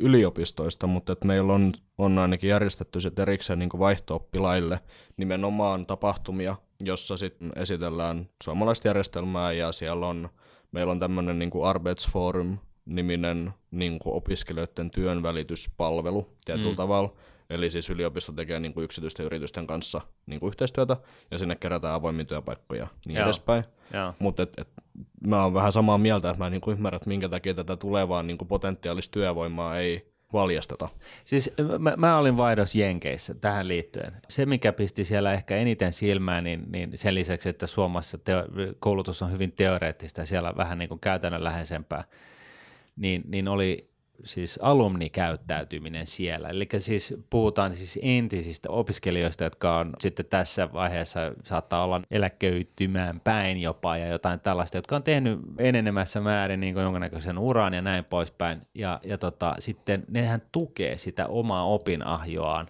yliopistoista, 0.00 0.86
mutta 0.86 1.12
että 1.12 1.26
meillä 1.26 1.52
on, 1.52 1.72
on 1.98 2.18
ainakin 2.18 2.50
järjestetty 2.50 3.00
se 3.00 3.10
erikseen 3.18 3.58
niin 3.58 3.70
vaihto-oppilaille 3.78 4.80
nimenomaan 5.16 5.86
tapahtumia, 5.86 6.56
jossa 6.80 7.16
sitten 7.16 7.52
esitellään 7.56 8.28
suomalaista 8.44 8.88
järjestelmää 8.88 9.52
ja 9.52 9.72
siellä 9.72 10.06
on– 10.06 10.28
meillä 10.72 10.90
on 10.90 11.00
tämmöinen 11.00 11.38
niin 11.38 11.50
kuin 11.50 11.66
Arbetsforum 11.66 12.58
niminen 12.84 13.52
niin 13.70 13.98
kuin 13.98 14.14
opiskelijoiden 14.14 14.90
työnvälityspalvelu 14.90 16.26
tietyllä 16.44 16.70
mm. 16.70 16.76
tavalla. 16.76 17.12
Eli 17.50 17.70
siis 17.70 17.90
yliopisto 17.90 18.32
tekee 18.32 18.60
niin 18.60 18.74
kuin 18.74 18.84
yksityisten 18.84 19.26
yritysten 19.26 19.66
kanssa 19.66 20.00
niin 20.26 20.40
kuin 20.40 20.48
yhteistyötä 20.48 20.96
ja 21.30 21.38
sinne 21.38 21.56
kerätään 21.56 21.94
avoimia 21.94 22.24
työpaikkoja 22.24 22.86
niin 23.06 23.16
Joo. 23.16 23.24
edespäin. 23.24 23.64
Mutta 24.18 24.42
et, 24.42 24.52
et, 24.58 24.68
mä 25.26 25.42
oon 25.42 25.54
vähän 25.54 25.72
samaa 25.72 25.98
mieltä, 25.98 26.30
että 26.30 26.38
mä 26.38 26.46
en 26.46 26.52
niin 26.52 26.60
kuin 26.60 26.76
ymmärrä, 26.76 26.96
että 26.96 27.08
minkä 27.08 27.28
takia 27.28 27.54
tätä 27.54 27.76
tulevaa 27.76 28.22
niin 28.22 28.38
kuin 28.38 28.48
potentiaalista 28.48 29.12
työvoimaa 29.12 29.78
ei 29.78 30.09
valjasteta. 30.32 30.88
Siis 31.24 31.52
mä, 31.78 31.94
mä 31.96 32.18
olin 32.18 32.36
vaihdos 32.36 32.74
Jenkeissä 32.74 33.34
tähän 33.34 33.68
liittyen. 33.68 34.12
Se, 34.28 34.46
mikä 34.46 34.72
pisti 34.72 35.04
siellä 35.04 35.32
ehkä 35.32 35.56
eniten 35.56 35.92
silmään, 35.92 36.44
niin, 36.44 36.64
niin 36.72 36.98
sen 36.98 37.14
lisäksi, 37.14 37.48
että 37.48 37.66
Suomessa 37.66 38.18
teo, 38.18 38.44
koulutus 38.78 39.22
on 39.22 39.32
hyvin 39.32 39.52
teoreettista 39.52 40.20
ja 40.20 40.26
siellä 40.26 40.52
vähän 40.56 40.78
niin 40.78 40.88
kuin 40.88 41.00
käytännönläheisempää, 41.00 42.04
niin, 42.96 43.22
niin 43.26 43.48
oli 43.48 43.89
siis 44.24 44.58
alumnikäyttäytyminen 44.62 46.06
siellä. 46.06 46.48
Eli 46.48 46.68
siis 46.78 47.14
puhutaan 47.30 47.74
siis 47.74 47.98
entisistä 48.02 48.70
opiskelijoista, 48.70 49.44
jotka 49.44 49.78
on 49.78 49.92
sitten 50.00 50.26
tässä 50.26 50.72
vaiheessa 50.72 51.20
saattaa 51.44 51.84
olla 51.84 52.02
eläkeytymään 52.10 53.20
päin 53.20 53.60
jopa 53.60 53.96
ja 53.96 54.06
jotain 54.06 54.40
tällaista, 54.40 54.78
jotka 54.78 54.96
on 54.96 55.02
tehnyt 55.02 55.40
enenemässä 55.58 56.20
määrin 56.20 56.60
niin 56.60 56.76
jonkinnäköisen 56.76 57.38
uran 57.38 57.74
ja 57.74 57.82
näin 57.82 58.04
poispäin. 58.04 58.62
Ja, 58.74 59.00
ja 59.04 59.18
tota, 59.18 59.54
sitten 59.58 60.04
nehän 60.08 60.42
tukee 60.52 60.96
sitä 60.96 61.26
omaa 61.26 61.64
opinahjoaan 61.64 62.68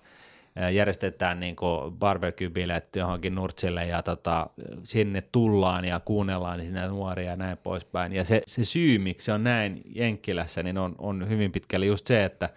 järjestetään 0.72 1.40
niin 1.40 1.56
barbecue-bilet 1.98 2.96
johonkin 2.96 3.34
Nurtsille 3.34 3.86
ja 3.86 4.02
tota, 4.02 4.50
sinne 4.82 5.22
tullaan 5.32 5.84
ja 5.84 6.00
kuunnellaan 6.00 6.58
niin 6.58 6.66
sinne 6.66 6.88
nuoria 6.88 7.30
ja 7.30 7.36
näin 7.36 7.58
poispäin. 7.58 8.12
Ja 8.12 8.24
se, 8.24 8.42
se 8.46 8.64
syy, 8.64 8.98
miksi 8.98 9.24
se 9.24 9.32
on 9.32 9.44
näin 9.44 9.82
Jenkkilässä, 9.84 10.62
niin 10.62 10.78
on, 10.78 10.94
on 10.98 11.28
hyvin 11.28 11.52
pitkälle 11.52 11.86
just 11.86 12.06
se, 12.06 12.24
että 12.24 12.48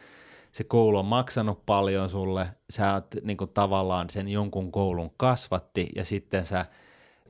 se 0.51 0.63
koulu 0.63 0.97
on 0.97 1.05
maksanut 1.05 1.65
paljon 1.65 2.09
sulle, 2.09 2.47
sä 2.69 2.93
oot 2.93 3.07
niin 3.23 3.37
tavallaan 3.53 4.09
sen 4.09 4.27
jonkun 4.27 4.71
koulun 4.71 5.11
kasvatti 5.17 5.89
ja 5.95 6.05
sitten 6.05 6.45
sä– 6.45 6.65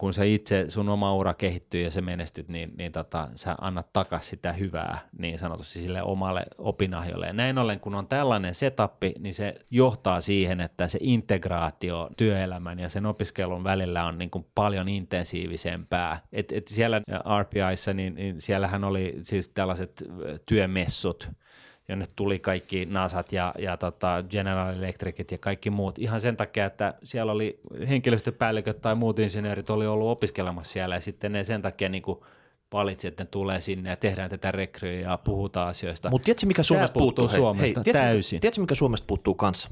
kun 0.03 0.13
sä 0.13 0.23
itse, 0.23 0.65
sun 0.69 0.89
oma 0.89 1.15
ura 1.15 1.33
kehittyy 1.33 1.81
ja 1.81 1.91
se 1.91 2.01
menestyt, 2.01 2.47
niin, 2.47 2.71
niin 2.77 2.91
tota, 2.91 3.29
sä 3.35 3.55
annat 3.61 3.93
takaisin 3.93 4.29
sitä 4.29 4.53
hyvää 4.53 4.99
niin 5.17 5.39
sanotusti 5.39 5.79
sille 5.79 6.03
omalle 6.03 6.45
opinahjolle. 6.57 7.27
Ja 7.27 7.33
näin 7.33 7.57
ollen, 7.57 7.79
kun 7.79 7.95
on 7.95 8.07
tällainen 8.07 8.55
setappi, 8.55 9.13
niin 9.19 9.33
se 9.33 9.55
johtaa 9.71 10.21
siihen, 10.21 10.61
että 10.61 10.87
se 10.87 10.99
integraatio 11.01 12.09
työelämän 12.17 12.79
ja 12.79 12.89
sen 12.89 13.05
opiskelun 13.05 13.63
välillä 13.63 14.05
on 14.05 14.17
niin 14.17 14.29
kuin 14.29 14.45
paljon 14.55 14.89
intensiivisempää. 14.89 16.19
Et, 16.33 16.51
et 16.51 16.67
siellä 16.67 17.01
RPIssä, 17.41 17.93
niin, 17.93 18.15
niin 18.15 18.41
siellähän 18.41 18.83
oli 18.83 19.15
siis 19.21 19.49
tällaiset 19.49 20.03
työmessut, 20.45 21.29
jonne 21.89 22.05
tuli 22.15 22.39
kaikki 22.39 22.85
NASAt 22.85 23.31
ja, 23.31 23.53
ja 23.57 23.77
tota 23.77 24.23
General 24.29 24.75
Electricit 24.75 25.31
ja 25.31 25.37
kaikki 25.37 25.69
muut 25.69 25.99
ihan 25.99 26.21
sen 26.21 26.37
takia, 26.37 26.65
että 26.65 26.93
siellä 27.03 27.31
oli 27.31 27.59
henkilöstöpäälliköt 27.89 28.81
tai 28.81 28.95
muut 28.95 29.19
insinöörit 29.19 29.69
oli 29.69 29.87
ollut 29.87 30.09
opiskelemassa 30.09 30.73
siellä 30.73 30.95
ja 30.95 31.01
sitten 31.01 31.31
ne 31.31 31.43
sen 31.43 31.61
takia 31.61 31.89
niin 31.89 32.03
kuin 32.03 32.19
valitsi, 32.73 33.07
että 33.07 33.23
ne 33.23 33.27
tulee 33.31 33.61
sinne 33.61 33.89
ja 33.89 33.95
tehdään 33.95 34.29
tätä 34.29 34.51
rekryä 34.51 34.99
ja 34.99 35.19
puhutaan 35.23 35.67
asioista. 35.67 36.09
Mutta 36.09 36.25
tiedätkö, 36.25 36.45
mikä 36.45 36.63
Suomesta 36.63 36.99
puuttuu? 36.99 37.29
Suomesta 37.29 37.79
hei, 37.79 37.83
tiedätkö, 37.83 38.07
täysin. 38.07 38.41
Tiedätkö, 38.41 38.61
mikä 38.61 38.75
Suomesta 38.75 39.05
puuttuu 39.07 39.35
kanssa? 39.35 39.69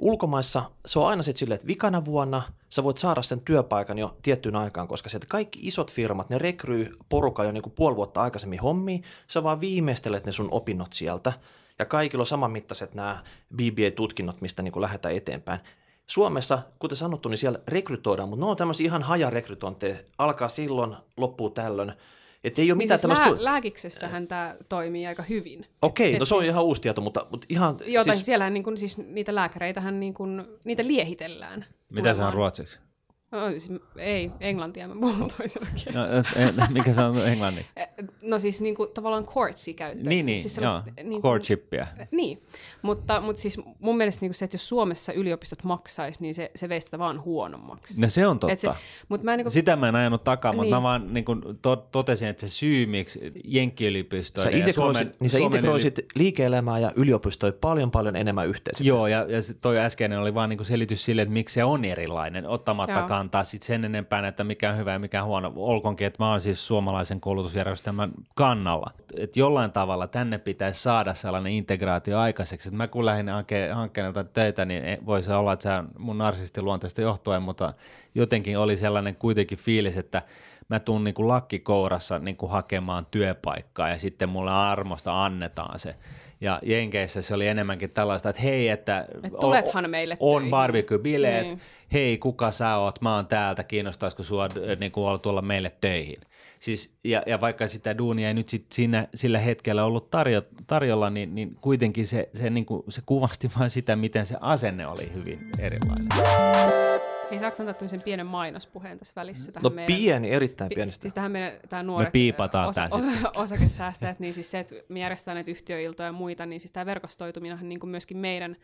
Ulkomaissa 0.00 0.70
se 0.86 0.98
on 0.98 1.08
aina 1.08 1.22
sitten 1.22 1.38
silleen, 1.38 1.54
että 1.56 1.66
vikana 1.66 2.04
vuonna 2.04 2.42
sä 2.70 2.84
voit 2.84 2.98
saada 2.98 3.22
sen 3.22 3.40
työpaikan 3.40 3.98
jo 3.98 4.16
tiettyyn 4.22 4.56
aikaan, 4.56 4.88
koska 4.88 5.08
sieltä 5.08 5.26
kaikki 5.28 5.58
isot 5.62 5.92
firmat, 5.92 6.30
ne 6.30 6.38
rekryy 6.38 6.96
porukka 7.08 7.44
jo 7.44 7.52
niinku 7.52 7.70
puoli 7.70 7.96
vuotta 7.96 8.22
aikaisemmin 8.22 8.60
hommiin, 8.60 9.02
sä 9.26 9.42
vaan 9.42 9.60
viimeistelet 9.60 10.26
ne 10.26 10.32
sun 10.32 10.48
opinnot 10.50 10.92
sieltä, 10.92 11.32
ja 11.78 11.84
kaikilla 11.84 12.22
on 12.22 12.26
samanmittaiset 12.26 12.94
nämä 12.94 13.22
BBA-tutkinnot, 13.56 14.40
mistä 14.40 14.62
niinku 14.62 14.80
lähdetään 14.80 15.16
eteenpäin. 15.16 15.60
Suomessa, 16.06 16.58
kuten 16.78 16.96
sanottu, 16.96 17.28
niin 17.28 17.38
siellä 17.38 17.58
rekrytoidaan, 17.68 18.28
mutta 18.28 18.44
ne 18.44 18.50
on 18.50 18.56
tämmöisiä 18.56 18.86
ihan 18.86 19.02
hajarekrytointeja, 19.02 19.96
alkaa 20.18 20.48
silloin, 20.48 20.96
loppuu 21.16 21.50
tällöin, 21.50 21.92
et 22.44 22.58
ei 22.58 22.64
ole 22.64 22.68
niin 22.68 22.78
mitään 22.78 22.98
siis 22.98 23.18
tämmöistä... 23.18 23.44
Lää- 23.44 23.52
lääkiksessähän 23.52 24.28
tämä 24.28 24.56
toimii 24.68 25.06
aika 25.06 25.22
hyvin. 25.22 25.66
Okei, 25.82 26.18
no 26.18 26.24
se 26.24 26.34
on 26.34 26.42
siis... 26.42 26.52
ihan 26.52 26.64
uusi 26.64 26.82
tieto, 26.82 27.00
mutta, 27.00 27.26
mutta 27.30 27.46
ihan... 27.50 27.76
Joo, 27.86 28.04
siis... 28.04 28.26
siellähän 28.26 28.54
niin 28.54 28.64
kun, 28.64 28.78
siis 28.78 28.98
niitä 28.98 29.34
lääkäreitähän 29.34 30.00
niin 30.00 30.14
kun, 30.14 30.58
niitä 30.64 30.86
liehitellään. 30.86 31.64
Mitä 31.90 32.14
se 32.14 32.22
on 32.22 32.32
ruotsiksi? 32.32 32.78
No, 33.32 33.50
siis, 33.50 33.70
ei, 33.96 34.30
englantia 34.40 34.88
mä 34.88 34.94
puhun 35.00 35.28
toisella 35.36 35.66
kielellä. 35.84 36.08
No, 36.16 36.18
et- 36.64 36.70
mikä 36.70 36.94
se 36.94 37.00
on 37.00 37.28
englanniksi? 37.28 37.70
No 38.22 38.38
siis 38.38 38.60
niin 38.60 38.74
kuin, 38.74 38.90
tavallaan 38.94 39.24
courtsi 39.24 39.74
käyttää. 39.74 40.08
Niin, 40.10 40.26
niin, 40.26 40.42
siis 40.42 40.56
joo, 40.56 40.82
niin 40.96 41.08
kuin- 41.10 41.22
courtshipia. 41.22 41.86
Niin, 42.10 42.42
mutta, 42.82 43.20
mutta 43.20 43.42
siis 43.42 43.60
mun 43.80 43.96
mielestä 43.96 44.20
niin 44.20 44.28
kuin 44.30 44.34
se, 44.36 44.44
että 44.44 44.54
jos 44.54 44.68
Suomessa 44.68 45.12
yliopistot 45.12 45.64
maksaisi, 45.64 46.22
niin 46.22 46.34
se, 46.34 46.50
se 46.54 46.68
veisi 46.68 46.84
sitä 46.84 46.98
vaan 46.98 47.24
huonommaksi. 47.24 48.00
No 48.00 48.08
se 48.08 48.26
on 48.26 48.36
Et 48.36 48.40
totta. 48.40 48.56
se, 48.56 48.70
mutta 49.08 49.24
mä 49.24 49.32
en 49.32 49.38
niin 49.38 49.44
kuin, 49.44 49.52
Sitä 49.52 49.76
mä 49.76 49.88
en 49.88 49.96
ajanut 49.96 50.24
takaa, 50.24 50.52
mutta 50.52 50.62
Niin. 50.64 50.74
mä 50.74 50.82
vaan 50.82 51.14
niin 51.14 51.24
kuin 51.24 51.42
to, 51.62 51.76
totesin, 51.76 52.28
että 52.28 52.40
se 52.40 52.48
syy, 52.48 52.86
miksi 52.86 53.20
Sä 53.20 53.30
Jenkki-yliopistojen 53.44 54.52
ja 54.52 54.58
integroisit, 54.58 55.02
Suomen, 55.02 55.14
niin 55.20 55.30
sä 55.30 55.38
integroisit 55.38 56.00
liike-elämää 56.14 56.78
ja 56.78 56.92
yliopistoja 56.96 57.52
paljon 57.60 57.90
paljon 57.90 58.16
enemmän 58.16 58.48
yhteen. 58.48 58.76
sitten. 58.76 58.86
Joo, 58.88 59.06
ja, 59.06 59.18
ja 59.28 59.38
toi 59.60 59.78
äskeinen 59.78 60.18
oli 60.20 60.34
vaan 60.34 60.48
niinku 60.50 60.64
selitys 60.64 61.04
sille, 61.04 61.22
että 61.22 61.32
miksi 61.32 61.54
se 61.54 61.64
on 61.64 61.84
erilainen, 61.84 62.46
ottamatta 62.46 62.98
Joo. 62.98 63.08
Kantaa 63.20 63.44
sit 63.44 63.62
sen 63.62 63.84
enempää, 63.84 64.28
että 64.28 64.44
mikä 64.44 64.70
on 64.70 64.78
hyvä 64.78 64.92
ja 64.92 64.98
mikä 64.98 65.22
on 65.22 65.28
huono. 65.28 65.52
Olkoonkin, 65.56 66.06
että 66.06 66.22
mä 66.22 66.30
oon 66.30 66.40
siis 66.40 66.66
suomalaisen 66.66 67.20
koulutusjärjestelmän 67.20 68.10
kannalla. 68.34 68.90
Että 69.16 69.40
jollain 69.40 69.72
tavalla 69.72 70.06
tänne 70.06 70.38
pitäisi 70.38 70.82
saada 70.82 71.14
sellainen 71.14 71.52
integraatio 71.52 72.18
aikaiseksi. 72.18 72.68
Et 72.68 72.74
mä 72.74 72.88
kun 72.88 73.06
lähdin 73.06 73.28
hanke- 73.28 73.74
hankkeelta 73.74 74.24
töitä, 74.24 74.64
niin 74.64 74.84
e- 74.84 74.98
voisi 75.06 75.32
olla, 75.32 75.52
että 75.52 75.62
se 75.62 75.68
on 75.70 75.88
mun 75.98 76.18
narsistin 76.18 76.64
johtuen, 77.02 77.42
mutta 77.42 77.74
jotenkin 78.14 78.58
oli 78.58 78.76
sellainen 78.76 79.16
kuitenkin 79.16 79.58
fiilis, 79.58 79.96
että 79.96 80.22
mä 80.68 80.80
tuun 80.80 81.04
niin 81.04 81.14
lakkikourassa 81.18 82.18
niin 82.18 82.36
kuin 82.36 82.52
hakemaan 82.52 83.06
työpaikkaa 83.10 83.88
ja 83.88 83.98
sitten 83.98 84.28
mulle 84.28 84.50
armosta 84.50 85.24
annetaan 85.24 85.78
se. 85.78 85.96
Ja 86.40 86.58
Jenkeissä 86.62 87.22
se 87.22 87.34
oli 87.34 87.46
enemmänkin 87.46 87.90
tällaista, 87.90 88.28
että 88.30 88.42
hei, 88.42 88.68
että 88.68 89.06
Et 89.24 89.32
tulethan 89.40 89.90
meille 89.90 90.16
on 90.20 90.42
töihin. 90.42 90.50
barbecue-bileet, 90.50 91.42
Niin. 91.46 91.60
hei, 91.92 92.18
kuka 92.18 92.50
sä 92.50 92.76
oot, 92.76 93.00
mä 93.00 93.14
oon 93.16 93.26
täältä, 93.26 93.64
kiinnostaisiko 93.64 94.22
sua 94.22 94.44
äh, 94.44 94.78
niin 94.80 94.92
kuin 94.92 95.20
tulla 95.20 95.42
meille 95.42 95.72
töihin. 95.80 96.16
Siis, 96.60 96.94
ja, 97.04 97.22
ja 97.26 97.40
vaikka 97.40 97.66
sitä 97.66 97.98
duunia 97.98 98.28
ei 98.28 98.34
nyt 98.34 98.48
sit 98.48 98.66
siinä, 98.72 99.08
sillä 99.14 99.38
hetkellä 99.38 99.84
ollut 99.84 100.10
tarjo, 100.10 100.42
tarjolla, 100.66 101.10
niin, 101.10 101.34
niin 101.34 101.56
kuitenkin 101.60 102.06
se, 102.06 102.28
se, 102.34 102.50
niin 102.50 102.66
kuin, 102.66 102.82
se 102.88 103.02
kuvasti 103.06 103.50
vain 103.58 103.70
sitä, 103.70 103.96
miten 103.96 104.26
se 104.26 104.36
asenne 104.40 104.86
oli 104.86 105.12
hyvin 105.14 105.38
erilainen. 105.58 106.06
Hei, 107.30 107.38
saako 107.38 107.56
antaa 107.60 107.74
tämmöisen 107.74 108.02
pienen 108.02 108.26
mainospuheen 108.26 108.98
tässä 108.98 109.12
välissä? 109.16 109.52
Tähän 109.52 109.62
No 109.62 109.70
meidän, 109.70 109.96
pieni, 109.96 110.30
erittäin 110.30 110.68
pi- 110.68 110.74
pieni. 110.74 110.92
Siis 110.92 111.14
tähän 111.14 111.32
meidän 111.32 111.52
tää 111.68 111.82
nuoret, 111.82 112.12
piipataan 112.12 112.68
osa, 112.68 112.88
sitten. 112.88 113.30
osakesäästäjät, 113.42 114.20
niin 114.20 114.34
siis 114.34 114.50
se, 114.50 114.58
että 114.58 114.74
me 114.88 115.00
järjestetään 115.00 115.34
näitä 115.34 115.50
yhtiöiltoja 115.50 116.06
ja 116.06 116.12
muita, 116.12 116.46
niin 116.46 116.60
siis 116.60 116.72
tämä 116.72 116.86
verkostoituminen 116.86 117.68
niin 117.68 117.80
kuin 117.80 117.90
myöskin 117.90 118.16
meidän 118.16 118.56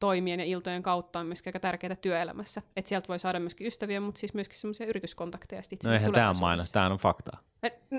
toimien 0.00 0.40
ja 0.40 0.46
iltojen 0.46 0.82
kautta 0.82 1.20
on 1.20 1.26
myöskin 1.26 1.48
aika 1.48 1.60
tärkeää 1.60 1.96
työelämässä. 1.96 2.62
Että 2.76 2.88
sieltä 2.88 3.08
voi 3.08 3.18
saada 3.18 3.40
myöskin 3.40 3.66
ystäviä, 3.66 4.00
mutta 4.00 4.18
siis 4.18 4.34
myöskin 4.34 4.58
semmoisia 4.58 4.86
yrityskontakteja 4.86 5.62
sitten 5.62 5.88
No 5.88 5.94
eihän 5.94 6.12
tämä 6.12 6.28
ole 6.28 6.36
mainos, 6.40 6.72
tämä 6.72 6.86
on 6.86 6.98
faktaa. 6.98 7.40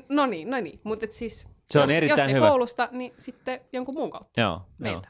No 0.10 0.26
niin, 0.26 0.50
no 0.50 0.60
niin, 0.60 0.80
mutta 0.84 1.06
siis 1.10 1.48
Se 1.64 1.80
on 1.80 1.84
jos, 1.84 1.92
erittäin 1.92 2.20
jos 2.20 2.28
ei 2.28 2.34
hyvä. 2.34 2.48
koulusta, 2.48 2.90
niin 2.92 3.14
sitten 3.18 3.62
jonkun 3.74 3.96
muun 3.96 4.12
kautta 4.12 4.42
Joo, 4.42 4.62
meiltä. 4.78 5.08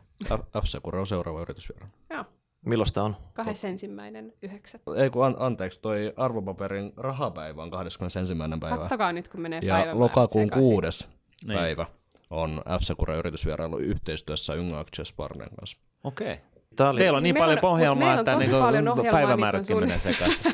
F-Secure 0.59 0.99
on 0.99 1.07
seuraava 1.07 1.41
yritysvieraan. 1.41 1.91
Joo, 2.09 2.25
Milloin 2.65 2.87
sitä 2.87 3.03
on? 3.03 3.15
kahdeksan 3.33 3.69
ensimmäinen 3.69 4.33
yhdeksättä. 4.41 4.91
Ei 4.97 5.09
kun 5.09 5.25
an- 5.25 5.35
anteeksi, 5.39 5.81
toi 5.81 6.13
arvopaperin 6.17 6.93
rahapäivä 6.97 7.63
on 7.63 7.71
21. 7.71 8.35
päivä. 8.59 8.77
Kattokaa 8.77 9.13
nyt, 9.13 9.27
kun 9.27 9.41
menee 9.41 9.59
Ja 9.63 9.73
päivämäärät 9.73 9.99
lokakuun 9.99 10.45
sekaisin. 10.45 10.69
kuudes 10.69 11.07
Niin. 11.47 11.57
päivä 11.59 11.85
on 12.29 12.61
F-Secure 12.79 13.17
yritysvierailu 13.17 13.77
yhteistyössä 13.77 14.53
Ynga 14.53 14.79
Access 14.79 15.13
Partnern 15.13 15.55
kanssa. 15.59 15.77
Okei. 16.03 16.33
Okay. 16.33 16.45
Tää 16.75 16.89
oli, 16.89 16.99
Teillä 16.99 17.15
on 17.15 17.21
Siis 17.21 17.33
niin 17.33 17.35
meillä 17.43 17.45
paljon 17.45 17.57
on- 17.57 17.69
mut 17.69 17.73
ohjelmaa, 17.73 17.99
meillä 18.07 18.13
on 18.13 18.19
että 18.19 18.31
tosi 18.31 18.47
niinku 18.47 18.61
paljon 18.63 18.87
ohjelmaa, 18.87 19.11
päivämäärätkin 19.11 19.75
on 19.75 19.83
menee 19.83 19.99
sekaisin. 19.99 20.43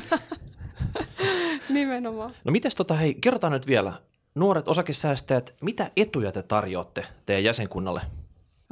Nimenomaan. 1.68 2.32
No 2.44 2.52
mites 2.52 2.74
tota, 2.74 2.94
hei, 2.94 3.14
kerrotaan 3.14 3.52
nyt 3.52 3.66
vielä, 3.66 3.92
nuoret 4.34 4.68
osakesäästäjät, 4.68 5.54
mitä 5.60 5.90
etuja 5.96 6.32
te 6.32 6.42
tarjoatte 6.42 7.06
teidän 7.26 7.44
jäsenkunnalle? 7.44 8.00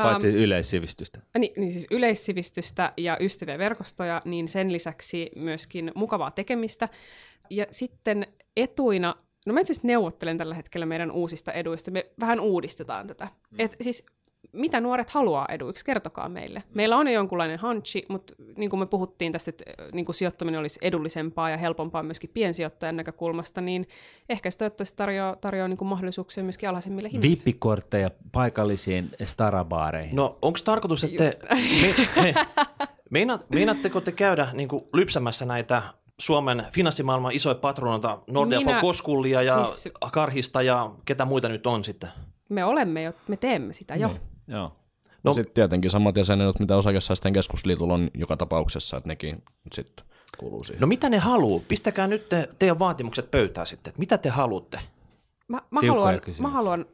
Paitsi 0.03 0.29
yleissivistystä. 0.29 1.21
Niin, 1.39 1.53
niin 1.57 1.73
siis 1.73 1.87
yleissivistystä 1.91 2.93
ja 2.97 3.17
ystävien 3.21 3.59
verkostoja, 3.59 4.23
niin 4.25 4.49
sen 4.49 4.73
lisäksi 4.73 5.31
myöskin 5.37 5.93
mukavaa 5.95 6.31
tekemistä. 6.31 6.89
Ja 7.51 7.67
sitten 7.71 8.27
etuina, 8.57 9.15
no 9.47 9.53
mä 9.53 9.61
itse 9.61 9.75
neuvottelen 9.83 10.39
tällä 10.39 10.55
hetkellä 10.55 10.87
meidän 10.87 11.11
uusista 11.11 11.53
eduista, 11.53 11.91
me 11.91 12.07
vähän 12.21 12.41
uudistetaan 12.41 13.07
tätä. 13.07 13.29
Mm. 13.51 13.61
Et 13.61 13.77
siis 13.81 14.07
mitä 14.53 14.81
nuoret 14.81 15.11
haluaa 15.11 15.47
eduiksi, 15.49 15.85
kertokaa 15.85 16.29
meille. 16.29 16.63
Meillä 16.75 16.97
on 16.97 17.07
jo 17.09 17.13
jonkunlainen 17.15 17.59
hanchi, 17.59 18.05
mutta 18.09 18.35
niin 18.57 18.71
kuin 18.71 18.81
me 18.81 18.87
puhuttiin 18.87 19.33
tästä, 19.33 19.49
että 19.49 19.65
niin 19.93 20.05
kuin 20.05 20.15
sijoittaminen 20.15 20.61
olisi 20.61 20.79
edullisempaa 20.83 21.51
ja 21.51 21.57
helpompaa 21.57 22.03
myöskin 22.03 22.31
piensijoittajan 22.35 22.97
näkökulmasta, 22.97 23.61
niin 23.61 23.87
ehkä 24.29 24.51
se 24.51 24.59
toivottavasti 24.59 24.97
tarjoaa, 24.97 25.37
tarjoaa 25.37 25.69
niin 25.69 25.77
kuin 25.77 25.89
mahdollisuuksia 25.89 26.45
myöskin 26.45 26.69
alhaisemmille 26.69 27.09
hinnoille. 27.11 27.31
Vippikortteja 27.31 28.11
paikallisiin 28.33 29.11
starabaareihin. 29.25 30.17
No 30.17 30.39
onko 30.43 30.59
tarkoitus, 30.65 31.05
että 31.05 31.25
Just. 31.25 31.43
me, 31.83 31.95
me, 32.23 32.35
meinaat, 33.11 33.47
meinaatteko 33.55 34.01
te 34.01 34.13
käydä 34.13 34.49
niin 34.53 34.69
kuin, 34.69 34.85
lypsämässä 34.95 35.45
näitä 35.45 35.83
Suomen 36.21 36.67
finanssimaailman 36.73 37.33
isoja 37.33 37.55
patronoita, 37.55 38.19
Nordea 38.31 38.59
Minä- 38.61 38.81
Koskullia 38.81 39.43
ja 39.43 39.65
siis- 39.65 39.95
Karhista 40.13 40.63
ja 40.63 40.91
ketä 41.05 41.25
muita 41.25 41.49
nyt 41.49 41.67
on 41.67 41.85
sitten? 41.85 42.11
Me 42.49 42.65
olemme 42.65 43.03
jo, 43.03 43.13
me 43.29 43.37
teemme 43.37 43.73
sitä 43.73 43.97
jo. 43.97 44.09
Niin. 44.09 44.21
Joo. 44.51 44.63
No- 44.63 44.75
No 45.25 45.35
sitten 45.35 45.55
tietenkin 45.55 45.91
samat 45.91 46.17
jäsenet, 46.17 46.59
mitä 46.61 46.77
osakesäästäjien 46.77 47.33
keskusliitolla 47.35 47.95
on 47.95 48.11
joka 48.15 48.37
tapauksessa, 48.37 48.97
että 48.97 49.09
nekin 49.09 49.43
sitten 49.73 50.05
kuuluu 50.39 50.65
siihen. 50.65 50.81
No 50.81 50.87
mitä 50.87 51.09
ne 51.11 51.19
haluaa? 51.19 51.61
Pistäkää 51.69 52.07
nyt 52.09 52.29
te, 52.29 52.49
teidän 52.59 52.79
vaatimukset 52.79 53.31
pöytään 53.31 53.67
sitten. 53.67 53.91
että 53.91 53.99
Mitä 53.99 54.19
te 54.19 54.29
haluatte? 54.29 54.81
Mä, 55.49 55.63
mä, 55.71 55.81
Tiukkoja 55.81 56.05
haluan, 56.05 56.21
kysymyksiä. 56.21 56.43
mä 56.43 56.51
haluan 56.51 56.87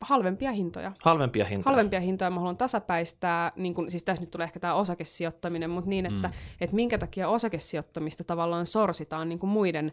halvempia 0.00 0.52
hintoja. 0.52 0.92
Halvempia 1.02 1.44
hintoja. 1.44 1.72
Halvempia 1.72 2.00
hintoja 2.00 2.30
mä 2.30 2.40
haluan 2.40 2.56
tasapäistää, 2.56 3.52
niin 3.56 3.74
kun, 3.74 3.90
siis 3.90 4.02
tässä 4.02 4.22
nyt 4.22 4.30
tulee 4.30 4.44
ehkä 4.44 4.60
tämä 4.60 4.74
osakesijoittaminen, 4.74 5.70
mutta 5.70 5.90
niin, 5.90 6.06
että, 6.06 6.28
mm. 6.28 6.34
että 6.60 6.76
minkä 6.76 6.98
takia 6.98 7.28
osakesijoittamista 7.28 8.24
tavallaan 8.24 8.66
sorsitaan 8.66 9.28
niin 9.28 9.38
muiden 9.42 9.92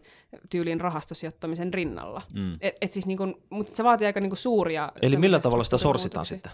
tyylin 0.50 0.80
rahastosijoittamisen 0.80 1.74
rinnalla. 1.74 2.22
Mm. 2.32 2.54
Et, 2.60 2.76
et 2.80 2.92
siis 2.92 3.06
niin 3.06 3.18
kun, 3.18 3.42
mutta 3.50 3.76
se 3.76 3.84
vaatii 3.84 4.06
aika 4.06 4.20
niin 4.20 4.36
suuria... 4.36 4.92
Eli 5.02 5.16
millä 5.16 5.40
tavalla 5.40 5.64
sitä 5.64 5.78
sorsitaan 5.78 6.26
sitten? 6.26 6.52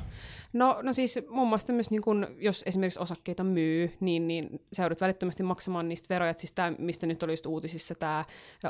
No, 0.53 0.79
no 0.83 0.93
siis 0.93 1.19
muun 1.29 1.49
muassa 1.49 1.73
myös, 1.73 1.91
niin 1.91 2.03
kun, 2.03 2.27
jos 2.39 2.63
esimerkiksi 2.67 3.01
osakkeita 3.01 3.45
myy, 3.45 3.97
niin, 4.01 4.29
niin 4.29 4.61
sä 4.73 4.83
joudut 4.83 5.01
välittömästi 5.01 5.43
maksamaan 5.43 5.89
niistä 5.89 6.15
veroja. 6.15 6.31
Et 6.31 6.39
siis 6.39 6.53
tämä, 6.53 6.73
mistä 6.79 7.07
nyt 7.07 7.23
oli 7.23 7.33
just 7.33 7.47
uutisissa, 7.47 7.95
tämä 7.95 8.25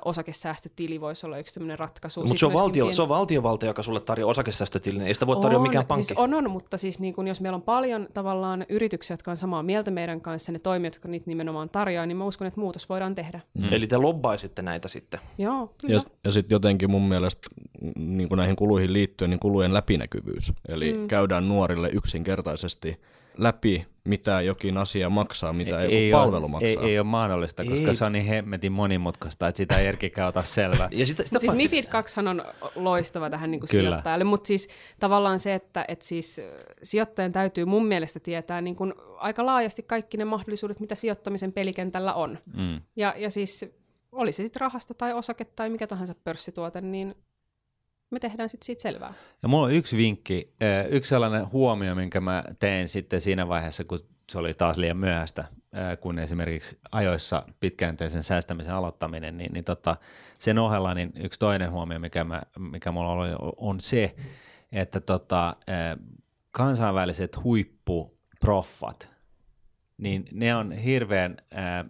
osakesäästötili 0.04 1.00
voisi 1.00 1.26
olla 1.26 1.38
yksi 1.38 1.54
tämmöinen 1.54 1.78
ratkaisu. 1.78 2.20
Mutta 2.20 2.38
se 2.38 2.46
on, 2.46 2.52
valtio, 2.52 2.86
pien- 2.86 2.92
se 2.92 3.02
on 3.02 3.08
valtiovalta, 3.08 3.66
joka 3.66 3.82
sulle 3.82 4.00
tarjoaa 4.00 4.30
osakesäästötilin. 4.70 5.06
Ei 5.06 5.14
sitä 5.14 5.26
voi 5.26 5.36
tarjota 5.36 5.62
mikään 5.62 5.86
pankki. 5.86 6.04
Siis 6.04 6.18
on, 6.18 6.34
on, 6.34 6.50
mutta 6.50 6.76
siis 6.76 7.00
niin 7.00 7.14
kun, 7.14 7.28
jos 7.28 7.40
meillä 7.40 7.56
on 7.56 7.62
paljon 7.62 8.08
tavallaan 8.14 8.66
yrityksiä, 8.68 9.14
jotka 9.14 9.30
on 9.30 9.36
samaa 9.36 9.62
mieltä 9.62 9.90
meidän 9.90 10.20
kanssa, 10.20 10.52
ne 10.52 10.58
toimijat, 10.58 10.94
jotka 10.94 11.08
niitä 11.08 11.26
nimenomaan 11.26 11.68
tarjoaa, 11.68 12.06
niin 12.06 12.16
mä 12.16 12.24
uskon, 12.24 12.46
että 12.46 12.60
muutos 12.60 12.88
voidaan 12.88 13.14
tehdä. 13.14 13.40
Mm. 13.54 13.72
Eli 13.72 13.86
te 13.86 13.96
lobbaisitte 13.96 14.62
näitä 14.62 14.88
sitten. 14.88 15.20
Joo, 15.38 15.74
kyllä. 15.80 15.94
Ja, 15.94 16.00
ja 16.24 16.32
sitten 16.32 16.54
jotenkin 16.54 16.90
mun 16.90 17.08
mielestä 17.08 17.48
niin 17.96 18.28
kuin 18.28 18.36
näihin 18.36 18.56
kuluihin 18.56 18.92
liittyen, 18.92 19.30
niin 19.30 19.40
kulujen 19.40 19.74
läpinäkyvyys. 19.74 20.52
Eli 20.68 20.92
mm. 20.92 21.08
käydään 21.08 21.48
nuorille 21.48 21.90
yksinkertaisesti 21.92 23.00
läpi, 23.40 23.86
mitä 24.04 24.40
jokin 24.40 24.76
asia 24.76 25.10
maksaa, 25.10 25.52
mitä 25.52 25.80
ei, 25.80 25.96
ei 25.96 26.12
palvelu 26.12 26.44
ole, 26.44 26.50
maksaa. 26.50 26.68
ei, 26.68 26.90
ei 26.90 26.98
ole 26.98 27.06
mahdollista, 27.06 27.64
koska 27.64 27.88
Ei. 27.88 27.94
se 27.94 28.04
on 28.04 28.12
niin 28.12 28.24
hemmetin 28.24 28.72
monimutkaista, 28.72 29.48
että 29.48 29.56
sitä 29.56 29.78
ei 29.78 29.86
Erkikään 29.86 30.28
ota 30.28 30.42
selvää. 30.42 30.88
Ja 30.92 31.06
sitä, 31.06 31.24
sitä 31.24 31.38
siis 31.38 31.52
MIFID 31.52 31.84
2 31.84 32.20
on 32.20 32.44
loistava 32.74 33.30
tähän 33.30 33.50
niin 33.50 33.60
kuin 33.60 33.70
Kyllä. 33.70 33.88
sijoittajalle, 33.88 34.24
mutta 34.24 34.46
siis 34.46 34.68
tavallaan 35.00 35.38
se, 35.38 35.54
että 35.54 35.84
et 35.88 36.02
siis 36.02 36.40
sijoittajan 36.82 37.32
täytyy 37.32 37.64
mun 37.64 37.86
mielestä 37.86 38.20
tietää 38.20 38.60
niin 38.60 38.76
kuin 38.76 38.94
aika 39.16 39.46
laajasti 39.46 39.82
kaikki 39.82 40.16
ne 40.16 40.24
mahdollisuudet, 40.24 40.80
mitä 40.80 40.94
sijoittamisen 40.94 41.52
pelikentällä 41.52 42.14
on. 42.14 42.38
Mm. 42.56 42.80
Ja, 42.96 43.14
ja 43.16 43.30
siis 43.30 43.66
oli 44.12 44.32
se 44.32 44.42
sitten 44.42 44.60
rahasto 44.60 44.94
tai 44.94 45.12
osake 45.12 45.44
tai 45.44 45.70
mikä 45.70 45.86
tahansa 45.86 46.14
pörssituote, 46.24 46.80
niin 46.80 47.14
me 48.10 48.20
tehdään 48.20 48.48
sitten 48.48 48.66
siitä 48.66 48.82
selvää. 48.82 49.14
Ja 49.42 49.48
mulla 49.48 49.64
on 49.64 49.72
yksi 49.72 49.96
vinkki, 49.96 50.54
eh, 50.60 50.86
yksi 50.90 51.08
sellainen 51.08 51.52
huomio, 51.52 51.94
minkä 51.94 52.20
mä 52.20 52.44
tein 52.58 52.88
sitten 52.88 53.20
siinä 53.20 53.48
vaiheessa, 53.48 53.84
kun 53.84 54.00
se 54.30 54.38
oli 54.38 54.54
taas 54.54 54.76
liian 54.76 54.96
myöhäistä, 54.96 55.44
eh, 55.72 55.98
kun 56.00 56.18
esimerkiksi 56.18 56.78
ajoissa 56.92 57.42
pitkäjänteisen 57.60 58.22
säästämisen 58.22 58.74
aloittaminen, 58.74 59.38
niin, 59.38 59.52
niin 59.52 59.64
tota, 59.64 59.96
sen 60.38 60.58
ohella 60.58 60.94
niin 60.94 61.12
yksi 61.16 61.38
toinen 61.38 61.72
huomio, 61.72 61.98
mikä, 61.98 62.24
mä, 62.24 62.42
mikä 62.58 62.92
mulla 62.92 63.12
oli, 63.12 63.30
on 63.56 63.80
se, 63.80 64.14
että 64.72 65.00
tota, 65.00 65.56
eh, 65.66 66.06
kansainväliset 66.50 67.44
huippuproffat, 67.44 69.09
niin 70.00 70.24
ne 70.32 70.54
on 70.54 70.72
hirveän, 70.72 71.36
ää, 71.50 71.84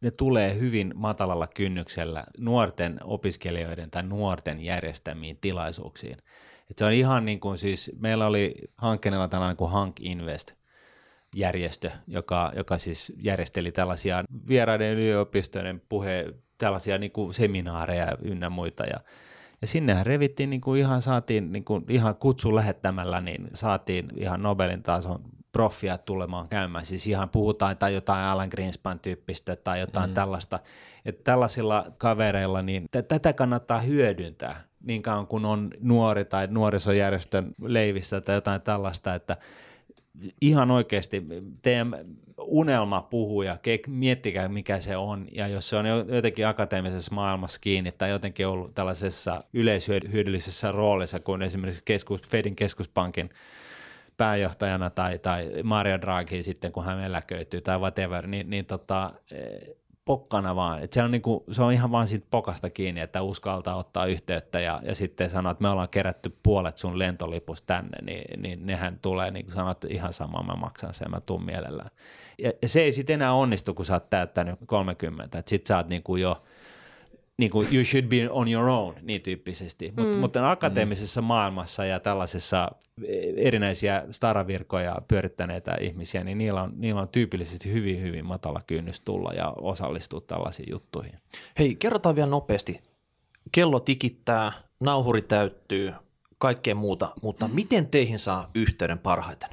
ne 0.00 0.10
tulee 0.10 0.58
hyvin 0.58 0.92
matalalla 0.94 1.46
kynnyksellä 1.46 2.24
nuorten 2.38 3.00
opiskelijoiden 3.04 3.90
tai 3.90 4.02
nuorten 4.02 4.60
järjestämiin 4.60 5.38
tilaisuuksiin. 5.40 6.16
Et 6.70 6.78
se 6.78 6.84
on 6.84 6.92
ihan 6.92 7.24
niin 7.24 7.40
kuin 7.40 7.58
siis, 7.58 7.90
meillä 8.00 8.26
oli 8.26 8.54
hankkeella 8.76 9.28
tällainen 9.28 9.56
kuin 9.56 9.70
Hank 9.70 10.00
Invest, 10.00 10.52
järjestö, 11.34 11.90
joka, 12.06 12.52
joka 12.56 12.78
siis 12.78 13.12
järjesteli 13.16 13.72
tällaisia 13.72 14.24
vieraiden 14.48 14.92
yliopistojen 14.92 15.82
puhe, 15.88 16.26
tällaisia 16.58 16.98
niin 16.98 17.12
kuin 17.12 17.34
seminaareja 17.34 18.18
ynnä 18.22 18.50
muita. 18.50 18.84
Ja, 18.84 19.00
ja 19.60 19.66
sinnehän 19.66 20.06
revittiin, 20.06 20.50
niin 20.50 20.60
kuin 20.60 20.80
ihan 20.80 21.02
saatiin 21.02 21.52
niin 21.52 21.64
kuin 21.64 21.84
ihan 21.88 22.16
kutsun 22.16 22.54
lähettämällä, 22.54 23.20
niin 23.20 23.48
saatiin 23.54 24.08
ihan 24.16 24.42
Nobelin 24.42 24.82
tason 24.82 25.22
proffia 25.54 25.98
tulemaan 25.98 26.48
käymään. 26.48 26.84
Siis 26.84 27.06
ihan 27.06 27.28
puhutaan 27.28 27.76
tai 27.76 27.94
jotain 27.94 28.24
Alan 28.24 28.48
Greenspan 28.50 28.98
tyyppistä 28.98 29.56
tai 29.56 29.80
jotain 29.80 30.10
mm. 30.10 30.14
tällaista. 30.14 30.58
Että 31.04 31.24
tällaisilla 31.24 31.86
kavereilla, 31.98 32.62
niin 32.62 32.84
t- 32.84 33.08
tätä 33.08 33.32
kannattaa 33.32 33.78
hyödyntää 33.78 34.60
niin 34.84 35.02
kauan 35.02 35.26
kun 35.26 35.44
on 35.44 35.70
nuori 35.80 36.24
tai 36.24 36.46
nuorisojärjestön 36.50 37.54
leivissä 37.62 38.20
tai 38.20 38.34
jotain 38.34 38.60
tällaista, 38.60 39.14
että 39.14 39.36
ihan 40.40 40.70
oikeasti 40.70 41.22
teidän 41.62 41.96
unelma 42.38 43.02
puhuja, 43.02 43.58
miettikää 43.86 44.48
mikä 44.48 44.80
se 44.80 44.96
on, 44.96 45.26
ja 45.32 45.48
jos 45.48 45.68
se 45.68 45.76
on 45.76 45.86
jotenkin 46.08 46.46
akateemisessa 46.46 47.14
maailmassa 47.14 47.60
kiinni 47.60 47.92
tai 47.92 48.10
jotenkin 48.10 48.46
ollut 48.46 48.74
tällaisessa 48.74 49.40
yleishyödyllisessä 49.52 50.72
roolissa 50.72 51.20
kuin 51.20 51.42
esimerkiksi 51.42 51.82
keskus, 51.84 52.22
Fedin 52.28 52.56
keskuspankin 52.56 53.30
pääjohtajana 54.16 54.90
tai, 54.90 55.18
tai 55.18 55.50
Mario 55.62 56.00
Draghi 56.00 56.42
sitten, 56.42 56.72
kun 56.72 56.84
hän 56.84 57.00
eläköityy 57.00 57.60
tai 57.60 57.78
whatever, 57.78 58.26
niin, 58.26 58.50
niin 58.50 58.66
tota, 58.66 59.10
pokkana 60.04 60.56
vaan. 60.56 60.82
Et 60.82 60.92
se, 60.92 61.02
on 61.02 61.10
niinku, 61.10 61.44
se 61.50 61.62
on 61.62 61.72
ihan 61.72 61.92
vaan 61.92 62.08
siitä 62.08 62.26
pokasta 62.30 62.70
kiinni, 62.70 63.00
että 63.00 63.22
uskaltaa 63.22 63.76
ottaa 63.76 64.06
yhteyttä 64.06 64.60
ja, 64.60 64.80
ja 64.82 64.94
sitten 64.94 65.30
sanoa, 65.30 65.52
että 65.52 65.62
me 65.62 65.68
ollaan 65.68 65.88
kerätty 65.88 66.36
puolet 66.42 66.76
sun 66.76 66.98
lentolipus 66.98 67.62
tänne, 67.62 68.02
niin, 68.02 68.42
niin 68.42 68.66
nehän 68.66 68.98
tulee 69.02 69.30
niin 69.30 69.44
kuin 69.44 69.54
sanot, 69.54 69.84
ihan 69.84 70.12
sama, 70.12 70.42
mä 70.42 70.54
maksan 70.54 70.94
sen, 70.94 71.10
mä 71.10 71.20
tuun 71.20 71.44
mielellään. 71.44 71.90
Ja, 72.38 72.52
ja 72.62 72.68
se 72.68 72.80
ei 72.80 72.92
sitten 72.92 73.14
enää 73.14 73.32
onnistu, 73.32 73.74
kun 73.74 73.84
sä 73.84 73.94
oot 73.94 74.10
täyttänyt 74.10 74.58
30, 74.66 75.38
että 75.38 75.50
sit 75.50 75.66
sä 75.66 75.76
oot 75.76 75.88
niinku 75.88 76.16
jo– 76.16 76.42
niin 77.38 77.50
kuin 77.50 77.68
you 77.72 77.84
should 77.84 78.06
be 78.06 78.30
on 78.30 78.48
your 78.48 78.68
own, 78.68 78.94
niin 79.02 79.22
tyyppisesti. 79.22 79.92
Mut, 79.96 80.08
mm. 80.08 80.16
Mutta 80.16 80.50
akateemisessa 80.50 81.20
mm. 81.20 81.26
maailmassa 81.26 81.84
ja 81.84 82.00
tällaisessa 82.00 82.70
erinäisiä 83.36 84.04
staravirkoja 84.10 84.96
pyörittäneitä 85.08 85.76
ihmisiä, 85.80 86.24
niin 86.24 86.38
niillä 86.38 86.62
on, 86.62 86.72
niillä 86.76 87.00
on 87.00 87.08
tyypillisesti 87.08 87.72
hyvin, 87.72 88.02
hyvin 88.02 88.26
matala 88.26 88.60
kynnys 88.66 89.00
tulla 89.00 89.32
ja 89.32 89.54
osallistua 89.56 90.20
tällaisiin 90.20 90.70
juttuihin. 90.70 91.18
Hei, 91.58 91.74
kerrotaan 91.74 92.16
vielä 92.16 92.30
nopeasti. 92.30 92.80
Kello 93.52 93.80
tikittää, 93.80 94.52
nauhuri 94.80 95.22
täyttyy, 95.22 95.92
kaikkea 96.38 96.74
muuta, 96.74 97.12
mutta 97.22 97.48
miten 97.48 97.86
teihin 97.86 98.18
saa 98.18 98.50
yhteyden 98.54 98.98
parhaiten? 98.98 99.50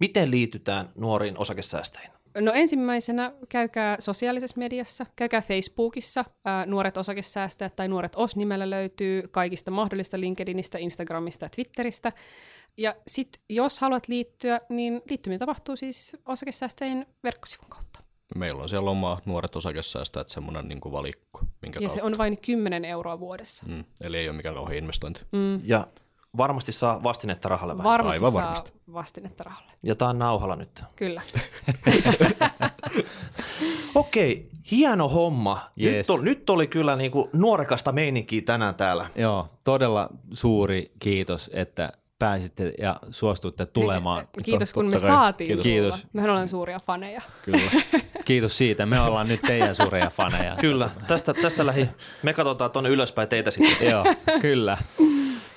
Miten 0.00 0.30
liitytään 0.30 0.88
nuoriin 0.94 1.38
osakesäästäjiin? 1.38 2.15
No 2.40 2.52
ensimmäisenä 2.52 3.32
käykää 3.48 3.96
sosiaalisessa 3.98 4.58
mediassa, 4.58 5.06
käykää 5.16 5.42
Facebookissa, 5.42 6.24
ää, 6.44 6.66
nuoret 6.66 6.96
osakesäästäjät 6.96 7.76
tai 7.76 7.88
nuoret 7.88 8.12
OS-nimellä 8.16 8.70
löytyy 8.70 9.22
kaikista 9.30 9.70
mahdollista 9.70 10.20
LinkedInistä, 10.20 10.78
Instagramista 10.78 11.44
ja 11.44 11.48
Twitteristä. 11.48 12.12
Ja 12.76 12.94
sitten 13.06 13.42
jos 13.48 13.80
haluat 13.80 14.08
liittyä, 14.08 14.60
niin 14.68 15.02
liittyminen 15.10 15.38
tapahtuu 15.38 15.76
siis 15.76 16.16
osakesäästäjien 16.26 17.06
verkkosivun 17.24 17.68
kautta. 17.68 18.00
Meillä 18.34 18.62
on 18.62 18.68
siellä 18.68 18.90
oma 18.90 19.20
nuoret 19.24 19.56
osakesäästäjät 19.56 20.28
semmoinen 20.28 20.68
niin 20.68 20.80
valikko. 20.92 21.40
Minkä 21.62 21.76
ja 21.76 21.80
kautta. 21.80 21.94
se 21.94 22.02
on 22.02 22.18
vain 22.18 22.38
10 22.38 22.84
euroa 22.84 23.20
vuodessa. 23.20 23.66
Mm, 23.66 23.84
eli 24.00 24.16
ei 24.16 24.28
ole 24.28 24.36
mikään 24.36 24.54
kauhean 24.54 24.78
investointi. 24.78 25.20
Mm. 25.32 25.60
Ja 25.64 25.86
varmasti 26.36 26.72
saa 26.72 27.02
vastinetta 27.02 27.48
rahalle 27.48 27.78
vähän. 27.78 27.90
Varmasti 27.90 28.18
Aivan 28.18 28.32
saa 28.32 28.42
varmasti. 28.42 28.72
vastinetta 28.92 29.44
rahalle. 29.44 29.72
Ja 29.82 29.94
tämä 29.94 30.08
on 30.08 30.18
nauhalla 30.18 30.56
nyt. 30.56 30.82
Kyllä. 30.96 31.22
Okei, 33.94 34.48
hieno 34.70 35.08
homma. 35.08 35.70
Yes. 35.82 35.92
Nyt, 35.96 36.10
oli, 36.10 36.24
nyt 36.24 36.50
oli 36.50 36.66
kyllä 36.66 36.96
niinku 36.96 37.30
nuorekasta 37.32 37.92
meininkiä 37.92 38.42
tänään 38.44 38.74
täällä. 38.74 39.10
Joo, 39.16 39.48
todella 39.64 40.08
suuri 40.32 40.92
kiitos, 40.98 41.50
että 41.52 41.92
pääsitte 42.18 42.72
ja 42.78 43.00
suostuitte 43.10 43.64
siis, 43.64 43.72
tulemaan. 43.72 44.20
Siis, 44.20 44.44
kiitos, 44.44 44.72
kun 44.72 44.86
me 44.86 44.98
saatiin 44.98 45.48
kiitos. 45.48 45.62
kiitos. 45.64 46.06
Mehän 46.12 46.30
ollaan 46.30 46.48
suuria 46.48 46.80
faneja. 46.86 47.20
Kyllä. 47.42 47.70
Kiitos 48.24 48.58
siitä. 48.58 48.86
Me 48.86 49.00
ollaan 49.00 49.28
nyt 49.28 49.40
teidän 49.40 49.74
suuria 49.74 50.10
faneja. 50.10 50.56
Kyllä. 50.60 50.90
Tästä, 51.06 51.34
tästä 51.34 51.66
lähi. 51.66 51.88
Me 52.22 52.32
katsotaan 52.34 52.70
tuonne 52.70 52.90
ylöspäin 52.90 53.28
teitä 53.28 53.50
sitten. 53.50 53.90
Joo, 53.90 54.04
kyllä. 54.40 54.76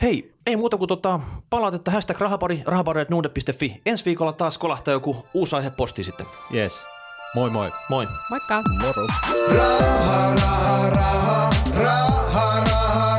Hei, 0.02 0.32
ei 0.46 0.56
muuta 0.58 0.78
kuin 0.78 0.88
tota, 0.88 1.20
palautetta 1.50 1.92
hashtag 1.92 2.20
rahapari, 2.20 2.64
rahapari.nuude.fi. 2.66 3.82
Ensi 3.86 4.06
viikolla 4.06 4.34
taas 4.34 4.58
kolahtaa 4.58 4.92
joku 4.92 5.26
uusi 5.34 5.56
aihe 5.56 5.70
posti 5.70 6.04
sitten. 6.04 6.26
Yes. 6.54 6.82
Moi 7.36 7.50
moi. 7.50 7.72
Moi. 7.90 8.08
Moikka. 8.30 8.62
Moro. 8.82 9.08
Raha, 9.56 10.36
raha, 10.36 10.90
raha, 10.90 10.90
raha, 10.90 11.50
raha, 11.84 12.64
raha, 12.66 13.19